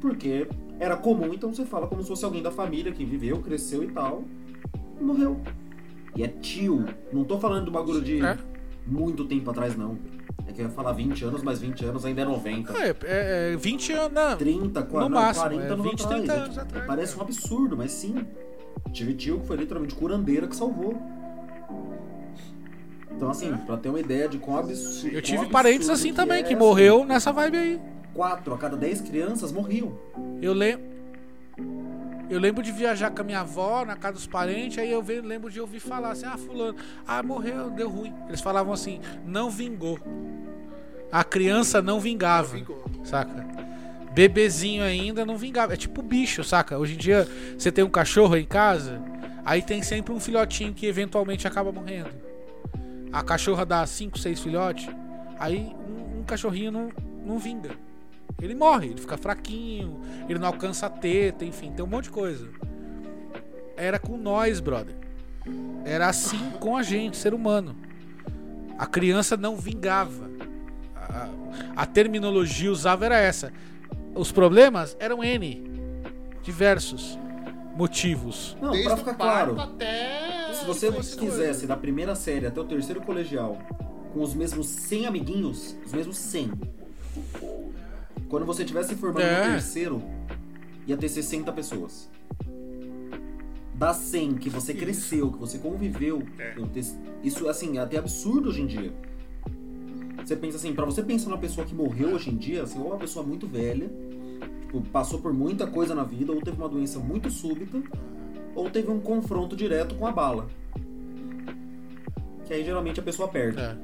porque 0.00 0.46
era 0.78 0.96
comum, 0.96 1.32
então 1.34 1.52
você 1.52 1.64
fala 1.64 1.86
como 1.86 2.02
se 2.02 2.08
fosse 2.08 2.24
alguém 2.24 2.42
da 2.42 2.50
família 2.50 2.92
que 2.92 3.04
viveu, 3.04 3.38
cresceu 3.40 3.82
e 3.84 3.88
tal, 3.88 4.24
e 5.00 5.02
morreu. 5.04 5.40
E 6.16 6.22
é 6.22 6.28
tio. 6.28 6.84
Não 7.12 7.24
tô 7.24 7.38
falando 7.38 7.66
do 7.66 7.70
bagulho 7.70 8.00
de 8.00 8.24
É. 8.24 8.38
muito 8.86 9.24
tempo 9.26 9.50
atrás, 9.50 9.76
não. 9.76 9.98
É 10.48 10.52
que 10.52 10.60
eu 10.60 10.66
ia 10.66 10.70
falar 10.70 10.92
20 10.92 11.24
anos, 11.24 11.42
mas 11.42 11.58
20 11.60 11.84
anos 11.84 12.04
ainda 12.04 12.22
é 12.22 12.24
90. 12.24 12.72
É, 12.78 12.88
é, 13.04 13.52
é 13.52 13.56
20 13.56 13.92
anos. 13.92 14.12
não. 14.12 14.36
30, 14.36 14.82
40, 14.82 15.08
No 15.08 15.14
máximo, 15.14 15.44
40 15.46 15.64
é 15.64 15.72
anos 15.72 15.86
20, 15.86 16.02
atrás. 16.04 16.20
30 16.24 16.32
É, 16.32 16.36
anos 16.44 16.58
atrás, 16.58 16.86
Parece 16.86 17.14
é. 17.14 17.18
um 17.18 17.22
absurdo, 17.22 17.76
mas 17.76 17.90
sim. 17.92 18.14
Tive 18.92 19.14
tio 19.14 19.40
que 19.40 19.46
foi 19.46 19.56
literalmente 19.56 19.94
curandeira 19.94 20.46
que 20.46 20.54
salvou. 20.56 20.96
Então, 23.14 23.30
assim, 23.30 23.54
pra 23.66 23.76
ter 23.76 23.88
uma 23.88 24.00
ideia 24.00 24.28
de 24.28 24.38
quão 24.38 24.58
absurdo. 24.58 25.14
Eu 25.14 25.22
tive 25.22 25.38
quão 25.38 25.48
parentes 25.50 25.88
absurdo 25.88 26.08
assim 26.10 26.14
também, 26.14 26.40
é, 26.40 26.42
que 26.42 26.54
morreu 26.54 27.04
nessa 27.04 27.32
vibe 27.32 27.56
aí. 27.56 27.80
4 28.14 28.54
a 28.54 28.58
cada 28.58 28.76
10 28.76 29.00
crianças 29.02 29.52
morriam. 29.52 29.98
Eu 30.40 30.52
lembro. 30.52 30.95
Eu 32.28 32.40
lembro 32.40 32.62
de 32.62 32.72
viajar 32.72 33.10
com 33.10 33.20
a 33.20 33.24
minha 33.24 33.40
avó 33.40 33.84
na 33.84 33.94
casa 33.94 34.14
dos 34.14 34.26
parentes, 34.26 34.78
aí 34.78 34.90
eu 34.90 35.00
lembro 35.00 35.50
de 35.50 35.60
ouvir 35.60 35.80
falar 35.80 36.10
assim: 36.10 36.26
ah, 36.26 36.36
fulano, 36.36 36.76
ah, 37.06 37.22
morreu, 37.22 37.70
deu 37.70 37.88
ruim. 37.88 38.12
Eles 38.28 38.40
falavam 38.40 38.72
assim: 38.72 39.00
não 39.24 39.48
vingou. 39.48 39.98
A 41.10 41.22
criança 41.22 41.80
não 41.80 42.00
vingava. 42.00 42.56
Vingou. 42.56 42.84
Saca? 43.04 43.46
Bebezinho 44.12 44.82
ainda 44.82 45.24
não 45.24 45.36
vingava. 45.36 45.74
É 45.74 45.76
tipo 45.76 46.02
bicho, 46.02 46.42
saca? 46.42 46.78
Hoje 46.78 46.94
em 46.94 46.98
dia 46.98 47.28
você 47.56 47.70
tem 47.70 47.84
um 47.84 47.90
cachorro 47.90 48.36
em 48.36 48.44
casa, 48.44 49.00
aí 49.44 49.62
tem 49.62 49.82
sempre 49.82 50.12
um 50.12 50.18
filhotinho 50.18 50.74
que 50.74 50.86
eventualmente 50.86 51.46
acaba 51.46 51.70
morrendo. 51.70 52.10
A 53.12 53.22
cachorra 53.22 53.64
dá 53.64 53.86
5, 53.86 54.18
6 54.18 54.40
filhotes, 54.40 54.88
aí 55.38 55.72
um, 55.88 56.20
um 56.20 56.24
cachorrinho 56.24 56.72
não, 56.72 56.88
não 57.24 57.38
vinga. 57.38 57.70
Ele 58.40 58.54
morre, 58.54 58.88
ele 58.88 59.00
fica 59.00 59.16
fraquinho, 59.16 60.00
ele 60.28 60.38
não 60.38 60.48
alcança 60.48 60.86
a 60.86 60.90
teta, 60.90 61.44
enfim, 61.44 61.72
tem 61.72 61.84
um 61.84 61.88
monte 61.88 62.04
de 62.04 62.10
coisa. 62.10 62.48
Era 63.76 63.98
com 63.98 64.16
nós, 64.16 64.60
brother. 64.60 64.94
Era 65.84 66.08
assim 66.08 66.50
com 66.60 66.76
a 66.76 66.82
gente, 66.82 67.16
ser 67.16 67.32
humano. 67.32 67.76
A 68.78 68.86
criança 68.86 69.36
não 69.36 69.56
vingava. 69.56 70.30
A, 70.94 71.28
a 71.76 71.86
terminologia 71.86 72.70
usava 72.70 73.06
era 73.06 73.16
essa. 73.18 73.52
os 74.14 74.30
problemas 74.32 74.96
eram 75.00 75.22
N. 75.24 75.64
Diversos 76.42 77.18
motivos. 77.74 78.56
Não, 78.60 78.70
Desde 78.70 78.88
pra 78.88 78.96
ficar 78.96 79.14
claro, 79.14 79.60
até. 79.60 80.52
se 80.54 80.64
você 80.64 80.90
quisesse 81.16 81.66
da 81.66 81.76
primeira 81.76 82.14
série 82.14 82.46
até 82.46 82.60
o 82.60 82.64
terceiro 82.64 83.00
colegial 83.02 83.58
com 84.12 84.22
os 84.22 84.34
mesmos 84.34 84.66
100 84.66 85.06
amiguinhos, 85.06 85.76
os 85.84 85.92
mesmos 85.92 86.16
100. 86.16 86.52
Quando 88.28 88.44
você 88.46 88.62
estivesse 88.62 88.94
formando 88.94 89.22
É. 89.22 89.44
no 89.46 89.52
terceiro, 89.52 90.02
ia 90.86 90.96
ter 90.96 91.08
60 91.08 91.52
pessoas. 91.52 92.10
Das 93.74 93.96
100 93.98 94.34
que 94.36 94.48
você 94.48 94.72
cresceu, 94.72 95.30
que 95.30 95.38
você 95.38 95.58
conviveu, 95.58 96.22
eu 96.56 96.66
ter- 96.66 96.84
isso 97.22 97.48
assim, 97.48 97.76
é 97.76 97.80
até 97.80 97.98
absurdo 97.98 98.48
hoje 98.48 98.62
em 98.62 98.66
dia. 98.66 98.92
Você 100.24 100.34
pensa 100.34 100.56
assim, 100.56 100.72
pra 100.74 100.84
você 100.84 101.02
pensar 101.02 101.28
numa 101.28 101.38
pessoa 101.38 101.66
que 101.66 101.74
morreu 101.74 102.14
hoje 102.14 102.30
em 102.30 102.36
dia, 102.36 102.62
assim, 102.62 102.78
ou 102.80 102.86
uma 102.88 102.96
pessoa 102.96 103.24
muito 103.24 103.46
velha, 103.46 103.88
tipo, 104.62 104.80
passou 104.90 105.20
por 105.20 105.32
muita 105.32 105.66
coisa 105.66 105.94
na 105.94 106.02
vida, 106.04 106.32
ou 106.32 106.40
teve 106.40 106.56
uma 106.56 106.68
doença 106.68 106.98
muito 106.98 107.30
súbita, 107.30 107.80
ou 108.54 108.68
teve 108.70 108.90
um 108.90 108.98
confronto 108.98 109.54
direto 109.54 109.94
com 109.94 110.06
a 110.06 110.10
bala. 110.10 110.48
Que 112.46 112.54
aí 112.54 112.64
geralmente 112.64 112.98
a 112.98 113.02
pessoa 113.02 113.28
perde. 113.28 113.60
É. 113.60 113.76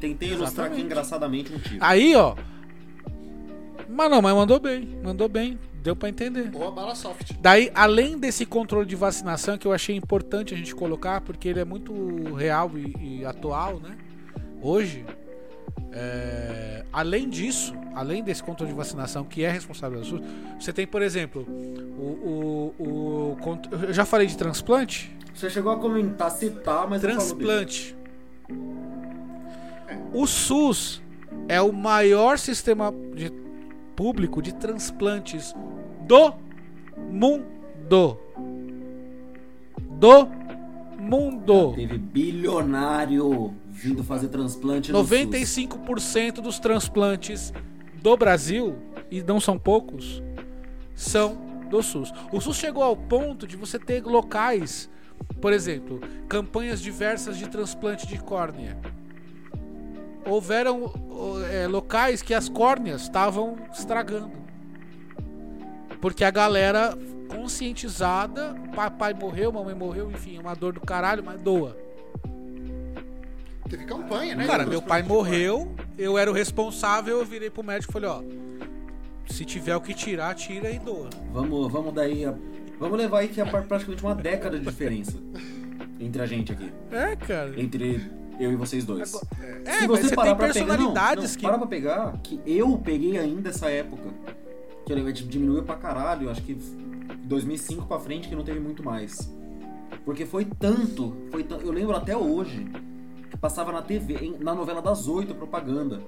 Tentei 0.00 0.30
ilustrar 0.30 0.68
aqui 0.68 0.80
engraçadamente 0.80 1.52
um 1.52 1.58
tiro. 1.58 1.78
Aí, 1.80 2.14
ó. 2.14 2.34
Mas 3.88 4.10
não, 4.10 4.22
mas 4.22 4.34
mandou 4.34 4.58
bem. 4.58 4.98
Mandou 5.02 5.28
bem. 5.28 5.58
Deu 5.82 5.96
pra 5.96 6.08
entender. 6.08 6.50
Ou 6.52 6.68
a 6.68 6.70
bala 6.70 6.94
soft. 6.94 7.32
Daí, 7.40 7.70
além 7.74 8.18
desse 8.18 8.44
controle 8.44 8.86
de 8.86 8.96
vacinação, 8.96 9.56
que 9.56 9.66
eu 9.66 9.72
achei 9.72 9.96
importante 9.96 10.54
a 10.54 10.56
gente 10.56 10.74
colocar, 10.74 11.20
porque 11.20 11.48
ele 11.48 11.60
é 11.60 11.64
muito 11.64 12.34
real 12.34 12.70
e, 12.76 13.20
e 13.20 13.24
atual, 13.24 13.80
né? 13.80 13.96
Hoje, 14.62 15.04
é, 15.92 16.84
além 16.92 17.28
disso, 17.28 17.74
além 17.94 18.22
desse 18.22 18.42
controle 18.42 18.70
de 18.72 18.76
vacinação 18.76 19.24
que 19.24 19.42
é 19.42 19.50
responsável 19.50 20.00
pelo 20.00 20.10
SUS, 20.10 20.20
você 20.58 20.72
tem, 20.72 20.86
por 20.86 21.02
exemplo, 21.02 21.42
o, 21.98 22.74
o, 22.78 23.36
o 23.40 23.86
eu 23.86 23.92
já 23.92 24.04
falei 24.04 24.26
de 24.26 24.36
transplante, 24.36 25.10
Você 25.34 25.48
chegou 25.48 25.72
a 25.72 25.78
comentar, 25.78 26.30
citar, 26.30 26.88
mas 26.88 27.00
transplante. 27.00 27.96
O 30.12 30.26
SUS 30.26 31.02
é 31.48 31.60
o 31.60 31.72
maior 31.72 32.38
sistema 32.38 32.92
de- 33.14 33.32
público 33.96 34.40
de 34.40 34.54
transplantes 34.54 35.54
do 36.06 36.32
mundo. 37.10 38.18
Do 39.98 40.26
mundo. 40.98 41.72
Teve 41.74 41.98
bilionário 41.98 43.54
vindo 43.68 44.02
fazer 44.04 44.28
transplante 44.28 44.90
no 44.92 44.98
SUS. 44.98 45.10
95% 45.10 46.40
dos 46.40 46.58
transplantes 46.58 47.52
do 48.02 48.16
Brasil, 48.16 48.76
e 49.10 49.22
não 49.22 49.38
são 49.40 49.58
poucos, 49.58 50.22
são 50.94 51.36
do 51.68 51.82
SUS. 51.82 52.12
O 52.32 52.40
SUS 52.40 52.56
chegou 52.56 52.82
ao 52.82 52.96
ponto 52.96 53.46
de 53.46 53.56
você 53.56 53.78
ter 53.78 54.02
locais, 54.04 54.88
por 55.40 55.52
exemplo, 55.52 56.00
campanhas 56.28 56.80
diversas 56.80 57.36
de 57.36 57.48
transplante 57.48 58.06
de 58.06 58.18
córnea. 58.18 58.78
Houveram 60.30 60.92
é, 61.50 61.66
locais 61.66 62.22
que 62.22 62.32
as 62.32 62.48
córneas 62.48 63.02
estavam 63.02 63.56
estragando. 63.72 64.30
Porque 66.00 66.24
a 66.24 66.30
galera 66.30 66.96
conscientizada, 67.28 68.54
papai 68.74 69.12
morreu, 69.12 69.52
mamãe 69.52 69.74
morreu, 69.74 70.10
enfim, 70.10 70.36
é 70.36 70.40
uma 70.40 70.54
dor 70.54 70.72
do 70.72 70.80
caralho, 70.80 71.22
mas 71.24 71.40
doa. 71.40 71.76
Teve 73.68 73.84
campanha, 73.84 74.34
né? 74.34 74.46
Cara, 74.46 74.64
meu 74.66 74.80
pai 74.80 75.02
morreu, 75.02 75.72
eu 75.98 76.16
era 76.16 76.30
o 76.30 76.34
responsável, 76.34 77.18
eu 77.18 77.24
virei 77.24 77.50
pro 77.50 77.62
médico 77.62 77.92
e 77.92 77.94
falei, 77.94 78.08
ó, 78.08 78.22
se 79.28 79.44
tiver 79.44 79.76
o 79.76 79.80
que 79.80 79.94
tirar, 79.94 80.34
tira 80.34 80.70
e 80.70 80.78
doa. 80.78 81.10
Vamos, 81.32 81.70
vamos 81.70 81.92
daí. 81.92 82.24
Vamos 82.78 82.98
levar 82.98 83.18
aí 83.20 83.28
que 83.28 83.40
é 83.40 83.44
pra- 83.44 83.62
praticamente 83.62 84.02
uma 84.02 84.14
década 84.14 84.58
de 84.58 84.64
diferença 84.64 85.18
entre 86.00 86.22
a 86.22 86.26
gente 86.26 86.50
aqui. 86.52 86.72
É, 86.90 87.14
cara. 87.14 87.60
Entre 87.60 88.00
eu 88.40 88.52
e 88.52 88.56
vocês 88.56 88.84
dois. 88.84 89.14
É, 89.64 89.80
Se 89.80 89.88
mas 89.88 90.00
você 90.00 90.08
tem 90.08 90.16
pegar- 90.18 90.34
personalidades 90.36 91.30
não, 91.32 91.36
que. 91.40 91.46
Para 91.46 91.58
pra 91.58 91.66
pegar 91.66 92.12
que 92.22 92.40
eu 92.46 92.76
peguei 92.78 93.18
ainda 93.18 93.50
essa 93.50 93.70
época. 93.70 94.08
Que 94.86 94.92
eu 94.92 94.96
lembro, 94.96 95.12
tipo, 95.12 95.28
diminuiu 95.28 95.62
pra 95.62 95.76
caralho. 95.76 96.30
Acho 96.30 96.42
que 96.42 96.54
2005 97.24 97.86
pra 97.86 97.98
frente 97.98 98.28
que 98.28 98.34
não 98.34 98.42
teve 98.44 98.60
muito 98.60 98.82
mais. 98.82 99.30
Porque 100.04 100.24
foi 100.24 100.44
tanto, 100.44 101.14
foi 101.30 101.42
tan- 101.44 101.58
Eu 101.58 101.72
lembro 101.72 101.94
até 101.96 102.16
hoje 102.16 102.66
que 103.30 103.36
passava 103.36 103.70
na 103.72 103.82
TV, 103.82 104.36
na 104.40 104.54
novela 104.54 104.80
das 104.80 105.06
oito, 105.06 105.34
propaganda. 105.34 106.00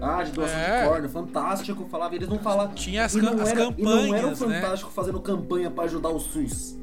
Ah, 0.00 0.22
de 0.22 0.32
doação 0.32 0.56
É. 0.58 0.82
de 0.82 0.88
corda, 0.88 1.08
fantástico, 1.10 1.86
falava, 1.90 2.14
eles 2.14 2.26
não 2.28 2.38
falavam. 2.38 2.74
Tinha 2.74 3.04
as 3.04 3.14
e 3.14 3.20
não 3.20 3.34
as 3.34 3.50
era, 3.50 3.74
E 3.76 3.82
não 3.82 4.14
era 4.14 4.26
o 4.26 4.30
campanhas, 4.30 4.40
né? 4.40 4.60
Fantástico 4.60 4.90
fazendo 4.90 5.20
campanha 5.20 5.70
pra 5.70 5.84
ajudar 5.84 6.08
o 6.08 6.18
SUS. 6.18 6.78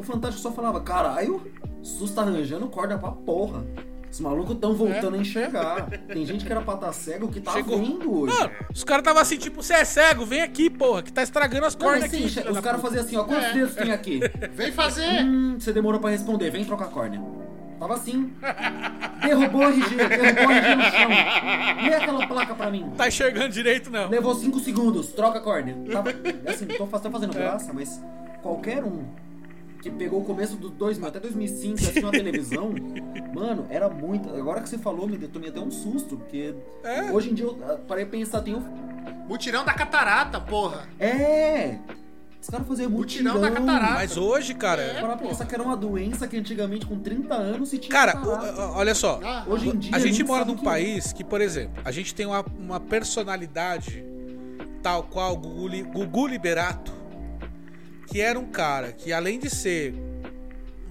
O 0.00 0.02
Fantástico 0.02 0.40
só 0.42 0.50
falava, 0.50 0.80
caralho, 0.80 1.42
SUS 1.82 2.10
tá 2.12 2.22
arranjando 2.22 2.66
corda 2.68 2.96
pra 2.96 3.10
porra. 3.10 3.62
Os 4.10 4.18
malucos 4.18 4.56
tão 4.58 4.74
voltando 4.74 5.14
a 5.14 5.18
enxergar. 5.18 5.88
Tem 6.08 6.24
gente 6.24 6.44
que 6.44 6.50
era 6.50 6.62
pra 6.62 6.74
estar 6.74 6.90
cego 6.92 7.28
que 7.28 7.38
tá 7.38 7.50
É. 7.52 7.54
Chegou- 7.56 7.78
vendo 7.78 8.12
hoje. 8.22 8.34
Mano, 8.34 8.50
os 8.74 8.82
caras 8.82 9.04
tava 9.04 9.20
assim, 9.20 9.36
tipo, 9.36 9.62
você 9.62 9.74
é 9.74 9.84
cego, 9.84 10.24
vem 10.24 10.40
aqui, 10.40 10.70
porra, 10.70 11.02
que 11.02 11.12
tá 11.12 11.22
estragando 11.22 11.66
as 11.66 11.74
cordas 11.74 12.04
aqui. 12.04 12.28
filha 12.28 12.50
os 12.50 12.60
caras 12.60 12.80
faziam 12.80 13.04
assim, 13.04 13.16
ó, 13.16 13.24
quantos 13.24 13.52
dedos 13.52 13.74
tem 13.74 13.92
aqui? 13.92 14.20
Vem 14.54 14.72
fazer! 14.72 15.22
Hum, 15.22 15.56
você 15.60 15.70
demorou 15.72 16.00
pra 16.00 16.08
responder, 16.10 16.48
vem 16.50 16.64
trocar 16.64 16.86
a 16.86 16.88
córnea. 16.88 17.22
Tava 17.78 17.94
assim. 17.94 18.32
Derrubou 19.22 19.62
a 19.62 19.68
RG, 19.70 19.94
derrubou 19.96 20.48
a 20.48 20.56
RG 20.56 20.74
no 20.74 20.82
chão. 20.82 21.84
Lê 21.88 21.94
aquela 21.94 22.26
placa 22.26 22.54
pra 22.54 22.70
mim. 22.70 22.90
Tá 22.96 23.06
enxergando 23.06 23.50
direito, 23.50 23.90
não. 23.90 24.08
Levou 24.08 24.34
5 24.34 24.58
segundos, 24.60 25.08
troca 25.12 25.38
a 25.38 25.42
córnea. 25.42 25.76
Tava, 25.92 26.10
assim, 26.48 26.66
tô, 26.66 26.86
fa- 26.86 26.98
tô 26.98 27.08
É. 27.08 27.10
fazendo 27.12 27.32
graça, 27.34 27.72
mas 27.72 28.02
qualquer 28.42 28.82
um 28.82 29.04
que 29.82 29.90
pegou 29.90 30.20
o 30.20 30.24
começo 30.24 30.56
do 30.56 30.68
2000 30.70 31.08
até 31.08 31.18
2005 31.20 31.80
e 31.80 31.82
assistiu 31.84 32.02
na 32.02 32.10
televisão, 32.10 32.70
mano, 33.34 33.66
era 33.70 33.88
muito. 33.88 34.28
Agora 34.34 34.60
que 34.60 34.68
você 34.68 34.76
falou, 34.78 35.06
me 35.08 35.16
deu 35.16 35.28
tomei 35.28 35.48
até 35.50 35.60
um 35.60 35.70
susto, 35.70 36.16
porque 36.16 36.54
É. 36.84 37.10
hoje 37.12 37.30
em 37.30 37.34
dia 37.34 37.46
eu 37.46 37.58
ah, 37.66 37.76
parei 37.88 38.04
pra 38.04 38.18
pensar, 38.18 38.42
tem 38.42 38.54
o. 38.54 38.62
Mutirão 39.28 39.64
da 39.64 39.72
catarata, 39.72 40.40
porra! 40.40 40.88
É! 40.98 41.78
Os 42.42 42.48
caras 42.48 42.66
faziam 42.66 42.90
Mutirão 42.90 43.34
mutirão. 43.34 43.54
da 43.54 43.60
catarata. 43.60 43.94
Mas 43.94 44.16
hoje, 44.16 44.54
cara. 44.54 44.82
É. 44.82 45.00
Para 45.00 45.16
pensar 45.16 45.44
que 45.46 45.54
era 45.54 45.62
uma 45.62 45.76
doença 45.76 46.26
que 46.26 46.36
antigamente 46.36 46.86
com 46.86 46.98
30 46.98 47.34
anos 47.34 47.68
se 47.68 47.78
tinha. 47.78 47.92
Cara, 47.92 48.18
o- 48.18 48.76
olha 48.78 48.94
só. 48.94 49.20
Ah, 49.22 49.44
Hoje 49.46 49.68
em 49.68 49.76
dia 49.78 49.94
A 49.94 49.98
gente 49.98 50.24
mora 50.24 50.44
num 50.44 50.54
que 50.54 50.62
é. 50.62 50.64
país 50.64 51.12
que, 51.12 51.22
por 51.22 51.40
exemplo, 51.40 51.82
a 51.84 51.90
gente 51.92 52.14
tem 52.14 52.24
uma, 52.26 52.44
uma 52.58 52.80
personalidade 52.80 54.02
tal 54.82 55.02
qual 55.04 55.36
Gugu, 55.36 55.68
Gugu 55.92 56.26
Liberato, 56.26 56.92
que 58.10 58.20
era 58.20 58.38
um 58.38 58.46
cara 58.46 58.92
que, 58.92 59.12
além 59.12 59.38
de 59.38 59.48
ser 59.48 59.94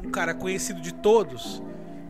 um 0.03 0.09
cara 0.09 0.33
conhecido 0.33 0.79
de 0.79 0.93
todos, 0.93 1.61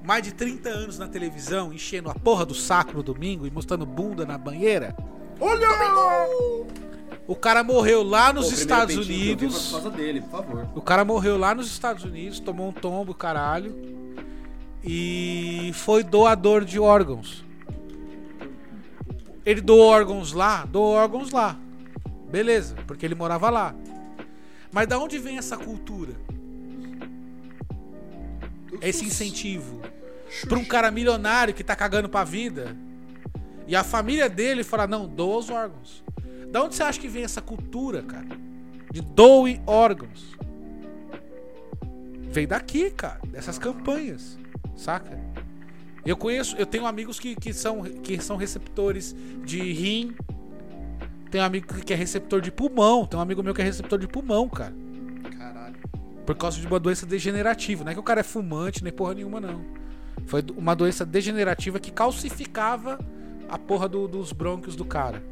mais 0.03 0.21
de 0.23 0.33
30 0.33 0.69
anos 0.69 0.99
na 0.99 1.07
televisão, 1.07 1.73
enchendo 1.73 2.09
a 2.09 2.13
porra 2.15 2.45
do 2.45 2.53
saco 2.53 2.93
no 2.93 3.01
domingo 3.01 3.47
e 3.47 3.51
mostrando 3.51 3.85
bunda 3.85 4.23
na 4.25 4.37
banheira. 4.37 4.95
Olha! 5.39 5.67
O 7.27 7.35
cara 7.35 7.63
morreu 7.63 8.03
lá 8.03 8.31
nos 8.31 8.47
Pô, 8.49 8.53
Estados 8.53 8.95
Unidos. 8.97 9.71
foi 9.71 9.79
por 9.79 9.83
causa 9.83 9.97
dele, 9.97 10.21
por 10.21 10.29
favor. 10.29 10.67
O 10.75 10.81
cara 10.81 11.03
morreu 11.03 11.37
lá 11.37 11.55
nos 11.55 11.67
Estados 11.67 12.03
Unidos, 12.03 12.39
tomou 12.39 12.69
um 12.69 12.73
tombo, 12.73 13.13
caralho. 13.13 13.75
E 14.83 15.71
foi 15.73 16.03
doador 16.03 16.63
de 16.63 16.79
órgãos. 16.79 17.43
Ele 19.45 19.61
doou 19.61 19.81
órgãos 19.81 20.33
lá, 20.33 20.65
doou 20.65 20.93
órgãos 20.93 21.31
lá. 21.31 21.57
Beleza, 22.29 22.75
porque 22.85 23.05
ele 23.05 23.15
morava 23.15 23.49
lá. 23.49 23.75
Mas 24.71 24.87
da 24.87 24.99
onde 24.99 25.17
vem 25.17 25.37
essa 25.37 25.57
cultura? 25.57 26.13
Esse 28.81 29.05
incentivo 29.05 29.81
pra 30.47 30.59
um 30.59 30.65
cara 30.65 30.91
milionário 30.91 31.53
que 31.53 31.63
tá 31.63 31.75
cagando 31.75 32.07
pra 32.07 32.23
vida. 32.23 32.75
E 33.67 33.75
a 33.75 33.83
família 33.83 34.29
dele 34.29 34.63
fala: 34.63 34.87
"Não, 34.87 35.07
doa 35.07 35.37
os 35.37 35.49
órgãos". 35.49 36.03
Da 36.51 36.63
onde 36.63 36.75
você 36.75 36.83
acha 36.83 36.99
que 36.99 37.07
vem 37.07 37.23
essa 37.23 37.41
cultura, 37.41 38.01
cara? 38.01 38.27
De 38.91 39.01
doe 39.01 39.61
órgãos. 39.67 40.35
Vem 42.31 42.47
daqui, 42.47 42.91
cara, 42.91 43.19
dessas 43.27 43.57
campanhas, 43.57 44.37
saca? 44.75 45.19
Eu 46.05 46.15
conheço, 46.15 46.55
eu 46.57 46.65
tenho 46.65 46.85
amigos 46.85 47.19
que, 47.19 47.35
que, 47.35 47.53
são, 47.53 47.83
que 47.83 48.19
são 48.21 48.37
receptores 48.37 49.15
de 49.43 49.59
rim. 49.73 50.15
Tenho 51.31 51.43
um 51.43 51.47
amigo 51.47 51.67
que 51.67 51.93
é 51.93 51.95
receptor 51.95 52.41
de 52.41 52.51
pulmão. 52.51 53.05
Tem 53.05 53.17
um 53.19 53.21
amigo 53.21 53.43
meu 53.43 53.53
que 53.53 53.61
é 53.61 53.63
receptor 53.63 53.99
de 53.99 54.07
pulmão, 54.07 54.47
cara. 54.49 54.73
Caralho. 55.37 55.75
Por 56.25 56.35
causa 56.35 56.59
de 56.59 56.65
uma 56.67 56.79
doença 56.79 57.05
degenerativa. 57.05 57.83
Não 57.83 57.91
é 57.91 57.93
que 57.93 57.99
o 57.99 58.03
cara 58.03 58.21
é 58.21 58.23
fumante, 58.23 58.83
nem 58.83 58.91
porra 58.93 59.13
nenhuma, 59.13 59.39
não. 59.39 59.61
Foi 60.25 60.43
uma 60.55 60.75
doença 60.75 61.05
degenerativa 61.05 61.79
que 61.79 61.91
calcificava 61.91 62.99
a 63.47 63.57
porra 63.57 63.87
do- 63.87 64.07
dos 64.07 64.31
brônquios 64.31 64.75
do 64.75 64.85
cara. 64.85 65.23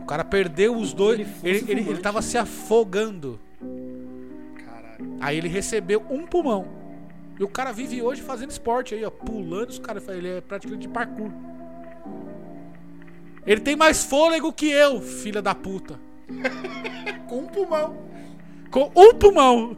O 0.00 0.04
cara 0.06 0.24
perdeu 0.24 0.76
os 0.76 0.92
dois. 0.92 1.20
ele 1.20 1.28
Ele, 1.42 1.70
ele, 1.72 1.90
ele 1.90 1.98
tava 2.00 2.20
se 2.20 2.36
afogando. 2.36 3.38
Caralho. 4.64 5.16
Aí 5.20 5.36
ele 5.38 5.48
recebeu 5.48 6.04
um 6.10 6.26
pulmão. 6.26 6.66
E 7.38 7.44
o 7.44 7.48
cara 7.48 7.72
vive 7.72 8.02
hoje 8.02 8.20
fazendo 8.20 8.50
esporte 8.50 8.94
aí, 8.94 9.04
ó. 9.04 9.10
Pulando, 9.10 9.70
os 9.70 9.78
caras 9.78 10.06
ele 10.08 10.28
é 10.28 10.40
praticamente 10.40 10.86
de 10.86 10.92
parkour. 10.92 11.30
Ele 13.46 13.60
tem 13.60 13.74
mais 13.76 14.04
fôlego 14.04 14.52
que 14.52 14.70
eu, 14.70 15.00
filha 15.00 15.40
da 15.42 15.54
puta. 15.54 15.98
Com 17.28 17.38
um 17.40 17.46
pulmão. 17.46 17.96
Com 18.70 18.92
um 18.94 19.14
pulmão. 19.14 19.76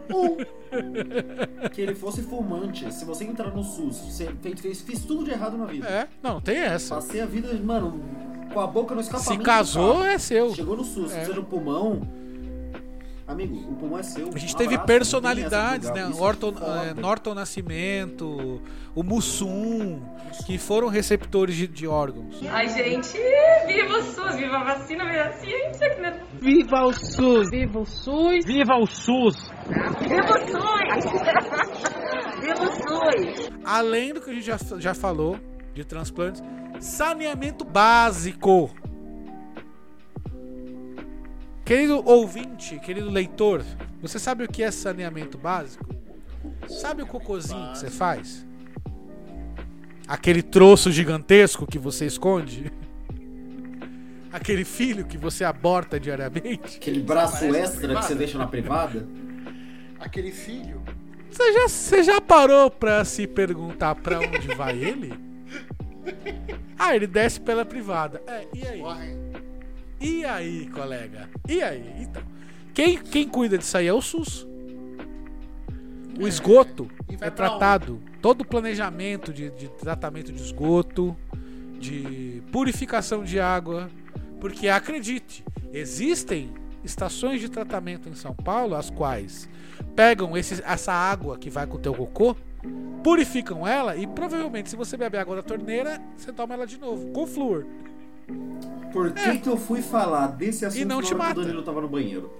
Que 1.72 1.80
ele 1.80 1.94
fosse 1.94 2.22
fumante. 2.22 2.92
Se 2.92 3.04
você 3.04 3.24
entrar 3.24 3.50
no 3.54 3.62
SUS, 3.62 3.96
você 3.98 4.30
fez, 4.40 4.60
fez, 4.60 4.80
fiz 4.80 5.04
tudo 5.04 5.24
de 5.24 5.30
errado 5.30 5.56
na 5.56 5.66
vida. 5.66 5.86
É, 5.86 6.08
não, 6.22 6.40
tem 6.40 6.56
essa. 6.58 6.94
Passei 6.96 7.20
a 7.20 7.26
vida, 7.26 7.52
mano, 7.62 8.00
com 8.52 8.60
a 8.60 8.66
boca 8.66 8.94
no 8.94 9.00
escapamento. 9.00 9.40
Se 9.42 9.44
casou, 9.44 10.04
é 10.04 10.18
seu. 10.18 10.54
Chegou 10.54 10.76
no 10.76 10.84
SUS, 10.84 11.12
É. 11.12 11.16
precisa 11.16 11.34
do 11.34 11.44
pulmão. 11.44 12.02
Amigo, 13.32 13.56
o 13.56 13.74
pulmão 13.76 13.98
é 13.98 14.02
seu. 14.02 14.28
A 14.34 14.38
gente 14.38 14.54
Um 14.54 14.58
teve 14.58 14.74
abraço, 14.74 14.86
personalidades, 14.86 15.90
né? 15.90 16.06
Orton, 16.18 16.50
é 16.50 16.52
foda. 16.52 16.94
Norton 17.00 17.34
Nascimento, 17.34 18.60
o 18.94 19.02
Mussum, 19.02 20.02
que 20.44 20.58
foram 20.58 20.88
receptores 20.88 21.56
de, 21.56 21.66
de 21.66 21.86
órgãos. 21.86 22.40
Ai, 22.50 22.68
gente, 22.68 23.16
viva 23.66 23.98
o 23.98 24.02
SUS, 24.02 24.36
viva 24.36 24.56
a 24.58 24.64
vacina, 24.64 25.04
viva 25.04 25.22
a 25.22 25.32
ciência, 25.32 25.94
que 25.94 26.00
né? 26.02 26.20
Viva 26.40 26.82
o 26.84 26.92
SUS! 26.92 27.50
Viva 27.50 27.78
o 27.80 27.86
SUS, 27.86 28.44
Viva 28.44 28.74
o 28.76 28.86
SUS! 28.86 29.50
viva 30.00 30.32
o 30.32 30.46
SUS! 30.46 31.12
viva 32.40 32.62
o 32.62 32.72
SUS! 32.72 33.50
Além 33.64 34.12
do 34.12 34.20
que 34.20 34.30
a 34.30 34.34
gente 34.34 34.44
já, 34.44 34.58
já 34.78 34.94
falou 34.94 35.38
de 35.72 35.84
transplantes, 35.84 36.42
saneamento 36.80 37.64
básico. 37.64 38.70
Querido 41.64 42.02
ouvinte, 42.04 42.78
querido 42.80 43.08
leitor, 43.08 43.64
você 44.00 44.18
sabe 44.18 44.44
o 44.44 44.48
que 44.48 44.62
é 44.62 44.70
saneamento 44.70 45.38
básico? 45.38 45.86
Sabe 46.68 47.02
o 47.02 47.06
cocôzinho 47.06 47.72
que 47.72 47.78
você 47.78 47.90
faz? 47.90 48.44
Aquele 50.08 50.42
troço 50.42 50.90
gigantesco 50.90 51.66
que 51.66 51.78
você 51.78 52.06
esconde? 52.06 52.72
Aquele 54.32 54.64
filho 54.64 55.04
que 55.04 55.16
você 55.16 55.44
aborta 55.44 56.00
diariamente? 56.00 56.78
Aquele 56.78 57.00
braço 57.00 57.44
extra 57.44 57.94
que 57.94 58.02
você 58.02 58.14
deixa 58.14 58.38
na 58.38 58.46
privada. 58.48 59.06
Aquele 60.00 60.32
filho. 60.32 60.82
Você 61.30 61.52
já, 61.52 61.68
você 61.68 62.02
já 62.02 62.20
parou 62.20 62.70
pra 62.70 63.04
se 63.04 63.26
perguntar 63.26 63.94
pra 63.94 64.18
onde 64.18 64.48
vai 64.54 64.76
ele? 64.78 65.12
Ah, 66.84 66.96
ele 66.96 67.06
desce 67.06 67.40
pela 67.40 67.64
privada. 67.64 68.20
É, 68.26 68.44
e 68.52 68.66
aí? 68.66 68.80
Corre. 68.80 69.21
E 70.02 70.24
aí, 70.24 70.66
colega? 70.70 71.28
E 71.48 71.62
aí? 71.62 71.84
Então, 72.00 72.22
quem, 72.74 72.98
quem 72.98 73.28
cuida 73.28 73.56
disso 73.56 73.76
aí 73.76 73.86
é 73.86 73.92
o 73.92 74.00
SUS. 74.00 74.46
O 76.20 76.26
esgoto 76.28 76.88
E 77.08 77.16
vai 77.16 77.28
é 77.28 77.30
pra 77.30 77.48
tratado. 77.48 78.00
Todo 78.20 78.42
o 78.42 78.44
planejamento 78.46 79.32
de, 79.32 79.50
de 79.50 79.68
tratamento 79.70 80.32
de 80.32 80.42
esgoto, 80.42 81.16
de 81.78 82.42
purificação 82.52 83.24
de 83.24 83.38
água. 83.40 83.88
Porque 84.40 84.68
acredite, 84.68 85.44
existem 85.72 86.52
estações 86.84 87.40
de 87.40 87.48
tratamento 87.48 88.08
em 88.08 88.14
São 88.14 88.34
Paulo 88.34 88.74
as 88.74 88.90
quais 88.90 89.48
pegam 89.94 90.36
esse- 90.36 90.60
essa 90.66 90.92
água 90.92 91.38
que 91.38 91.48
vai 91.48 91.64
com 91.66 91.76
o 91.76 91.80
teu 91.80 91.94
cocô, 91.94 92.36
purificam 93.04 93.66
ela 93.66 93.96
e 93.96 94.04
provavelmente 94.06 94.68
se 94.68 94.74
você 94.76 94.96
beber 94.96 95.18
água 95.18 95.36
da 95.36 95.42
torneira, 95.42 96.00
você 96.16 96.32
toma 96.32 96.54
ela 96.54 96.66
de 96.66 96.76
novo, 96.78 97.06
com 97.12 97.24
flúor. 97.26 97.64
Por 98.92 99.12
que, 99.12 99.38
que 99.38 99.48
eu 99.48 99.56
fui 99.56 99.80
falar 99.80 100.26
desse 100.28 100.66
assunto 100.66 100.82
É. 100.82 100.84
não 100.84 101.00
te 101.02 101.08
que 101.08 101.14
mata. 101.14 101.40
o 101.40 101.42
Danilo 101.42 101.62
tava 101.62 101.80
no 101.80 101.88
banheiro? 101.88 102.30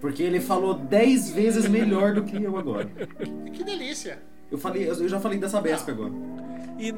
Porque 0.00 0.22
ele 0.22 0.40
falou 0.40 0.74
10 0.74 1.30
vezes 1.30 1.68
melhor 1.68 2.14
do 2.14 2.22
que 2.22 2.42
eu 2.42 2.56
agora. 2.56 2.88
Que 3.52 3.64
delícia. 3.64 4.18
Eu, 4.50 4.58
falei, 4.58 4.88
eu 4.88 5.08
já 5.08 5.18
falei 5.18 5.38
dessa 5.38 5.60
Besp 5.60 5.88
agora. 5.90 6.12
E 6.78 6.94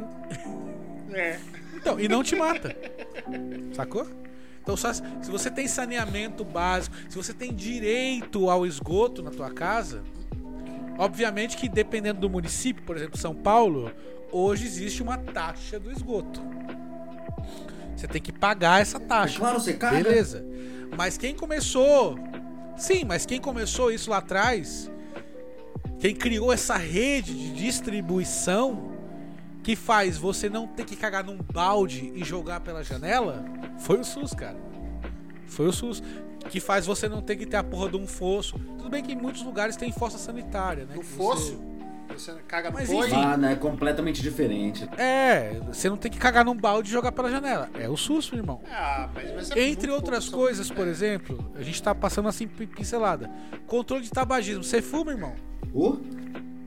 É. 1.12 1.38
Então, 1.76 1.98
e 1.98 2.08
não 2.08 2.22
te 2.22 2.34
mata. 2.36 2.76
Sacou? 3.72 4.06
Então, 4.62 4.76
só 4.76 4.92
se 4.92 5.02
se 5.22 5.30
você 5.30 5.50
tem 5.50 5.66
saneamento 5.66 6.44
básico, 6.44 6.94
se 7.08 7.16
você 7.16 7.32
tem 7.32 7.54
direito 7.54 8.50
ao 8.50 8.66
esgoto 8.66 9.22
na 9.22 9.30
tua 9.30 9.50
casa, 9.50 10.02
obviamente 10.98 11.56
que 11.56 11.68
dependendo 11.68 12.20
do 12.20 12.28
município, 12.28 12.82
por 12.82 12.96
exemplo, 12.96 13.16
São 13.16 13.34
Paulo, 13.34 13.90
hoje 14.30 14.66
existe 14.66 15.02
uma 15.02 15.16
taxa 15.16 15.78
do 15.80 15.90
esgoto. 15.90 16.42
Você 17.96 18.06
tem 18.06 18.20
que 18.22 18.32
pagar 18.32 18.80
essa 18.80 19.00
taxa. 19.00 19.38
Claro, 19.38 19.58
você 19.60 19.74
caga. 19.74 19.96
Beleza. 20.02 20.44
Mas 20.96 21.16
quem 21.18 21.34
começou. 21.34 22.16
Sim, 22.76 23.04
mas 23.04 23.26
quem 23.26 23.40
começou 23.40 23.90
isso 23.90 24.08
lá 24.10 24.18
atrás, 24.18 24.88
quem 25.98 26.14
criou 26.14 26.52
essa 26.52 26.76
rede 26.76 27.34
de 27.34 27.52
distribuição 27.52 28.92
que 29.64 29.74
faz 29.74 30.16
você 30.16 30.48
não 30.48 30.66
ter 30.66 30.84
que 30.84 30.94
cagar 30.96 31.24
num 31.24 31.36
balde 31.52 32.12
e 32.14 32.24
jogar 32.24 32.60
pela 32.60 32.82
janela, 32.84 33.44
foi 33.78 33.98
o 33.98 34.04
SUS, 34.04 34.32
cara. 34.32 34.56
Foi 35.46 35.66
o 35.66 35.72
SUS. 35.72 36.02
Que 36.48 36.60
faz 36.60 36.86
você 36.86 37.08
não 37.08 37.20
ter 37.20 37.36
que 37.36 37.44
ter 37.44 37.56
a 37.56 37.64
porra 37.64 37.90
de 37.90 37.96
um 37.96 38.06
fosso. 38.06 38.58
Tudo 38.78 38.88
bem 38.88 39.02
que 39.02 39.12
em 39.12 39.16
muitos 39.16 39.42
lugares 39.42 39.76
tem 39.76 39.92
fossa 39.92 40.16
sanitária, 40.16 40.84
né? 40.86 40.94
No 40.94 41.00
que 41.00 41.06
você- 41.06 41.16
fosso, 41.16 41.60
você 42.16 42.32
caga 42.46 42.70
no 42.70 42.76
Mas 42.76 42.88
boi. 42.88 43.10
Ah, 43.12 43.36
né? 43.36 43.52
É 43.52 43.56
completamente 43.56 44.22
diferente. 44.22 44.88
É, 44.96 45.60
você 45.66 45.88
não 45.88 45.96
tem 45.96 46.10
que 46.10 46.18
cagar 46.18 46.44
num 46.44 46.54
balde 46.54 46.88
e 46.88 46.92
jogar 46.92 47.12
pela 47.12 47.30
janela. 47.30 47.68
É 47.74 47.88
o 47.88 47.96
SUS, 47.96 48.30
meu 48.30 48.40
irmão. 48.40 48.60
Ah, 48.70 49.08
mas, 49.14 49.32
mas 49.34 49.50
é 49.50 49.60
Entre 49.68 49.90
outras 49.90 50.24
pouco, 50.28 50.44
coisas, 50.44 50.70
por 50.70 50.86
é. 50.86 50.90
exemplo, 50.90 51.52
a 51.56 51.62
gente 51.62 51.82
tá 51.82 51.94
passando 51.94 52.28
assim 52.28 52.46
pin- 52.48 52.66
pincelada. 52.66 53.30
Controle 53.66 54.02
de 54.02 54.10
tabagismo. 54.10 54.62
Você 54.64 54.80
fuma, 54.82 55.10
irmão? 55.12 55.34
Ô, 55.72 55.96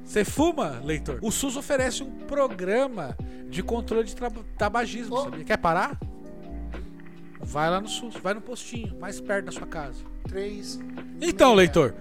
Você 0.04 0.26
fuma, 0.26 0.82
leitor? 0.84 1.20
O 1.22 1.32
SUS 1.32 1.56
oferece 1.56 2.04
um 2.04 2.12
programa 2.12 3.16
de 3.50 3.64
controle 3.64 4.04
de 4.06 4.16
tabagismo, 4.58 5.16
Oh. 5.16 5.24
sabia? 5.24 5.44
Quer 5.46 5.58
parar? 5.58 5.98
Vai 7.40 7.70
lá 7.70 7.82
no 7.82 7.88
SUS, 7.88 8.16
vai 8.16 8.34
no 8.34 8.42
postinho, 8.42 8.96
mais 9.00 9.20
perto 9.20 9.46
da 9.46 9.52
sua 9.52 9.66
casa. 9.68 10.04
Três. 10.28 10.80
Então, 11.22 11.50
meia. 11.50 11.58
leitor, 11.58 11.96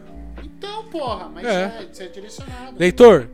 Então, 0.44 0.84
porra, 0.84 1.28
mas 1.32 1.44
É. 1.46 1.62
é, 1.64 1.88
você 1.92 2.04
é 2.04 2.08
direcionado. 2.08 2.76
leitor, 2.78 3.28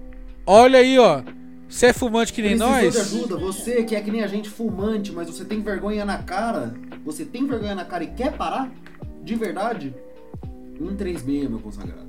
olha 0.47 0.79
aí, 0.79 0.99
ó. 0.99 1.23
Você 1.69 1.87
é 1.87 1.93
fumante 1.93 2.33
que 2.33 2.41
nem 2.43 2.53
precisou 2.57 2.71
nós? 2.83 2.93
de 2.95 3.01
ajuda. 3.01 3.37
Você 3.39 3.83
que 3.83 3.97
é 3.97 4.01
que 4.01 4.11
nem 4.11 4.23
a 4.23 4.29
gente 4.29 4.49
fumante, 4.49 5.11
mas 5.13 5.27
você 5.29 5.45
tem 5.45 5.61
vergonha 5.61 6.05
na 6.05 6.19
cara. 6.23 6.75
Você 7.05 7.25
tem 7.25 7.45
vergonha 7.47 7.75
na 7.75 7.85
cara 7.85 8.05
e 8.05 8.09
quer 8.09 8.33
parar? 8.37 8.71
De 9.25 9.35
verdade? 9.35 9.93
136, 10.79 11.49
meu 11.51 11.59
consagrado. 11.59 12.07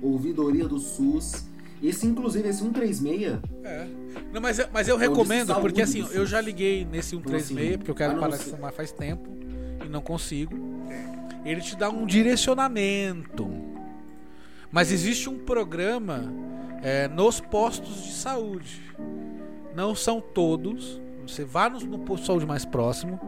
Ouvidoria 0.00 0.68
do 0.68 0.78
SUS. 0.78 1.46
Esse, 1.82 2.06
inclusive, 2.06 2.48
esse 2.48 2.60
136, 2.60 3.38
É. 3.64 3.86
Não, 4.32 4.40
mas, 4.40 4.58
eu- 4.60 4.68
mas 4.72 4.86
eu 4.86 4.96
É 4.96 5.00
recomendo, 5.00 5.52
porque 5.56 5.82
assim, 5.82 6.06
eu 6.12 6.24
já 6.24 6.40
liguei 6.40 6.84
nesse 6.84 7.10
136, 7.10 7.68
assim, 7.70 7.78
porque 7.78 7.90
eu 7.90 7.94
quero 7.94 8.20
parar 8.20 8.36
de 8.36 8.44
fumar 8.44 8.72
faz 8.72 8.92
tempo 8.92 9.28
e 9.84 9.88
não 9.88 10.00
consigo. 10.00 10.54
Ele 11.44 11.60
te 11.60 11.76
dá 11.76 11.90
um 11.90 12.06
direcionamento. 12.06 13.50
Mas 14.72 14.90
existe 14.90 15.28
um 15.28 15.38
programa 15.38 16.32
é, 16.82 17.06
nos 17.06 17.40
postos 17.40 18.02
de 18.04 18.12
saúde. 18.12 18.80
Não 19.76 19.94
são 19.94 20.20
todos. 20.20 21.00
Você 21.26 21.44
vá 21.44 21.68
no, 21.68 21.78
no 21.80 21.98
posto 22.00 22.22
de 22.22 22.26
saúde 22.26 22.46
mais 22.46 22.64
próximo, 22.64 23.20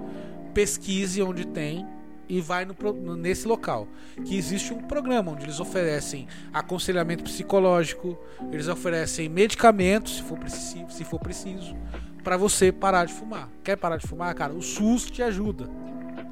pesquise 0.53 1.23
onde 1.23 1.47
tem 1.47 1.87
e 2.29 2.41
vai 2.41 2.65
no, 2.65 3.17
nesse 3.17 3.47
local. 3.47 3.87
Que 4.25 4.37
existe 4.37 4.73
um 4.73 4.79
programa 4.83 5.33
onde 5.33 5.45
eles 5.45 5.61
oferecem 5.61 6.27
aconselhamento 6.53 7.23
psicológico, 7.25 8.19
eles 8.51 8.67
oferecem 8.67 9.29
medicamentos, 9.29 10.17
se 10.17 10.23
for, 10.23 10.39
preci- 10.39 10.87
se 10.89 11.05
for 11.05 11.21
preciso, 11.21 11.77
para 12.25 12.37
você 12.39 12.73
parar 12.73 13.05
de 13.05 13.13
fumar. 13.13 13.51
Quer 13.63 13.77
parar 13.77 13.99
de 13.99 14.07
fumar, 14.07 14.35
cara? 14.35 14.55
O 14.55 14.63
SUS 14.63 15.05
te 15.11 15.23
ajuda. 15.23 15.69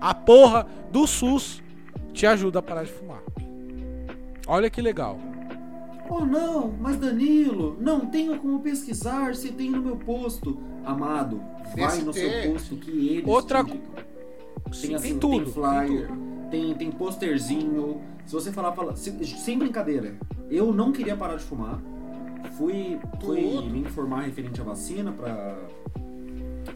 A 0.00 0.14
porra 0.14 0.66
do 0.90 1.06
SUS 1.06 1.62
te 2.14 2.26
ajuda 2.26 2.58
a 2.60 2.62
parar 2.62 2.84
de 2.84 2.90
fumar. 2.92 3.22
Olha 4.46 4.68
que 4.70 4.80
legal. 4.82 5.18
Oh 6.10 6.24
não, 6.26 6.72
mas 6.80 6.96
Danilo, 6.98 7.76
não 7.80 8.06
tenho 8.06 8.38
como 8.38 8.60
pesquisar 8.60 9.34
se 9.34 9.52
tem 9.52 9.70
no 9.70 9.80
meu 9.80 9.96
posto. 9.96 10.58
Amado, 10.84 11.40
vai 11.76 12.00
no 12.02 12.12
seu 12.12 12.52
posto 12.52 12.76
que 12.76 12.90
eles 12.90 13.26
Outra- 13.28 13.64
te 13.64 13.70
indicam. 13.70 13.92
Sim, 14.72 14.86
Tem 14.88 14.94
assim, 14.96 15.08
tem 15.10 15.18
tudo. 15.18 15.44
tem 15.44 15.52
flyer, 15.52 16.08
tem 16.08 16.64
tem, 16.64 16.74
tem 16.74 16.90
posterzinho. 16.90 18.00
Se 18.26 18.32
você 18.34 18.50
falar, 18.52 18.72
fala, 18.72 18.94
se- 18.96 19.24
sem 19.38 19.58
brincadeira, 19.58 20.14
eu 20.50 20.72
não 20.72 20.92
queria 20.92 21.16
parar 21.16 21.36
de 21.36 21.44
fumar. 21.44 21.80
Fui, 22.58 22.98
fui 23.20 23.42
Tudo. 23.42 23.70
me 23.70 23.80
informar 23.80 24.22
referente 24.22 24.60
à 24.60 24.64
vacina 24.64 25.12
pra, 25.12 25.56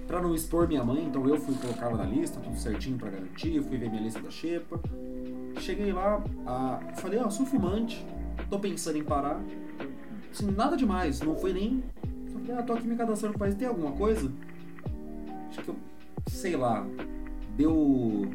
pra 0.06 0.22
não 0.22 0.34
expor 0.34 0.66
minha 0.68 0.82
mãe, 0.84 1.05
então 1.05 1.26
eu 1.28 1.38
fui 1.38 1.55
colocar 1.56 1.86
ela 1.90 1.98
na 1.98 2.05
lista, 2.05 2.40
tudo 2.40 2.56
certinho 2.56 2.97
pra 2.97 3.10
garantir. 3.10 3.62
Fui 3.62 3.76
ver 3.76 3.90
minha 3.90 4.02
lista 4.02 4.20
da 4.20 4.30
Xepa. 4.30 4.80
Cheguei 5.60 5.92
lá, 5.92 6.22
ah, 6.46 6.80
falei, 6.96 7.18
ó, 7.18 7.28
sou 7.30 7.46
fumante, 7.46 8.04
tô 8.48 8.58
pensando 8.58 8.98
em 8.98 9.02
parar. 9.02 9.40
Assim, 10.30 10.50
nada 10.50 10.76
demais, 10.76 11.20
não 11.20 11.34
foi 11.34 11.52
nem. 11.52 11.82
Só 12.30 12.38
falei, 12.38 12.56
ah, 12.56 12.62
tô 12.62 12.72
aqui 12.74 12.86
me 12.86 12.96
cadastrando 12.96 13.32
no 13.32 13.38
país, 13.38 13.54
tem 13.54 13.66
alguma 13.66 13.92
coisa? 13.92 14.30
Acho 15.50 15.62
que 15.62 15.68
eu, 15.68 15.76
sei 16.28 16.56
lá, 16.56 16.86
deu 17.56 18.28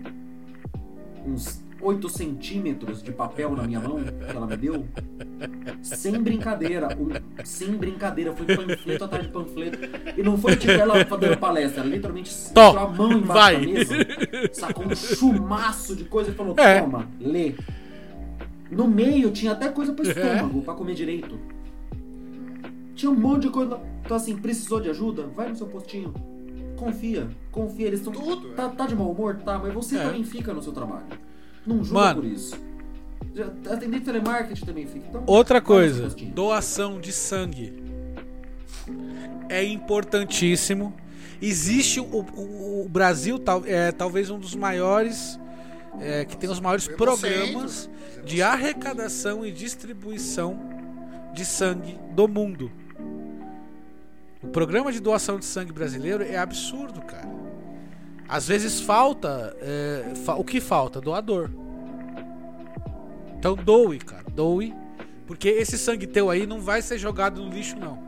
uns 1.25 1.63
8 1.81 2.09
centímetros 2.09 3.01
de 3.01 3.11
papel 3.11 3.51
na 3.55 3.63
minha 3.63 3.79
mão 3.79 3.99
que 4.03 4.35
ela 4.35 4.45
me 4.47 4.55
deu. 4.57 4.85
Sem 5.81 6.21
brincadeira, 6.21 6.89
um- 6.97 7.09
sem 7.45 7.71
brincadeira, 7.75 8.33
foi 8.33 8.45
panfleto 8.55 9.03
atrás 9.03 9.25
de 9.25 9.31
panfleto. 9.31 9.79
E 10.17 10.21
não 10.23 10.37
foi 10.37 10.55
tipo 10.55 10.71
ela 10.71 11.03
fazendo 11.05 11.37
palestra, 11.37 11.81
ela 11.81 11.89
literalmente 11.89 12.31
Tó, 12.53 12.77
a 12.77 12.87
mão 12.87 13.11
embaixo 13.11 13.33
vai. 13.33 13.55
da 13.55 13.61
mesa, 13.61 13.95
sacou 14.53 14.85
um 14.85 14.95
chumaço 14.95 15.95
de 15.95 16.03
coisa 16.05 16.31
e 16.31 16.33
falou: 16.33 16.55
É. 16.57 16.81
toma, 16.81 17.07
lê. 17.19 17.55
No 18.69 18.87
meio 18.87 19.31
tinha 19.31 19.51
até 19.51 19.67
coisa 19.69 19.91
pro 19.93 20.07
estômago, 20.07 20.61
pra 20.61 20.73
comer 20.73 20.93
direito. 20.93 21.37
Tinha 22.95 23.11
um 23.11 23.15
monte 23.15 23.43
de 23.43 23.49
coisa. 23.49 23.79
Então, 24.05 24.15
assim, 24.15 24.35
precisou 24.37 24.79
de 24.79 24.89
ajuda? 24.89 25.23
Vai 25.35 25.49
no 25.49 25.55
seu 25.55 25.67
postinho. 25.67 26.13
Confia, 26.77 27.27
confia. 27.51 27.87
Eles 27.87 27.99
estão. 27.99 28.13
Tudo, 28.13 28.49
Tá, 28.49 28.69
tá 28.69 28.85
de 28.87 28.95
mau 28.95 29.11
humor? 29.11 29.35
Tá, 29.43 29.57
mas 29.59 29.73
você 29.73 29.97
É. 29.97 30.03
também 30.03 30.23
fica 30.23 30.53
no 30.53 30.61
seu 30.61 30.71
trabalho. 30.73 31.03
Não 31.65 31.83
julga 31.83 31.93
Mano. 32.01 32.21
por 32.21 32.29
isso. 32.29 32.55
Já- 33.35 33.73
Atender 33.73 34.01
telemarketing 34.01 34.65
também 34.65 34.85
fica. 34.87 35.05
Então, 35.07 35.23
Outra 35.25 35.61
coisa, 35.61 36.07
doação 36.33 36.99
de 36.99 37.11
sangue. 37.13 37.81
É 39.49 39.63
importantíssimo. 39.63 40.93
Existe 41.41 41.99
o, 41.99 42.03
o- 42.05 42.85
o 42.85 42.89
Brasil, 42.89 43.37
tal- 43.39 43.63
é 43.65 43.91
talvez 43.91 44.29
um 44.29 44.37
dos 44.39 44.53
maiores, 44.55 45.39
é, 45.99 46.23
que 46.25 46.37
tem 46.37 46.49
os 46.49 46.59
maiores 46.59 46.87
programas 46.87 47.89
de 48.23 48.41
arrecadação 48.41 49.45
e 49.45 49.51
distribuição 49.51 50.59
de 51.33 51.43
sangue 51.45 51.97
do 52.13 52.27
mundo. 52.27 52.71
O 54.43 54.47
programa 54.47 54.91
de 54.91 54.99
doação 54.99 55.37
de 55.39 55.45
sangue 55.45 55.71
brasileiro 55.71 56.23
é 56.23 56.37
absurdo, 56.37 57.01
cara. 57.01 57.27
Às 58.31 58.47
vezes 58.47 58.79
falta. 58.79 59.55
é, 59.61 60.13
fa- 60.25 60.35
o 60.35 60.43
que 60.43 60.61
falta? 60.61 61.01
Doador. 61.01 61.49
Então 63.37 63.55
doe, 63.55 63.99
cara. 63.99 64.23
Doe. 64.33 64.73
Porque 65.27 65.49
esse 65.49 65.77
sangue 65.77 66.07
teu 66.07 66.29
aí 66.29 66.45
não 66.45 66.59
vai 66.59 66.81
ser 66.81 66.97
jogado 66.97 67.41
no 67.41 67.49
lixo, 67.53 67.75
não. 67.77 67.99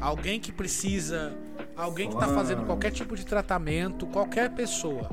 Alguém 0.00 0.38
que 0.40 0.52
precisa. 0.52 1.32
Alguém 1.76 2.08
que 2.08 2.16
tá 2.16 2.28
fazendo 2.28 2.64
qualquer 2.64 2.90
tipo 2.90 3.16
de 3.16 3.24
tratamento, 3.24 4.06
qualquer 4.06 4.50
pessoa, 4.50 5.08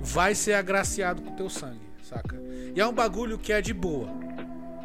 vai 0.00 0.34
ser 0.34 0.54
agraciado 0.54 1.20
com 1.22 1.34
teu 1.34 1.50
sangue, 1.50 1.80
saca? 2.02 2.40
E 2.74 2.80
é 2.80 2.86
um 2.86 2.92
bagulho 2.92 3.38
que 3.38 3.52
é 3.52 3.60
de 3.60 3.74
boa. 3.74 4.08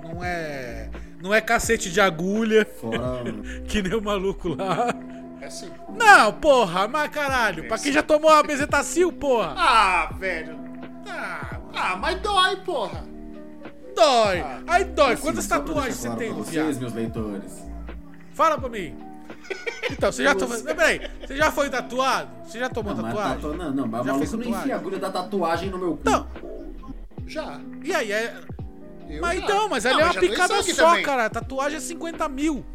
Não 0.03 0.23
é. 0.23 0.89
Não 1.21 1.33
é 1.33 1.39
cacete 1.39 1.89
de 1.89 2.01
agulha, 2.01 2.67
que 3.67 3.81
nem 3.81 3.95
o 3.95 4.01
maluco 4.01 4.49
lá. 4.49 4.93
É 5.43 5.47
assim. 5.47 5.69
Não, 5.89 6.31
porra, 6.33 6.87
mas 6.87 7.09
caralho, 7.09 7.67
pra 7.67 7.77
quem 7.77 7.91
já 7.91 8.01
tomou 8.01 8.29
a 8.31 8.41
bezetacil, 8.41 9.11
porra. 9.11 9.53
Ah, 9.57 10.09
velho. 10.17 10.57
Ah, 11.05 11.57
Ah, 11.75 11.95
mas 11.97 12.21
dói, 12.21 12.55
porra. 12.57 13.03
dói. 13.93 14.41
Aí 14.67 14.85
dói. 14.85 15.13
Assim, 15.13 15.21
Quantas 15.23 15.45
tatuagens 15.47 15.85
deixar 15.85 15.99
você 16.01 16.07
claro 16.07 16.19
tem, 16.19 16.33
pra 16.33 16.43
viado? 16.43 16.65
vocês, 16.65 16.79
meus 16.79 16.93
leitores. 16.93 17.63
Fala 18.33 18.57
pra 18.57 18.69
mim. 18.69 18.95
Então, 19.91 20.11
você 20.11 20.23
já 20.23 20.33
tomou. 20.33 20.57
Peraí, 20.63 21.01
você 21.27 21.35
já 21.35 21.51
foi 21.51 21.69
tatuado? 21.69 22.29
Você 22.45 22.59
já 22.59 22.69
tomou 22.69 22.95
Não, 22.95 23.03
tatuagem? 23.03 23.33
tatua- 23.35 23.53
não, 23.57 23.71
não, 23.71 23.87
mas 23.87 24.01
o 24.01 24.05
maluco 24.05 24.37
não 24.37 24.45
enfia 24.59 24.75
a 24.75 24.77
agulha 24.77 24.97
da 24.99 25.11
tatuagem 25.11 25.69
no 25.69 25.77
meu 25.77 25.97
cu. 25.97 26.01
Não. 26.05 26.25
Já. 27.27 27.59
E 27.83 27.93
aí, 27.93 28.11
é. 28.13 28.33
Eu 29.09 29.21
Mas 29.21 29.39
já. 29.39 29.43
então, 29.45 29.67
mas 29.69 29.83
Não, 29.83 29.91
ali 29.91 30.01
é 30.01 30.05
uma 30.05 30.13
picada 30.13 30.63
só, 30.63 30.87
também. 30.89 31.03
cara. 31.03 31.29
Tatuagem 31.29 31.77
é 31.77 31.81
50 31.81 32.29
mil. 32.29 32.65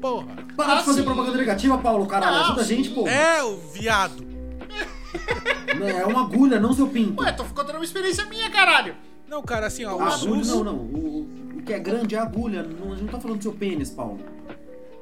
Porra. 0.00 0.26
Para 0.56 0.72
Ah, 0.74 0.76
de 0.78 0.84
fazer 0.84 1.02
propaganda 1.02 1.36
negativa, 1.38 1.78
Paulo, 1.78 2.06
caralho. 2.06 2.36
Ajuda 2.44 2.60
a 2.60 2.64
gente, 2.64 2.90
pô. 2.90 3.06
É, 3.08 3.42
o 3.42 3.56
viado. 3.56 4.24
Não, 5.78 5.86
É 5.88 6.04
uma 6.06 6.22
agulha, 6.22 6.60
não 6.60 6.72
seu 6.72 6.86
pinto. 6.86 7.22
Ué, 7.22 7.32
tô 7.32 7.44
contando 7.44 7.76
uma 7.76 7.84
experiência 7.84 8.24
minha, 8.26 8.50
caralho. 8.50 8.94
Não, 9.28 9.42
cara, 9.42 9.66
assim, 9.66 9.84
ó, 9.84 9.96
o 9.96 10.00
A 10.00 10.14
agulha, 10.14 10.44
SUS. 10.44 10.48
não, 10.48 10.64
não. 10.64 10.74
O, 10.74 11.28
o 11.56 11.62
que 11.62 11.72
é 11.72 11.78
grande 11.78 12.14
é 12.14 12.18
a 12.18 12.22
agulha. 12.22 12.62
Não, 12.62 12.88
a 12.92 12.96
gente 12.96 13.04
não 13.04 13.12
tá 13.12 13.20
falando 13.20 13.38
do 13.38 13.42
seu 13.42 13.52
pênis, 13.52 13.90
Paulo. 13.90 14.20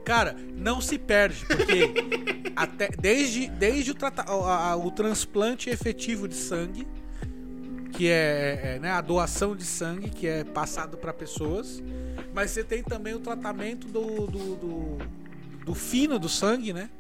Cara, 0.05 0.37
não 0.57 0.81
se 0.81 0.99
perde, 0.99 1.45
porque 1.47 1.95
até, 2.57 2.89
desde, 2.89 3.49
desde 3.49 3.93
o, 3.93 3.97
a- 4.45 4.77
o 4.77 4.91
transplante 4.91 5.69
efetivo 5.71 6.27
de 6.29 6.35
sangue, 6.35 6.87
que 7.97 8.09
é, 8.09 8.75
é, 8.77 8.79
né, 8.81 8.91
a 8.91 9.01
doação 9.01 9.55
de 9.55 9.65
sangue, 9.65 10.11
que 10.11 10.27
é 10.27 10.43
passado 10.45 10.97
para 10.97 11.13
pessoas, 11.13 11.83
mas 12.35 12.51
você 12.51 12.65
tem 12.65 12.83
também 12.83 13.15
o 13.15 13.21
tratamento 13.21 13.87
do, 13.87 14.27
do, 14.27 14.57
do, 14.57 14.99
do 15.65 15.75
fino 15.75 16.19
do 16.19 16.29
sangue, 16.29 16.73
né? 16.73 16.91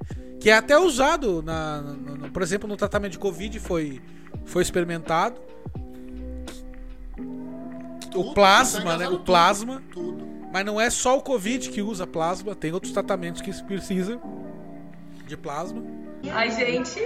Que 0.40 0.50
é 0.50 0.54
até 0.54 0.78
usado, 0.78 1.42
na, 1.42 1.80
no- 1.80 2.16
no- 2.16 2.30
por 2.30 2.42
exemplo, 2.42 2.68
no 2.68 2.76
tratamento 2.76 3.12
de 3.12 3.18
Covid 3.18 3.58
foi, 3.60 4.00
foi 4.44 4.62
experimentado. 4.62 5.36
Tudo, 8.10 8.20
O 8.30 8.34
plasma, 8.34 8.96
né? 8.96 9.08
O 9.08 9.18
plasma. 9.20 9.82
Tudo. 9.92 10.24
Mas 10.52 10.64
não 10.64 10.80
é 10.80 10.88
só 10.88 11.18
o 11.18 11.22
Covid 11.22 11.68
que 11.70 11.82
usa 11.82 12.06
plasma, 12.06 12.54
tem 12.54 12.72
outros 12.72 12.92
tratamentos 12.92 13.42
que 13.42 13.52
precisa 13.64 14.20
de 15.26 15.36
plasma. 15.36 15.82
Ai, 16.30 16.50
gente, 16.50 16.98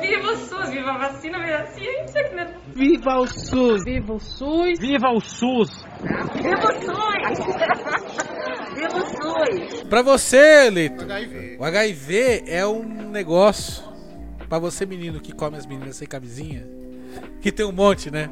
viva 0.00 0.32
o 0.32 0.36
SUS, 0.36 0.70
viva 0.70 0.90
a 0.90 0.98
vacina, 0.98 1.38
viva 1.38 1.56
a 1.56 1.66
ciência, 1.66 2.28
que 2.28 2.34
né? 2.34 2.54
Viva 2.74 3.20
o 3.20 3.26
SUS! 3.26 3.84
Viva 3.84 4.12
o 4.12 4.20
SUS! 4.20 4.78
Viva 4.78 5.08
o 5.08 5.20
SUS! 5.20 5.84
Viva 6.34 6.66
o 6.66 6.72
SUS! 6.82 7.36
viva 8.74 8.96
o 8.96 9.06
SUS! 9.06 9.82
Pra 9.88 10.02
você, 10.02 10.68
Leito, 10.70 11.04
HIV. 11.04 11.56
o 11.58 11.64
HIV 11.64 12.44
é 12.46 12.66
um 12.66 12.82
negócio. 13.10 13.82
Pra 14.48 14.58
você, 14.58 14.84
menino 14.84 15.20
que 15.20 15.32
come 15.32 15.56
as 15.56 15.66
meninas 15.66 15.96
sem 15.96 16.06
camisinha, 16.06 16.66
que 17.40 17.50
tem 17.52 17.64
um 17.66 17.72
monte, 17.72 18.10
né? 18.10 18.28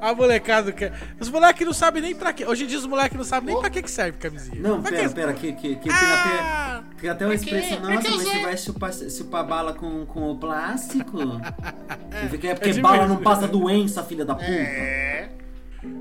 A 0.00 0.14
molecada 0.14 0.72
quer. 0.72 0.92
Os 1.20 1.28
moleques 1.28 1.66
não 1.66 1.72
sabem 1.72 2.02
nem 2.02 2.14
pra 2.14 2.32
quê. 2.32 2.44
Hoje 2.44 2.64
em 2.64 2.66
dia 2.66 2.78
os 2.78 2.86
moleques 2.86 3.16
não 3.16 3.24
sabem 3.24 3.52
nem 3.52 3.60
pra 3.60 3.70
que, 3.70 3.82
que 3.82 3.90
serve 3.90 4.18
camisinha. 4.18 4.60
Não, 4.60 4.80
Pra 4.82 4.90
pera, 4.90 5.08
que- 5.08 5.14
pera, 5.14 5.32
que, 5.32 5.52
que, 5.52 5.76
que 5.76 5.82
tem 5.88 5.92
Ah! 5.92 6.82
até. 6.82 7.00
Tem 7.00 7.10
até 7.10 7.24
uma 7.24 7.34
expressão, 7.34 7.80
nossa, 7.80 8.02
que 8.02 8.10
mas 8.10 8.22
você 8.22 8.38
vai 8.42 8.56
chupar, 8.56 8.92
chupar 8.92 9.44
bala 9.46 9.72
com, 9.74 10.06
com 10.06 10.30
o 10.30 10.36
plástico? 10.38 11.18
é 12.12 12.26
porque, 12.28 12.46
é 12.48 12.54
porque 12.54 12.70
É 12.70 12.80
bala 12.80 13.06
não 13.06 13.16
passa 13.16 13.46
doença, 13.48 14.02
filha 14.04 14.24
da 14.24 14.34
puta. 14.36 14.46
É. 14.50 15.28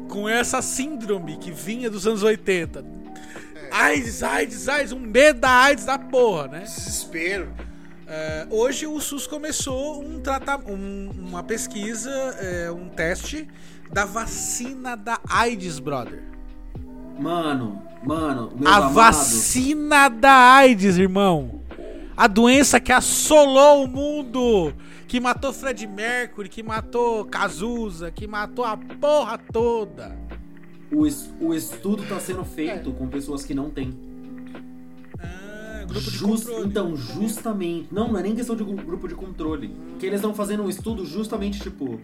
Com 0.07 0.29
essa 0.29 0.61
síndrome 0.61 1.37
que 1.37 1.51
vinha 1.51 1.89
dos 1.89 2.05
anos 2.05 2.21
80. 2.21 2.85
AIDS, 3.71 4.21
AIDS, 4.21 4.67
AIDS, 4.69 4.91
um 4.91 4.99
medo 4.99 5.39
da 5.39 5.49
AIDS 5.49 5.85
da 5.85 5.97
porra, 5.97 6.47
né? 6.49 6.59
Desespero. 6.59 7.51
É, 8.13 8.45
hoje 8.49 8.85
o 8.85 8.99
SUS 8.99 9.25
começou 9.25 10.03
um 10.03 10.19
um- 10.67 11.11
uma 11.29 11.41
pesquisa, 11.41 12.09
é, 12.41 12.69
um 12.69 12.89
teste 12.89 13.47
da 13.89 14.03
vacina 14.03 14.97
da 14.97 15.17
AIDS, 15.29 15.79
brother. 15.79 16.21
Mano, 17.17 17.81
mano, 18.03 18.51
A 18.65 18.75
amados, 18.77 18.93
vacina 18.93 20.09
da 20.09 20.33
AIDS, 20.55 20.97
irmão. 20.97 21.61
A 22.17 22.27
doença 22.27 22.81
que 22.81 22.91
assolou 22.91 23.85
o 23.85 23.87
mundo. 23.87 24.73
Que 25.07 25.17
matou 25.21 25.53
Fred 25.53 25.87
Mercury, 25.87 26.49
que 26.49 26.61
matou 26.61 27.23
Cazuza, 27.23 28.11
que 28.11 28.27
matou 28.27 28.65
a 28.65 28.75
porra 28.75 29.37
toda. 29.53 30.17
o, 30.93 31.07
es- 31.07 31.33
o 31.39 31.53
estudo 31.53 32.03
tá 32.09 32.19
sendo 32.19 32.41
É. 32.41 32.43
feito 32.43 32.91
com 32.91 33.07
pessoas 33.07 33.45
que 33.45 33.53
não 33.53 33.69
têm. 33.69 33.97
Grupo 35.91 36.09
de 36.11 36.17
Jus- 36.17 36.43
controle. 36.43 36.67
então, 36.67 36.95
justamente. 36.95 37.87
Não, 37.91 38.07
não 38.11 38.19
é 38.19 38.23
nem 38.23 38.35
questão 38.35 38.55
de 38.55 38.63
gru- 38.63 38.75
grupo 38.75 39.07
de 39.07 39.15
controle. 39.15 39.75
Que 39.99 40.05
eles 40.05 40.19
estão 40.19 40.33
fazendo 40.33 40.63
um 40.63 40.69
estudo 40.69 41.05
justamente 41.05 41.59
tipo. 41.59 41.99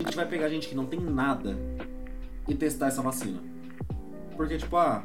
A 0.00 0.04
gente 0.04 0.16
vai 0.16 0.26
pegar 0.26 0.48
gente 0.48 0.68
que 0.68 0.74
não 0.74 0.86
tem 0.86 1.00
nada 1.00 1.56
e 2.48 2.54
testar 2.54 2.86
essa 2.88 3.02
vacina. 3.02 3.38
Porque, 4.36 4.56
tipo, 4.56 4.76
ah, 4.76 5.02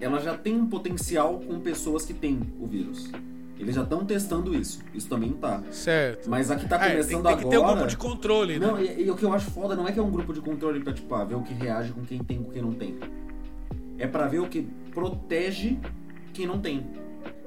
ela 0.00 0.20
já 0.20 0.36
tem 0.36 0.56
um 0.56 0.66
potencial 0.66 1.38
com 1.40 1.60
pessoas 1.60 2.04
que 2.04 2.12
têm 2.12 2.40
o 2.60 2.66
vírus. 2.66 3.10
Eles 3.58 3.74
já 3.74 3.82
estão 3.84 4.04
testando 4.04 4.54
isso. 4.54 4.80
Isso 4.92 5.08
também 5.08 5.32
tá. 5.32 5.62
Certo. 5.70 6.28
Mas 6.28 6.50
a 6.50 6.56
que 6.56 6.68
tá 6.68 6.76
É, 6.76 6.78
tem, 6.80 6.90
começando 6.90 7.24
tem 7.26 7.36
que 7.38 7.42
ter 7.48 7.56
um 7.56 7.60
agora. 7.62 7.76
grupo 7.76 7.88
de 7.90 7.96
controle, 7.96 8.58
né? 8.58 8.66
Não, 8.66 8.78
e, 8.78 9.04
e 9.04 9.10
o 9.10 9.14
que 9.16 9.22
eu 9.22 9.32
acho 9.32 9.50
foda 9.50 9.74
não 9.74 9.88
é 9.88 9.92
que 9.92 9.98
é 9.98 10.02
um 10.02 10.10
grupo 10.10 10.34
de 10.34 10.40
controle 10.42 10.80
pra, 10.80 10.92
tipo, 10.92 11.14
ah, 11.14 11.24
ver 11.24 11.36
o 11.36 11.42
que 11.42 11.54
reage 11.54 11.92
com 11.92 12.04
quem 12.04 12.18
tem 12.18 12.38
e 12.40 12.44
com 12.44 12.50
quem 12.50 12.60
não 12.60 12.72
tem. 12.74 12.96
É 13.96 14.06
pra 14.06 14.26
ver 14.26 14.40
o 14.40 14.48
que 14.48 14.66
protege 14.92 15.78
quem 16.34 16.46
não 16.46 16.58
tem. 16.60 16.84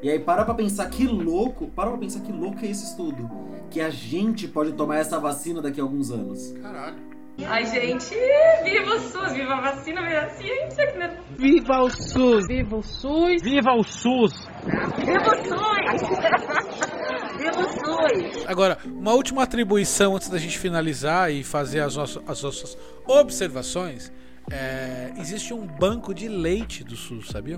E 0.01 0.09
aí 0.09 0.19
para 0.19 0.45
pra 0.45 0.53
pensar 0.53 0.89
que 0.89 1.05
louco, 1.05 1.67
para 1.67 1.89
pra 1.89 1.99
pensar 1.99 2.21
que 2.21 2.31
louco 2.31 2.63
é 2.63 2.69
esse 2.69 2.85
estudo. 2.85 3.29
Que 3.69 3.81
a 3.81 3.89
gente 3.89 4.47
pode 4.47 4.71
tomar 4.73 4.97
essa 4.97 5.19
vacina 5.19 5.61
daqui 5.61 5.79
a 5.79 5.83
alguns 5.83 6.09
anos. 6.11 6.53
Caralho. 6.61 7.09
Ai, 7.45 7.65
gente, 7.65 8.13
viva 8.65 8.95
o 8.95 8.99
SUS, 8.99 9.31
viva 9.31 9.53
a 9.53 9.61
vacina, 9.61 10.01
viva 10.01 10.19
a 10.19 10.29
ciência, 10.31 10.91
que 10.91 10.97
né? 10.97 11.17
Viva 11.37 11.79
o 11.83 11.89
SUS! 11.89 12.45
Viva 12.47 12.75
o 12.75 12.83
SUS! 12.83 13.41
Viva 13.41 13.71
o 13.75 13.83
SUS! 13.83 14.33
Viva 14.97 15.29
o 15.31 15.35
SUS! 15.47 16.09
viva 17.37 17.59
o 17.61 17.69
SUS! 17.69 18.45
Agora, 18.45 18.77
uma 18.85 19.13
última 19.13 19.43
atribuição 19.43 20.15
antes 20.17 20.27
da 20.27 20.37
gente 20.37 20.57
finalizar 20.59 21.31
e 21.31 21.41
fazer 21.43 21.79
as, 21.79 21.95
nossas- 21.95 22.21
as 22.27 22.43
nossas 22.43 22.77
observações. 23.07 24.11
É, 24.51 25.11
existe 25.17 25.53
um 25.53 25.65
banco 25.65 26.13
de 26.13 26.27
leite 26.27 26.83
do 26.83 26.95
SUS, 26.97 27.27
sabia? 27.29 27.57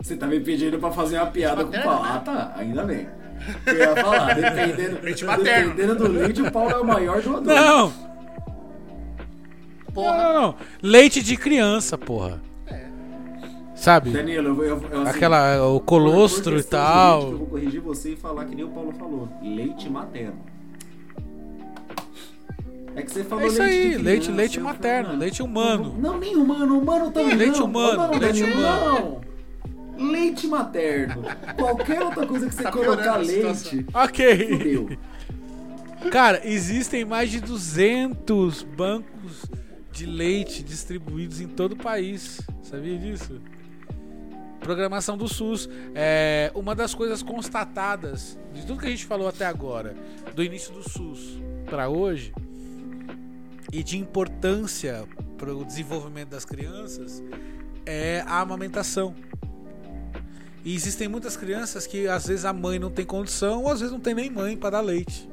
Você 0.00 0.16
tá 0.16 0.26
me 0.26 0.40
pedindo 0.40 0.78
pra 0.78 0.90
fazer 0.90 1.16
uma 1.18 1.26
piada 1.26 1.64
com 1.64 1.72
Paulo. 1.72 2.04
Ah, 2.04 2.20
tá, 2.24 2.52
ainda 2.56 2.84
bem. 2.84 3.08
Eu 3.66 3.74
ia 3.76 3.96
falar, 3.96 4.34
dependendo, 4.34 4.98
Leite 5.02 5.24
materno. 5.24 5.70
dependendo 5.74 5.94
do 5.96 6.08
leite, 6.12 6.42
o 6.42 6.50
Paulo 6.50 6.70
é 6.70 6.76
o 6.78 6.84
maior 6.86 7.22
doador. 7.22 7.54
Não! 7.54 7.92
porra. 9.94 10.16
Não, 10.16 10.32
não, 10.34 10.42
não. 10.42 10.54
Leite 10.82 11.22
de 11.22 11.36
criança, 11.36 11.96
porra. 11.98 12.40
Sabe? 13.74 14.10
Danilo, 14.10 14.64
eu, 14.64 14.74
assim, 14.76 15.08
Aquela, 15.08 15.64
o 15.68 15.74
por- 15.74 15.80
por 15.80 15.84
colostro 15.86 16.58
e 16.58 16.62
tal. 16.64 17.20
jurídica, 17.20 17.32
Eu 17.34 17.38
vou 17.38 17.46
corrigir 17.46 17.80
você 17.80 18.12
e 18.12 18.16
falar 18.16 18.44
que 18.46 18.54
nem 18.56 18.64
o 18.64 18.68
Paulo 18.70 18.92
falou. 18.98 19.28
Leite 19.40 19.88
materno. 19.88 20.34
É 22.96 23.02
que 23.02 23.10
você 23.12 23.22
falou 23.22 23.44
É 23.44 23.46
isso 23.46 23.62
leite 23.62 23.72
aí, 23.72 23.78
de 23.78 23.88
criança, 23.90 24.04
leite, 24.04 24.30
leite 24.32 24.54
falei, 24.58 24.72
materno, 24.72 25.08
mano, 25.10 25.20
leite 25.20 25.42
humano. 25.44 25.96
Não, 25.96 26.18
nem 26.18 26.34
humano, 26.36 26.76
humano 26.78 27.10
também 27.12 27.32
É, 27.32 27.36
leite 27.36 27.58
não. 27.60 27.66
humano, 27.66 27.96
não, 27.98 28.18
leite 28.18 28.42
humano. 28.42 28.94
Não. 29.00 29.20
Leite 29.98 30.46
materno. 30.46 31.22
Qualquer 31.56 32.02
outra 32.02 32.26
coisa 32.26 32.48
que 32.48 32.54
você 32.54 32.62
Tá 32.62 32.72
colocar 32.72 33.16
leite, 33.16 33.84
Ok. 33.92 34.58
fudeu. 34.58 34.98
Cara, 36.10 36.40
existem 36.44 37.04
mais 37.04 37.30
de 37.30 37.40
200 37.40 38.62
bancos 38.62 39.44
de 39.90 40.06
leite 40.06 40.62
distribuídos 40.62 41.40
em 41.40 41.48
todo 41.48 41.72
o 41.72 41.76
país. 41.76 42.40
Sabia 42.62 42.96
disso? 42.96 43.40
Programação 44.60 45.18
do 45.18 45.26
SUS. 45.26 45.68
É 45.94 46.52
uma 46.54 46.74
das 46.74 46.94
coisas 46.94 47.22
constatadas 47.22 48.38
de 48.54 48.64
tudo 48.64 48.78
que 48.80 48.86
a 48.86 48.90
gente 48.90 49.06
falou 49.06 49.26
até 49.26 49.44
agora, 49.46 49.96
do 50.34 50.42
início 50.44 50.72
do 50.72 50.88
SUS 50.88 51.40
para 51.66 51.88
hoje, 51.88 52.32
e 53.72 53.82
de 53.82 53.98
importância 53.98 55.04
para 55.36 55.54
o 55.54 55.64
desenvolvimento 55.64 56.28
das 56.30 56.44
crianças, 56.44 57.22
é 57.84 58.22
a 58.26 58.40
amamentação. 58.40 59.14
E 60.68 60.74
existem 60.74 61.08
muitas 61.08 61.34
crianças 61.34 61.86
que 61.86 62.06
às 62.06 62.26
vezes 62.26 62.44
a 62.44 62.52
mãe 62.52 62.78
não 62.78 62.90
tem 62.90 63.02
condição, 63.02 63.62
ou 63.62 63.70
às 63.70 63.80
vezes 63.80 63.90
não 63.90 63.98
tem 63.98 64.14
nem 64.14 64.28
mãe 64.28 64.54
para 64.54 64.68
dar 64.68 64.80
leite. 64.82 65.26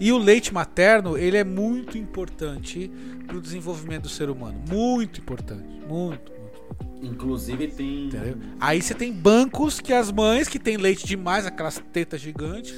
E 0.00 0.10
o 0.10 0.18
leite 0.18 0.52
materno, 0.52 1.16
ele 1.16 1.36
é 1.36 1.44
muito 1.44 1.96
importante 1.96 2.90
para 3.24 3.36
o 3.36 3.40
desenvolvimento 3.40 4.02
do 4.02 4.08
ser 4.08 4.28
humano. 4.28 4.60
Muito 4.68 5.20
importante. 5.20 5.62
Muito, 5.88 6.32
muito. 6.32 7.06
Inclusive 7.06 7.68
tem. 7.68 8.06
Entendeu? 8.06 8.36
Aí 8.58 8.82
você 8.82 8.94
tem 8.94 9.12
bancos 9.12 9.78
que 9.78 9.92
as 9.92 10.10
mães 10.10 10.48
que 10.48 10.58
têm 10.58 10.76
leite 10.76 11.06
demais, 11.06 11.46
aquelas 11.46 11.80
tetas 11.92 12.20
gigantes, 12.20 12.74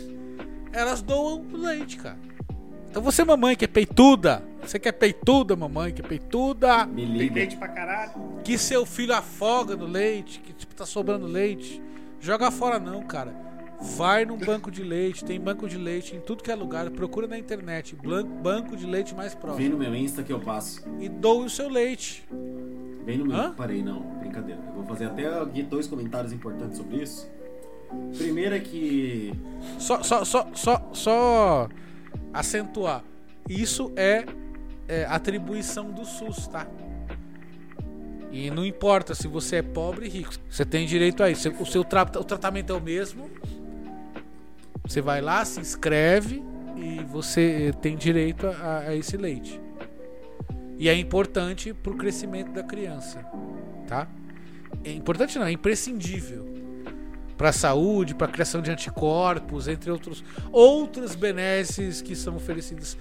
elas 0.71 1.01
doam 1.01 1.47
leite, 1.51 1.97
cara. 1.97 2.19
Então 2.91 3.01
você, 3.03 3.25
mamãe, 3.25 3.57
que 3.57 3.65
é 3.65 3.69
peituda, 3.69 4.43
você 4.71 4.79
que 4.79 4.89
é 4.89 4.93
peituda, 4.93 5.55
mamãe, 5.57 5.93
que 5.93 6.03
é 6.03 6.05
peituda, 6.05 6.87
Me 6.87 7.03
Tem 7.07 7.17
liga. 7.17 7.35
leite 7.35 7.57
pra 7.57 7.69
caralho. 7.69 8.13
que 8.45 8.57
seu 8.59 8.85
filho 8.87 9.15
afoga 9.15 9.77
no 9.77 9.87
leite, 9.87 10.41
que 10.41 10.53
tipo, 10.53 10.75
tá 10.75 10.85
sobrando 10.87 11.27
leite, 11.27 11.83
joga 12.21 12.51
fora 12.51 12.79
não, 12.79 13.03
cara. 13.03 13.35
Vai 13.79 14.25
num 14.25 14.39
banco 14.39 14.71
de 14.71 14.83
leite, 14.83 15.23
tem 15.23 15.39
banco 15.39 15.69
de 15.69 15.77
leite 15.77 16.17
em 16.17 16.21
tudo 16.21 16.43
que 16.43 16.51
é 16.51 16.55
lugar, 16.55 16.89
procura 16.91 17.27
na 17.27 17.39
internet, 17.39 17.95
banco 18.43 18.75
de 18.75 18.87
leite 18.87 19.15
mais 19.15 19.33
Vem 19.33 19.41
próximo 19.43 19.69
no 19.71 19.79
meu 19.79 19.95
Insta 19.95 20.23
que 20.23 20.33
eu 20.33 20.41
passo. 20.41 20.83
e 20.99 21.09
doe 21.11 21.45
o 21.45 21.51
seu 21.51 21.69
leite. 21.69 22.27
Vem 23.05 23.19
no 23.19 23.27
meu. 23.27 23.37
Hã? 23.37 23.53
Parei, 23.53 23.83
não. 23.83 24.01
Brincadeira. 24.19 24.61
Eu 24.69 24.73
vou 24.77 24.85
fazer 24.87 25.05
até 25.05 25.27
aqui 25.41 25.63
dois 25.63 25.87
comentários 25.87 26.33
importantes 26.33 26.79
sobre 26.79 27.03
isso. 27.03 27.31
Primeiro 28.17 28.55
é 28.55 28.61
que. 28.61 29.33
Só, 29.79 30.03
só, 30.03 30.25
só, 30.25 30.49
só, 30.55 30.91
só 30.93 31.69
acentuar. 32.33 33.05
Isso 33.49 33.93
é, 33.95 34.25
é 34.89 35.05
atribuição 35.05 35.91
do 35.91 36.05
SUS, 36.05 36.47
tá? 36.49 36.67
E 38.31 38.51
não 38.51 38.67
importa 38.67 39.15
se 39.15 39.29
você 39.29 39.57
é 39.57 39.63
pobre 39.63 40.07
ou 40.07 40.13
rico, 40.13 40.33
você 40.51 40.65
tem 40.65 40.87
direito 40.87 41.23
a 41.23 41.31
isso. 41.31 41.49
O 41.59 41.67
seu 41.67 41.83
tra 41.83 42.03
o 42.03 42.25
tratamento 42.25 42.73
é 42.73 42.77
o 42.77 42.81
mesmo. 42.81 43.31
Você 44.85 45.01
vai 45.01 45.21
lá, 45.21 45.45
se 45.45 45.61
inscreve 45.61 46.43
e 46.77 47.03
você 47.05 47.73
tem 47.81 47.97
direito 47.97 48.47
a, 48.47 48.79
a 48.89 48.95
esse 48.95 49.17
leite. 49.17 49.61
E 50.79 50.89
é 50.89 50.95
importante 50.95 51.73
para 51.73 51.93
o 51.93 51.97
crescimento 51.97 52.53
da 52.53 52.63
criança, 52.63 53.25
tá? 53.87 54.07
É 54.85 54.93
importante 54.93 55.39
não, 55.39 55.47
é 55.47 55.53
imprescindível 55.53 56.55
para 57.37 57.51
a 57.51 57.53
saúde, 57.53 58.15
para 58.15 58.27
a 58.27 58.31
criação 58.31 58.61
de 58.61 58.71
anticorpos, 58.71 59.69
entre 59.69 59.91
outros 59.91 60.23
outras 60.53 61.15
benesses 61.15 62.03
que 62.03 62.15
são 62.15 62.37
oferecidas 62.37 62.97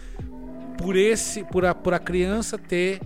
por 0.78 0.96
esse, 0.96 1.44
por 1.44 1.66
a, 1.66 1.74
por 1.74 1.94
a 1.94 2.00
criança 2.00 2.58
ter 2.58 3.00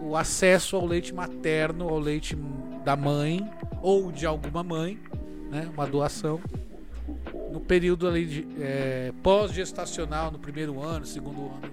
o 0.00 0.16
acesso 0.16 0.76
ao 0.76 0.84
leite 0.84 1.14
materno, 1.14 1.88
ao 1.88 1.98
leite 1.98 2.36
da 2.84 2.96
mãe 2.96 3.48
ou 3.80 4.10
de 4.10 4.26
alguma 4.26 4.62
mãe, 4.62 4.98
né, 5.50 5.68
uma 5.72 5.86
doação 5.86 6.40
no 7.52 7.60
período 7.60 8.08
ali 8.08 8.26
de, 8.26 8.48
é, 8.60 9.12
pós-gestacional, 9.22 10.30
no 10.30 10.38
primeiro 10.38 10.80
ano, 10.80 11.04
segundo 11.04 11.42
ano 11.42 11.72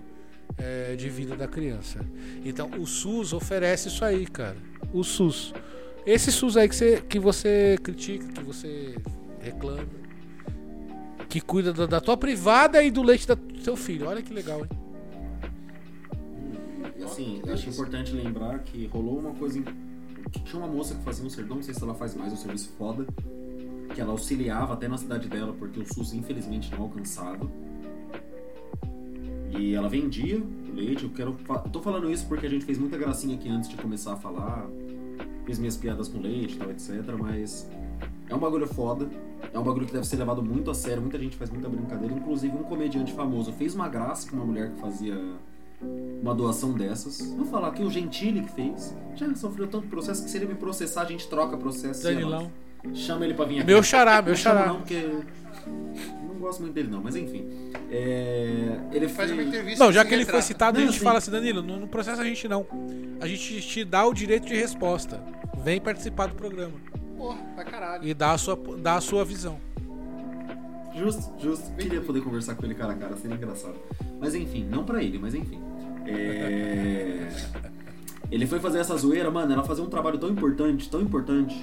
é, 0.58 0.96
de 0.96 1.10
vida 1.10 1.36
da 1.36 1.48
criança. 1.48 2.00
Então 2.44 2.70
o 2.78 2.86
SUS 2.86 3.34
oferece 3.34 3.88
isso 3.88 4.04
aí, 4.04 4.26
cara. 4.28 4.58
O 4.94 5.04
SUS. 5.04 5.54
Esse 6.06 6.32
SUS 6.32 6.58
aí 6.58 6.68
que 6.68 6.76
você, 6.76 7.02
que 7.08 7.20
você 7.20 7.78
critica, 7.82 8.28
que 8.28 8.44
você 8.44 8.96
reclama, 9.42 9.88
que 11.30 11.40
cuida 11.40 11.72
da, 11.72 11.86
da 11.86 12.02
tua 12.02 12.18
privada 12.18 12.84
e 12.84 12.92
do 12.92 13.02
leite 13.02 13.28
do 13.28 13.62
seu 13.62 13.76
filho. 13.76 14.08
Olha 14.08 14.22
que 14.22 14.34
legal, 14.34 14.60
hein? 14.62 14.79
E 17.00 17.04
assim, 17.04 17.42
acho 17.52 17.70
importante 17.70 18.12
lembrar 18.12 18.60
que 18.60 18.86
rolou 18.88 19.18
uma 19.20 19.34
coisa. 19.34 19.58
em- 19.60 19.64
que 20.32 20.40
Tinha 20.44 20.62
uma 20.64 20.72
moça 20.72 20.94
que 20.94 21.02
fazia 21.04 21.26
um 21.26 21.30
serviço, 21.30 21.56
não 21.56 21.64
sei 21.64 21.74
se 21.74 21.82
ela 21.84 21.96
faz 21.96 22.14
mais 22.16 22.32
um 22.32 22.36
serviço 22.36 22.70
foda, 22.78 23.06
que 23.96 24.00
ela 24.02 24.12
auxiliava 24.12 24.74
até 24.74 24.88
na 24.88 24.98
cidade 24.98 25.28
dela, 25.28 25.54
porque 25.58 25.80
o 25.80 25.86
SUS 25.94 26.14
infelizmente 26.14 26.72
não 26.72 26.84
alcançava. 26.84 27.50
E 29.58 29.74
ela 29.74 29.90
vendia 29.90 30.38
o 30.40 30.74
leite. 30.76 31.04
Eu 31.06 31.10
quero. 31.10 31.36
tô 31.72 31.82
falando 31.82 32.10
isso 32.12 32.28
porque 32.28 32.46
a 32.46 32.50
gente 32.50 32.64
fez 32.66 32.78
muita 32.78 32.98
gracinha 32.98 33.36
aqui 33.36 33.50
antes 33.50 33.70
de 33.70 33.76
começar 33.78 34.14
a 34.14 34.16
falar. 34.18 34.68
Fiz 35.46 35.58
minhas 35.58 35.76
piadas 35.78 36.08
com 36.08 36.20
leite 36.20 36.56
e 36.56 36.58
tal, 36.60 36.70
etc. 36.70 36.90
Mas 37.18 37.68
é 38.30 38.36
um 38.36 38.40
bagulho 38.40 38.68
foda. 38.68 39.10
É 39.52 39.58
um 39.58 39.64
bagulho 39.64 39.88
que 39.88 39.94
deve 39.94 40.06
ser 40.06 40.18
levado 40.18 40.44
muito 40.44 40.70
a 40.70 40.76
sério. 40.76 41.02
Muita 41.02 41.18
gente 41.18 41.36
faz 41.36 41.50
muita 41.50 41.68
brincadeira. 41.68 42.14
Inclusive, 42.14 42.56
um 42.56 42.64
comediante 42.64 43.12
famoso 43.14 43.52
fez 43.54 43.74
uma 43.74 43.90
graça 43.90 44.30
com 44.30 44.36
uma 44.36 44.46
mulher 44.46 44.72
que 44.72 44.80
fazia 44.80 45.20
uma 45.82 46.34
doação 46.36 46.74
dessas. 46.74 47.22
Vou 47.36 47.46
falar 47.46 47.72
que 47.72 47.82
o 47.84 47.90
Gentili 47.90 48.42
que 48.42 48.52
fez. 48.52 48.96
Já 49.16 49.34
sofreu 49.36 49.68
tanto 49.68 49.88
processo 49.88 50.24
que 50.24 50.30
se 50.30 50.38
ele 50.38 50.46
me 50.48 50.56
processar, 50.56 51.02
a 51.02 51.06
gente 51.06 51.28
troca 51.28 51.58
processo. 51.58 52.06
lá. 52.06 52.12
Danilão. 52.14 52.52
Chama 52.94 53.26
ele 53.26 53.34
pra 53.34 53.46
vir 53.46 53.58
aqui. 53.60 53.68
Meu 53.68 53.84
xará, 53.84 54.22
meu 54.22 54.32
Não 54.32 54.38
xará. 54.38 54.68
Não, 54.68 54.78
porque. 54.78 55.02
Não 56.28 56.36
gosto 56.40 56.62
muito 56.62 56.74
dele, 56.74 56.88
não, 56.90 57.02
mas 57.04 57.16
enfim. 57.16 57.46
É, 57.92 58.80
Ele 58.94 59.08
Faz 59.10 59.30
uma 59.32 59.44
entrevista. 59.44 59.84
Não, 59.84 59.92
já 59.92 60.06
que 60.06 60.14
ele 60.14 60.24
foi 60.24 60.36
retrata. 60.36 60.42
citado, 60.48 60.78
a 60.78 60.80
Não, 60.82 60.88
gente 60.88 61.00
sim. 61.00 61.04
fala 61.04 61.18
assim, 61.18 61.32
Danilo, 61.32 61.62
não, 61.62 61.78
não 61.82 61.88
processa 61.88 62.22
a 62.22 62.26
gente 62.26 62.48
não. 62.48 62.66
A 63.20 63.28
gente 63.28 63.62
te 63.62 63.84
dá 63.84 64.06
o 64.06 64.14
direito 64.14 64.48
de 64.48 64.56
resposta. 64.56 65.22
Vem 65.64 65.82
participar 65.82 66.28
do 66.28 66.36
programa 66.36 66.74
Porra, 67.18 67.38
pra 67.56 67.66
caralho. 67.66 68.08
e 68.08 68.14
dá 68.14 68.32
a 68.32 68.38
sua, 68.38 68.58
dá 68.78 68.96
a 68.96 69.02
sua 69.02 69.26
visão. 69.26 69.60
Justo, 70.96 71.34
justo. 71.40 71.72
Queria 71.76 72.02
poder 72.02 72.22
conversar 72.22 72.56
com 72.56 72.66
ele 72.66 72.76
cara 72.76 72.94
a 72.94 72.96
cara, 72.96 73.16
seria 73.18 73.36
engraçado. 73.36 73.76
Mas 74.20 74.34
enfim, 74.36 74.66
não 74.70 74.84
pra 74.86 75.04
ele, 75.04 75.20
mas 75.20 75.34
enfim. 75.36 75.60
É... 76.10 77.30
Ele 78.32 78.46
foi 78.46 78.60
fazer 78.60 78.80
essa 78.80 78.96
zoeira, 78.96 79.32
mano, 79.32 79.52
ela 79.54 79.64
fazia 79.64 79.84
um 79.84 79.90
trabalho 79.90 80.18
tão 80.20 80.30
importante, 80.30 80.90
tão 80.90 81.02
importante, 81.02 81.56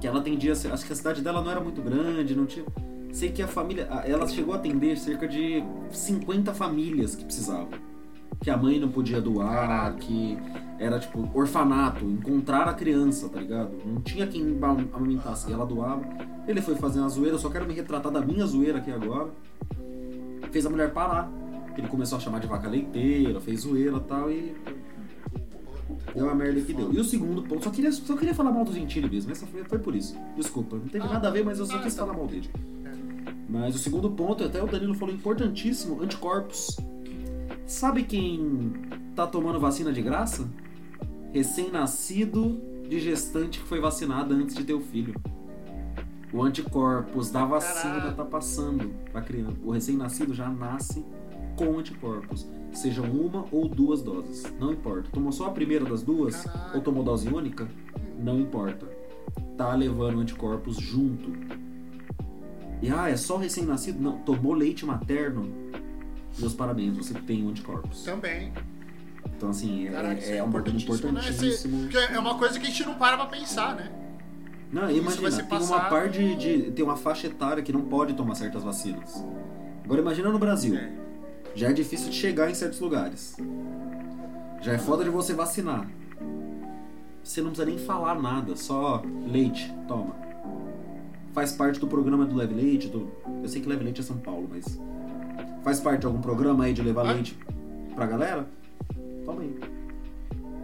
que 0.00 0.06
ela 0.06 0.20
atendia, 0.20 0.52
acho 0.52 0.86
que 0.86 0.92
a 0.92 0.96
cidade 0.96 1.20
dela 1.20 1.42
não 1.42 1.50
era 1.50 1.60
muito 1.60 1.82
grande, 1.82 2.34
não 2.34 2.46
tinha... 2.46 2.64
Sei 3.12 3.30
que 3.30 3.42
a 3.42 3.46
família, 3.48 3.86
a- 3.90 4.06
ela 4.06 4.26
chegou 4.28 4.52
a 4.54 4.56
atender 4.58 4.96
cerca 4.98 5.26
de 5.26 5.62
50 5.90 6.52
famílias 6.54 7.14
que 7.14 7.24
precisavam. 7.24 7.68
Que 8.42 8.50
a 8.50 8.56
mãe 8.56 8.78
não 8.78 8.88
podia 8.90 9.20
doar, 9.20 9.94
que 9.96 10.36
era 10.78 10.98
tipo 10.98 11.26
orfanato, 11.34 12.04
encontrar 12.04 12.68
a 12.68 12.74
criança, 12.74 13.28
tá 13.30 13.40
ligado? 13.40 13.70
Não 13.86 14.00
tinha 14.02 14.26
quem 14.26 14.58
amamentasse, 14.92 15.50
ela 15.50 15.64
doava. 15.64 16.02
Ele 16.46 16.60
foi 16.60 16.74
fazer 16.76 17.00
uma 17.00 17.08
zoeira, 17.08 17.38
só 17.38 17.48
quero 17.48 17.66
me 17.66 17.72
retratar 17.72 18.12
da 18.12 18.20
minha 18.20 18.44
zoeira 18.44 18.78
aqui 18.78 18.90
agora. 18.90 19.28
Fez 20.52 20.66
a 20.66 20.70
mulher 20.70 20.90
parar. 20.92 21.30
Ele 21.76 21.88
começou 21.88 22.18
a 22.18 22.20
chamar 22.20 22.40
de 22.40 22.46
vaca 22.46 22.68
leiteira, 22.68 23.40
fez 23.40 23.60
zoeira 23.60 23.96
e 23.96 24.00
tal, 24.00 24.30
e. 24.30 24.54
Deu 26.14 26.30
a 26.30 26.34
merda 26.34 26.60
que 26.60 26.72
deu. 26.72 26.92
E 26.92 26.98
o 26.98 27.04
segundo 27.04 27.42
ponto, 27.42 27.64
só 27.64 27.70
queria, 27.70 27.92
só 27.92 28.16
queria 28.16 28.34
falar 28.34 28.50
mal 28.50 28.64
do 28.64 28.72
Gentili 28.72 29.08
mesmo, 29.08 29.30
essa 29.32 29.46
foi, 29.46 29.64
foi 29.64 29.78
por 29.78 29.94
isso. 29.94 30.16
Desculpa, 30.36 30.76
não 30.76 30.88
teve 30.88 31.06
nada 31.06 31.28
a 31.28 31.30
ver, 31.30 31.44
mas 31.44 31.58
eu 31.58 31.66
só 31.66 31.78
quis 31.78 31.94
falar 31.94 32.14
mal 32.14 32.26
dele. 32.26 32.48
Mas 33.48 33.74
o 33.74 33.78
segundo 33.78 34.10
ponto, 34.10 34.42
até 34.42 34.62
o 34.62 34.66
Danilo 34.66 34.94
falou 34.94 35.14
importantíssimo, 35.14 36.02
anticorpos. 36.02 36.76
Sabe 37.66 38.04
quem 38.04 38.72
tá 39.14 39.26
tomando 39.26 39.60
vacina 39.60 39.92
de 39.92 40.00
graça? 40.00 40.48
Recém-nascido 41.32 42.60
de 42.88 42.98
gestante 42.98 43.60
que 43.60 43.66
foi 43.66 43.80
vacinada 43.80 44.34
antes 44.34 44.54
de 44.54 44.64
ter 44.64 44.74
o 44.74 44.80
filho. 44.80 45.14
O 46.32 46.42
anticorpos 46.42 47.30
da 47.30 47.44
vacina 47.44 47.94
Caralho. 47.94 48.16
tá 48.16 48.24
passando 48.24 48.92
pra 49.12 49.20
criança. 49.20 49.56
O 49.64 49.70
recém-nascido 49.70 50.34
já 50.34 50.48
nasce 50.48 51.04
com 51.56 51.78
anticorpos. 51.78 52.46
Sejam 52.72 53.04
uma 53.06 53.46
ou 53.50 53.66
duas 53.68 54.02
doses. 54.02 54.44
Não 54.60 54.72
importa. 54.72 55.08
Tomou 55.10 55.32
só 55.32 55.46
a 55.46 55.50
primeira 55.50 55.84
das 55.84 56.02
duas? 56.02 56.44
Ou 56.74 56.80
tomou 56.80 57.02
dose 57.02 57.28
única? 57.28 57.66
Não 58.18 58.38
importa. 58.38 58.86
Tá 59.56 59.74
levando 59.74 60.20
anticorpos 60.20 60.76
junto. 60.76 61.32
E 62.82 62.90
ah, 62.90 63.08
é 63.08 63.16
só 63.16 63.36
recém-nascido? 63.38 64.00
Não, 64.00 64.18
tomou 64.18 64.52
leite 64.52 64.84
materno. 64.84 65.50
Meus 66.38 66.52
parabéns, 66.54 66.94
você 66.96 67.14
tem 67.14 67.48
anticorpos. 67.48 68.04
Também. 68.04 68.52
Então, 69.36 69.48
assim, 69.50 69.86
é- 69.88 69.90
Caraca, 69.90 70.20
é, 70.22 70.36
é 70.36 70.42
um 70.42 70.50
bagulho 70.50 70.76
importantíssimo, 70.76 71.12
né? 71.12 71.20
importantíssimo. 71.20 71.78
Porque 71.82 71.96
é 72.14 72.18
uma 72.18 72.34
coisa 72.38 72.60
que 72.60 72.66
a 72.66 72.68
gente 72.68 72.84
não 72.84 72.94
para 72.94 73.16
pra 73.16 73.26
pensar, 73.26 73.74
né? 73.74 73.90
Não, 74.70 74.90
Isso 74.90 74.98
imagina, 74.98 75.30
tem 75.30 75.40
uma 75.42 75.58
passado. 75.60 75.88
par 75.90 76.08
de, 76.10 76.34
de- 76.36 76.70
Tem 76.72 76.84
uma 76.84 76.96
faixa 76.96 77.26
etária 77.28 77.62
que 77.62 77.72
não 77.72 77.82
pode 77.82 78.12
tomar 78.14 78.34
certas 78.34 78.62
vacinas. 78.62 79.24
Agora 79.84 80.00
imagina 80.00 80.30
no 80.30 80.38
Brasil. 80.38 80.74
É. 80.76 80.92
Já 81.56 81.70
é 81.70 81.72
difícil 81.72 82.10
de 82.10 82.16
chegar 82.16 82.48
em 82.50 82.54
certos 82.54 82.78
lugares. 82.80 83.34
Já 84.60 84.74
é 84.74 84.78
foda 84.78 85.02
de 85.02 85.10
você 85.10 85.32
vacinar. 85.32 85.88
Você 87.24 87.40
não 87.40 87.50
precisa 87.50 87.66
nem 87.68 87.78
falar 87.78 88.14
nada, 88.20 88.54
só 88.54 89.02
leite, 89.26 89.72
toma. 89.88 90.14
Faz 91.32 91.52
parte 91.52 91.80
do 91.80 91.86
programa 91.88 92.24
do 92.24 92.34
Leve 92.36 92.54
Leite, 92.54 92.88
do... 92.88 93.10
eu 93.42 93.48
sei 93.48 93.60
que 93.60 93.68
Leve 93.68 93.82
Leite 93.84 94.00
é 94.00 94.04
São 94.04 94.16
Paulo, 94.18 94.46
mas 94.50 94.78
faz 95.64 95.80
parte 95.80 96.00
de 96.00 96.06
algum 96.06 96.20
programa 96.20 96.64
aí 96.64 96.72
de 96.72 96.82
levar 96.82 97.02
leite 97.02 97.36
pra 97.94 98.06
galera? 98.06 98.46
Toma 99.24 99.42
aí. 99.42 99.58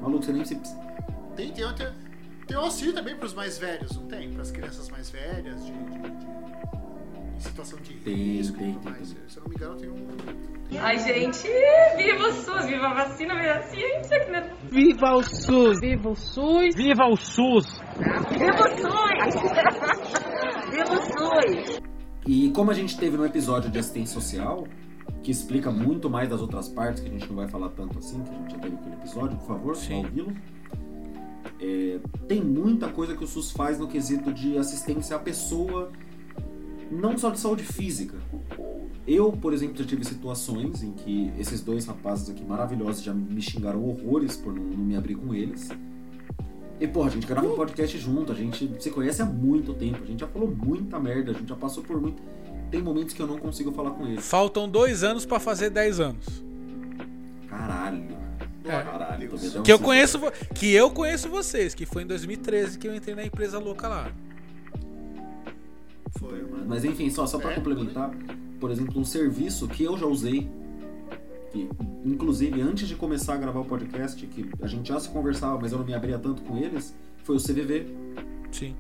Maluco, 0.01 0.25
você 0.25 0.33
nem 0.33 0.45
se 0.45 0.55
Tem, 1.37 1.51
tem, 1.53 1.75
tem, 1.75 1.89
tem 2.47 2.57
auxílio 2.57 2.93
também 2.95 3.17
pros 3.17 3.35
mais 3.35 3.59
velhos, 3.59 3.97
não 3.97 4.07
tem? 4.07 4.31
Pras 4.33 4.51
crianças 4.51 4.89
mais 4.89 5.11
velhas, 5.11 5.65
de, 5.67 5.73
de- 5.73 6.11
de- 6.11 6.42
situação 7.43 7.79
de 7.81 7.95
Tem, 7.95 8.15
risco 8.15 8.59
tem, 8.59 8.71
e 8.71 8.73
tudo 8.73 8.83
tem 8.83 8.93
mais. 8.93 9.13
também. 9.13 9.29
Se 9.29 9.37
eu 9.37 9.43
não 9.43 9.51
me 9.51 9.57
engano, 9.57 9.77
tem 9.77 9.91
um. 9.91 10.81
Ai, 10.81 10.99
gente, 10.99 11.49
viva 11.97 12.29
o 12.29 12.33
SUS, 12.33 12.67
viva 12.67 12.87
a 12.87 12.95
vacina, 12.95 13.35
viva 13.35 13.53
a 13.53 13.63
ciência, 13.63 14.25
que 14.25 14.31
né? 14.31 14.51
Viva 14.71 15.13
o 15.17 15.23
SUS! 15.23 15.81
Viva 15.81 16.09
o 16.09 16.17
SUS! 16.17 16.75
Viva 16.75 17.05
o 17.05 17.17
SUS! 17.17 17.67
Viva 18.31 18.63
o 18.63 18.69
SUS! 18.79 19.43
viva 20.71 20.93
o 20.93 21.03
SUS! 21.03 21.83
E 22.27 22.51
como 22.53 22.71
a 22.71 22.75
gente 22.75 22.97
teve 22.97 23.17
no 23.17 23.27
episódio 23.27 23.71
de 23.71 23.79
assistência 23.79 24.15
social, 24.15 24.65
que 25.23 25.31
explica 25.31 25.71
muito 25.71 26.09
mais 26.09 26.29
das 26.29 26.41
outras 26.41 26.69
partes, 26.69 27.03
que 27.03 27.09
a 27.09 27.13
gente 27.13 27.29
não 27.29 27.37
vai 27.37 27.49
falar 27.49 27.69
tanto 27.71 27.99
assim, 27.99 28.23
que 28.23 28.31
a 28.31 28.35
gente 28.35 28.53
já 28.53 28.59
teve 28.59 28.77
aquele 28.77 28.95
episódio, 28.95 29.37
por 29.39 29.47
favor, 29.47 29.77
só 29.77 29.95
ouvi-lo. 29.95 30.33
É, 31.61 32.01
tem 32.27 32.41
muita 32.43 32.89
coisa 32.89 33.17
que 33.17 33.23
o 33.23 33.27
SUS 33.27 33.53
faz 33.53 33.79
no 33.79 33.87
quesito 33.87 34.33
de 34.33 34.57
assistência 34.57 35.17
à 35.17 35.19
pessoa, 35.19 35.93
não 36.93 37.17
só 37.17 37.31
de 37.31 37.41
saúde 37.41 37.65
física. 37.65 38.17
Eu, 39.07 39.33
por 39.33 39.53
exemplo, 39.53 39.77
já 39.77 39.85
tive 39.85 40.05
situações 40.05 40.83
em 40.83 40.93
que 40.93 41.33
esses 41.39 41.61
dois 41.61 41.87
rapazes 41.87 42.31
aqui 42.31 42.45
maravilhosos 42.45 43.03
já 43.03 43.13
me 43.13 43.41
xingaram 43.41 43.83
horrores 43.83 44.37
por 44.37 44.53
não, 44.53 44.63
não 44.63 44.85
me 44.85 44.95
abrir 44.95 45.17
com 45.17 45.35
eles. 45.35 45.71
E, 46.79 46.87
pô, 46.87 47.05
a 47.05 47.09
gente 47.09 47.27
grava 47.27 47.47
um 47.47 47.55
podcast 47.55 47.97
junto, 47.99 48.33
a 48.33 48.35
gente 48.35 48.71
se 48.79 48.91
conhece 48.91 49.23
há 49.23 49.25
muito 49.25 49.73
tempo, 49.73 50.03
a 50.03 50.07
gente 50.07 50.21
já 50.21 50.29
falou 50.29 50.55
muita 50.55 50.99
merda, 50.99 51.31
a 51.31 51.35
gente 51.35 51.49
já 51.49 51.57
passou 51.57 51.83
por 51.83 52.01
muito. 52.01 52.23
Tem 52.71 52.83
momentos 52.83 53.15
que 53.15 53.21
eu 53.21 53.27
não 53.27 53.39
consigo 53.39 53.73
falar 53.73 53.91
com 53.93 54.07
eles. 54.07 54.27
Faltam 54.27 54.69
dois 54.69 55.03
anos 55.03 55.25
pra 55.25 55.39
fazer 55.39 55.71
10 55.71 56.01
anos. 56.01 56.43
Caralho. 57.49 58.17
É. 58.65 58.83
Caralho, 58.83 59.29
tô 59.29 59.37
vendo. 59.37 59.63
Que 59.63 59.73
eu 59.73 59.79
conheço, 59.79 60.19
que 60.55 60.73
eu 60.73 60.91
conheço 60.91 61.29
vocês, 61.29 61.75
que 61.75 61.85
foi 61.85 62.03
em 62.03 62.07
2013 62.07 62.79
que 62.79 62.89
eu 62.89 62.95
entrei 62.95 63.15
na 63.15 63.25
empresa 63.25 63.59
louca 63.59 63.89
lá. 63.89 64.11
Foi. 66.19 66.45
Mas 66.67 66.85
enfim, 66.85 67.11
só, 67.11 67.27
só 67.27 67.39
pra 67.39 67.53
É, 67.53 67.55
complementar, 67.55 68.11
por 68.61 68.71
exemplo, 68.71 69.01
um 69.01 69.05
serviço 69.05 69.67
que 69.69 69.83
eu 69.83 69.97
já 69.97 70.07
usei, 70.07 70.49
que 71.51 71.69
inclusive 72.05 72.61
antes 72.61 72.87
de 72.89 72.95
começar 72.95 73.35
a 73.35 73.37
gravar 73.37 73.61
o 73.61 73.65
podcast, 73.65 74.25
que 74.27 74.49
a 74.61 74.67
gente 74.67 74.89
já 74.89 74.99
se 75.01 75.09
conversava, 75.09 75.59
mas 75.61 75.73
eu 75.73 75.79
não 75.79 75.85
me 75.85 75.95
abria 75.95 76.19
tanto 76.19 76.43
com 76.43 76.57
eles, 76.59 76.95
foi 77.25 77.37
o 77.37 77.41
CVV, 77.41 77.87
Sim. 78.51 78.75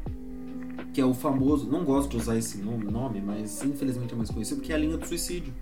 que 0.92 1.00
é 1.00 1.04
o 1.04 1.14
famoso, 1.14 1.68
não 1.70 1.84
gosto 1.84 2.10
de 2.10 2.16
usar 2.18 2.36
esse 2.36 2.58
nome, 2.58 2.84
nome, 2.84 3.20
mas 3.20 3.62
infelizmente 3.64 4.12
é 4.12 4.16
mais 4.16 4.30
conhecido, 4.30 4.60
que 4.60 4.72
é 4.72 4.74
a 4.74 4.78
linha 4.78 4.96
do 4.96 5.06
suicídio. 5.06 5.52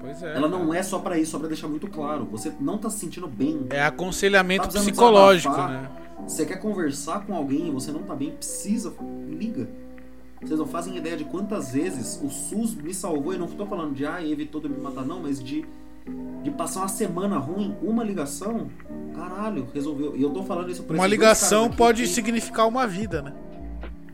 Pois 0.00 0.22
é. 0.22 0.34
Ela 0.36 0.48
não 0.48 0.74
é 0.74 0.82
só 0.82 0.98
pra 0.98 1.16
isso, 1.18 1.30
só 1.32 1.38
pra 1.38 1.46
deixar 1.48 1.68
muito 1.68 1.86
claro. 1.86 2.24
Você 2.32 2.52
não 2.60 2.76
tá 2.76 2.90
se 2.90 2.98
sentindo 2.98 3.28
bem. 3.28 3.66
É 3.70 3.82
aconselhamento 3.84 4.64
Tá 4.68 4.80
psicológico, 4.80 5.54
desabafar. 5.54 5.82
né? 5.82 5.90
Você 6.26 6.44
quer 6.44 6.56
conversar 6.56 7.24
com 7.24 7.34
alguém 7.36 7.68
e 7.68 7.70
você 7.70 7.92
não 7.92 8.02
tá 8.02 8.14
bem, 8.14 8.32
precisa, 8.32 8.92
liga. 9.28 9.68
Vocês 10.42 10.58
não 10.58 10.66
fazem 10.66 10.96
ideia 10.96 11.16
de 11.16 11.24
quantas 11.24 11.72
vezes 11.72 12.20
o 12.22 12.28
SUS 12.28 12.74
me 12.74 12.92
salvou, 12.92 13.32
e 13.32 13.38
não 13.38 13.46
tô 13.46 13.64
falando 13.66 13.94
de, 13.94 14.04
ah, 14.04 14.20
evitou 14.24 14.60
de 14.60 14.68
me 14.68 14.76
matar, 14.80 15.04
não, 15.06 15.20
mas 15.22 15.42
de, 15.42 15.64
de 16.42 16.50
passar 16.50 16.80
uma 16.80 16.88
semana 16.88 17.38
ruim, 17.38 17.76
uma 17.80 18.02
ligação, 18.02 18.68
caralho, 19.14 19.68
resolveu. 19.72 20.16
E 20.16 20.22
eu 20.22 20.30
tô 20.30 20.42
falando 20.42 20.70
isso 20.70 20.82
pra 20.82 20.96
Uma 20.96 21.06
ligação 21.06 21.66
aqui 21.66 21.76
pode 21.76 22.02
que- 22.02 22.08
significar 22.08 22.66
uma 22.66 22.86
vida, 22.86 23.22
né? 23.22 23.32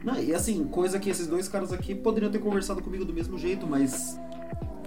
Não, 0.04 0.20
e 0.20 0.32
assim, 0.34 0.64
coisa 0.64 0.98
que 0.98 1.08
esses 1.10 1.26
dois 1.26 1.48
caras 1.48 1.72
aqui 1.72 1.94
poderiam 1.94 2.30
ter 2.30 2.38
conversado 2.38 2.82
comigo 2.82 3.04
do 3.04 3.12
mesmo 3.12 3.36
jeito, 3.38 3.66
mas. 3.66 4.18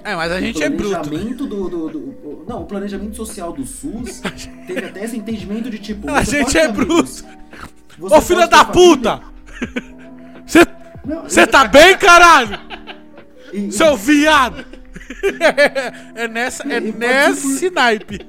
É, 0.04 0.16
mas 0.16 0.32
a 0.32 0.36
o 0.38 0.40
gente 0.40 0.64
é 0.64 0.70
bruto. 0.70 0.90
né? 0.92 1.00
planejamento 1.04 1.46
do, 1.48 1.70
do, 1.70 1.90
do- 1.90 2.00
o- 2.00 2.46
Não, 2.48 2.62
o 2.62 2.66
planejamento 2.66 3.16
social 3.16 3.52
do 3.52 3.66
SUS 3.66 4.22
teve 4.68 4.86
até 4.86 5.04
esse 5.04 5.18
entendimento 5.18 5.70
de 5.70 5.80
tipo. 5.80 6.10
A 6.10 6.24
gente 6.24 6.58
é 6.58 6.66
amigos, 6.66 7.24
bruto. 7.98 8.16
Ô 8.16 8.22
filha 8.22 8.48
da 8.48 8.64
puta! 8.64 9.22
Você 10.46 10.66
você 11.24 11.48
tá 11.48 11.66
bem, 11.68 11.98
caralho? 11.98 12.60
e- 13.54 13.72
Seu 13.72 13.96
viado! 13.98 14.66
É 16.16 16.28
nessa, 16.28 16.64
é 16.64 16.80
nesse 16.80 17.58
ser 17.60 17.72
naipe. 17.72 18.20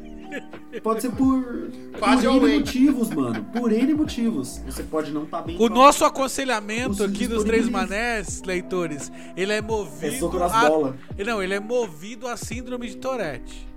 Pode 0.82 1.03
ser 1.03 1.11
por, 1.11 1.70
Quase 1.99 2.27
por 2.27 2.49
N 2.49 2.59
motivos, 2.59 3.11
mano. 3.11 3.44
Por 3.53 3.70
N 3.73 3.94
motivos. 3.94 4.61
Você 4.66 4.82
pode 4.82 5.12
não 5.12 5.24
estar 5.24 5.43
bem. 5.43 5.57
O 5.61 5.69
nosso 5.69 6.05
aconselhamento 6.05 7.05
aqui 7.05 7.27
dos 7.27 7.44
três 7.44 7.69
manés, 7.69 8.43
leitores, 8.44 9.12
ele 9.36 9.53
é 9.53 9.59
É 9.59 9.61
movido 9.61 10.32
nas 10.39 10.53
a... 10.53 10.69
bolas. 10.69 10.94
Não, 11.24 11.43
ele 11.43 11.53
é 11.55 11.61
movido 11.61 12.27
a 12.27 12.36
síndrome 12.39 12.89
de 12.89 12.97
Tourette. 12.97 13.69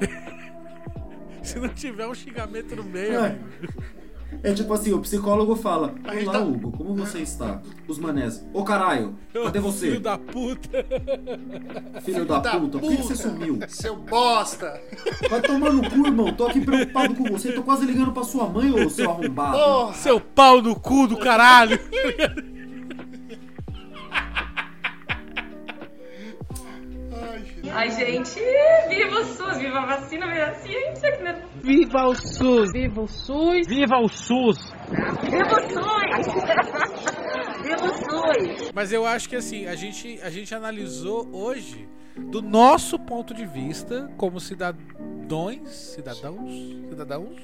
Se 1.42 1.58
não 1.58 1.68
tiver 1.68 2.06
um 2.06 2.14
xingamento 2.14 2.74
no 2.74 2.82
meio, 2.84 3.20
É. 3.20 3.36
É 4.42 4.52
tipo 4.52 4.72
assim, 4.74 4.92
o 4.92 5.00
psicólogo 5.00 5.56
fala: 5.56 5.94
Olá, 6.04 6.32
tá- 6.32 6.40
Hugo, 6.40 6.70
como 6.72 6.94
você 6.94 7.20
está? 7.20 7.60
Os 7.88 7.98
manés. 7.98 8.44
Ô 8.52 8.62
caralho, 8.64 9.14
cadê 9.32 9.58
você? 9.60 9.86
Filho 9.88 10.00
da 10.00 10.18
puta. 10.18 10.84
Filho 12.02 12.24
da 12.26 12.38
da 12.40 12.58
puta, 12.58 12.78
por 12.78 12.90
que 12.90 12.96
você 13.02 13.14
sumiu? 13.16 13.58
Seu 13.68 13.96
bosta! 13.96 14.80
Vai 15.30 15.40
tomar 15.40 15.72
no 15.72 15.88
cu, 15.88 16.06
irmão. 16.06 16.32
Tô 16.32 16.46
aqui 16.46 16.60
preocupado 16.60 17.14
com 17.14 17.24
você. 17.24 17.52
Tô 17.52 17.62
quase 17.62 17.86
ligando 17.86 18.12
pra 18.12 18.24
sua 18.24 18.48
mãe, 18.48 18.70
ô 18.70 18.88
seu 18.90 19.10
arrombado. 19.10 19.56
Porra! 19.58 19.94
Seu 19.94 20.20
pau 20.20 20.60
no 20.60 20.74
cu 20.78 21.06
do 21.06 21.16
caralho. 21.18 21.78
Ai, 27.74 27.90
gente. 27.90 28.38
Viva 28.88 29.18
o 29.18 29.24
SUS, 29.24 29.58
viva 29.58 29.80
a 29.80 29.86
vacina, 29.86 30.28
viva 30.28 30.44
a 30.44 30.54
ciência, 30.54 31.16
que 31.16 31.22
né? 31.24 31.42
Viva 31.60 32.04
o 32.06 32.14
SUS! 32.14 32.70
Viva 32.72 33.00
o 33.00 33.08
SUS! 33.08 33.66
Viva 33.66 33.98
o 33.98 34.08
SUS! 34.08 34.58
Viva 35.22 35.56
o 35.56 35.60
SUS! 35.60 36.44
viva 37.64 37.84
o 37.84 37.94
SUS! 37.94 38.70
Mas 38.72 38.92
eu 38.92 39.04
acho 39.04 39.28
que 39.28 39.34
assim, 39.34 39.66
a 39.66 39.74
gente, 39.74 40.20
a 40.22 40.30
gente 40.30 40.54
analisou 40.54 41.28
hoje 41.32 41.88
do 42.16 42.40
nosso 42.40 42.96
ponto 42.96 43.34
de 43.34 43.44
vista 43.44 44.08
como 44.16 44.38
cidadãos, 44.38 45.68
cidadãos, 45.68 46.52
cidadãos, 46.88 47.40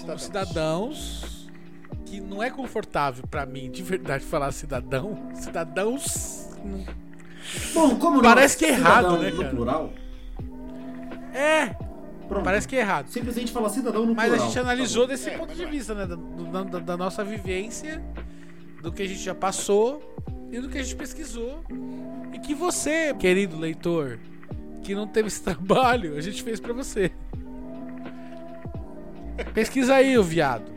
como 0.00 0.18
cidadãos 0.18 1.50
que 2.06 2.22
não 2.22 2.42
é 2.42 2.50
confortável 2.50 3.26
pra 3.26 3.44
mim 3.44 3.70
de 3.70 3.82
verdade 3.82 4.24
falar 4.24 4.50
cidadão, 4.50 5.30
cidadãos 5.34 6.48
Bom, 7.72 7.96
como 7.96 8.16
não? 8.16 8.22
Parece 8.22 8.56
que 8.56 8.64
é 8.64 8.70
errado, 8.70 9.18
né, 9.18 9.30
cara? 9.30 9.48
plural. 9.50 9.92
é, 11.32 11.66
Pronto. 12.28 12.44
parece 12.44 12.66
que 12.66 12.76
é 12.76 12.80
errado. 12.80 13.08
Simplesmente 13.08 13.52
fala 13.52 13.68
cidadão 13.68 14.06
no 14.06 14.14
Mas 14.14 14.26
a 14.26 14.28
plural. 14.36 14.46
gente 14.46 14.58
analisou 14.58 15.02
Tá 15.06 15.12
desse 15.12 15.28
É, 15.30 15.36
ponto 15.38 15.48
mas 15.48 15.56
de 15.56 15.66
vista, 15.66 15.94
né? 15.94 16.06
Da, 16.06 16.16
da- 16.62 16.78
da 16.80 16.96
nossa 16.96 17.22
vivência, 17.24 18.02
do 18.82 18.90
que 18.92 19.02
a 19.02 19.06
gente 19.08 19.20
já 19.20 19.34
passou 19.34 20.02
e 20.50 20.58
do 20.60 20.68
que 20.68 20.78
a 20.78 20.82
gente 20.82 20.96
pesquisou. 20.96 21.62
E 22.32 22.38
que 22.38 22.54
você, 22.54 23.12
querido 23.14 23.58
leitor, 23.58 24.18
que 24.82 24.94
não 24.94 25.06
teve 25.06 25.28
esse 25.28 25.42
trabalho, 25.44 26.16
a 26.16 26.20
gente 26.20 26.42
fez 26.42 26.58
pra 26.60 26.72
você. 26.72 27.12
Pesquisa 29.52 29.94
aí, 29.94 30.16
o 30.16 30.22
viado. 30.22 30.72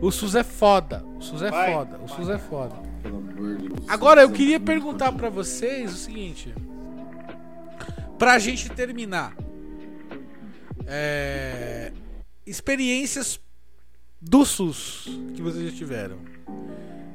O 0.00 0.10
SUS 0.10 0.34
é 0.34 0.44
foda. 0.44 1.04
O 1.18 1.20
SUS 1.22 1.42
é 1.42 1.50
Vai, 1.50 1.72
foda. 1.72 1.98
O 2.04 2.08
SUS 2.08 2.28
é 2.28 2.38
foda. 2.38 2.74
Pelo 3.08 3.18
amor 3.18 3.56
de 3.56 3.68
Deus. 3.68 3.88
Agora 3.88 4.22
eu 4.22 4.30
queria 4.30 4.60
perguntar 4.60 5.12
pra 5.12 5.30
vocês 5.30 5.92
o 5.92 5.96
seguinte. 5.96 6.54
Pra 8.18 8.38
gente 8.38 8.68
terminar. 8.70 9.34
É, 10.86 11.92
experiências 12.46 13.40
do 14.20 14.44
SUS 14.44 15.08
que 15.34 15.40
vocês 15.40 15.70
já 15.70 15.76
tiveram. 15.76 16.18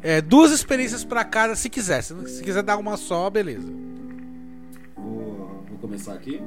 É, 0.02 0.22
duas 0.22 0.52
experiências 0.52 1.04
pra 1.04 1.24
cada, 1.24 1.56
se 1.56 1.70
quiser. 1.70 2.02
Se, 2.02 2.28
se 2.28 2.44
quiser 2.44 2.64
dar 2.64 2.78
uma 2.78 2.98
só, 2.98 3.30
beleza. 3.30 3.72
Vou, 4.96 5.64
vou 5.70 5.78
começar 5.80 6.14
aqui. 6.14 6.42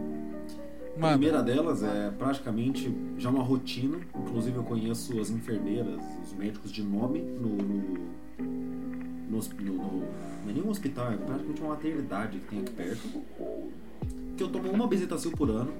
A 0.96 0.98
Mano, 0.98 1.18
primeira 1.18 1.42
delas 1.42 1.82
é 1.82 2.10
praticamente 2.10 2.94
já 3.18 3.28
uma 3.28 3.42
rotina. 3.42 3.98
Inclusive 4.14 4.56
eu 4.56 4.64
conheço 4.64 5.20
as 5.20 5.30
enfermeiras, 5.30 6.00
os 6.24 6.32
médicos 6.32 6.72
de 6.72 6.82
nome 6.82 7.20
no. 7.20 7.56
no, 7.56 8.16
no, 9.28 9.38
hosp- 9.38 9.58
no- 9.60 9.72
no- 9.74 10.00
não 10.44 10.50
é 10.50 10.52
nem 10.52 10.62
um 10.62 10.68
hospital, 10.70 11.12
é 11.12 11.16
praticamente 11.16 11.60
uma 11.60 11.70
maternidade 11.70 12.38
que 12.38 12.46
tem 12.46 12.60
aqui 12.60 12.70
perto. 12.72 13.22
Que 14.36 14.42
eu 14.42 14.48
tomo 14.48 14.70
uma 14.70 14.86
bezetacil 14.86 15.32
por 15.32 15.50
ano. 15.50 15.72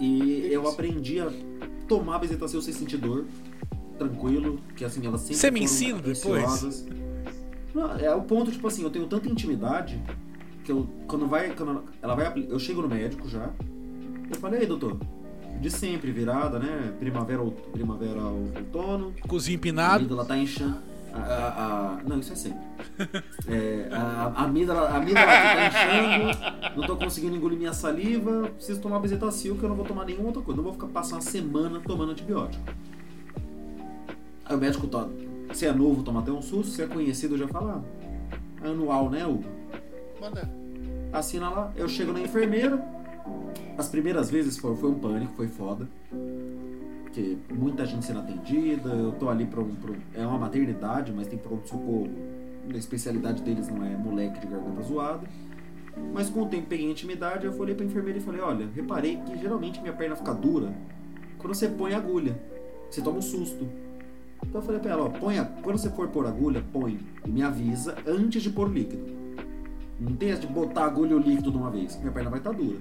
E 0.00 0.48
eu 0.50 0.66
aprendi 0.68 1.20
a 1.20 1.30
tomar 1.86 2.18
bezetacil 2.18 2.62
sem 2.62 2.72
sentir 2.72 2.96
dor, 2.96 3.26
tranquilo, 3.98 4.58
que 4.74 4.84
assim, 4.84 5.04
elas 5.06 5.20
sempre 5.20 5.36
Você 5.36 5.50
me 5.50 5.62
ensina 5.62 5.98
depois? 6.00 6.86
Não, 7.74 7.92
é 7.98 8.14
o 8.14 8.22
ponto, 8.22 8.50
tipo 8.50 8.66
assim, 8.66 8.82
eu 8.82 8.90
tenho 8.90 9.06
tanta 9.06 9.28
intimidade 9.28 10.00
que 10.64 10.72
eu, 10.72 10.88
quando 11.06 11.26
vai, 11.26 11.54
quando 11.54 11.84
ela 12.02 12.14
vai, 12.14 12.46
eu 12.48 12.58
chego 12.58 12.80
no 12.82 12.88
médico 12.88 13.28
já, 13.28 13.50
eu 14.30 14.36
falei, 14.40 14.60
ei, 14.60 14.66
doutor, 14.66 14.98
de 15.60 15.70
sempre, 15.70 16.10
virada, 16.10 16.58
né, 16.58 16.94
primavera, 16.98 17.44
primavera, 17.72 18.22
outono, 18.22 19.12
Cozinha 19.28 19.56
a 19.56 19.58
empinado. 19.58 19.96
amígdala 19.96 20.24
tá 20.24 20.36
inchando. 20.36 20.78
A, 21.12 21.98
a- 21.98 22.08
não, 22.08 22.18
isso 22.20 22.32
é 22.32 22.36
sempre. 22.36 22.58
É, 23.48 23.88
a, 23.92 24.32
a 24.36 24.44
amígdala, 24.44 24.88
a 24.88 24.96
amígdala 24.96 25.26
aqui 25.32 25.56
tá 25.56 25.66
inchando, 25.68 26.76
não 26.80 26.86
tô 26.86 26.96
conseguindo 26.96 27.34
engolir 27.36 27.58
minha 27.58 27.72
saliva, 27.72 28.48
preciso 28.54 28.80
tomar 28.80 29.00
bezetacil 29.00 29.56
que 29.56 29.62
eu 29.62 29.68
não 29.68 29.76
vou 29.76 29.84
tomar 29.84 30.04
nenhuma 30.04 30.26
outra 30.28 30.42
coisa. 30.42 30.56
Não 30.56 30.64
vou 30.64 30.72
ficar 30.72 30.86
passando 30.88 31.14
uma 31.14 31.20
semana 31.22 31.80
tomando 31.80 32.12
antibiótico. 32.12 32.62
Aí 34.44 34.54
o 34.56 34.58
médico 34.58 34.86
tá. 34.86 35.06
Se 35.52 35.66
é 35.66 35.72
novo, 35.72 36.02
toma 36.02 36.20
até 36.20 36.30
um 36.30 36.40
susto, 36.42 36.72
se 36.72 36.82
é 36.82 36.86
conhecido, 36.86 37.36
já 37.36 37.48
fala. 37.48 37.82
ah, 38.62 38.68
Anual, 38.68 39.10
né, 39.10 39.26
Hugo? 39.26 39.44
Manda. 40.20 40.48
Assina 41.12 41.48
lá, 41.50 41.72
eu 41.76 41.88
chego 41.88 42.12
na 42.12 42.20
enfermeira. 42.20 42.80
As 43.76 43.88
primeiras 43.88 44.30
vezes 44.30 44.56
foi, 44.58 44.76
foi 44.76 44.90
um 44.90 44.94
pânico, 44.98 45.32
foi 45.34 45.48
foda. 45.48 45.88
Porque 47.10 47.36
muita 47.52 47.84
gente 47.84 48.04
sendo 48.04 48.20
atendida, 48.20 48.88
eu 48.88 49.10
tô 49.12 49.28
ali 49.28 49.44
pra 49.44 49.60
um, 49.60 49.74
É 50.14 50.24
uma 50.24 50.38
maternidade, 50.38 51.12
mas 51.12 51.26
tem 51.26 51.36
pronto-socorro. 51.36 52.08
A 52.72 52.76
especialidade 52.76 53.42
deles 53.42 53.68
não 53.68 53.84
é 53.84 53.96
moleque 53.96 54.38
de 54.38 54.46
garganta 54.46 54.80
zoada. 54.82 55.26
Mas 56.14 56.30
com 56.30 56.42
o 56.42 56.46
tempo 56.46 56.68
peguei 56.68 56.88
intimidade, 56.88 57.46
eu 57.46 57.58
olhei 57.58 57.74
pra 57.74 57.84
enfermeira 57.84 58.18
e 58.20 58.22
falei, 58.22 58.40
olha, 58.40 58.68
reparei 58.72 59.16
que 59.16 59.36
geralmente 59.36 59.80
minha 59.80 59.92
perna 59.92 60.14
fica 60.14 60.32
dura 60.32 60.72
quando 61.36 61.52
você 61.52 61.68
põe 61.68 61.94
agulha. 61.94 62.40
Você 62.88 63.02
toma 63.02 63.18
um 63.18 63.22
susto. 63.22 63.66
Então 64.46 64.60
eu 64.60 64.64
falei 64.64 64.80
pra 64.80 64.92
ela, 64.92 65.04
ó, 65.04 65.08
põe 65.08 65.36
a, 65.36 65.44
quando 65.44 65.78
você 65.78 65.90
for 65.90 66.08
pôr 66.08 66.26
agulha, 66.26 66.64
põe 66.72 67.00
e 67.26 67.28
me 67.28 67.42
avisa 67.42 67.96
antes 68.06 68.40
de 68.40 68.50
pôr 68.50 68.70
líquido. 68.70 69.04
Não 69.98 70.14
tem 70.14 70.30
essa 70.30 70.42
de 70.42 70.46
botar 70.46 70.82
a 70.82 70.86
agulha 70.86 71.10
e 71.10 71.14
o 71.14 71.18
líquido 71.18 71.50
de 71.50 71.58
uma 71.58 71.70
vez, 71.70 71.98
minha 71.98 72.12
perna 72.12 72.30
vai 72.30 72.38
estar 72.38 72.52
dura. 72.52 72.78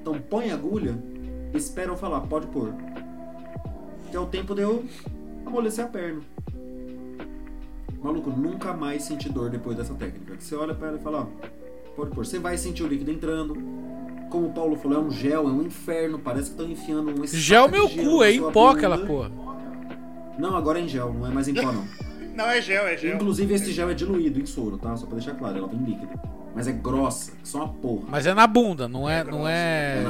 Então 0.00 0.20
põe 0.20 0.50
a 0.50 0.54
agulha, 0.54 0.98
espera 1.54 1.90
eu 1.90 1.96
falar, 1.96 2.22
pode 2.22 2.48
pôr. 2.48 2.74
Que 4.12 4.16
é 4.18 4.20
o 4.20 4.26
tempo 4.26 4.54
de 4.54 4.60
eu 4.60 4.84
amolecer 5.46 5.86
a 5.86 5.88
perna. 5.88 6.20
Maluco, 8.02 8.28
nunca 8.28 8.74
mais 8.74 9.04
senti 9.04 9.30
dor 9.30 9.48
depois 9.48 9.74
dessa 9.74 9.94
técnica. 9.94 10.34
Você 10.38 10.54
olha 10.54 10.74
pra 10.74 10.88
ela 10.88 10.98
e 10.98 11.00
fala, 11.02 11.20
ó, 11.20 11.26
pode 11.96 12.10
pôr. 12.10 12.26
Você 12.26 12.38
vai 12.38 12.58
sentir 12.58 12.82
o 12.82 12.86
líquido 12.86 13.10
entrando. 13.10 13.56
Como 14.28 14.48
o 14.48 14.52
Paulo 14.52 14.76
falou, 14.76 14.98
é 14.98 15.00
um 15.00 15.10
gel, 15.10 15.48
é 15.48 15.50
um 15.50 15.62
inferno. 15.62 16.18
Parece 16.18 16.50
que 16.50 16.60
estão 16.60 16.70
enfiando 16.70 17.10
um 17.10 17.26
Gel 17.26 17.66
de 17.68 17.72
meu 17.72 17.88
gelo 17.88 18.10
cu, 18.10 18.22
é 18.22 18.32
em 18.32 18.50
pó 18.52 18.68
aquela 18.68 18.98
porra. 18.98 19.32
Não, 20.38 20.54
agora 20.56 20.78
é 20.78 20.82
em 20.82 20.88
gel, 20.88 21.14
não 21.14 21.26
é 21.26 21.30
mais 21.30 21.48
em 21.48 21.54
pó 21.54 21.72
não. 21.72 21.84
Não 22.34 22.46
é 22.46 22.62
gel, 22.62 22.86
é 22.86 22.96
gel. 22.96 23.16
Inclusive 23.16 23.54
esse 23.54 23.72
gel 23.72 23.90
é 23.90 23.94
diluído 23.94 24.40
em 24.40 24.46
soro, 24.46 24.78
tá? 24.78 24.96
Só 24.96 25.04
pra 25.04 25.16
deixar 25.16 25.34
claro, 25.34 25.58
ela 25.58 25.68
vem 25.68 25.80
líquida. 25.80 26.18
Mas 26.54 26.66
é 26.66 26.72
grossa, 26.72 27.32
só 27.44 27.58
uma 27.58 27.68
porra. 27.68 28.04
Mas 28.08 28.26
é 28.26 28.32
na 28.32 28.46
bunda, 28.46 28.88
não 28.88 29.08
é. 29.08 29.22
Não 29.22 29.46
é. 29.46 30.02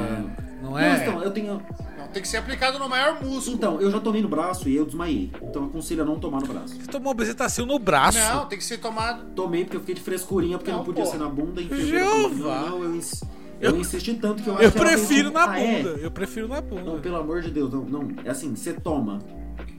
Não 0.61 0.71
Não, 0.71 0.79
é. 0.79 1.01
então, 1.05 1.21
eu 1.21 1.31
tenho. 1.31 1.61
Não, 2.03 2.11
tem 2.11 2.21
que 2.21 2.27
ser 2.27 2.37
aplicado 2.37 2.77
no 2.79 2.87
maior 2.89 3.21
músculo. 3.23 3.55
Então, 3.55 3.81
eu 3.81 3.89
já 3.91 3.99
tomei 3.99 4.21
no 4.21 4.27
braço 4.27 4.67
e 4.69 4.75
eu 4.75 4.85
desmaiei. 4.85 5.31
Então 5.41 5.63
eu 5.63 5.67
aconselho 5.69 6.03
a 6.03 6.05
não 6.05 6.19
tomar 6.19 6.41
no 6.41 6.47
braço. 6.47 6.75
Você 6.75 6.87
tomou 6.91 7.13
bezetacil 7.13 7.65
no 7.65 7.79
braço. 7.79 8.17
Não, 8.19 8.45
tem 8.47 8.57
que 8.57 8.63
ser 8.63 8.77
tomado. 8.79 9.31
Tomei 9.35 9.63
porque 9.63 9.77
eu 9.77 9.81
fiquei 9.81 9.95
de 9.95 10.01
frescurinha, 10.01 10.57
porque 10.57 10.71
não, 10.71 10.79
Não, 10.79 10.85
podia 10.85 11.03
pô. 11.03 11.09
ser 11.11 11.17
na 11.17 11.29
bunda. 11.29 11.61
E 11.61 11.65
que 11.67 11.85
Jeová. 11.85 12.61
Não, 12.61 12.69
não, 12.79 12.83
eu, 12.83 12.95
ins- 12.95 13.23
eu 13.61 13.75
insisti 13.77 14.13
tanto 14.15 14.43
que 14.43 14.49
eu 14.49 14.53
acho 14.55 14.63
Eu 14.63 14.71
que 14.71 14.77
ela 14.77 14.87
prefiro 14.89 15.31
pensou, 15.31 15.47
na 15.47 15.53
"Ah, 15.53 15.59
é? 15.59 15.77
bunda. 15.83 15.89
Eu 16.01 16.11
prefiro 16.11 16.47
na 16.47 16.55
Não, 16.61 16.67
bunda. 16.67 16.91
pelo 16.99 17.15
amor 17.17 17.41
de 17.41 17.49
Deus, 17.51 17.71
não, 17.71 17.83
não. 17.83 18.07
É 18.25 18.29
assim, 18.29 18.55
você 18.55 18.73
toma. 18.73 19.19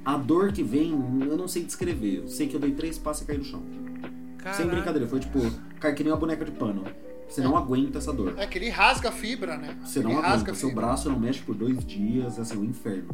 A 0.05 0.16
dor 0.16 0.52
que 0.52 0.62
vem, 0.62 0.90
eu 1.28 1.36
não 1.36 1.48
sei 1.48 1.64
descrever. 1.64 2.18
Eu 2.22 2.28
sei 2.28 2.46
que 2.46 2.55
eu 2.55 2.60
dei 2.60 2.72
três 2.72 2.98
passos 2.98 3.22
e 3.22 3.26
caí 3.26 3.38
no 3.38 3.44
chão. 3.44 3.62
Sem 3.62 4.38
Caralho. 4.38 4.70
brincadeira, 4.70 5.09
foi 5.09 5.20
tipo, 5.20 5.38
cair 5.80 5.94
que 5.94 6.02
nem 6.05 6.12
uma 6.12 6.18
boneca 6.18 6.44
de 6.44 6.51
pano. 6.51 6.84
Você 7.28 7.40
não 7.40 7.56
aguenta 7.56 7.98
essa 7.98 8.12
dor. 8.12 8.34
É 8.36 8.46
que 8.46 8.59
ele 8.59 8.68
rasga 8.68 9.09
a 9.09 9.12
fibra, 9.12 9.56
né? 9.56 9.76
Você 9.84 9.98
ele 10.01 10.09
não 10.09 10.14
rasga 10.20 10.34
aguenta, 10.34 10.52
a 10.52 10.55
seu 10.55 10.72
braço 10.74 11.10
não 11.10 11.18
mexe 11.18 11.40
por 11.42 11.55
dois 11.55 11.84
dias, 11.84 12.38
é 12.38 12.42
assim, 12.42 12.56
um 12.56 12.64
inferno. 12.64 13.09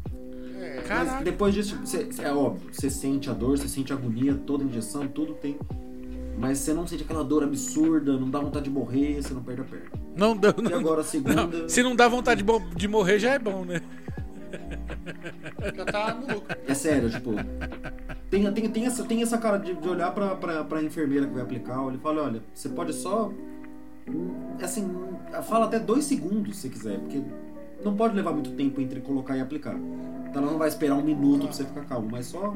É. 0.60 0.82
Mas 0.88 1.24
depois 1.24 1.54
disso, 1.54 1.78
você- 1.82 2.08
é 2.18 2.32
óbvio, 2.32 2.68
você 2.72 2.90
sente 2.90 3.30
a 3.30 3.32
dor, 3.32 3.56
você 3.56 3.66
sente 3.68 3.92
a 3.92 3.96
agonia, 3.96 4.34
toda 4.34 4.62
injeção, 4.64 5.06
tudo 5.08 5.34
tem. 5.34 5.58
Mas 6.38 6.58
você 6.58 6.72
não 6.74 6.86
sente 6.86 7.02
aquela 7.02 7.24
dor 7.24 7.42
absurda, 7.42 8.16
não 8.18 8.28
dá 8.30 8.40
vontade 8.40 8.64
de 8.64 8.70
morrer, 8.70 9.22
você 9.22 9.32
não 9.34 9.42
perde 9.42 9.62
a 9.62 9.64
perna. 9.64 9.86
Não 10.16 10.36
deu, 10.36 10.54
E 10.70 10.72
agora 10.74 11.00
a 11.00 11.04
segunda. 11.04 11.46
não. 11.46 11.68
Se 11.68 11.82
não 11.82 11.94
dá 11.96 12.08
vontade 12.08 12.44
de, 12.76 12.88
morrer, 12.88 13.18
já 13.18 13.32
é 13.34 13.38
bom, 13.38 13.64
né? 13.64 13.80
Já 15.76 15.84
tá 15.84 16.14
no 16.14 16.34
lucro. 16.34 16.56
É 16.66 16.74
sério, 16.74 17.10
tipo. 17.10 17.32
Tem, 18.30 18.50
tem, 18.52 18.68
tem, 18.70 18.86
essa, 18.86 19.04
tem 19.04 19.22
essa 19.22 19.38
cara 19.38 19.58
de, 19.58 19.74
de 19.74 19.88
olhar 19.88 20.12
pra, 20.12 20.34
pra, 20.36 20.64
pra 20.64 20.82
enfermeira 20.82 21.26
que 21.26 21.32
vai 21.34 21.42
aplicar, 21.42 21.86
ele 21.88 21.98
fala, 21.98 22.22
olha, 22.22 22.42
você 22.54 22.68
pode 22.68 22.92
só. 22.92 23.32
Assim, 24.62 24.88
fala 25.44 25.66
até 25.66 25.78
dois 25.78 26.04
segundos 26.04 26.56
se 26.56 26.68
quiser, 26.68 26.98
porque 26.98 27.22
não 27.84 27.96
pode 27.96 28.14
levar 28.14 28.32
muito 28.32 28.50
tempo 28.52 28.80
entre 28.80 29.00
colocar 29.00 29.36
e 29.36 29.40
aplicar. 29.40 29.76
Então 30.28 30.42
ela 30.42 30.52
não 30.52 30.58
vai 30.58 30.68
esperar 30.68 30.96
um 30.96 31.02
minuto 31.02 31.44
pra 31.44 31.52
você 31.52 31.64
ficar 31.64 31.84
calmo, 31.84 32.08
mas 32.10 32.26
só. 32.26 32.54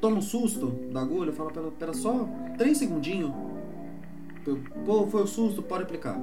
Toma 0.00 0.18
um 0.18 0.22
susto 0.22 0.66
da 0.92 1.00
agulha, 1.00 1.32
fala 1.32 1.50
pra 1.50 1.62
ela, 1.62 1.72
pera 1.72 1.94
só 1.94 2.28
três 2.58 2.76
segundinhos. 2.76 3.32
Pô, 4.84 5.06
foi 5.06 5.22
o 5.22 5.26
susto, 5.26 5.62
pode 5.62 5.84
aplicar. 5.84 6.20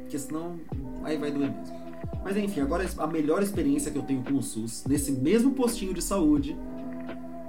Porque 0.00 0.18
senão 0.18 0.58
aí 1.04 1.18
vai 1.18 1.30
doer 1.30 1.50
mesmo. 1.50 1.82
Mas 2.24 2.36
enfim, 2.36 2.60
agora 2.60 2.88
a 2.98 3.06
melhor 3.06 3.42
experiência 3.42 3.90
que 3.90 3.98
eu 3.98 4.02
tenho 4.02 4.22
com 4.22 4.34
o 4.34 4.42
SUS, 4.42 4.84
nesse 4.88 5.12
mesmo 5.12 5.52
postinho 5.52 5.92
de 5.92 6.02
saúde, 6.02 6.56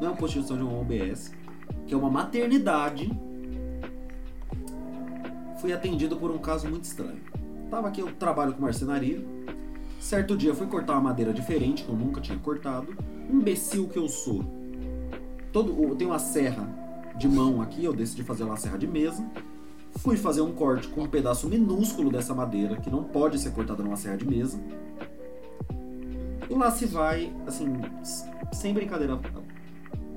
não 0.01 0.09
é 0.09 0.11
um 0.11 0.15
postinho 0.15 0.43
de 0.43 0.49
saúde, 0.49 0.63
é 0.63 0.67
um 0.67 0.81
OBS, 0.81 1.31
que 1.87 1.93
é 1.93 1.97
uma 1.97 2.09
maternidade. 2.09 3.11
Fui 5.63 5.71
atendido 5.71 6.17
por 6.17 6.29
um 6.29 6.39
caso 6.39 6.67
muito 6.67 6.83
estranho. 6.83 7.21
Tava 7.71 7.87
aqui, 7.87 8.01
eu 8.01 8.13
trabalho 8.15 8.53
com 8.53 8.61
marcenaria. 8.61 9.25
Certo 9.97 10.35
dia 10.35 10.53
fui 10.53 10.67
cortar 10.67 10.91
uma 10.91 11.03
madeira 11.03 11.31
diferente, 11.31 11.85
que 11.85 11.89
eu 11.89 11.95
nunca 11.95 12.19
tinha 12.19 12.37
cortado. 12.37 12.93
Imbecil 13.31 13.87
que 13.87 13.97
eu 13.97 14.09
sou. 14.09 14.43
Todo, 15.53 15.81
eu 15.81 15.95
tenho 15.95 16.09
uma 16.09 16.19
serra 16.19 16.67
de 17.17 17.29
mão 17.29 17.61
aqui, 17.61 17.85
eu 17.85 17.93
decidi 17.93 18.23
fazer 18.23 18.43
uma 18.43 18.57
serra 18.57 18.77
de 18.77 18.85
mesa. 18.85 19.25
Fui 19.99 20.17
fazer 20.17 20.41
um 20.41 20.51
corte 20.51 20.89
com 20.89 21.03
um 21.03 21.07
pedaço 21.07 21.47
minúsculo 21.47 22.11
dessa 22.11 22.35
madeira, 22.35 22.75
que 22.75 22.89
não 22.89 23.05
pode 23.05 23.39
ser 23.39 23.51
cortada 23.51 23.81
numa 23.81 23.95
serra 23.95 24.17
de 24.17 24.27
mesa. 24.27 24.59
E 26.49 26.53
lá 26.53 26.71
se 26.71 26.85
vai, 26.87 27.33
assim, 27.47 27.67
sem 28.51 28.73
brincadeira, 28.73 29.17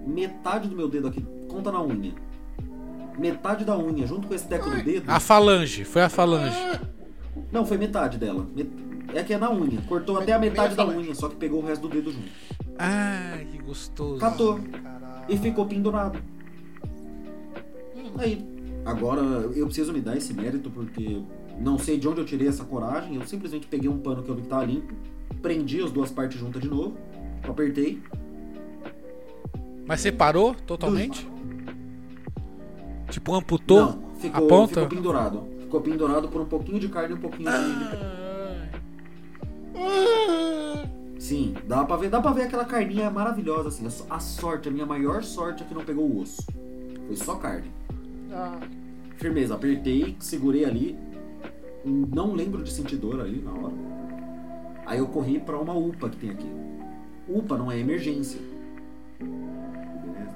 metade 0.05 0.69
do 0.69 0.75
meu 0.75 0.89
dedo 0.89 1.07
aqui, 1.07 1.25
conta 1.49 1.71
na 1.71 1.81
unha. 1.81 2.26
Metade 3.19 3.65
da 3.65 3.77
unha, 3.79 4.07
junto 4.07 4.29
com 4.29 4.35
esse 4.35 4.47
teco 4.47 4.69
do 4.69 4.83
dedo. 4.83 5.09
A 5.09 5.19
falange, 5.19 5.85
foi 5.85 6.03
a 6.03 6.09
falange. 6.09 6.57
Não, 7.51 7.65
foi 7.65 7.79
metade 7.79 8.19
dela. 8.19 8.47
É 9.15 9.23
que 9.23 9.33
é 9.33 9.39
na 9.39 9.51
unha. 9.51 9.81
Cortou 9.83 10.19
até 10.19 10.33
a 10.33 10.39
metade 10.39 10.75
da 10.75 10.87
unha, 10.87 11.15
só 11.15 11.29
que 11.29 11.37
pegou 11.37 11.63
o 11.63 11.67
resto 11.67 11.83
do 11.83 11.89
dedo 11.89 12.13
junto. 12.13 12.29
Ai, 12.79 13.47
que 13.51 13.59
gostoso. 13.59 14.21
Catou. 14.21 14.61
E 15.29 15.37
ficou 15.39 15.67
pendurado. 15.67 16.19
Aí, 18.19 18.45
agora 18.85 19.21
eu 19.21 19.67
preciso 19.67 19.93
me 19.93 20.01
dar 20.01 20.17
esse 20.17 20.33
mérito 20.35 20.71
porque 20.71 21.23
não 21.59 21.79
sei 21.79 21.99
de 21.99 22.07
onde 22.09 22.21
eu 22.21 22.25
tirei 22.25 22.49
essa 22.49 22.65
coragem. 22.65 23.17
Eu 23.17 23.27
simplesmente 23.27 23.67
peguei 23.67 23.89
um 23.89 23.99
pano 23.99 24.23
que 24.23 24.29
eu 24.29 24.35
vi 24.35 24.43
que 24.43 24.49
tava 24.49 24.65
limpo, 24.65 24.95
prendi 25.41 25.83
as 25.83 25.91
duas 25.91 26.11
partes 26.11 26.39
juntas 26.39 26.63
de 26.63 26.69
novo, 26.69 26.97
apertei. 27.49 28.03
Mas 29.87 30.01
você 30.01 30.11
parou 30.11 30.55
totalmente? 30.55 31.29
Tipo, 33.11 33.35
amputou 33.35 33.81
Não, 33.81 33.99
ficou, 34.19 34.45
a 34.45 34.49
ponta? 34.49 34.81
ficou 34.81 34.89
pendurado. 34.89 35.45
Ficou 35.61 35.81
pendurado 35.81 36.29
por 36.29 36.41
um 36.41 36.47
pouquinho 36.47 36.79
de 36.81 36.89
carne 36.89 37.15
e 37.15 37.17
um 37.17 37.21
pouquinho 37.21 37.51
de. 37.51 37.57
Sim, 41.19 41.55
dá 41.67 41.85
pra 41.85 41.97
ver, 41.97 42.09
dá 42.11 42.21
pra 42.21 42.33
ver 42.33 42.43
aquela 42.43 42.65
carninha 42.65 43.11
maravilhosa, 43.11 43.69
assim. 43.69 43.87
A 43.87 43.91
so- 43.91 44.07
A 44.09 44.21
sorte, 44.21 44.69
a 44.69 44.73
minha 44.73 44.87
maior 44.87 45.23
sorte 45.25 45.63
é 45.63 45.67
que 45.67 45.75
não 45.75 45.85
pegou 45.85 46.05
o 46.05 46.21
osso. 46.21 46.43
Foi 47.07 47.17
só 47.17 47.35
carne. 47.37 47.71
Ah, 48.33 48.59
Firmeza, 49.17 49.55
apertei, 49.55 50.15
segurei 50.21 50.65
ali. 50.65 50.97
Não 51.85 52.35
lembro 52.35 52.63
de 52.63 52.71
sentir 52.73 52.97
dor 52.97 53.21
ali 53.21 53.41
na 53.41 53.51
hora. 53.53 53.73
Aí 54.85 54.99
eu 54.99 55.07
corri 55.09 55.39
pra 55.41 55.59
uma 55.59 55.73
UPA 55.75 56.11
que 56.11 56.17
tem 56.19 56.31
aqui. 56.31 56.47
UPA 57.29 57.57
não 57.57 57.73
é 57.73 57.79
emergência. 57.79 58.41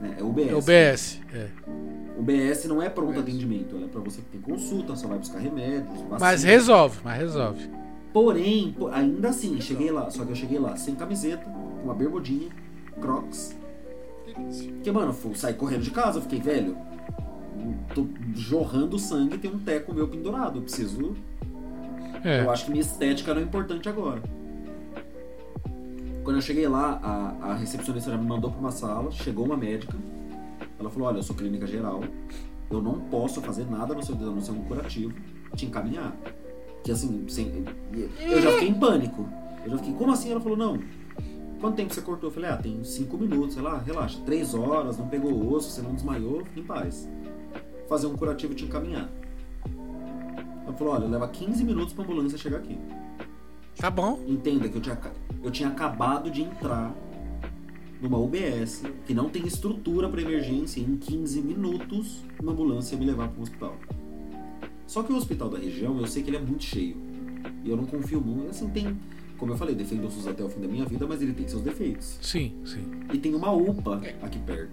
né? 0.01 0.17
É 0.19 0.23
UBS. 0.25 1.21
É 1.33 1.49
o 2.21 2.23
BS. 2.23 2.61
UBS 2.61 2.65
não 2.67 2.83
é 2.83 2.89
pronto 2.89 3.19
atendimento, 3.19 3.77
ela 3.77 3.87
é 3.87 3.89
pra 3.89 4.01
você 4.01 4.21
que 4.21 4.29
tem 4.29 4.41
consulta, 4.41 4.95
só 4.95 5.09
vai 5.09 5.19
buscar 5.19 5.39
remédios, 5.39 5.99
vacina. 6.03 6.19
Mas 6.19 6.43
resolve, 6.43 6.99
mas 7.03 7.19
resolve. 7.19 7.71
Porém, 8.13 8.75
ainda 8.93 9.29
assim, 9.31 9.61
cheguei 9.61 9.91
lá, 9.91 10.11
só 10.11 10.25
que 10.25 10.33
eu 10.33 10.37
cheguei 10.37 10.59
lá 10.59 10.77
sem 10.77 10.95
camiseta, 10.95 11.45
com 11.45 11.85
uma 11.85 11.95
bermudinha, 11.95 12.49
crocs. 13.01 13.57
Porque, 14.75 14.91
mano, 14.91 15.17
eu 15.25 15.35
saí 15.35 15.55
correndo 15.55 15.83
de 15.83 15.91
casa, 15.91 16.19
eu 16.19 16.23
fiquei, 16.23 16.41
velho, 16.41 16.77
tô 17.95 18.07
jorrando 18.35 18.99
sangue 18.99 19.37
e 19.37 19.39
tem 19.39 19.51
um 19.51 19.59
teco 19.59 19.95
meu 19.95 20.09
pendurado, 20.09 20.59
eu 20.59 20.63
preciso 20.63 21.17
É. 22.25 22.43
Eu 22.43 22.51
acho 22.51 22.67
que 22.67 22.71
minha 22.71 22.83
estética 22.83 23.33
não 23.33 23.41
é 23.41 23.45
importante 23.45 23.89
agora. 23.89 24.23
Quando 26.23 26.37
eu 26.37 26.43
cheguei 26.43 26.69
lá, 26.69 27.01
a, 27.03 27.53
a 27.53 27.55
recepcionista 27.55 28.11
já 28.11 28.17
me 28.17 28.27
mandou 28.27 28.51
pra 28.51 28.61
uma 28.61 28.71
sala, 28.71 29.11
chegou 29.11 29.47
uma 29.47 29.57
médica. 29.57 29.97
Ela 30.81 30.89
falou: 30.91 31.09
Olha, 31.09 31.19
eu 31.19 31.23
sou 31.23 31.37
clínica 31.37 31.67
geral, 31.67 32.03
eu 32.71 32.81
não 32.81 32.99
posso 32.99 33.41
fazer 33.43 33.71
nada 33.71 33.95
no 33.95 34.03
seu 34.03 34.15
dedo, 34.15 34.31
a 34.31 34.35
não 34.35 34.41
ser 34.41 34.53
um 34.53 34.65
curativo, 34.65 35.13
te 35.55 35.67
encaminhar. 35.67 36.17
Que 36.83 36.91
assim, 36.91 37.27
sem, 37.29 37.65
eu 38.19 38.41
já 38.41 38.53
fiquei 38.53 38.69
em 38.69 38.75
pânico. 38.75 39.29
Eu 39.63 39.73
já 39.73 39.77
fiquei, 39.77 39.93
como 39.93 40.11
assim? 40.11 40.31
Ela 40.31 40.41
falou: 40.41 40.57
Não. 40.57 40.79
Quanto 41.61 41.77
tempo 41.77 41.93
você 41.93 42.01
cortou? 42.01 42.31
Eu 42.31 42.35
falei: 42.35 42.49
Ah, 42.49 42.57
tem 42.57 42.83
cinco 42.83 43.19
minutos. 43.19 43.55
Sei 43.55 43.63
lá, 43.63 43.79
relaxa, 43.79 44.19
três 44.25 44.55
horas, 44.55 44.97
não 44.97 45.07
pegou 45.07 45.31
o 45.31 45.53
osso, 45.53 45.71
você 45.71 45.83
não 45.83 45.95
desmaiou, 45.95 46.43
em 46.57 46.63
paz. 46.63 47.09
Fazer 47.87 48.07
um 48.07 48.17
curativo 48.17 48.55
e 48.55 48.57
te 48.57 48.65
encaminhar. 48.65 49.11
Ela 50.65 50.73
falou: 50.73 50.95
Olha, 50.95 51.07
leva 51.07 51.29
15 51.29 51.63
minutos 51.63 51.93
pra 51.93 52.03
ambulância 52.03 52.39
chegar 52.39 52.57
aqui. 52.57 52.79
Tá 53.77 53.91
bom. 53.91 54.21
Entenda 54.27 54.69
que 54.69 54.77
eu 54.77 54.81
tinha, 54.81 54.99
eu 55.43 55.51
tinha 55.51 55.69
acabado 55.69 56.31
de 56.31 56.43
entrar 56.43 56.95
numa 58.01 58.19
UBS 58.19 58.83
que 59.07 59.15
não 59.15 59.29
tem 59.29 59.47
estrutura 59.47 60.09
para 60.09 60.23
emergência. 60.23 60.81
Em 60.81 60.97
15 60.97 61.43
minutos, 61.43 62.23
uma 62.41 62.53
ambulância 62.53 62.95
ia 62.95 63.01
me 63.01 63.07
levar 63.07 63.29
para 63.29 63.39
um 63.39 63.43
hospital. 63.43 63.77
Só 64.87 65.03
que 65.03 65.13
o 65.13 65.17
hospital 65.17 65.49
da 65.49 65.59
região, 65.59 65.99
eu 65.99 66.07
sei 66.07 66.23
que 66.23 66.31
ele 66.31 66.37
é 66.37 66.41
muito 66.41 66.65
cheio. 66.65 66.97
E 67.63 67.71
eu 67.71 67.77
não 67.77 67.85
confio 67.85 68.21
muito. 68.21 68.51
Assim, 68.51 68.69
tem. 68.69 68.97
Como 69.39 69.53
eu 69.53 69.57
falei, 69.57 69.75
defendo 69.75 70.07
o 70.07 70.11
SUS 70.11 70.27
até 70.27 70.43
o 70.43 70.49
fim 70.49 70.61
da 70.61 70.69
minha 70.69 70.85
vida, 70.85 71.07
mas 71.07 71.23
ele 71.23 71.33
tem 71.33 71.49
seus 71.49 71.63
defeitos. 71.63 72.19
Sim, 72.21 72.53
sim. 72.65 72.85
E 73.13 73.19
tem 73.19 73.35
uma 73.35 73.53
UPA 73.53 74.03
aqui 74.21 74.39
perto. 74.41 74.73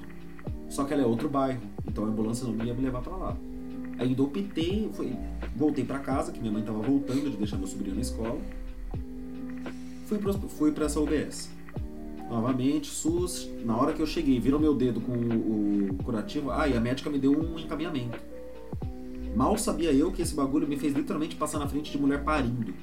Só 0.70 0.84
que 0.84 0.94
ela 0.94 1.04
é 1.04 1.06
outro 1.06 1.30
bairro. 1.30 1.62
Então 1.88 2.04
a 2.04 2.08
ambulância 2.08 2.46
não 2.48 2.66
ia 2.66 2.74
me 2.74 2.82
levar 2.82 3.02
para 3.02 3.16
lá. 3.16 3.38
Ainda 4.00 4.22
optei, 4.22 4.90
fui, 4.94 5.16
voltei 5.56 5.84
para 5.84 6.00
casa, 6.00 6.32
que 6.32 6.40
minha 6.40 6.52
mãe 6.52 6.62
tava 6.64 6.80
voltando 6.80 7.32
de 7.32 7.38
deixar 7.38 7.58
meu 7.58 7.68
sobrinho 7.68 7.96
na 7.96 8.02
escola. 8.02 8.40
Fui, 10.06 10.18
pro, 10.18 10.34
fui 10.34 10.74
essa 10.84 11.00
UBS. 11.00 11.50
Novamente, 12.30 12.88
SUS. 12.88 13.50
Na 13.64 13.78
hora 13.78 13.94
que 13.94 14.02
eu 14.02 14.06
cheguei, 14.06 14.40
viram 14.40 14.60
meu 14.60 14.74
dedo 14.76 15.00
com 15.00 15.14
o, 15.14 15.90
o 15.92 16.04
curativo. 16.04 16.52
Ah, 16.52 16.68
e 16.68 16.76
a 16.76 16.80
médica 16.80 17.10
me 17.10 17.18
deu 17.18 17.32
um 17.32 17.58
encaminhamento. 17.58 18.20
Mal 19.36 19.58
sabia 19.58 19.92
eu 19.94 20.12
que 20.12 20.22
esse 20.22 20.34
bagulho 20.34 20.68
me 20.68 20.76
fez 20.78 20.94
literalmente 20.94 21.36
passar 21.36 21.60
na 21.60 21.68
frente 21.68 21.92
de 21.92 21.98
mulher 21.98 22.24
parindo. 22.24 22.74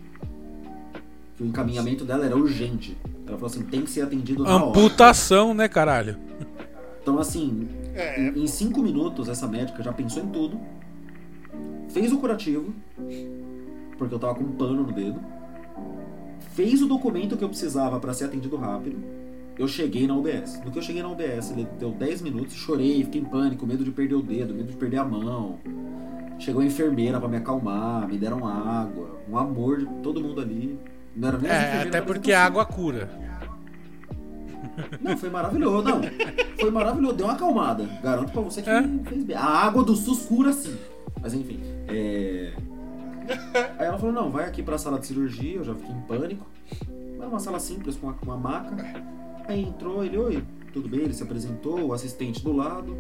Que 1.37 1.43
o 1.43 1.47
encaminhamento 1.47 2.05
dela 2.05 2.25
era 2.25 2.37
urgente. 2.37 2.97
Ela 3.27 3.37
falou 3.37 3.47
assim: 3.47 3.63
tem 3.65 3.83
que 3.83 3.91
ser 3.91 4.03
atendido 4.03 4.45
na 4.45 4.57
hora. 4.57 4.67
Amputação, 4.69 5.53
né, 5.53 5.69
caralho? 5.69 6.17
Então, 7.03 7.19
assim, 7.19 7.69
É, 7.95 8.21
em, 8.21 8.45
em 8.45 8.47
cinco 8.47 8.83
minutos, 8.83 9.29
essa 9.29 9.47
médica 9.47 9.83
já 9.83 9.93
pensou 9.93 10.23
em 10.23 10.29
tudo, 10.29 10.59
fez 11.91 12.11
o 12.13 12.19
curativo, 12.19 12.73
porque 13.99 14.15
eu 14.15 14.19
tava 14.19 14.35
com 14.35 14.45
um 14.45 14.53
pano 14.53 14.85
no 14.85 14.93
dedo, 14.93 15.21
fez 16.55 16.81
o 16.81 16.87
documento 16.87 17.37
que 17.37 17.45
eu 17.45 17.49
precisava 17.49 18.01
para 18.01 18.15
ser 18.15 18.25
atendido 18.25 18.57
rápido. 18.57 18.97
Eu 19.57 19.69
cheguei 19.69 20.07
na 20.07 20.15
UBS. 20.17 20.61
No 20.65 20.71
que 20.71 20.79
eu 20.79 20.83
cheguei 20.83 21.03
na 21.03 21.09
UBS, 21.09 21.53
ele 21.53 21.67
deu 21.79 21.91
10 21.93 22.23
minutos, 22.23 22.55
chorei, 22.55 23.05
fiquei 23.05 23.21
em 23.21 23.25
pânico, 23.25 23.67
medo 23.67 23.85
de 23.85 23.91
perder 23.91 24.17
o 24.17 24.23
dedo, 24.23 24.53
medo 24.55 24.71
de 24.71 24.77
perder 24.77 24.99
a 24.99 25.05
mão. 25.05 25.59
Chegou 26.39 26.61
a 26.61 26.65
enfermeira 26.65 27.21
para 27.21 27.29
me 27.29 27.37
acalmar, 27.37 28.09
me 28.09 28.19
deram 28.19 28.47
água, 28.47 29.21
um 29.29 29.39
amor 29.39 29.79
de 29.79 29.87
todo 30.03 30.21
mundo 30.21 30.41
ali. 30.41 30.79
Não 31.15 31.29
era 31.29 31.39
nem 31.39 31.51
É, 31.51 31.83
até 31.83 32.01
porque 32.01 32.33
a 32.33 32.45
água 32.45 32.65
cura. 32.67 33.09
Não, 35.01 35.17
foi 35.17 35.31
maravilhoso, 35.31 35.85
não. 35.89 36.01
Foi 36.59 36.71
maravilhoso, 36.71 37.15
deu 37.15 37.27
uma 37.27 37.35
acalmada. 37.35 37.85
Garanto 38.03 38.33
pra 38.33 38.41
você 38.43 38.61
que 38.61 38.69
É? 38.71 38.83
fez 39.05 39.23
bem. 39.23 39.37
A 39.37 39.45
água 39.45 39.85
do 39.85 39.95
SUS 39.95 40.27
cura 40.27 40.53
sim. 40.53 40.77
Mas 41.23 41.33
enfim, 41.33 41.61
é... 41.87 42.53
Aí 43.79 43.87
ela 43.87 43.99
falou, 43.99 44.13
não, 44.13 44.31
vai 44.31 44.47
aqui 44.47 44.63
pra 44.63 44.77
sala 44.77 44.99
de 44.99 45.07
cirurgia, 45.07 45.57
eu 45.59 45.65
já 45.65 45.75
fiquei 45.75 45.95
em 45.95 46.01
pânico. 46.01 46.47
Era 47.19 47.29
uma 47.29 47.39
sala 47.39 47.61
simples, 47.61 47.97
com 47.97 48.09
uma, 48.09 48.15
com 48.15 48.27
uma 48.27 48.37
maca. 48.37 48.75
Aí 49.47 49.63
entrou, 49.63 50.05
ele, 50.05 50.17
oi, 50.19 50.43
tudo 50.73 50.89
bem? 50.89 51.01
Ele 51.01 51.15
se 51.15 51.23
apresentou, 51.23 51.81
o 51.81 51.93
assistente 51.93 52.43
do 52.43 52.53
lado. 52.53 52.97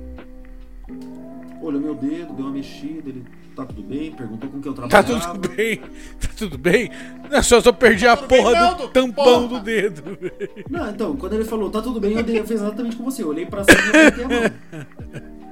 Olhou 1.62 1.80
meu 1.80 1.94
dedo, 1.94 2.34
deu 2.34 2.44
uma 2.44 2.52
mexida, 2.52 3.08
ele, 3.08 3.24
tá 3.56 3.64
tudo 3.64 3.82
bem? 3.82 4.12
Perguntou 4.12 4.50
com 4.50 4.60
quem 4.60 4.70
eu 4.70 4.74
Tá 4.86 5.02
trabalhava. 5.02 5.38
tudo 5.38 5.48
bem? 5.56 5.76
Tá 5.78 6.28
tudo 6.36 6.58
bem? 6.58 6.90
Não, 7.30 7.42
só 7.42 7.60
só 7.62 7.72
perdi 7.72 8.06
a 8.06 8.16
Tudo 8.16 8.28
bem, 8.28 8.42
porra 8.42 8.52
não, 8.60 8.76
do 8.76 8.82
do- 8.82 8.88
tampão 8.90 9.48
porra. 9.48 9.48
do 9.60 9.64
dedo. 9.64 10.02
Não, 10.68 10.90
então, 10.90 11.16
quando 11.16 11.32
ele 11.34 11.44
falou, 11.44 11.70
tá 11.70 11.80
tudo 11.80 11.98
bem, 12.00 12.12
eu, 12.12 12.22
dei, 12.22 12.38
eu 12.38 12.44
fiz 12.44 12.60
exatamente 12.60 12.96
com 12.96 13.04
você. 13.04 13.22
Eu 13.22 13.28
olhei 13.28 13.46
pra 13.46 13.64
cima 13.64 13.78
e 13.80 13.88
apertei 13.88 14.24
a 14.24 14.28
mão. 14.28 14.84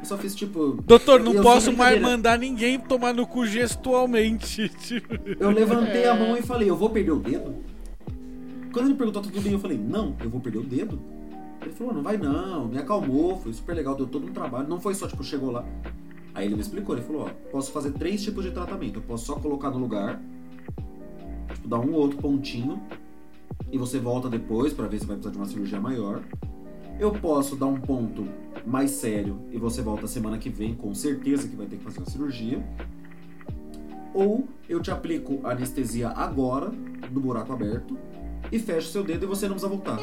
Eu 0.01 0.05
só 0.05 0.19
fiz 0.19 0.35
tipo. 0.35 0.83
Doutor, 0.85 1.21
não 1.21 1.41
posso 1.43 1.73
mais 1.73 1.99
mandar 1.99 2.39
ninguém 2.39 2.79
tomar 2.79 3.15
no 3.15 3.27
cu 3.27 3.47
gestualmente. 3.47 4.69
Tipo, 4.83 5.15
Eu 5.41 5.51
levantei 5.51 6.07
a 6.07 6.15
mão 6.15 6.37
e 6.37 6.43
falei, 6.43 6.69
eu 6.69 6.77
vou 6.77 6.91
perder 6.91 7.13
o 7.13 7.21
dedo? 7.21 7.55
Quando 8.73 8.87
ele 8.87 8.95
perguntou 8.95 9.23
tudo 9.23 9.41
bem, 9.41 9.53
eu 9.53 9.59
falei, 9.59 9.77
não, 9.77 10.17
eu 10.21 10.31
vou 10.31 10.41
perder 10.41 10.59
o 10.59 10.63
dedo? 10.63 10.99
Ele 11.61 11.73
falou, 11.73 11.93
não 11.93 12.03
vai 12.03 12.17
não, 12.17 12.67
me 12.67 12.79
acalmou, 12.79 13.39
foi 13.39 13.53
super 13.53 13.77
legal, 13.77 13.95
deu 13.95 14.07
todo 14.07 14.27
um 14.27 14.33
trabalho. 14.33 14.67
Não 14.69 14.81
foi 14.81 14.95
só, 14.95 15.07
tipo, 15.07 15.23
chegou 15.23 15.51
lá. 15.51 15.65
Aí 16.35 16.47
ele 16.47 16.55
me 16.55 16.63
explicou, 16.63 16.95
ele 16.95 17.05
falou, 17.05 17.27
ó, 17.27 17.51
posso 17.51 17.71
fazer 17.71 17.93
três 17.93 18.23
tipos 18.23 18.43
de 18.45 18.51
tratamento. 18.51 18.99
Eu 18.99 19.03
posso 19.03 19.27
só 19.27 19.35
colocar 19.35 19.71
no 19.71 19.79
lugar, 19.79 20.21
tipo, 21.55 21.69
dar 21.69 21.79
um 21.79 21.93
ou 21.93 22.01
outro 22.01 22.19
pontinho, 22.19 22.83
e 23.71 23.79
você 23.79 23.99
volta 23.99 24.29
depois 24.29 24.73
pra 24.73 24.87
ver 24.87 24.99
se 24.99 25.07
vai 25.07 25.17
precisar 25.17 25.33
de 25.33 25.39
uma 25.39 25.47
cirurgia 25.47 25.81
maior. 25.81 26.23
Eu 26.99 27.13
posso 27.13 27.57
dar 27.57 27.67
um 27.67 27.81
ponto 27.81 28.27
mais 28.67 28.91
sério 28.91 29.39
e 29.51 29.59
você 29.59 29.83
volta 29.83 30.07
semana 30.07 30.39
que 30.39 30.49
vem, 30.49 30.75
com 30.75 30.95
certeza 30.95 31.49
que 31.49 31.57
vai 31.57 31.67
ter 31.67 31.77
que 31.77 31.85
fazer 31.85 31.99
uma 31.99 32.07
cirurgia. 32.07 32.65
Ou 34.15 34.47
eu 34.69 34.81
te 34.81 34.91
aplico 34.91 35.41
anestesia 35.47 36.11
agora, 36.11 36.71
no 37.11 37.21
buraco 37.21 37.53
aberto, 37.53 37.97
e 38.53 38.59
fecho 38.59 38.89
seu 38.89 39.03
dedo 39.03 39.25
e 39.25 39.27
você 39.27 39.47
não 39.49 39.55
precisa 39.55 39.69
voltar. 39.69 39.99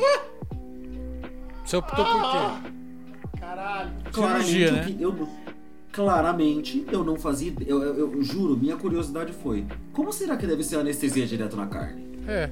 Você 1.64 1.78
optou 1.78 2.04
por 2.04 2.32
quê? 2.32 3.40
caralho. 3.40 3.92
Claramente, 4.12 4.48
Cirurgia, 4.50 4.70
o 4.72 4.76
né? 4.76 4.84
que 4.86 5.02
eu, 5.04 5.14
não- 5.14 5.30
claramente, 5.92 6.86
eu 6.92 7.04
não 7.04 7.16
fazia. 7.16 7.54
Eu, 7.66 7.82
eu- 7.84 8.14
eu 8.16 8.24
juro, 8.24 8.58
minha 8.58 8.76
curiosidade 8.76 9.32
foi: 9.34 9.66
como 9.94 10.12
será 10.12 10.36
que 10.36 10.46
deve 10.48 10.64
ser 10.64 10.78
a 10.78 10.80
anestesia 10.80 11.26
direto 11.26 11.56
na 11.56 11.68
carne? 11.68 12.20
É. 12.28 12.50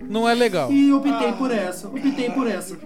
Não 0.00 0.28
é 0.28 0.34
legal. 0.34 0.70
E 0.70 0.90
eu 0.90 0.98
optei 0.98 1.32
por 1.32 1.50
essa, 1.50 1.88
optei 1.88 2.30
por 2.30 2.46
essa. 2.46 2.78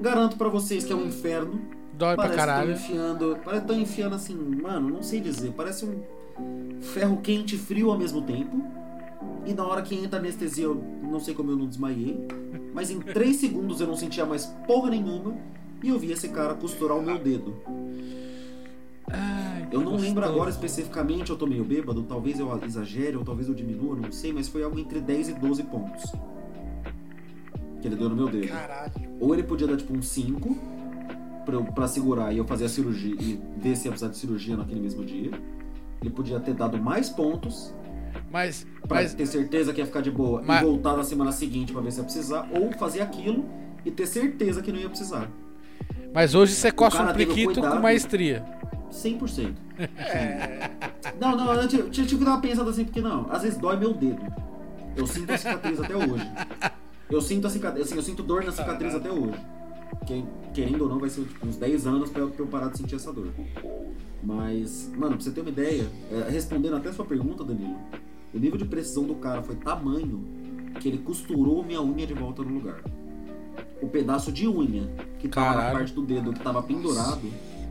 Garanto 0.00 0.36
pra 0.36 0.48
vocês 0.48 0.84
que 0.84 0.92
é 0.92 0.96
um 0.96 1.06
inferno. 1.06 1.60
Dói 1.94 2.14
pra 2.14 2.24
Parece 2.28 2.32
que 2.32 2.36
caralho. 2.46 2.72
estão 2.72 2.86
enfiando. 2.94 3.38
Parece 3.44 3.66
que 3.66 3.72
enfiando 3.74 4.14
assim, 4.14 4.34
mano, 4.34 4.88
não 4.90 5.02
sei 5.02 5.20
dizer. 5.20 5.52
Parece 5.56 5.84
um 5.86 6.02
ferro 6.80 7.16
quente 7.22 7.54
e 7.56 7.58
frio 7.58 7.90
ao 7.90 7.98
mesmo 7.98 8.22
tempo. 8.22 8.62
E 9.44 9.54
na 9.54 9.64
hora 9.64 9.82
que 9.82 9.94
entra 9.94 10.18
a 10.18 10.20
anestesia, 10.20 10.64
eu 10.64 10.74
não 11.02 11.20
sei 11.20 11.34
como 11.34 11.50
eu 11.52 11.56
não 11.56 11.66
desmaiei. 11.66 12.26
Mas 12.74 12.90
em 12.90 13.00
3 13.00 13.34
segundos 13.36 13.80
eu 13.80 13.86
não 13.86 13.96
sentia 13.96 14.26
mais 14.26 14.46
porra 14.66 14.90
nenhuma. 14.90 15.34
E 15.82 15.88
eu 15.88 15.98
vi 15.98 16.10
esse 16.10 16.28
cara 16.28 16.54
costurar 16.54 16.96
o 16.98 17.02
meu 17.02 17.18
dedo. 17.18 17.54
Ai, 19.08 19.68
Eu 19.70 19.80
não 19.80 19.92
gostoso. 19.92 20.04
lembro 20.04 20.24
agora 20.24 20.50
especificamente, 20.50 21.30
eu 21.30 21.36
tô 21.36 21.46
meio 21.46 21.64
bêbado, 21.64 22.02
talvez 22.02 22.40
eu 22.40 22.48
exagere 22.64 23.16
ou 23.16 23.24
talvez 23.24 23.48
eu 23.48 23.54
diminua, 23.54 23.94
não 23.94 24.10
sei, 24.10 24.32
mas 24.32 24.48
foi 24.48 24.64
algo 24.64 24.78
entre 24.78 25.00
10 25.00 25.28
e 25.28 25.32
12 25.34 25.62
pontos. 25.64 26.10
Que 27.80 27.86
ele 27.88 27.94
deu 27.96 28.08
no 28.08 28.16
meu 28.16 28.28
dedo. 28.28 28.48
Caralho. 28.48 28.92
Ou 29.20 29.32
ele 29.32 29.42
podia 29.44 29.66
dar 29.66 29.76
tipo 29.76 29.96
um 29.96 30.02
5 30.02 30.56
pra, 31.44 31.54
eu- 31.54 31.64
pra 31.64 31.86
segurar 31.86 32.32
e 32.32 32.38
eu 32.38 32.44
fazer 32.44 32.64
a 32.64 32.68
cirurgia 32.68 33.14
e 33.20 33.40
ver 33.56 33.76
se 33.76 33.86
ia 33.86 33.92
precisar 33.92 34.10
de 34.10 34.16
cirurgia 34.18 34.56
naquele 34.56 34.80
mesmo 34.80 35.04
dia. 35.04 35.30
Ele 36.00 36.10
podia 36.10 36.40
ter 36.40 36.54
dado 36.54 36.76
mais 36.78 37.08
pontos 37.08 37.72
Mas, 38.30 38.66
pra 38.86 38.96
mas 39.00 39.14
ter 39.14 39.26
certeza 39.26 39.72
que 39.72 39.80
ia 39.80 39.86
ficar 39.86 40.00
de 40.00 40.10
boa 40.10 40.42
Mas- 40.44 40.62
e 40.62 40.64
voltar 40.64 40.96
na 40.96 41.04
semana 41.04 41.32
seguinte 41.32 41.72
pra 41.72 41.80
ver 41.82 41.90
se 41.92 41.98
ia 41.98 42.04
precisar, 42.04 42.48
ou 42.52 42.72
fazer 42.72 43.00
aquilo 43.00 43.44
e 43.84 43.90
ter 43.90 44.06
certeza 44.06 44.62
que 44.62 44.72
não 44.72 44.78
ia 44.80 44.88
precisar. 44.88 45.28
Mas 46.14 46.34
hoje 46.34 46.54
você 46.54 46.70
coça 46.72 47.02
um 47.02 47.06
teve 47.08 47.24
o 47.24 47.26
priquito 47.26 47.52
cuidado. 47.54 47.76
com 47.76 47.82
maestria. 47.82 48.44
100%. 48.90 49.54
Não, 51.20 51.36
não, 51.36 51.52
eu 51.54 51.68
tive, 51.68 51.90
tive 51.90 52.08
que 52.18 52.24
dar 52.24 52.32
uma 52.32 52.40
pensada 52.40 52.70
assim, 52.70 52.84
porque 52.84 53.00
não, 53.00 53.26
às 53.30 53.42
vezes 53.42 53.58
dói 53.58 53.76
meu 53.76 53.92
dedo. 53.92 54.20
Eu 54.96 55.06
sinto 55.06 55.30
a 55.30 55.36
cicatriz 55.36 55.78
até 55.80 55.94
hoje. 55.96 56.30
Eu 57.10 57.20
sinto 57.20 57.46
a 57.46 57.50
cicatriz, 57.50 57.86
assim, 57.86 57.96
eu 57.96 58.02
sinto 58.02 58.22
dor 58.22 58.42
na 58.44 58.52
cicatriz 58.52 58.94
até 58.94 59.10
hoje. 59.10 59.38
Que, 60.06 60.24
querendo 60.54 60.82
ou 60.82 60.88
não, 60.88 60.98
vai 60.98 61.10
ser 61.10 61.22
tipo, 61.22 61.46
uns 61.46 61.56
10 61.56 61.86
anos 61.86 62.10
pra 62.10 62.22
eu, 62.22 62.30
pra 62.30 62.42
eu 62.42 62.46
parar 62.46 62.68
de 62.68 62.78
sentir 62.78 62.94
essa 62.96 63.12
dor. 63.12 63.28
Mas, 64.26 64.90
mano, 64.96 65.14
pra 65.14 65.20
você 65.24 65.30
ter 65.30 65.40
uma 65.40 65.50
ideia, 65.50 65.86
é, 66.10 66.28
respondendo 66.28 66.74
até 66.74 66.88
a 66.88 66.92
sua 66.92 67.04
pergunta, 67.04 67.44
Danilo, 67.44 67.76
o 68.34 68.38
nível 68.38 68.58
de 68.58 68.64
precisão 68.64 69.04
do 69.04 69.14
cara 69.14 69.40
foi 69.40 69.54
tamanho 69.54 70.24
que 70.80 70.88
ele 70.88 70.98
costurou 70.98 71.62
minha 71.64 71.80
unha 71.80 72.04
de 72.04 72.12
volta 72.12 72.42
no 72.42 72.52
lugar. 72.54 72.82
O 73.80 73.86
pedaço 73.86 74.32
de 74.32 74.48
unha 74.48 74.90
que 75.20 75.28
tava 75.28 75.46
na 75.50 75.54
Caralho. 75.54 75.78
parte 75.78 75.92
do 75.94 76.02
dedo 76.02 76.32
que 76.32 76.40
tava 76.40 76.60
pendurado, 76.60 77.20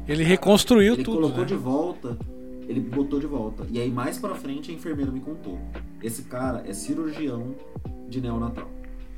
Ele 0.08 0.24
reconstruiu 0.24 0.94
ele 0.94 1.04
tudo. 1.04 1.18
colocou 1.18 1.40
né? 1.42 1.46
de 1.46 1.56
volta, 1.56 2.18
ele 2.70 2.80
botou 2.80 3.20
de 3.20 3.28
volta. 3.28 3.68
E 3.70 3.78
aí 3.82 3.92
mais 3.92 4.18
pra 4.18 4.34
frente 4.34 4.72
a 4.72 4.74
enfermeira 4.74 5.12
me 5.12 5.20
contou. 5.20 5.60
Esse 6.02 6.22
cara 6.24 6.64
é 6.66 6.72
cirurgião 6.74 7.54
de 8.08 8.22
neonatal. 8.22 8.70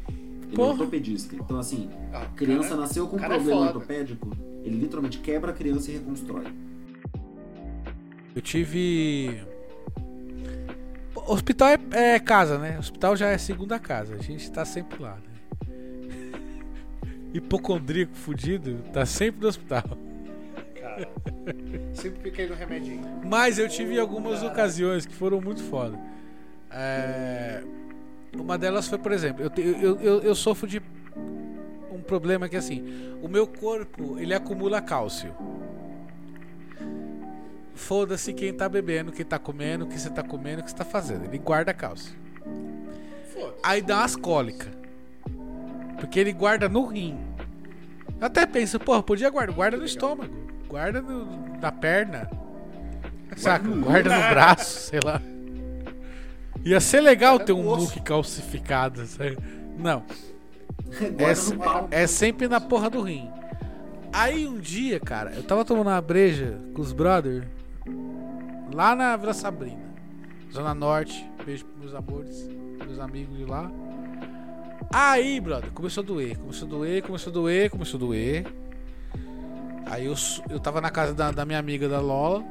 Ele 0.10 0.54
é 0.54 0.56
Porra. 0.56 0.72
ortopedista. 0.72 1.36
Então 1.36 1.60
assim, 1.60 1.88
Ah, 2.12 2.24
a 2.24 2.26
criança 2.28 2.70
cara, 2.70 2.82
nasceu 2.82 3.06
com 3.08 3.18
um 3.18 3.20
é 3.24 3.28
problema 3.28 3.52
foda. 3.52 3.66
ortopédico, 3.78 4.30
ele 4.64 4.78
literalmente 4.80 5.20
quebra 5.20 5.52
a 5.52 5.54
criança 5.54 5.92
e 5.92 5.94
reconstrói. 5.96 6.46
Eu 8.38 8.42
tive. 8.42 9.42
Hospital 11.26 11.70
é, 11.70 12.14
é 12.14 12.20
casa, 12.20 12.60
né? 12.60 12.78
Hospital 12.78 13.16
já 13.16 13.30
é 13.30 13.38
segunda 13.40 13.80
casa. 13.80 14.14
A 14.14 14.22
gente 14.22 14.52
tá 14.52 14.64
sempre 14.64 15.02
lá, 15.02 15.16
né? 15.16 16.40
hipocondríaco 17.34 18.14
fudido 18.14 18.78
tá 18.94 19.08
sempre 19.08 19.42
no 19.42 19.48
hospital. 19.48 19.82
Cara, 20.80 21.10
sempre 21.96 22.22
fiquei 22.22 22.46
no 22.46 22.54
remedinho. 22.54 23.02
Mas 23.26 23.58
eu 23.58 23.68
tive 23.68 24.00
algumas 24.00 24.44
ocasiões 24.44 25.08
que 25.08 25.16
foram 25.16 25.42
muito 25.42 25.64
foda. 25.64 25.98
É, 26.70 27.64
Uma 28.36 28.56
delas 28.56 28.88
foi, 28.88 29.00
por 29.00 29.14
exemplo, 29.14 29.44
eu, 29.44 29.64
eu, 29.64 30.00
eu, 30.00 30.22
eu 30.22 30.36
sofro 30.36 30.68
de 30.68 30.80
um 31.92 32.02
problema 32.02 32.48
que 32.48 32.56
assim, 32.56 32.84
o 33.20 33.28
meu 33.28 33.48
corpo 33.48 34.20
ele 34.20 34.36
acumula 34.36 34.80
cálcio. 34.80 35.34
Foda-se 37.78 38.34
quem 38.34 38.52
tá 38.54 38.68
bebendo, 38.68 39.12
quem 39.12 39.26
tá 39.26 39.38
comendo, 39.40 39.86
o 39.86 39.88
que 39.88 40.00
você 40.00 40.10
tá 40.10 40.24
comendo, 40.24 40.62
o 40.62 40.64
que 40.64 40.72
você 40.72 40.76
tá 40.78 40.84
fazendo. 40.86 41.26
Ele 41.26 41.38
guarda 41.38 41.74
cálcio. 41.74 42.14
Foda-se. 43.34 43.60
Aí 43.64 43.82
dá 43.82 43.98
umas 44.00 44.16
cólicas. 44.16 44.70
Porque 46.00 46.20
ele 46.20 46.34
guarda 46.34 46.68
no 46.68 46.86
rim. 46.86 47.18
Eu 48.20 48.26
até 48.28 48.46
penso, 48.46 48.80
porra, 48.80 49.02
podia 49.04 49.30
guardar. 49.30 49.56
Guarda 49.56 49.78
no 49.78 49.86
estômago. 49.86 50.34
Guarda 50.68 51.02
no- 51.02 51.58
na 51.60 51.72
perna. 51.72 52.30
Saca? 53.36 53.68
Guarda 53.68 54.10
no 54.16 54.30
braço, 54.30 54.90
sei 54.90 55.00
lá. 55.04 55.22
Ia 56.66 56.80
ser 56.80 57.02
legal 57.02 57.40
ter 57.40 57.54
um 57.54 57.64
muque 57.64 58.02
calcificado. 58.02 59.06
sabe? 59.06 59.38
Não. 59.78 60.04
É, 61.92 62.04
é 62.04 62.08
sempre 62.08 62.48
na 62.48 62.62
porra 62.62 62.90
do 62.90 63.02
rim. 63.02 63.30
Aí 64.14 64.48
um 64.48 64.58
dia, 64.58 65.00
cara, 65.02 65.34
eu 65.36 65.44
tava 65.44 65.66
tomando 65.66 65.88
uma 65.88 66.00
breja 66.02 66.58
com 66.74 66.82
os 66.82 66.94
brother 66.94 67.44
lá 68.74 68.96
na 68.96 69.16
Vila 69.16 69.34
Sabrina, 69.34 69.94
Zona 70.52 70.74
Norte. 70.74 71.30
Beijo 71.46 71.66
pros 71.66 71.80
meus 71.80 71.94
amores, 71.94 72.50
meus 72.86 73.00
amigos 73.00 73.38
de 73.38 73.46
lá. 73.46 73.72
Aí, 74.92 75.40
brother, 75.40 75.72
começou 75.72 76.04
a 76.04 76.06
doer, 76.06 76.38
começou 76.38 76.68
a 76.68 76.72
doer, 76.72 77.04
começou 77.04 77.30
a 77.30 77.34
doer, 77.34 77.70
começou 77.70 77.98
a 77.98 78.00
doer. 78.00 78.46
Aí 79.86 80.06
eu, 80.06 80.16
eu 80.50 80.60
tava 80.60 80.82
na 80.82 80.90
casa 80.90 81.14
da, 81.14 81.32
da 81.32 81.46
minha 81.46 81.60
amiga 81.60 81.88
da 81.88 82.00
Lola. 82.00 82.44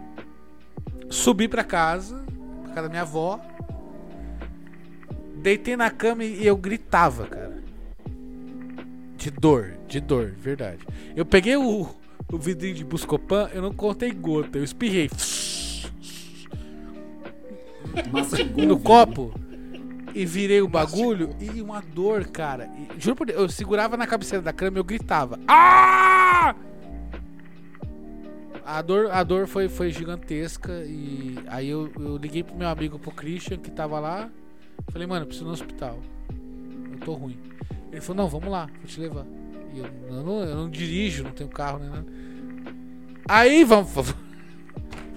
Subi 1.11 1.49
pra 1.49 1.63
casa, 1.63 2.25
pra 2.65 2.75
casa 2.75 2.83
da 2.83 2.89
minha 2.89 3.03
avó. 3.03 3.41
Deitei 5.37 5.77
na 5.77 5.91
cama 5.91 6.25
e 6.25 6.47
eu 6.47 6.57
gritava, 6.57 7.27
cara. 7.27 7.63
De 9.17 9.31
dor, 9.31 9.75
de 9.87 10.01
dor, 10.01 10.33
verdade. 10.37 10.87
Eu 11.15 11.25
peguei 11.25 11.57
o, 11.57 11.89
o 12.33 12.39
vidrinho 12.39 12.75
de 12.75 12.85
Buscopan, 12.85 13.49
eu 13.53 13.63
não 13.63 13.73
contei 13.73 14.11
gota, 14.11 14.59
eu 14.59 14.65
espirrei 14.65 15.09
Mastigou 18.13 18.67
no 18.67 18.79
copo 18.79 19.33
e 20.15 20.25
virei 20.25 20.61
o 20.61 20.69
bagulho 20.69 21.31
e 21.41 21.61
uma 21.61 21.81
dor, 21.81 22.27
cara. 22.27 22.71
E, 22.79 23.01
juro 23.01 23.17
por 23.17 23.27
Deus, 23.27 23.39
eu 23.39 23.49
segurava 23.49 23.97
na 23.97 24.07
cabeceira 24.07 24.43
da 24.43 24.53
cama 24.53 24.79
e 24.79 24.81
eu 24.81 24.85
gritava. 24.85 25.39
Ah! 25.47 26.55
A 28.65 28.83
dor, 28.83 29.11
a 29.11 29.23
dor 29.23 29.47
foi, 29.47 29.69
foi 29.69 29.93
gigantesca 29.93 30.73
e 30.85 31.37
aí 31.47 31.69
eu, 31.69 31.91
eu 31.99 32.17
liguei 32.17 32.43
pro 32.43 32.57
meu 32.57 32.69
amigo, 32.69 32.99
pro 32.99 33.13
Christian, 33.13 33.59
que 33.59 33.71
tava 33.71 34.01
lá. 34.01 34.29
Falei, 34.91 35.07
mano, 35.07 35.27
preciso 35.27 35.45
ir 35.45 35.49
no 35.49 35.53
hospital. 35.53 36.01
Eu 36.93 36.99
tô 36.99 37.13
ruim. 37.13 37.39
Ele 37.93 38.01
falou, 38.01 38.25
não, 38.25 38.29
vamos 38.29 38.51
lá, 38.51 38.67
vou 38.79 38.87
te 38.87 39.01
levar. 39.01 39.25
Eu, 39.79 40.23
não, 40.23 40.41
eu 40.43 40.57
não 40.57 40.71
dirijo, 40.71 41.25
não 41.25 41.33
tenho 41.33 41.51
carro, 41.51 41.79
nem 41.79 41.91
nada. 41.91 42.07
Aí 43.29 43.65
vamos, 43.65 43.91
vamos, 43.93 44.15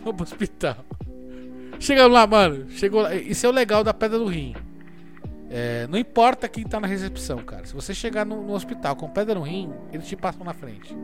pro 0.03 0.23
hospital. 0.23 0.86
Chegamos 1.80 2.11
lá, 2.11 2.27
mano. 2.27 2.69
Chegou 2.72 3.02
lá. 3.02 3.15
Isso 3.15 3.45
é 3.45 3.49
o 3.49 3.52
legal 3.52 3.84
da 3.84 3.94
pedra 3.94 4.18
do 4.18 4.26
rim. 4.26 4.56
É, 5.49 5.88
não 5.88 5.98
importa 5.98 6.48
quem 6.48 6.64
tá 6.64 6.80
na 6.80 6.88
recepção, 6.88 7.40
cara. 7.40 7.65
Se 7.65 7.73
você 7.73 7.94
chegar 7.94 8.26
no, 8.26 8.44
no 8.44 8.53
hospital 8.53 8.95
com 8.95 9.10
pedra 9.10 9.36
no 9.36 9.41
rim, 9.41 9.72
eles 9.91 10.07
te 10.07 10.15
passam 10.15 10.44
na 10.44 10.53
frente. 10.53 10.95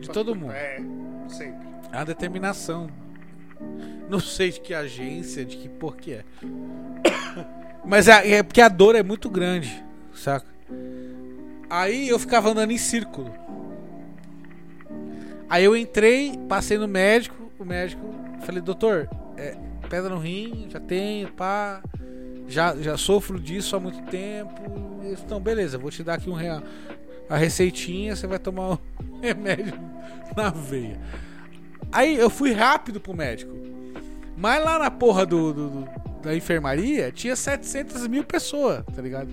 De 0.00 0.08
todo 0.10 0.34
mundo. 0.34 0.52
É, 0.52 0.78
sempre. 1.28 1.66
É 1.92 1.96
uma 1.96 2.04
determinação. 2.04 2.88
Não 4.08 4.20
sei 4.20 4.50
de 4.50 4.60
que 4.60 4.74
agência, 4.74 5.44
de 5.44 5.56
que 5.56 5.68
por 5.68 5.96
que 5.96 6.12
é. 6.12 6.24
Mas 7.84 8.08
é, 8.08 8.32
é 8.32 8.42
porque 8.42 8.60
a 8.60 8.68
dor 8.68 8.94
é 8.94 9.02
muito 9.02 9.28
grande, 9.28 9.84
saca? 10.12 10.53
Aí 11.68 12.08
eu 12.08 12.18
ficava 12.18 12.50
andando 12.50 12.70
em 12.70 12.78
círculo. 12.78 13.32
Aí 15.48 15.64
eu 15.64 15.76
entrei, 15.76 16.38
passei 16.48 16.78
no 16.78 16.88
médico, 16.88 17.50
o 17.58 17.64
médico, 17.64 18.02
falei, 18.44 18.60
doutor, 18.62 19.08
é, 19.36 19.56
pedra 19.88 20.10
no 20.10 20.18
rim, 20.18 20.66
já 20.70 20.80
tenho, 20.80 21.28
pá. 21.32 21.82
Já, 22.46 22.76
já 22.76 22.96
sofro 22.96 23.40
disso 23.40 23.74
há 23.76 23.80
muito 23.80 24.02
tempo. 24.10 24.52
Então, 25.02 25.40
beleza, 25.40 25.78
vou 25.78 25.90
te 25.90 26.02
dar 26.02 26.14
aqui 26.14 26.28
um 26.28 26.34
real. 26.34 26.62
A 27.28 27.36
receitinha, 27.36 28.14
você 28.14 28.26
vai 28.26 28.38
tomar 28.38 28.72
o 28.74 28.80
remédio 29.22 29.72
na 30.36 30.50
veia. 30.50 31.00
Aí 31.90 32.16
eu 32.16 32.28
fui 32.28 32.52
rápido 32.52 33.00
pro 33.00 33.14
médico. 33.14 33.52
Mas 34.36 34.62
lá 34.62 34.78
na 34.78 34.90
porra 34.90 35.24
do, 35.24 35.52
do- 35.54 35.70
do- 35.70 35.88
da 36.22 36.34
enfermaria 36.34 37.12
tinha 37.12 37.36
700 37.36 38.06
mil 38.08 38.24
pessoas, 38.24 38.82
tá 38.94 39.00
ligado? 39.00 39.28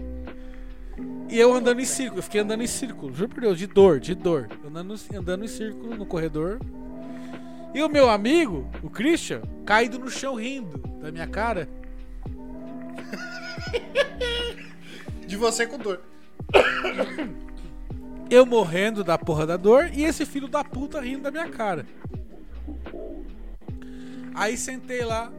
E 1.30 1.39
eu 1.39 1.53
andando 1.53 1.80
em 1.80 1.85
círculo, 1.85 2.19
eu 2.19 2.23
fiquei 2.23 2.41
andando 2.41 2.61
em 2.61 2.68
círculo, 2.68 3.13
juro 3.13 3.30
por 3.30 3.41
Deus, 3.41 3.57
de 3.57 3.65
dor, 3.65 3.99
de 3.99 4.13
dor. 4.13 4.49
Andando, 4.65 4.95
andando 5.15 5.45
em 5.45 5.47
círculo 5.47 5.95
no 5.95 6.05
corredor. 6.05 6.59
E 7.73 7.81
o 7.81 7.88
meu 7.88 8.09
amigo, 8.09 8.69
o 8.84 8.89
Christian, 8.89 9.41
caído 9.65 9.97
no 9.97 10.09
chão 10.09 10.35
rindo 10.35 10.77
da 11.01 11.11
minha 11.11 11.27
cara. 11.27 11.69
De 15.26 15.38
você 15.38 15.65
com 15.65 15.77
dor. 15.77 16.01
Eu 18.30 18.45
morrendo 18.45 19.03
da 19.03 19.18
porra 19.18 19.45
da 19.45 19.57
dor 19.57 19.89
e 19.93 20.03
esse 20.03 20.26
filho 20.26 20.47
da 20.47 20.63
puta 20.63 20.99
rindo 20.99 21.23
da 21.23 21.31
minha 21.31 21.49
cara. 21.49 21.85
Aí 24.34 24.57
sentei 24.57 25.03
lá, 25.03 25.31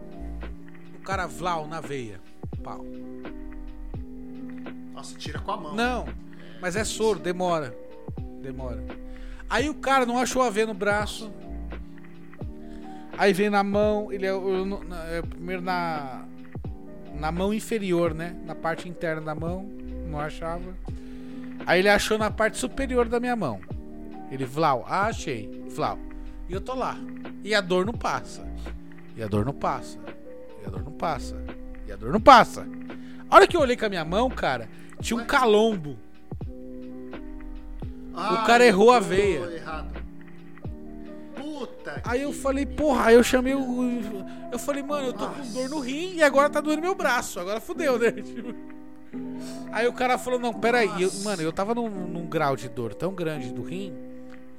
o 0.98 1.02
cara 1.02 1.26
Vlau 1.26 1.66
na 1.66 1.80
veia. 1.80 2.20
Pau. 2.62 2.84
Nossa, 5.02 5.18
tira 5.18 5.40
com 5.40 5.50
a 5.50 5.56
mão. 5.56 5.74
Não, 5.74 6.06
mas 6.60 6.76
é 6.76 6.84
soro, 6.84 7.18
demora. 7.18 7.76
Demora. 8.40 8.84
Aí 9.50 9.68
o 9.68 9.74
cara 9.74 10.06
não 10.06 10.16
achou 10.16 10.42
a 10.42 10.48
veia 10.48 10.64
no 10.64 10.74
braço. 10.74 11.28
Aí 13.18 13.32
vem 13.32 13.50
na 13.50 13.64
mão, 13.64 14.12
ele 14.12 14.26
é, 14.26 14.30
é 14.30 15.22
primeiro 15.22 15.60
na 15.60 16.24
na 17.18 17.32
mão 17.32 17.52
inferior, 17.52 18.14
né? 18.14 18.36
Na 18.46 18.54
parte 18.54 18.88
interna 18.88 19.20
da 19.20 19.34
mão, 19.34 19.68
não 20.08 20.20
achava. 20.20 20.72
Aí 21.66 21.80
ele 21.80 21.88
achou 21.88 22.16
na 22.16 22.30
parte 22.30 22.56
superior 22.58 23.08
da 23.08 23.18
minha 23.18 23.34
mão. 23.34 23.60
Ele, 24.30 24.44
Vlau, 24.44 24.84
ah, 24.88 25.06
achei, 25.06 25.64
Vlau. 25.68 25.98
E 26.48 26.52
eu 26.52 26.60
tô 26.60 26.74
lá. 26.74 26.96
E 27.42 27.56
a 27.56 27.60
dor 27.60 27.84
não 27.84 27.92
passa. 27.92 28.46
E 29.16 29.22
a 29.22 29.26
dor 29.26 29.44
não 29.44 29.52
passa. 29.52 29.98
E 30.62 30.66
a 30.66 30.70
dor 30.70 30.84
não 30.84 30.92
passa. 30.92 31.36
E 31.86 31.92
a 31.92 31.96
dor 31.96 32.12
não 32.12 32.20
passa. 32.20 32.66
A 33.28 33.34
hora 33.34 33.46
que 33.46 33.56
eu 33.56 33.60
olhei 33.60 33.76
com 33.76 33.86
a 33.86 33.88
minha 33.88 34.04
mão, 34.04 34.30
cara, 34.30 34.68
tinha 35.02 35.20
um 35.20 35.26
calombo. 35.26 35.98
Ah, 38.14 38.42
o 38.42 38.46
cara 38.46 38.64
errou 38.64 38.90
a 38.92 39.00
veia. 39.00 39.40
Errado. 39.40 40.02
Puta 41.34 42.00
Aí 42.04 42.22
eu 42.22 42.32
falei, 42.32 42.64
porra, 42.66 43.06
aí 43.06 43.14
eu 43.14 43.22
chamei 43.22 43.54
o. 43.54 44.24
Eu 44.50 44.58
falei, 44.58 44.82
mano, 44.82 45.08
eu 45.08 45.12
tô 45.12 45.26
com 45.28 45.52
dor 45.52 45.68
no 45.68 45.80
rim 45.80 46.14
e 46.16 46.22
agora 46.22 46.48
tá 46.50 46.60
doendo 46.60 46.82
meu 46.82 46.94
braço. 46.94 47.40
Agora 47.40 47.60
fudeu, 47.60 47.98
né? 47.98 48.12
Tipo, 48.22 48.54
Aí 49.72 49.86
o 49.86 49.92
cara 49.92 50.16
falou, 50.18 50.38
não, 50.38 50.52
peraí. 50.54 51.02
Eu- 51.02 51.12
mano, 51.22 51.42
eu 51.42 51.52
tava 51.52 51.74
num, 51.74 51.88
num 51.88 52.26
grau 52.26 52.54
de 52.56 52.68
dor 52.68 52.94
tão 52.94 53.12
grande 53.14 53.52
do 53.52 53.62
rim. 53.62 53.92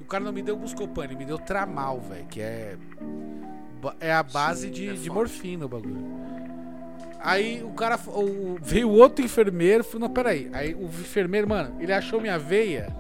O 0.02 0.06
cara 0.06 0.24
não 0.24 0.34
me 0.34 0.42
deu 0.42 0.56
Buscopan, 0.58 1.06
ele 1.06 1.16
me 1.16 1.26
deu 1.26 1.38
Tramal, 1.40 2.00
velho. 2.02 2.26
Que 2.26 2.42
é. 2.42 2.78
É 4.00 4.14
a 4.14 4.24
base 4.24 4.70
de, 4.70 4.90
é 4.90 4.94
de 4.94 5.10
morfina 5.10 5.66
o 5.66 5.70
bagulho. 5.70 6.06
Aí 7.24 7.64
o 7.64 7.70
cara. 7.70 7.98
O, 8.08 8.58
veio 8.62 8.90
outro 8.90 9.24
enfermeiro, 9.24 9.82
falou, 9.82 10.10
não, 10.10 10.14
peraí. 10.14 10.50
Aí 10.52 10.76
o 10.76 10.84
enfermeiro, 10.84 11.48
mano, 11.48 11.78
ele 11.80 11.94
achou 11.94 12.20
minha 12.20 12.38
veia. 12.38 12.94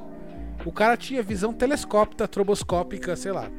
O 0.66 0.72
cara 0.72 0.95
tinha 0.95 1.22
visão 1.22 1.52
telescópica, 1.52 2.26
troboscópica, 2.26 3.18
sei 3.18 3.34
lá. 3.34 3.52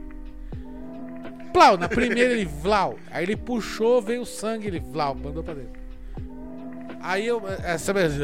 Plau, 1.52 1.76
na 1.76 1.86
primeira 1.86 2.32
ele 2.32 2.46
Vlau. 2.62 2.98
Aí 3.10 3.24
ele 3.24 3.36
puxou, 3.36 4.00
veio 4.00 4.22
o 4.22 4.26
sangue, 4.26 4.66
ele 4.68 4.80
Vlau, 4.80 5.14
mandou 5.14 5.44
pra 5.44 5.52
dentro. 5.52 5.78
Aí 6.98 7.26
eu. 7.26 7.42
Essa 7.62 7.92
vez. 7.92 8.14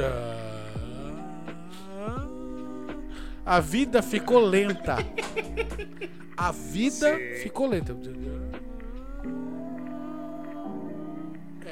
A 3.44 3.60
vida 3.60 4.00
ficou 4.00 4.40
lenta. 4.40 4.96
A 6.34 6.52
vida 6.52 7.18
ficou 7.42 7.66
lenta. 7.66 7.94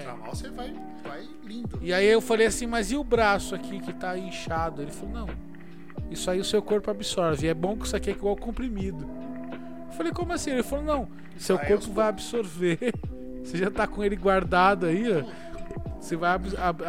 Mal 0.05 0.35
você 0.35 0.49
vai, 0.51 0.75
vai 1.05 1.23
lindo. 1.45 1.79
E 1.83 1.93
aí 1.93 2.07
eu 2.07 2.21
falei 2.21 2.47
assim, 2.47 2.67
mas 2.67 2.91
e 2.91 2.97
o 2.97 3.05
braço 3.05 3.55
aqui 3.55 3.81
que 3.81 3.93
tá 3.93 4.17
inchado? 4.19 4.83
Ele 4.83 4.91
falou, 4.91 5.15
não. 5.15 5.29
Isso 6.11 6.31
aí 6.31 6.41
o 6.41 6.45
seu 6.45 6.63
corpo 6.63 6.91
absorve. 6.91 7.47
E 7.47 7.51
é 7.51 7.55
bom 7.55 7.77
que 7.77 7.87
isso 7.87 7.97
aqui 7.97 8.11
é 8.11 8.13
igual 8.13 8.37
comprimido. 8.37 9.09
Eu 9.87 9.93
falei, 9.93 10.13
como 10.13 10.33
assim? 10.33 10.51
Ele 10.51 10.63
falou, 10.63 10.85
não. 10.85 11.09
Seu 11.37 11.59
corpo 11.59 11.93
vai 11.93 12.09
absorver. 12.09 12.79
Você 13.45 13.57
já 13.59 13.71
tá 13.71 13.87
com 13.87 14.03
ele 14.05 14.17
guardado 14.17 14.87
aí, 14.87 15.05
ó. 15.11 15.25
Você 16.01 16.17
vai 16.17 16.31
ab- 16.33 16.57
ab- 16.57 16.83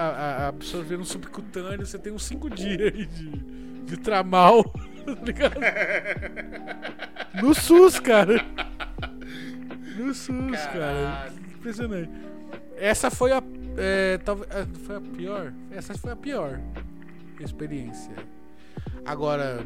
absorver 0.47 0.97
no 0.97 1.05
subcutâneo. 1.05 1.85
Você 1.85 1.97
tem 1.97 2.13
uns 2.13 2.23
5 2.23 2.49
dias 2.49 2.93
aí 2.93 3.05
de, 3.05 3.29
de 3.85 3.97
tramal, 3.97 4.63
tá? 5.25 7.41
No 7.41 7.53
SUS, 7.53 7.99
cara. 7.99 8.43
No 9.97 10.13
SUS, 10.13 10.65
cara. 10.73 11.31
Impressionante. 11.55 12.09
Essa 12.79 13.11
foi 13.11 13.33
a. 13.33 13.43
É, 13.77 14.17
talvez, 14.19 14.49
é, 14.51 14.65
foi 14.85 14.95
a 14.95 15.01
pior. 15.01 15.53
Essa 15.71 15.93
foi 15.97 16.11
a 16.11 16.15
pior 16.15 16.59
experiência. 17.39 18.13
Agora, 19.05 19.65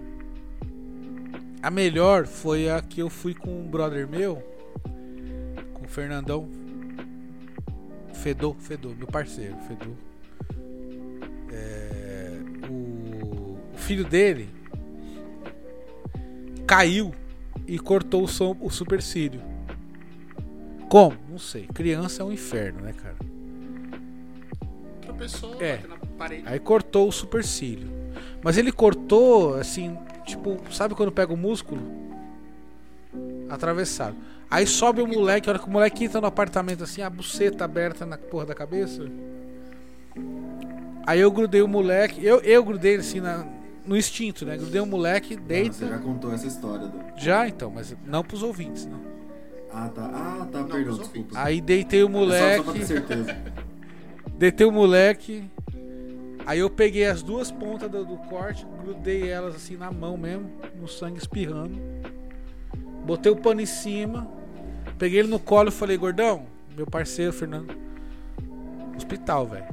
a 1.62 1.72
melhor 1.72 2.26
foi 2.26 2.70
a 2.70 2.82
que 2.82 3.02
eu 3.02 3.10
fui 3.10 3.34
com 3.34 3.62
um 3.62 3.68
brother 3.68 4.08
meu, 4.08 4.44
com 5.74 5.86
o 5.86 5.88
Fernandão. 5.88 6.50
Fedor, 8.14 8.56
Fedor, 8.56 8.96
meu 8.96 9.08
parceiro, 9.08 9.58
Fedor. 9.68 9.96
É, 11.52 12.40
o, 12.70 13.58
o 13.74 13.78
filho 13.78 14.06
dele 14.06 14.50
caiu 16.66 17.14
e 17.68 17.78
cortou 17.78 18.24
o, 18.24 18.28
som, 18.28 18.58
o 18.60 18.70
supercílio. 18.70 19.53
Como? 20.94 21.18
Não 21.28 21.40
sei. 21.40 21.66
Criança 21.74 22.22
é 22.22 22.26
um 22.28 22.32
inferno, 22.32 22.82
né, 22.82 22.94
cara? 22.94 23.16
Tropeçou, 25.02 25.60
É. 25.60 25.80
na 25.90 25.98
parede. 25.98 26.44
Aí 26.46 26.60
cortou 26.60 27.08
o 27.08 27.12
supercílio. 27.12 27.90
Mas 28.44 28.60
ele 28.60 28.72
cortou, 28.72 29.56
assim, 29.56 29.98
tipo, 30.24 30.56
sabe 30.72 30.94
quando 30.94 31.12
pega 31.12 31.34
o 31.34 31.36
músculo? 31.36 31.82
Atravessado. 33.50 34.16
Aí 34.52 34.68
sobe 34.68 35.02
o 35.02 35.08
moleque, 35.08 35.50
a 35.50 35.54
hora 35.54 35.60
que 35.60 35.68
o 35.68 35.72
moleque 35.72 36.04
entra 36.06 36.22
no 36.22 36.28
apartamento 36.28 36.84
assim, 36.84 37.02
a 37.02 37.10
buceta 37.10 37.66
aberta 37.66 38.06
na 38.06 38.16
porra 38.20 38.46
da 38.46 38.54
cabeça. 38.54 39.02
Aí 41.08 41.20
eu 41.20 41.32
grudei 41.32 41.64
o 41.64 41.68
moleque, 41.68 42.24
eu, 42.24 42.40
eu 42.42 42.64
grudei 42.64 42.98
assim 42.98 43.20
na, 43.20 43.44
no 43.84 43.98
instinto, 43.98 44.46
né? 44.46 44.58
Grudei 44.58 44.80
o 44.80 44.86
moleque, 44.86 45.34
Ah, 45.34 45.38
Você 45.38 45.44
deita. 45.48 45.88
já 45.88 45.98
contou 45.98 46.32
essa 46.32 46.46
história 46.46 46.86
do. 46.86 47.00
Já 47.20 47.48
então, 47.48 47.72
mas 47.72 47.96
não 48.06 48.24
pros 48.24 48.44
ouvintes, 48.44 48.86
né? 48.86 48.96
Ah, 49.74 49.90
tá. 49.90 50.06
Ah, 50.14 50.48
tá, 50.52 50.60
Não, 50.60 50.68
perdão, 50.68 50.98
desculpa. 50.98 51.30
Aí 51.36 51.60
deitei 51.60 52.04
o 52.04 52.08
Só- 52.08 52.12
Só, 52.14 52.18
pra 52.18 52.64
moleque. 52.64 52.80
ter 52.80 52.86
certeza. 52.86 53.38
Deitei 54.38 54.68
o 54.68 54.72
moleque. 54.72 55.44
Aí 56.46 56.60
eu 56.60 56.70
peguei 56.70 57.06
as 57.06 57.24
duas 57.24 57.50
pontas 57.52 57.90
do, 57.90 58.04
do 58.06 58.18
corte, 58.18 58.66
grudei 58.84 59.30
elas 59.30 59.56
assim 59.56 59.78
na 59.78 59.90
mão 59.92 60.18
mesmo, 60.18 60.52
no 60.80 60.88
sangue 60.88 61.18
espirrando. 61.18 61.80
Botei 63.06 63.32
o 63.32 63.36
pano 63.36 63.62
em 63.62 63.66
cima. 63.66 64.28
Peguei 64.98 65.20
ele 65.20 65.30
no 65.30 65.40
colo 65.40 65.70
e 65.70 65.72
falei, 65.72 65.96
gordão, 65.98 66.46
meu 66.76 66.86
parceiro, 66.86 67.32
Fernando. 67.32 67.74
Hospital, 68.96 69.48
velho. 69.48 69.66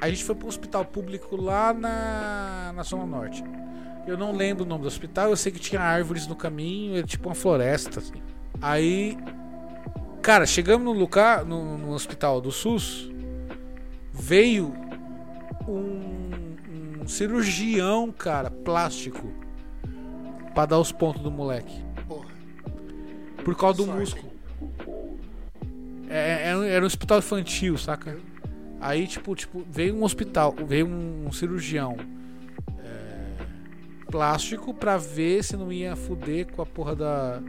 A 0.00 0.08
gente 0.08 0.24
foi 0.24 0.34
pro 0.34 0.48
hospital 0.48 0.84
público 0.84 1.36
lá 1.36 1.72
na, 1.72 2.72
na 2.74 2.82
Zona 2.82 3.06
Norte. 3.06 3.44
Eu 4.06 4.16
não 4.16 4.32
lembro 4.32 4.64
o 4.64 4.66
nome 4.66 4.82
do 4.82 4.88
hospital, 4.88 5.30
eu 5.30 5.36
sei 5.36 5.52
que 5.52 5.60
tinha 5.60 5.80
árvores 5.80 6.26
no 6.26 6.34
caminho, 6.34 6.96
era 6.96 7.06
tipo 7.06 7.28
uma 7.28 7.34
floresta, 7.34 8.00
assim. 8.00 8.14
Aí. 8.60 9.16
Cara, 10.22 10.44
chegamos 10.46 10.84
no 10.84 10.92
lugar, 10.92 11.46
no, 11.46 11.78
no 11.78 11.92
hospital 11.92 12.42
do 12.42 12.52
SUS, 12.52 13.10
veio 14.12 14.74
um, 15.66 17.00
um 17.00 17.08
cirurgião, 17.08 18.12
cara, 18.12 18.50
plástico, 18.50 19.32
pra 20.52 20.66
dar 20.66 20.78
os 20.78 20.92
pontos 20.92 21.22
do 21.22 21.30
moleque. 21.30 21.82
Porra. 22.06 22.28
Por 23.42 23.56
causa 23.56 23.78
do 23.78 23.84
Sorte, 23.86 23.98
músculo. 23.98 24.30
É, 26.08 26.48
era, 26.48 26.66
era 26.66 26.84
um 26.84 26.86
hospital 26.86 27.18
infantil, 27.18 27.78
saca? 27.78 28.18
Aí, 28.80 29.06
tipo, 29.06 29.34
tipo, 29.36 29.64
veio 29.70 29.94
um 29.94 30.02
hospital, 30.02 30.54
veio 30.66 30.86
um, 30.86 31.30
cirurgião 31.30 31.96
é, 32.78 33.44
plástico 34.10 34.72
pra 34.72 34.96
ver 34.96 35.44
se 35.44 35.56
não 35.56 35.70
ia 35.70 35.94
fuder 35.94 36.50
com 36.50 36.62
a 36.62 36.66
porra 36.66 36.96
da. 36.96 37.42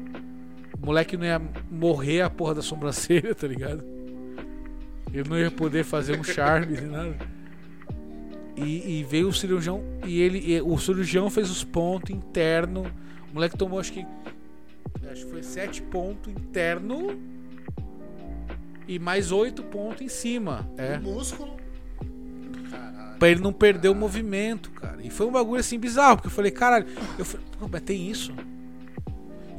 O 0.81 0.85
moleque 0.85 1.15
não 1.15 1.25
ia 1.25 1.41
morrer 1.69 2.21
a 2.21 2.29
porra 2.29 2.55
da 2.55 2.61
sobrancelha, 2.61 3.33
tá 3.35 3.47
ligado? 3.47 3.83
Ele 5.13 5.29
não 5.29 5.37
ia 5.37 5.51
poder 5.51 5.83
fazer 5.83 6.19
um 6.19 6.23
charme 6.23 6.77
nem 6.77 6.89
nada. 6.89 7.17
E, 8.55 8.99
e 8.99 9.03
veio 9.03 9.29
o 9.29 9.33
cirurgião 9.33 9.83
e 10.05 10.21
ele, 10.21 10.39
e 10.39 10.61
o 10.61 10.77
cirurgião 10.77 11.29
fez 11.29 11.49
os 11.49 11.63
pontos 11.63 12.09
interno. 12.09 12.85
O 13.29 13.33
moleque 13.35 13.57
tomou 13.57 13.79
acho 13.79 13.93
que 13.93 14.05
acho 15.09 15.25
que 15.25 15.31
foi 15.31 15.43
sete 15.43 15.81
pontos 15.81 16.31
interno 16.31 17.19
e 18.87 18.99
mais 18.99 19.31
oito 19.31 19.63
pontos 19.63 20.01
em 20.01 20.09
cima. 20.09 20.69
É. 20.77 20.97
Músculo. 20.97 21.57
Caralho. 22.69 23.19
Pra 23.19 23.29
ele 23.29 23.41
não 23.41 23.53
perder 23.53 23.89
o 23.89 23.95
movimento, 23.95 24.71
cara. 24.71 24.99
E 25.01 25.09
foi 25.09 25.25
um 25.25 25.31
bagulho 25.31 25.59
assim 25.59 25.79
bizarro, 25.79 26.17
porque 26.17 26.27
eu 26.27 26.31
falei, 26.31 26.51
caralho, 26.51 26.87
eu 27.17 27.25
falei, 27.25 27.45
mas 27.69 27.81
tem 27.81 28.09
isso? 28.09 28.33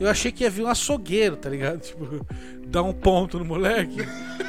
Eu 0.02 0.10
achei 0.10 0.32
que 0.32 0.42
ia 0.42 0.50
vir 0.50 0.64
um 0.64 0.68
açougueiro, 0.68 1.36
tá 1.36 1.48
ligado? 1.48 1.80
Tipo, 1.92 2.26
dar 2.66 2.82
um 2.82 2.92
ponto 2.92 3.38
no 3.38 3.44
moleque. 3.44 3.98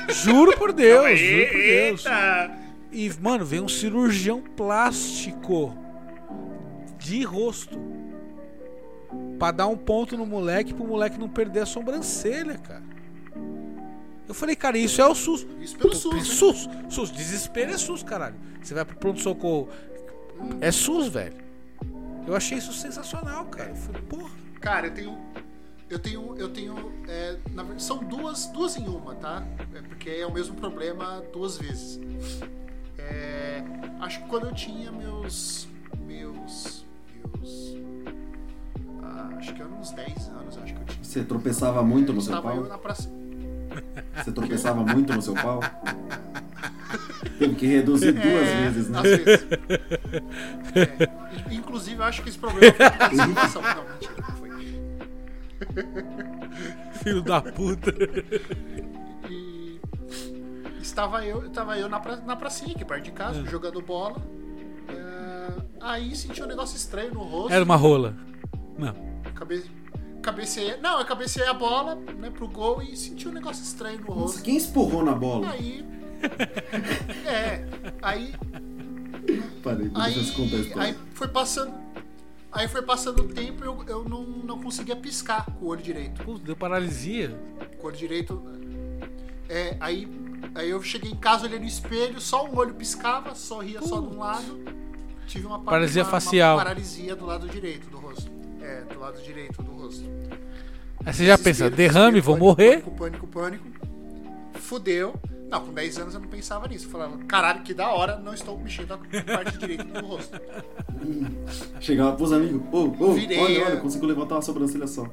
Juro 0.09 0.57
por 0.57 0.73
Deus, 0.73 1.19
juro 1.19 1.47
por 1.47 1.57
Deus. 1.57 2.03
E, 2.91 3.11
mano, 3.21 3.45
veio 3.45 3.63
um 3.63 3.67
cirurgião 3.67 4.41
plástico 4.41 5.77
de 6.97 7.23
rosto. 7.23 7.80
Pra 9.38 9.51
dar 9.51 9.67
um 9.67 9.77
ponto 9.77 10.17
no 10.17 10.25
moleque 10.25 10.73
pro 10.73 10.88
moleque 10.88 11.19
não 11.19 11.30
perder 11.30 11.61
a 11.61 11.65
sobrancelha, 11.65 12.57
cara. 12.57 12.84
Eu 14.27 14.34
falei, 14.34 14.55
cara, 14.55 14.77
isso 14.77 15.01
é 15.01 15.07
o 15.07 15.13
SUS. 15.13 15.45
Isso 15.59 15.77
pelo 15.77 15.93
SUS, 15.93 16.13
né? 16.15 16.23
SUS, 16.23 16.69
SUS, 16.89 17.11
desespero 17.11 17.71
é 17.71 17.77
SUS, 17.77 18.01
caralho. 18.01 18.35
Você 18.61 18.73
vai 18.73 18.85
pro 18.85 18.95
pronto-socorro. 18.95 19.69
É 20.61 20.71
SUS, 20.71 21.09
velho. 21.09 21.35
Eu 22.25 22.35
achei 22.35 22.57
isso 22.57 22.73
sensacional, 22.73 23.45
cara. 23.45 23.69
Eu 23.69 23.75
falei, 23.75 24.01
porra. 24.03 24.43
Cara, 24.63 24.88
eu 24.88 24.93
tenho. 24.93 25.17
Eu 25.89 25.99
tenho. 25.99 26.35
Eu 26.38 26.49
tenho. 26.49 26.91
é, 27.07 27.38
na 27.51 27.64
verdade, 27.64 27.84
são 27.84 27.97
duas, 28.03 28.47
duas 28.47 28.76
em 28.77 28.88
uma, 28.88 29.15
tá? 29.15 29.43
É 29.73 29.81
porque 29.81 30.10
é 30.10 30.26
o 30.26 30.31
mesmo 30.34 30.55
problema 30.55 31.22
duas 31.31 31.57
vezes. 31.57 31.99
É, 32.97 33.64
acho 34.01 34.22
que 34.23 34.27
quando 34.30 34.47
eu 34.47 34.53
tinha 34.53 34.91
meus. 34.91 35.68
Meus. 36.05 36.85
Meus. 37.15 37.77
ah, 39.03 39.30
acho 39.38 39.53
que 39.53 39.61
eram 39.61 39.80
uns 39.80 39.91
10 39.91 40.27
anos, 40.30 40.57
acho 40.57 40.73
que 40.73 40.80
eu 40.81 40.85
tinha. 40.85 41.03
Você 41.03 41.23
tropeçava 41.23 41.84
muito 41.84 42.11
no 42.14 42.22
seu 42.22 42.41
pau? 42.41 42.64
na 42.64 42.77
praça. 42.77 43.10
Você 44.23 44.31
tropeçava 44.31 44.84
muito 44.84 45.14
no 45.14 45.22
seu 45.22 45.34
pau? 45.34 45.60
Teve 47.39 47.55
que 47.55 47.65
reduzir 47.65 48.11
duas 48.14 48.26
É, 48.26 48.61
vezes, 48.61 48.89
né? 48.89 48.99
Às 48.99 49.03
vezes. 49.03 49.47
É, 50.76 51.53
inclusive, 51.53 51.99
eu 51.99 52.03
acho 52.05 52.22
que 52.22 52.30
esse 52.30 52.38
problema 52.38 52.73
foi. 52.73 53.18
Não, 53.18 53.27
mentira. 53.27 54.14
Filho 57.03 57.22
da 57.22 57.41
puta. 57.41 57.94
E 59.30 59.80
estava 60.81 61.26
eu, 61.26 61.45
estava 61.48 61.77
eu 61.77 61.90
na, 61.90 61.99
pra, 61.99 62.18
na 62.18 62.35
pracinha 62.35 62.73
aqui 62.76 62.85
perto 62.85 63.03
de 63.06 63.11
casa, 63.11 63.40
Hum. 63.40 63.45
jogando 63.48 63.81
bola. 63.81 64.22
É, 64.90 65.48
aí 65.81 66.15
senti 66.15 66.41
um 66.44 66.48
negócio 66.48 66.76
estranho 66.76 67.14
no 67.14 67.22
rosto. 67.22 67.53
Era 67.53 67.64
uma 67.64 67.76
rola. 67.76 68.15
Não. 68.77 68.94
Cabe, 69.35 69.64
cabeceei. 70.22 70.77
Não, 70.77 70.99
eu 70.99 71.06
cabeceei 71.06 71.48
a 71.48 71.53
bola 71.53 71.95
né, 71.95 72.30
pro 72.30 72.48
gol 72.48 72.81
e 72.81 72.95
senti 72.95 73.27
um 73.27 73.31
negócio 73.31 73.64
estranho 73.64 73.99
no 74.02 74.07
Nossa, 74.07 74.19
rosto. 74.22 74.41
quem 74.44 74.57
esporrou 74.57 75.03
na 75.03 75.14
bola? 75.14 75.49
Aí. 75.52 75.85
É. 77.27 77.65
Aí. 78.02 78.34
Parei, 79.61 79.91
Aí, 79.95 80.15
aí 80.77 80.95
foi 81.14 81.27
passando. 81.27 81.73
Aí 82.53 82.67
foi 82.67 82.81
passando 82.84 83.23
o 83.23 83.27
tempo 83.27 83.63
e 83.63 83.67
eu, 83.67 83.84
eu 83.88 84.03
não, 84.07 84.21
não 84.23 84.61
conseguia 84.61 84.95
piscar 84.95 85.45
com 85.45 85.65
o 85.65 85.67
olho 85.69 85.81
direito. 85.81 86.23
Pô, 86.23 86.35
deu 86.38 86.55
paralisia. 86.55 87.35
Com 87.80 87.84
o 87.85 87.88
olho 87.88 87.97
direito. 87.97 88.41
É, 89.49 89.75
aí, 89.80 90.07
aí 90.53 90.69
eu 90.69 90.81
cheguei 90.84 91.11
em 91.11 91.15
casa, 91.15 91.45
olhei 91.45 91.59
no 91.59 91.65
espelho, 91.65 92.21
só 92.21 92.45
um 92.45 92.55
olho 92.55 92.73
piscava, 92.75 93.34
sorria 93.35 93.81
só 93.81 93.99
de 93.99 94.07
um 94.07 94.19
lado. 94.19 94.63
Tive 95.27 95.47
uma 95.47 95.57
par- 95.57 95.65
Paralisia 95.65 96.03
uma- 96.03 96.11
facial. 96.11 96.55
Uma 96.57 96.63
paralisia 96.63 97.15
do 97.15 97.25
lado 97.25 97.47
direito 97.49 97.89
do 97.89 97.97
rosto. 97.97 98.31
É, 98.61 98.81
do 98.81 98.99
lado 98.99 99.21
direito 99.21 99.61
do 99.63 99.71
rosto. 99.71 100.03
Aí 101.05 101.11
você 101.13 101.25
já 101.25 101.38
pensa, 101.38 101.69
derrame, 101.69 102.21
vou 102.21 102.38
morrer. 102.38 102.81
Pânico, 102.84 102.91
pânico, 102.91 103.27
pânico. 103.27 103.65
Fudeu. 104.53 105.15
Não, 105.53 105.63
com 105.63 105.71
10 105.71 105.99
anos 105.99 106.13
eu 106.15 106.19
não 106.19 106.27
pensava 106.27 106.67
nisso. 106.67 106.88
Eu 106.88 106.89
falava, 106.89 107.15
caralho, 107.25 107.61
que 107.61 107.75
da 107.75 107.88
hora, 107.91 108.17
não 108.17 108.34
estou 108.34 108.57
mexendo 108.57 108.91
a 108.93 108.97
parte 108.97 109.55
direita 109.59 109.84
do 109.84 110.03
rosto. 110.03 110.35
Chegava 111.80 112.15
pros 112.15 112.34
amigos. 112.34 112.59
Ô, 112.71 112.85
ô, 112.99 113.13
Virei, 113.13 113.38
olha, 113.38 113.65
olha, 113.67 113.77
consigo 113.77 114.03
levantar 114.07 114.34
uma 114.34 114.41
sobrancelha 114.41 114.88
só. 114.88 115.05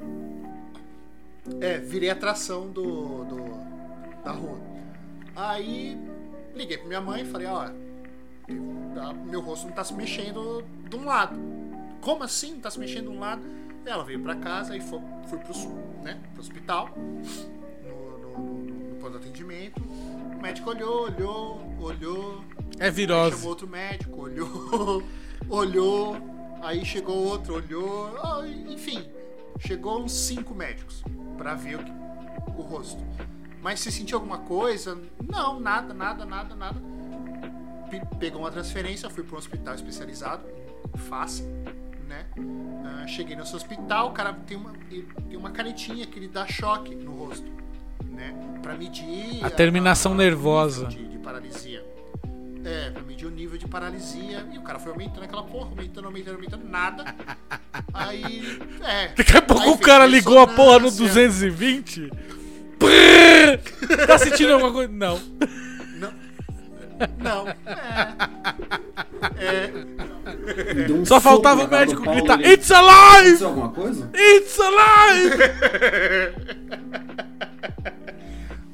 É, 1.59 1.77
virei 1.77 2.09
atração 2.09 2.71
do, 2.71 3.23
do 3.25 3.37
da 4.23 4.31
rua. 4.31 4.59
Aí 5.35 5.95
liguei 6.55 6.79
pra 6.79 6.87
minha 6.87 7.01
mãe 7.01 7.21
e 7.21 7.25
falei, 7.25 7.45
ó, 7.45 7.69
meu 9.29 9.41
rosto 9.41 9.67
não 9.67 9.73
tá 9.75 9.83
se 9.83 9.93
mexendo 9.93 10.63
de 10.89 10.95
um 10.95 11.05
lado. 11.05 11.39
Como 12.01 12.23
assim? 12.23 12.53
Não 12.53 12.61
tá 12.61 12.71
se 12.71 12.79
mexendo 12.79 13.11
de 13.11 13.15
um 13.15 13.19
lado? 13.19 13.43
Ela 13.85 14.03
veio 14.03 14.19
pra 14.19 14.35
casa 14.35 14.75
e 14.75 14.81
foi, 14.81 14.99
fui 15.29 15.37
pro, 15.37 15.53
né, 16.01 16.19
pro 16.33 16.41
hospital, 16.41 16.89
no, 16.97 18.17
no, 18.17 18.39
no, 18.39 18.89
no 18.89 18.95
ponto 18.95 19.11
de 19.11 19.17
atendimento. 19.17 19.81
O 20.41 20.43
médico 20.43 20.71
olhou, 20.71 21.03
olhou, 21.03 21.75
olhou. 21.79 22.43
É 22.79 22.89
virose. 22.89 23.35
chamou 23.35 23.49
outro 23.49 23.67
médico, 23.67 24.21
olhou. 24.21 25.03
olhou, 25.47 26.17
aí 26.63 26.83
chegou 26.83 27.15
outro, 27.15 27.53
olhou, 27.57 28.17
ah, 28.23 28.41
enfim, 28.47 29.07
chegou 29.59 30.01
uns 30.03 30.11
cinco 30.13 30.55
médicos 30.55 31.03
pra 31.37 31.53
ver 31.53 31.75
o, 31.75 31.83
que- 31.83 31.91
o 32.57 32.61
rosto. 32.63 33.03
Mas 33.61 33.81
se 33.81 33.91
sentiu 33.91 34.17
alguma 34.17 34.39
coisa? 34.39 34.97
Não, 35.31 35.59
nada, 35.59 35.93
nada, 35.93 36.25
nada, 36.25 36.55
nada. 36.55 36.81
Pe- 37.91 38.01
Pegou 38.17 38.41
uma 38.41 38.49
transferência, 38.49 39.07
fui 39.11 39.23
para 39.23 39.35
um 39.35 39.37
hospital 39.37 39.75
especializado 39.75 40.43
face, 40.97 41.43
né? 42.07 42.25
Ah, 42.83 43.05
cheguei 43.05 43.35
nesse 43.35 43.55
hospital, 43.55 44.09
o 44.09 44.11
cara 44.11 44.33
tem 44.33 44.57
uma, 44.57 44.71
tem 44.73 45.37
uma 45.37 45.51
canetinha 45.51 46.05
que 46.07 46.17
ele 46.17 46.27
dá 46.27 46.47
choque 46.47 46.95
no 46.95 47.11
rosto, 47.13 47.45
né? 48.21 48.33
Pra 48.61 48.75
medir 48.75 49.43
A 49.43 49.49
terminação 49.49 50.11
o 50.11 50.15
nervosa. 50.15 50.87
nível 50.87 51.03
De, 51.05 51.09
de 51.09 51.17
paralisia. 51.17 51.83
É, 52.63 52.91
pra 52.91 53.01
medir 53.01 53.25
o 53.25 53.31
nível 53.31 53.57
de 53.57 53.67
paralisia. 53.67 54.45
E 54.53 54.57
o 54.57 54.61
cara 54.61 54.77
foi 54.77 54.91
aumentando 54.91 55.23
aquela 55.23 55.43
porra, 55.43 55.69
aumentando, 55.69 56.05
aumentando, 56.05 56.35
aumentando, 56.35 56.67
nada. 56.69 57.03
Aí, 57.93 58.59
é. 58.83 59.07
Daqui 59.15 59.35
a 59.35 59.41
pouco 59.41 59.71
o 59.71 59.77
cara 59.79 60.05
ligou 60.05 60.37
a 60.39 60.45
porra 60.47 60.77
no 60.79 60.85
ressonância. 60.85 61.49
220. 61.49 62.11
Prrr! 62.77 63.59
Tá 64.07 64.17
sentindo 64.19 64.53
alguma 64.53 64.71
coisa? 64.71 64.91
Não. 64.93 65.19
Não, 67.17 67.47
é. 67.47 67.55
É. 69.39 69.71
Deu 70.85 70.97
um 70.97 71.05
Só 71.05 71.19
faltava 71.19 71.63
o 71.63 71.67
médico 71.67 72.03
Paulo, 72.03 72.19
gritar: 72.19 72.39
ele- 72.39 72.53
It's 72.53 72.69
alive! 72.69 73.17
Aconteceu 73.17 73.47
alguma 73.47 73.69
coisa? 73.69 74.09
It's 74.13 74.59
alive! 74.59 75.37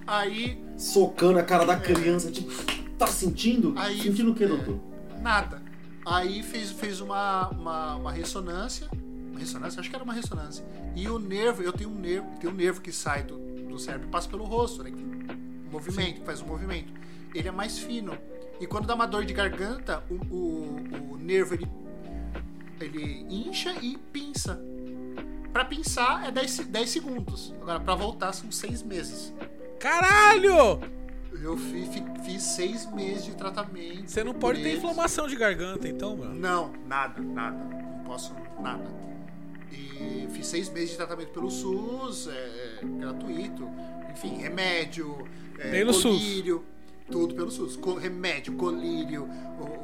Aí, 0.08 0.64
Socando 0.78 1.38
a 1.40 1.44
cara 1.44 1.66
da 1.66 1.76
criança, 1.78 2.32
tipo, 2.32 2.50
tá 2.98 3.08
sentindo? 3.08 3.74
Aí- 3.78 4.02
Sentindo 4.02 4.32
o 4.32 4.36
que, 4.36 4.46
doutor? 4.46 4.80
nada. 5.22 5.62
Aí 6.06 6.42
fez, 6.44 6.72
fez 6.72 7.02
uma, 7.02 7.50
uma, 7.50 7.96
uma 7.96 8.12
ressonância. 8.12 8.88
Uma 9.32 9.40
ressonância? 9.40 9.80
Acho 9.82 9.90
que 9.90 9.96
era 9.96 10.04
uma 10.06 10.14
ressonância. 10.14 10.64
E 10.96 11.08
o 11.10 11.20
nervo, 11.20 11.62
eu 11.62 11.74
tenho 11.74 11.90
um 11.90 12.00
nervo, 12.00 12.28
tem 12.40 12.50
um 12.50 12.54
nervo 12.54 12.80
que 12.80 12.92
sai 12.94 13.24
do, 13.24 13.38
do 13.68 13.78
cérebro 13.78 14.08
e 14.08 14.12
passa 14.12 14.30
pelo 14.30 14.46
rosto, 14.46 14.84
né? 14.84 14.92
Um 14.92 15.70
movimento, 15.72 16.22
faz 16.24 16.42
um 16.42 16.46
movimento. 16.46 16.94
Ele 17.36 17.48
é 17.48 17.52
mais 17.52 17.78
fino. 17.78 18.18
E 18.62 18.66
quando 18.66 18.86
dá 18.88 18.96
uma 18.96 19.06
dor 19.06 19.26
de 19.26 19.34
garganta, 19.34 20.02
o, 20.10 20.14
o, 20.34 21.14
o 21.14 21.18
nervo 21.18 21.56
ele, 21.56 21.68
ele 22.80 23.26
incha 23.30 23.74
e 23.82 23.98
pinça. 23.98 24.60
Pra 25.52 25.66
pinçar 25.66 26.26
é 26.28 26.32
10, 26.32 26.52
se- 26.52 26.64
10 26.64 26.90
segundos. 26.90 27.54
Agora, 27.62 27.80
pra 27.80 27.96
voltar 27.96 28.32
são 28.32 28.50
6 28.52 28.82
meses. 28.84 29.34
Caralho! 29.80 30.80
Eu 31.44 31.56
fi- 31.58 31.86
fi- 31.86 32.04
fiz 32.26 32.41
6 32.44 32.91
meses 32.94 33.26
de 33.26 33.36
tratamento. 33.36 34.10
Você 34.10 34.24
não 34.24 34.34
pode 34.34 34.62
ter 34.62 34.70
eles. 34.70 34.80
inflamação 34.84 35.28
de 35.28 35.36
garganta, 35.36 35.88
então, 35.88 36.18
mano. 36.18 36.34
Não, 36.34 36.74
nada, 36.88 37.22
nada. 37.22 37.58
Não 37.58 38.04
posso 38.04 38.34
nada. 38.60 38.90
E 39.72 40.28
fiz 40.32 40.48
seis 40.48 40.70
meses 40.70 40.91
de 40.91 40.98
tratamento 40.98 41.30
pelo 41.30 41.52
SUS, 41.52 42.28
é, 42.28 42.32
é, 42.82 42.86
gratuito. 42.99 43.70
Enfim, 44.12 44.38
remédio, 44.38 45.16
é, 45.60 45.70
Pelo 45.72 45.94
SUS. 45.94 46.20
Tudo 47.10 47.34
pelo 47.36 47.50
SUS. 47.50 47.80
Remédio, 48.02 48.54
colírio, 48.54 49.30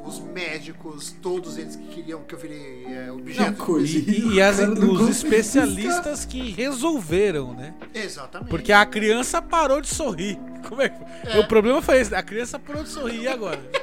os 0.04 0.20
médicos, 0.20 1.14
todos 1.22 1.56
eles 1.56 1.74
que 1.76 1.86
queriam 1.88 2.22
que 2.22 2.34
eu 2.34 2.38
virei 2.38 2.84
é, 2.86 3.10
objeto. 3.10 3.78
desejo. 3.78 4.10
E, 4.10 4.34
e 4.34 4.42
as- 4.42 4.58
não 4.68 4.92
os 4.92 5.08
especialistas 5.08 6.24
que 6.26 6.50
resolveram, 6.50 7.54
né? 7.54 7.74
Exatamente. 7.94 8.50
Porque 8.50 8.72
a 8.72 8.84
criança 8.84 9.40
parou 9.40 9.80
de 9.80 9.88
sorrir. 9.88 10.38
Como 10.68 10.82
é? 10.82 10.94
É. 11.24 11.38
O 11.38 11.48
problema 11.48 11.80
foi 11.80 12.00
esse: 12.00 12.14
a 12.14 12.22
criança 12.22 12.58
parou 12.58 12.82
de 12.82 12.90
sorrir 12.90 13.22
e 13.22 13.28
agora? 13.28 13.60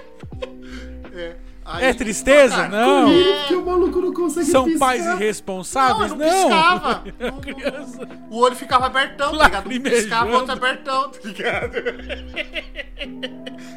É, 1.14 1.36
aí- 1.74 1.86
É 1.86 1.94
tristeza? 1.94 2.56
Cara, 2.56 2.70
Não. 2.70 3.06
Colírio, 3.06 3.34
porque 3.40 3.56
o 3.56 3.66
maluco 3.66 4.02
não 4.02 4.14
consegue 4.14 4.46
São 4.48 4.66
piscar. 4.66 4.80
pais 4.80 5.06
Não, 5.06 5.16
irresponsáveis? 5.16 6.12
não 6.12 6.18
Não! 6.18 6.28
piscava. 6.50 6.92
A 6.92 7.04
Não, 7.24 7.32
não, 7.32 7.42
criança. 7.42 8.08
O 8.30 8.38
olho 8.40 8.56
ficava 8.56 8.86
abertão, 8.88 9.38
tá 9.38 9.46
ligado? 9.46 9.70
Um 9.70 9.80
piscava, 9.82 10.32
outro 10.32 10.52
abertão, 10.54 11.10
tá 11.10 11.20
ligado? 11.24 11.74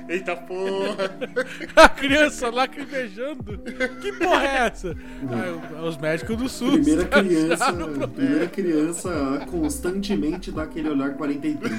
Eita 0.09 0.37
porra. 0.37 1.17
A 1.77 1.89
criança 1.89 2.51
lacrimejando. 2.51 3.59
Que 4.01 4.13
porra 4.13 4.45
é 4.45 4.57
essa? 4.67 4.97
Ah, 5.31 5.83
os 5.83 5.97
médicos 5.97 6.37
do 6.37 6.49
SUS. 6.49 6.71
Primeira 6.73 7.05
criança, 7.07 7.71
o 7.73 7.77
problema. 7.77 8.09
primeira 8.09 8.47
criança 8.49 9.35
a 9.43 9.47
constantemente 9.47 10.51
dá 10.53 10.63
aquele 10.65 10.91
olhar 10.91 11.15
43. 11.15 11.73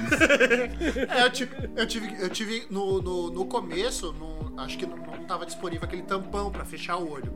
É, 1.10 1.24
eu 1.24 1.30
tive, 1.32 1.52
eu 1.76 1.88
tive, 1.88 2.16
eu 2.24 2.30
tive 2.30 2.66
no, 2.70 3.02
no, 3.02 3.32
no 3.32 3.46
começo, 3.46 4.14
no- 4.14 4.54
acho 4.62 4.78
que 4.78 4.86
não, 4.86 4.98
não 4.98 5.24
tava 5.26 5.46
disponível 5.46 5.86
aquele 5.86 6.02
tampão 6.06 6.52
pra 6.52 6.64
fechar 6.64 6.98
o 6.98 7.10
olho. 7.11 7.34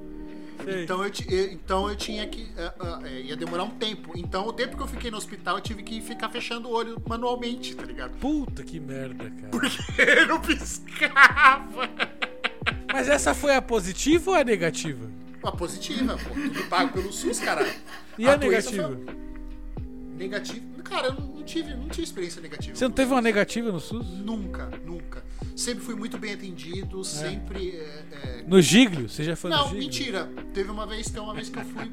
Sei. 0.63 0.83
Então 0.83 1.03
eu, 1.03 1.11
então 1.51 1.89
eu 1.89 1.95
tinha 1.95 2.27
que. 2.27 2.47
é, 2.57 2.73
é, 3.07 3.21
ia 3.21 3.35
demorar 3.37 3.63
um 3.63 3.69
tempo. 3.69 4.11
Então 4.15 4.45
o 4.45 4.53
tempo 4.53 4.75
que 4.75 4.83
eu 4.83 4.87
fiquei 4.87 5.09
no 5.09 5.17
hospital 5.17 5.55
eu 5.57 5.61
tive 5.61 5.83
que 5.83 6.01
ficar 6.01 6.29
fechando 6.29 6.67
o 6.67 6.71
olho 6.71 7.01
manualmente, 7.07 7.75
tá 7.75 7.83
ligado? 7.83 8.11
Puta 8.19 8.63
que 8.63 8.79
merda, 8.79 9.29
cara. 9.29 9.49
Porque 9.51 9.79
não 10.27 10.41
piscava. 10.41 11.89
Mas 12.91 13.07
essa 13.07 13.33
foi 13.33 13.55
a 13.55 13.61
positiva 13.61 14.31
ou 14.31 14.35
a 14.35 14.43
negativa? 14.43 15.09
A 15.43 15.51
positiva, 15.51 16.17
pô. 16.17 16.33
Tudo 16.33 16.63
pago 16.69 16.91
pelo 16.91 17.13
SUS, 17.13 17.39
caralho. 17.39 17.71
E 18.17 18.27
a, 18.27 18.35
doença 18.35 18.71
negativa? 18.71 19.01
foi- 19.05 19.15
Negativa? 20.17 20.65
Cara, 20.83 21.07
eu 21.07 21.13
não 21.13 21.43
tive, 21.43 21.73
não 21.75 21.87
tive 21.87 22.03
experiência 22.03 22.41
negativa. 22.41 22.75
Você 22.75 22.83
não 22.83 22.91
teve 22.91 23.11
uma 23.13 23.21
negativa 23.21 23.71
no 23.71 23.79
SUS? 23.79 24.05
Nunca, 24.09 24.69
nunca. 24.83 25.23
Sempre 25.55 25.83
fui 25.83 25.95
muito 25.95 26.17
bem 26.17 26.33
atendido, 26.33 27.03
sempre. 27.03 27.71
é, 27.71 28.03
é, 28.11 28.43
No 28.47 28.61
Giglio? 28.61 29.09
Você 29.09 29.23
já 29.23 29.35
foi 29.35 29.49
no 29.49 29.57
Não, 29.57 29.63
Giglio? 29.65 29.83
mentira. 29.83 30.31
Teve 30.53 30.71
uma 30.71 30.85
vez, 30.85 31.09
tem 31.09 31.21
uma 31.21 31.33
vez 31.33 31.49
que 31.49 31.59
eu 31.59 31.65
fui. 31.65 31.91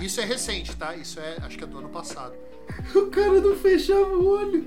Isso 0.00 0.20
é 0.20 0.24
recente, 0.24 0.76
tá? 0.76 0.94
Isso 0.94 1.18
é, 1.18 1.38
acho 1.42 1.56
que 1.56 1.64
é 1.64 1.66
do 1.66 1.78
ano 1.78 1.88
passado. 1.88 2.34
o 2.94 3.06
cara 3.06 3.40
não 3.40 3.56
fechava 3.56 4.14
o 4.16 4.26
olho. 4.26 4.64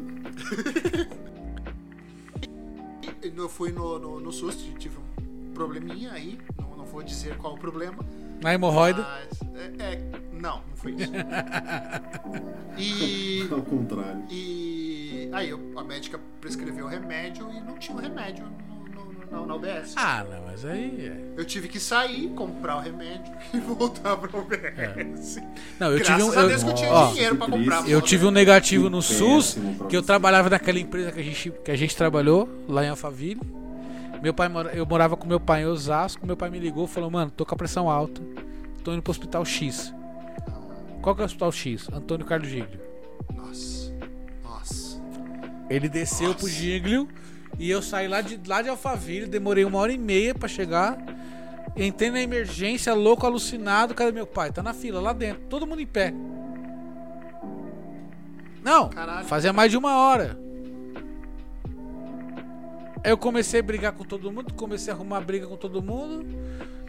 Eu 3.35 3.48
fui 3.49 3.72
no, 3.72 3.99
no, 3.99 4.19
no 4.19 4.31
SUS, 4.31 4.56
tive 4.80 4.98
um 4.98 5.53
probleminha 5.53 6.11
aí. 6.11 6.39
Não, 6.60 6.77
não 6.77 6.85
vou 6.85 7.03
dizer 7.03 7.38
qual 7.38 7.53
o 7.53 7.57
problema. 7.57 8.03
Na 8.41 8.53
hemorroida? 8.53 9.05
Mas. 9.07 9.39
É, 9.80 9.93
é, 9.93 10.01
não, 10.34 10.57
não 10.57 10.76
foi 10.76 10.91
isso. 10.93 11.11
E. 12.77 13.47
Ao 13.51 13.61
contrário. 13.61 14.23
E 14.30 15.30
aí 15.34 15.49
eu- 15.49 15.59
a 15.77 15.84
médica 15.84 16.19
prescreveu 16.39 16.85
o 16.85 16.88
remédio 16.89 17.49
e 17.53 17.59
não 17.61 17.77
tinha 17.77 17.95
o 17.97 17.99
remédio 17.99 18.45
no, 18.45 19.03
no- 19.05 19.41
no- 19.41 19.45
na, 19.45 19.55
UBS. 19.55 19.93
Ah, 19.97 20.26
não, 20.30 20.41
mas 20.45 20.65
aí. 20.65 21.07
é. 21.35 21.39
Eu 21.39 21.45
tive 21.45 21.68
que 21.68 21.80
sair, 21.80 22.30
comprar 22.30 22.77
o 22.77 22.80
remédio 22.80 23.31
e 23.53 23.59
voltar 23.59 24.15
pra 24.18 24.39
UBS. 24.39 25.38
Não, 25.80 25.91
eu 25.91 25.99
Graças 25.99 26.15
tive 26.15 26.23
um. 26.23 26.31
a 26.31 26.41
eu- 26.43 26.47
Deus 26.47 26.63
que 26.63 26.69
eu 26.69 26.73
tinha 26.76 26.91
ó, 26.91 27.11
dinheiro 27.11 27.35
pra 27.35 27.47
comprar. 27.47 27.89
Eu 27.89 28.01
tive 28.01 28.26
um 28.26 28.31
negativo 28.31 28.89
no 28.89 29.01
SUS, 29.01 29.57
que 29.89 29.95
eu 29.97 30.01
trabalhava 30.01 30.49
naquela 30.49 30.80
empresa 30.80 31.11
que 31.11 31.19
a 31.19 31.23
gente, 31.23 31.51
que 31.63 31.72
a 31.72 31.76
gente 31.76 31.95
trabalhou, 31.95 32.47
lá 32.68 32.84
em 32.85 32.89
Alphaville. 32.89 33.41
Meu 34.22 34.34
pai, 34.34 34.48
mora- 34.49 34.72
eu 34.73 34.85
morava 34.85 35.18
com 35.18 35.27
meu 35.27 35.39
pai 35.39 35.64
em 35.64 35.65
Osasco, 35.65 36.26
meu 36.26 36.38
pai 36.38 36.49
me 36.49 36.60
ligou 36.60 36.85
e 36.85 36.88
falou, 36.88 37.10
mano, 37.10 37.31
tô 37.31 37.45
com 37.45 37.56
a 37.56 37.57
pressão 37.57 37.89
alta, 37.89 38.22
tô 38.84 38.93
indo 38.93 39.02
pro 39.02 39.11
hospital 39.11 39.43
X. 39.43 39.93
Qual 41.02 41.15
que 41.15 41.22
é 41.22 41.23
o 41.23 41.26
hospital 41.26 41.52
X? 41.52 41.88
Antônio 41.91 42.26
Carlos 42.26 42.48
Giglio. 42.48 42.80
Nossa. 43.34 43.91
Nossa. 44.43 45.02
Ele 45.69 45.89
desceu 45.89 46.35
pro 46.35 46.48
Giglio 46.48 47.07
e 47.57 47.69
eu 47.69 47.81
saí 47.81 48.07
lá 48.07 48.22
de, 48.22 48.39
lá 48.48 48.61
de 48.61 48.69
Alphaville, 48.69 49.26
demorei 49.26 49.65
uma 49.65 49.80
hora 49.80 49.91
e 49.91 49.98
meia 49.98 50.35
pra 50.35 50.48
chegar. 50.48 50.98
Entrei 51.76 52.11
na 52.11 52.22
emergência, 52.22 52.93
louco, 52.93 53.26
alucinado. 53.26 53.95
Cadê 53.95 54.11
meu 54.11 54.27
pai? 54.27 54.52
Tá 54.52 54.61
na 54.61 54.73
fila, 54.73 54.99
lá 55.02 55.14
dentro. 55.14 55.41
Todo 55.49 55.65
mundo 55.65 55.81
em 55.81 55.88
pé. 55.88 56.14
Não, 58.64 58.89
Caralho. 58.89 59.26
fazia 59.26 59.52
mais 59.52 59.72
de 59.72 59.77
uma 59.77 59.98
hora. 59.98 60.38
Aí 63.03 63.11
eu 63.11 63.18
comecei 63.18 63.60
a 63.60 63.64
brigar 63.64 63.91
com 63.94 64.03
todo 64.03 64.32
mundo, 64.32 64.53
comecei 64.53 64.91
a 64.94 64.95
arrumar 64.95 65.22
briga 65.22 65.48
com 65.48 65.57
todo 65.57 65.82
mundo. 65.82 66.26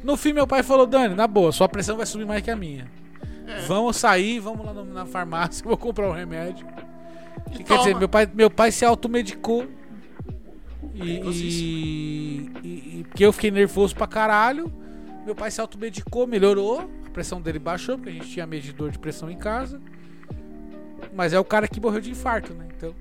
No 0.03 0.17
fim, 0.17 0.33
meu 0.33 0.47
pai 0.47 0.63
falou: 0.63 0.87
Dani, 0.87 1.15
na 1.15 1.27
boa, 1.27 1.53
sua 1.53 1.69
pressão 1.69 1.97
vai 1.97 2.07
subir 2.07 2.27
mais 2.27 2.43
que 2.43 2.51
a 2.51 2.57
minha. 2.57 2.91
Vamos 3.67 3.97
sair, 3.97 4.39
vamos 4.41 4.65
lá 4.65 4.73
na 4.85 5.07
farmácia, 5.07 5.65
vou 5.67 5.77
comprar 5.77 6.09
um 6.09 6.13
remédio. 6.13 6.67
E 7.59 7.63
Quer 7.65 7.79
dizer, 7.79 7.97
meu 7.97 8.09
pai, 8.09 8.29
meu 8.33 8.51
pai 8.51 8.71
se 8.73 8.85
automedicou. 8.85 9.67
E, 10.95 11.21
e, 11.31 12.51
e- 12.63 12.69
e- 13.01 13.05
porque 13.09 13.25
eu 13.25 13.33
fiquei 13.33 13.51
nervoso 13.51 13.95
pra 13.95 14.07
caralho. 14.07 14.73
Meu 15.25 15.35
pai 15.35 15.51
se 15.51 15.61
automedicou, 15.61 16.27
melhorou. 16.27 16.89
A 17.07 17.11
pressão 17.11 17.41
dele 17.41 17.59
baixou, 17.59 17.97
porque 17.97 18.11
a 18.11 18.13
gente 18.13 18.29
tinha 18.29 18.47
medidor 18.47 18.91
de 18.91 18.99
pressão 18.99 19.31
em 19.31 19.37
casa. 19.37 19.81
Mas 21.15 21.33
é 21.33 21.39
o 21.39 21.45
cara 21.45 21.67
que 21.69 21.81
morreu 21.81 22.01
de 22.01 22.11
infarto, 22.11 22.53
né? 22.55 22.67
Então. 22.77 22.95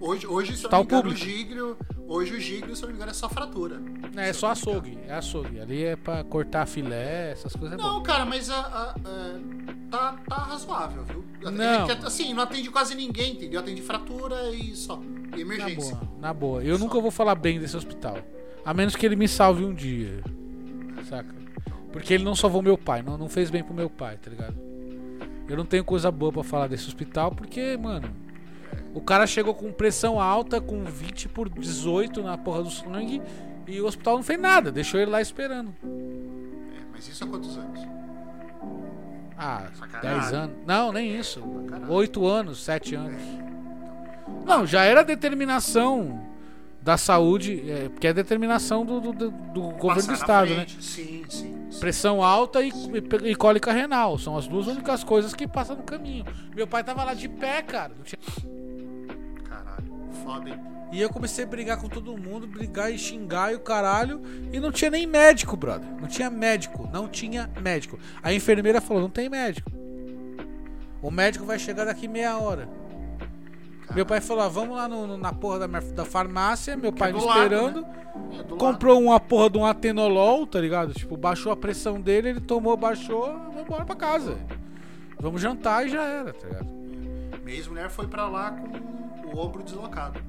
Hoje, 0.00 0.26
hoje 0.26 0.56
se 0.56 0.64
eu 0.64 0.70
não 0.70 0.78
o 0.78 0.82
me 0.82 0.86
engano, 0.86 1.10
o. 1.10 1.14
Giglio. 1.14 1.76
Hoje 2.08 2.34
o 2.34 2.40
Giglio, 2.40 2.76
se 2.76 2.82
eu 2.82 2.86
não 2.86 2.92
me 2.92 2.96
engano, 2.96 3.10
é 3.10 3.14
só 3.14 3.28
fratura. 3.28 3.80
É 4.16 4.32
Se 4.32 4.38
só 4.40 4.46
não 4.46 4.52
açougue. 4.52 4.98
É 5.08 5.14
açougue. 5.14 5.60
Ali 5.60 5.84
é 5.84 5.96
pra 5.96 6.22
cortar 6.24 6.66
filé, 6.66 7.32
essas 7.32 7.52
coisas 7.54 7.78
é. 7.78 7.82
Não, 7.82 8.02
cara, 8.02 8.24
mas 8.24 8.48
a, 8.48 8.56
a- 8.60 8.90
a- 8.90 9.40
tá, 9.90 10.16
tá 10.28 10.36
razoável, 10.36 11.02
viu? 11.04 11.24
Não. 11.50 11.64
É 11.90 11.96
que, 11.96 12.06
assim, 12.06 12.32
não 12.34 12.42
atende 12.42 12.70
quase 12.70 12.94
ninguém, 12.94 13.32
entendeu? 13.32 13.60
Atende 13.60 13.82
fratura 13.82 14.50
e 14.54 14.74
só. 14.76 15.00
E 15.02 15.30
Na 15.36 15.38
emergência. 15.40 15.94
boa, 15.96 16.08
na 16.20 16.32
boa. 16.32 16.62
Eu 16.64 16.78
nunca 16.78 17.00
vou 17.00 17.10
falar 17.10 17.34
bem 17.34 17.58
desse 17.58 17.76
hospital. 17.76 18.18
A 18.64 18.72
menos 18.74 18.94
que 18.96 19.04
ele 19.04 19.16
me 19.16 19.26
salve 19.28 19.64
um 19.64 19.74
dia. 19.74 20.22
saca? 21.08 21.34
Porque 21.92 22.12
ele 22.14 22.24
não 22.24 22.34
salvou 22.36 22.60
meu 22.62 22.76
pai, 22.76 23.02
não, 23.02 23.16
não 23.16 23.28
fez 23.28 23.48
bem 23.50 23.62
pro 23.64 23.72
meu 23.74 23.88
pai, 23.88 24.16
tá 24.18 24.30
ligado? 24.30 24.54
Eu 25.48 25.56
não 25.56 25.64
tenho 25.64 25.82
coisa 25.84 26.10
boa 26.10 26.30
pra 26.32 26.42
falar 26.44 26.66
desse 26.68 26.86
hospital, 26.86 27.30
porque, 27.32 27.76
mano, 27.76 28.08
o 28.96 29.00
cara 29.00 29.26
chegou 29.26 29.54
com 29.54 29.70
pressão 29.72 30.20
alta, 30.20 30.60
com 30.60 30.84
20 30.84 31.28
por 31.28 31.48
18 31.48 32.22
na 32.22 32.36
porra 32.38 32.62
do 32.62 32.70
sangue, 32.70 33.20
e 33.66 33.80
o 33.80 33.86
hospital 33.86 34.16
não 34.16 34.22
fez 34.22 34.40
nada, 34.40 34.70
deixou 34.72 34.98
ele 35.00 35.10
lá 35.10 35.20
esperando. 35.20 35.74
É, 35.84 36.80
mas 36.92 37.06
isso 37.08 37.24
há 37.24 37.26
quantos 37.26 37.56
anos? 37.58 37.80
Ah, 39.38 39.64
Pra 39.78 39.86
caralho. 39.88 40.20
10 40.20 40.32
anos. 40.32 40.56
Não, 40.66 40.92
nem 40.92 41.14
isso. 41.14 41.42
caralho. 41.68 41.92
8 41.92 42.26
anos, 42.26 42.62
7 42.64 42.94
anos. 42.94 43.20
Não, 44.46 44.66
já 44.66 44.82
era 44.84 45.02
determinação 45.04 46.24
da 46.80 46.96
saúde, 46.96 47.68
é, 47.70 47.88
porque 47.88 48.06
é 48.06 48.12
determinação 48.14 48.84
do, 48.86 49.00
do, 49.00 49.12
do- 49.12 49.30
do 49.30 49.60
governo 49.72 50.06
do 50.08 50.14
estado, 50.14 50.54
né? 50.54 50.64
Sim, 50.80 51.24
sim. 51.28 51.56
sim. 51.70 51.78
Pressão 51.80 52.22
alta 52.22 52.62
e, 52.62 52.70
e, 52.70 53.30
e 53.30 53.34
cólica 53.34 53.72
renal. 53.72 54.16
São 54.18 54.36
as 54.38 54.46
duas 54.46 54.68
únicas 54.68 55.02
coisas 55.04 55.34
que 55.34 55.46
passam 55.46 55.76
no 55.76 55.82
caminho. 55.82 56.24
Meu 56.54 56.66
pai 56.66 56.82
tava 56.84 57.02
lá 57.04 57.12
de 57.12 57.28
pé, 57.28 57.60
cara. 57.60 57.92
não 57.94 58.04
tinha- 58.04 58.20
foda, 60.24 60.50
hein? 60.50 60.60
E 60.92 61.00
eu 61.00 61.10
comecei 61.10 61.44
a 61.44 61.46
brigar 61.48 61.80
com 61.80 61.88
todo 61.88 62.16
mundo, 62.16 62.46
brigar 62.46 62.92
e 62.92 62.98
xingar 62.98 63.52
e 63.52 63.56
o 63.56 63.60
caralho. 63.60 64.20
E 64.52 64.60
não 64.60 64.70
tinha 64.70 64.90
nem 64.90 65.04
médico, 65.06 65.56
brother. 65.56 65.88
Não 66.00 66.06
tinha 66.06 66.30
médico. 66.30 66.88
Não 66.92 67.08
tinha 67.08 67.50
médico. 67.60 67.98
A 68.22 68.32
enfermeira 68.32 68.80
falou: 68.80 69.02
não 69.02 69.10
tem 69.10 69.28
médico. 69.28 69.70
O 71.02 71.10
médico 71.10 71.44
vai 71.44 71.58
chegar 71.58 71.84
daqui 71.86 72.06
meia 72.06 72.38
hora. 72.38 72.68
Meu 73.94 74.06
pai 74.06 74.20
falou: 74.20 74.44
ah, 74.44 74.48
vamos 74.48 74.76
lá 74.76 74.86
no- 74.88 75.06
no- 75.08 75.16
na 75.18 75.32
porra 75.32 75.60
da, 75.66 75.80
da 75.80 76.04
farmácia. 76.04 76.76
Meu 76.76 76.92
pai 76.92 77.12
do 77.12 77.18
me 77.18 77.24
lado, 77.24 77.38
esperando. 77.42 77.86
É, 78.38 78.56
Comprou 78.56 79.00
uma 79.00 79.18
porra 79.20 79.50
de 79.50 79.58
um 79.58 79.66
atenolol, 79.66 80.46
tá 80.46 80.60
ligado? 80.60 80.94
Tipo, 80.94 81.16
baixou 81.16 81.50
a 81.52 81.56
pressão 81.56 82.00
dele, 82.00 82.28
ele 82.30 82.40
tomou, 82.40 82.76
baixou, 82.76 83.26
vamos 83.26 83.60
embora 83.62 83.84
pra 83.84 83.94
casa. 83.96 84.36
Vamos 85.20 85.40
jantar 85.42 85.84
e 85.86 85.88
já 85.90 86.02
era, 86.02 86.32
tá 86.32 86.46
ligado? 86.46 86.75
Minha 87.46 87.58
ex-mulher 87.58 87.88
foi 87.88 88.08
pra 88.08 88.28
lá 88.28 88.50
com 88.50 89.28
o 89.28 89.38
ombro 89.38 89.62
deslocado. 89.62 90.20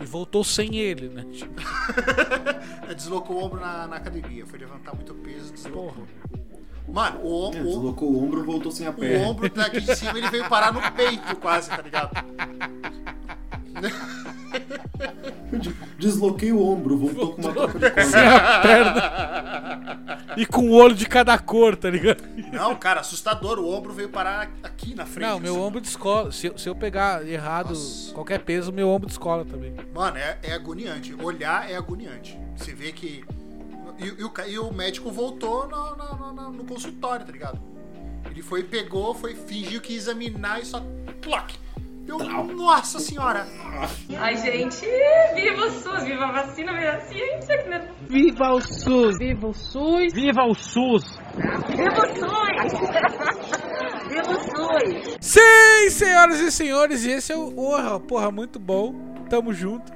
E 0.00 0.04
voltou 0.06 0.44
sem 0.44 0.76
ele, 0.76 1.08
né? 1.08 1.24
Tipo, 1.32 1.60
deslocou 2.94 3.36
o 3.38 3.44
ombro 3.44 3.58
na, 3.60 3.88
na 3.88 3.96
academia. 3.96 4.46
Foi 4.46 4.56
levantar 4.60 4.94
muito 4.94 5.12
peso, 5.16 5.52
deslocou. 5.52 6.06
Mano, 6.86 7.20
o, 7.24 7.48
om- 7.48 7.54
É, 7.54 7.60
o, 7.60 7.64
deslocou 7.64 8.08
o 8.12 8.24
ombro 8.24 8.44
voltou 8.44 8.70
sem 8.70 8.86
a 8.86 8.90
o 8.90 8.94
perna. 8.94 9.26
ombro 9.26 9.50
daqui 9.50 9.80
de 9.80 9.96
cima 9.96 10.16
ele 10.16 10.30
veio 10.30 10.48
parar 10.48 10.72
no 10.72 10.80
peito 10.92 11.34
quase, 11.40 11.68
tá 11.70 11.82
ligado? 11.82 12.10
Desloquei 15.98 16.52
o 16.52 16.62
ombro, 16.64 16.96
voltou 16.96 17.32
com 17.34 17.42
uma 17.42 17.52
troca 17.52 17.78
de 17.78 18.04
sem 18.04 18.20
a 18.20 18.60
perna. 18.60 20.34
E 20.36 20.46
com 20.46 20.62
o 20.62 20.72
olho 20.72 20.94
de 20.94 21.06
cada 21.06 21.36
cor, 21.38 21.76
tá 21.76 21.90
ligado? 21.90 22.22
Não, 22.52 22.74
cara, 22.76 23.00
assustador. 23.00 23.58
O 23.58 23.68
ombro 23.68 23.92
veio 23.92 24.08
parar 24.08 24.48
aqui 24.62 24.94
na 24.94 25.04
frente. 25.04 25.28
Não, 25.28 25.40
meu 25.40 25.54
assim. 25.54 25.62
ombro 25.62 25.80
descola. 25.80 26.32
Se, 26.32 26.46
eu- 26.46 26.58
se 26.58 26.68
eu 26.68 26.74
pegar 26.74 27.26
errado 27.26 27.70
Nossa. 27.70 28.12
qualquer 28.14 28.40
peso, 28.40 28.72
meu 28.72 28.88
ombro 28.88 29.08
descola 29.08 29.44
também. 29.44 29.74
Mano, 29.94 30.16
é, 30.16 30.38
é 30.42 30.52
agoniante. 30.52 31.14
Olhar 31.22 31.70
é 31.70 31.76
agoniante. 31.76 32.38
Você 32.56 32.72
vê 32.72 32.92
que. 32.92 33.24
E, 33.98 34.20
e 34.20 34.24
o, 34.24 34.30
ca- 34.30 34.46
e 34.46 34.58
o 34.58 34.72
médico 34.72 35.10
voltou 35.10 35.68
no, 35.68 35.96
no- 35.96 36.16
no- 36.16 36.32
no- 36.32 36.50
no 36.52 36.64
consultório, 36.64 37.26
tá 37.26 37.32
ligado? 37.32 37.60
Ele 38.30 38.42
foi, 38.42 38.62
pegou, 38.62 39.14
foi, 39.14 39.34
fingiu 39.34 39.80
que 39.80 39.92
ia 39.92 39.98
examinar 39.98 40.60
e 40.60 40.64
só. 40.64 40.82
Ploc! 41.20 41.50
Deu, 42.18 42.44
nossa 42.56 42.98
senhora! 42.98 43.46
Ai, 44.18 44.36
gente, 44.36 44.84
viva 45.34 45.66
o 45.66 45.70
SUS, 45.70 46.02
viva 46.02 46.24
a 46.24 46.32
vacina, 46.32 46.72
viva 46.72 46.90
a 46.90 47.00
ciência, 47.02 47.62
que 47.62 47.68
né? 47.68 47.88
Viva 48.08 48.50
o 48.52 48.60
SUS! 48.60 49.16
Viva 49.16 49.46
o 49.46 49.54
SUS, 49.54 50.12
Viva 50.12 50.42
o 50.44 50.54
SUS! 50.54 51.04
viva 51.68 52.00
o 52.00 52.06
SUS! 52.16 52.80
viva 54.10 54.30
o 54.30 54.40
SUS! 54.40 55.16
Sim, 55.20 55.90
senhoras 55.90 56.40
e 56.40 56.50
senhores, 56.50 57.04
e 57.04 57.12
esse 57.12 57.32
é 57.32 57.36
o. 57.36 57.52
Porra, 57.52 58.00
porra, 58.00 58.30
muito 58.32 58.58
bom. 58.58 58.92
Tamo 59.28 59.52
junto. 59.52 59.92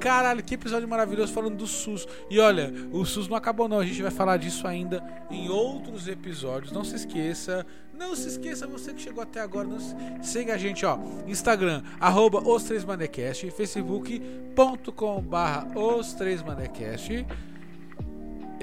Caralho, 0.00 0.42
que 0.42 0.54
episódio 0.54 0.88
maravilhoso 0.88 1.32
falando 1.32 1.56
do 1.56 1.66
SUS. 1.68 2.08
E 2.28 2.40
olha, 2.40 2.74
o 2.90 3.04
SUS 3.04 3.28
não 3.28 3.36
acabou, 3.36 3.68
não. 3.68 3.78
A 3.78 3.84
gente 3.86 4.02
vai 4.02 4.10
falar 4.10 4.36
disso 4.36 4.66
ainda 4.66 5.00
em 5.30 5.48
outros 5.48 6.08
episódios. 6.08 6.72
Não 6.72 6.82
se 6.82 6.96
esqueça. 6.96 7.64
Não 8.02 8.16
se 8.16 8.26
esqueça, 8.26 8.66
você 8.66 8.92
que 8.92 9.00
chegou 9.00 9.22
até 9.22 9.40
agora. 9.40 9.68
Não 9.68 9.78
se... 9.78 9.94
Siga 10.22 10.54
a 10.54 10.58
gente, 10.58 10.84
ó. 10.84 10.98
Instagram, 11.24 11.84
arroba 12.00 12.40
os 12.40 12.64
3 12.64 12.84
manecast, 12.84 13.48
facebook.com 13.52 15.22
barra 15.22 15.68
os 15.78 16.12
3 16.14 16.42
manecast. 16.42 17.24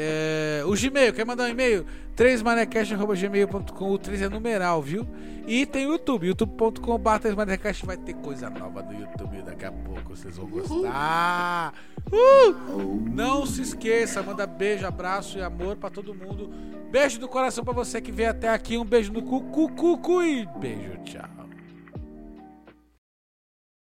É, 0.02 0.64
o 0.66 0.72
Gmail, 0.72 1.14
quer 1.14 1.26
mandar 1.26 1.44
um 1.44 1.50
e-mail? 1.50 1.86
3manecast.gmail.com 2.16 3.92
O 3.92 3.98
3 3.98 4.22
é 4.22 4.30
numeral, 4.30 4.82
viu? 4.82 5.06
E 5.46 5.66
tem 5.66 5.88
o 5.88 5.92
YouTube, 5.92 6.28
youtube.com.br 6.28 7.10
3manecast. 7.20 7.86
Vai 7.86 7.98
ter 7.98 8.14
coisa 8.14 8.50
nova 8.50 8.82
no 8.82 8.98
YouTube 8.98 9.42
daqui 9.42 9.66
a 9.66 9.72
pouco, 9.74 10.16
vocês 10.16 10.38
vão 10.38 10.48
gostar. 10.48 11.74
Uh! 12.10 13.10
Não 13.12 13.46
se 13.46 13.62
esqueça, 13.62 14.24
manda 14.24 14.48
beijo, 14.48 14.88
abraço 14.88 15.38
e 15.38 15.42
amor 15.42 15.76
pra 15.76 15.90
todo 15.90 16.16
mundo. 16.16 16.50
Beijo 16.90 17.20
do 17.20 17.28
coração 17.28 17.66
pra 17.66 17.74
você 17.74 18.00
que 18.00 18.12
veio 18.12 18.30
até 18.30 18.48
aqui. 18.48 18.78
Um 18.78 18.86
beijo 18.86 19.12
no 19.12 19.22
cu, 19.22 19.42
cu, 19.42 19.70
cu, 19.74 19.98
cu 19.98 20.24
e 20.24 20.46
beijo, 20.60 20.98
tchau. 21.04 21.39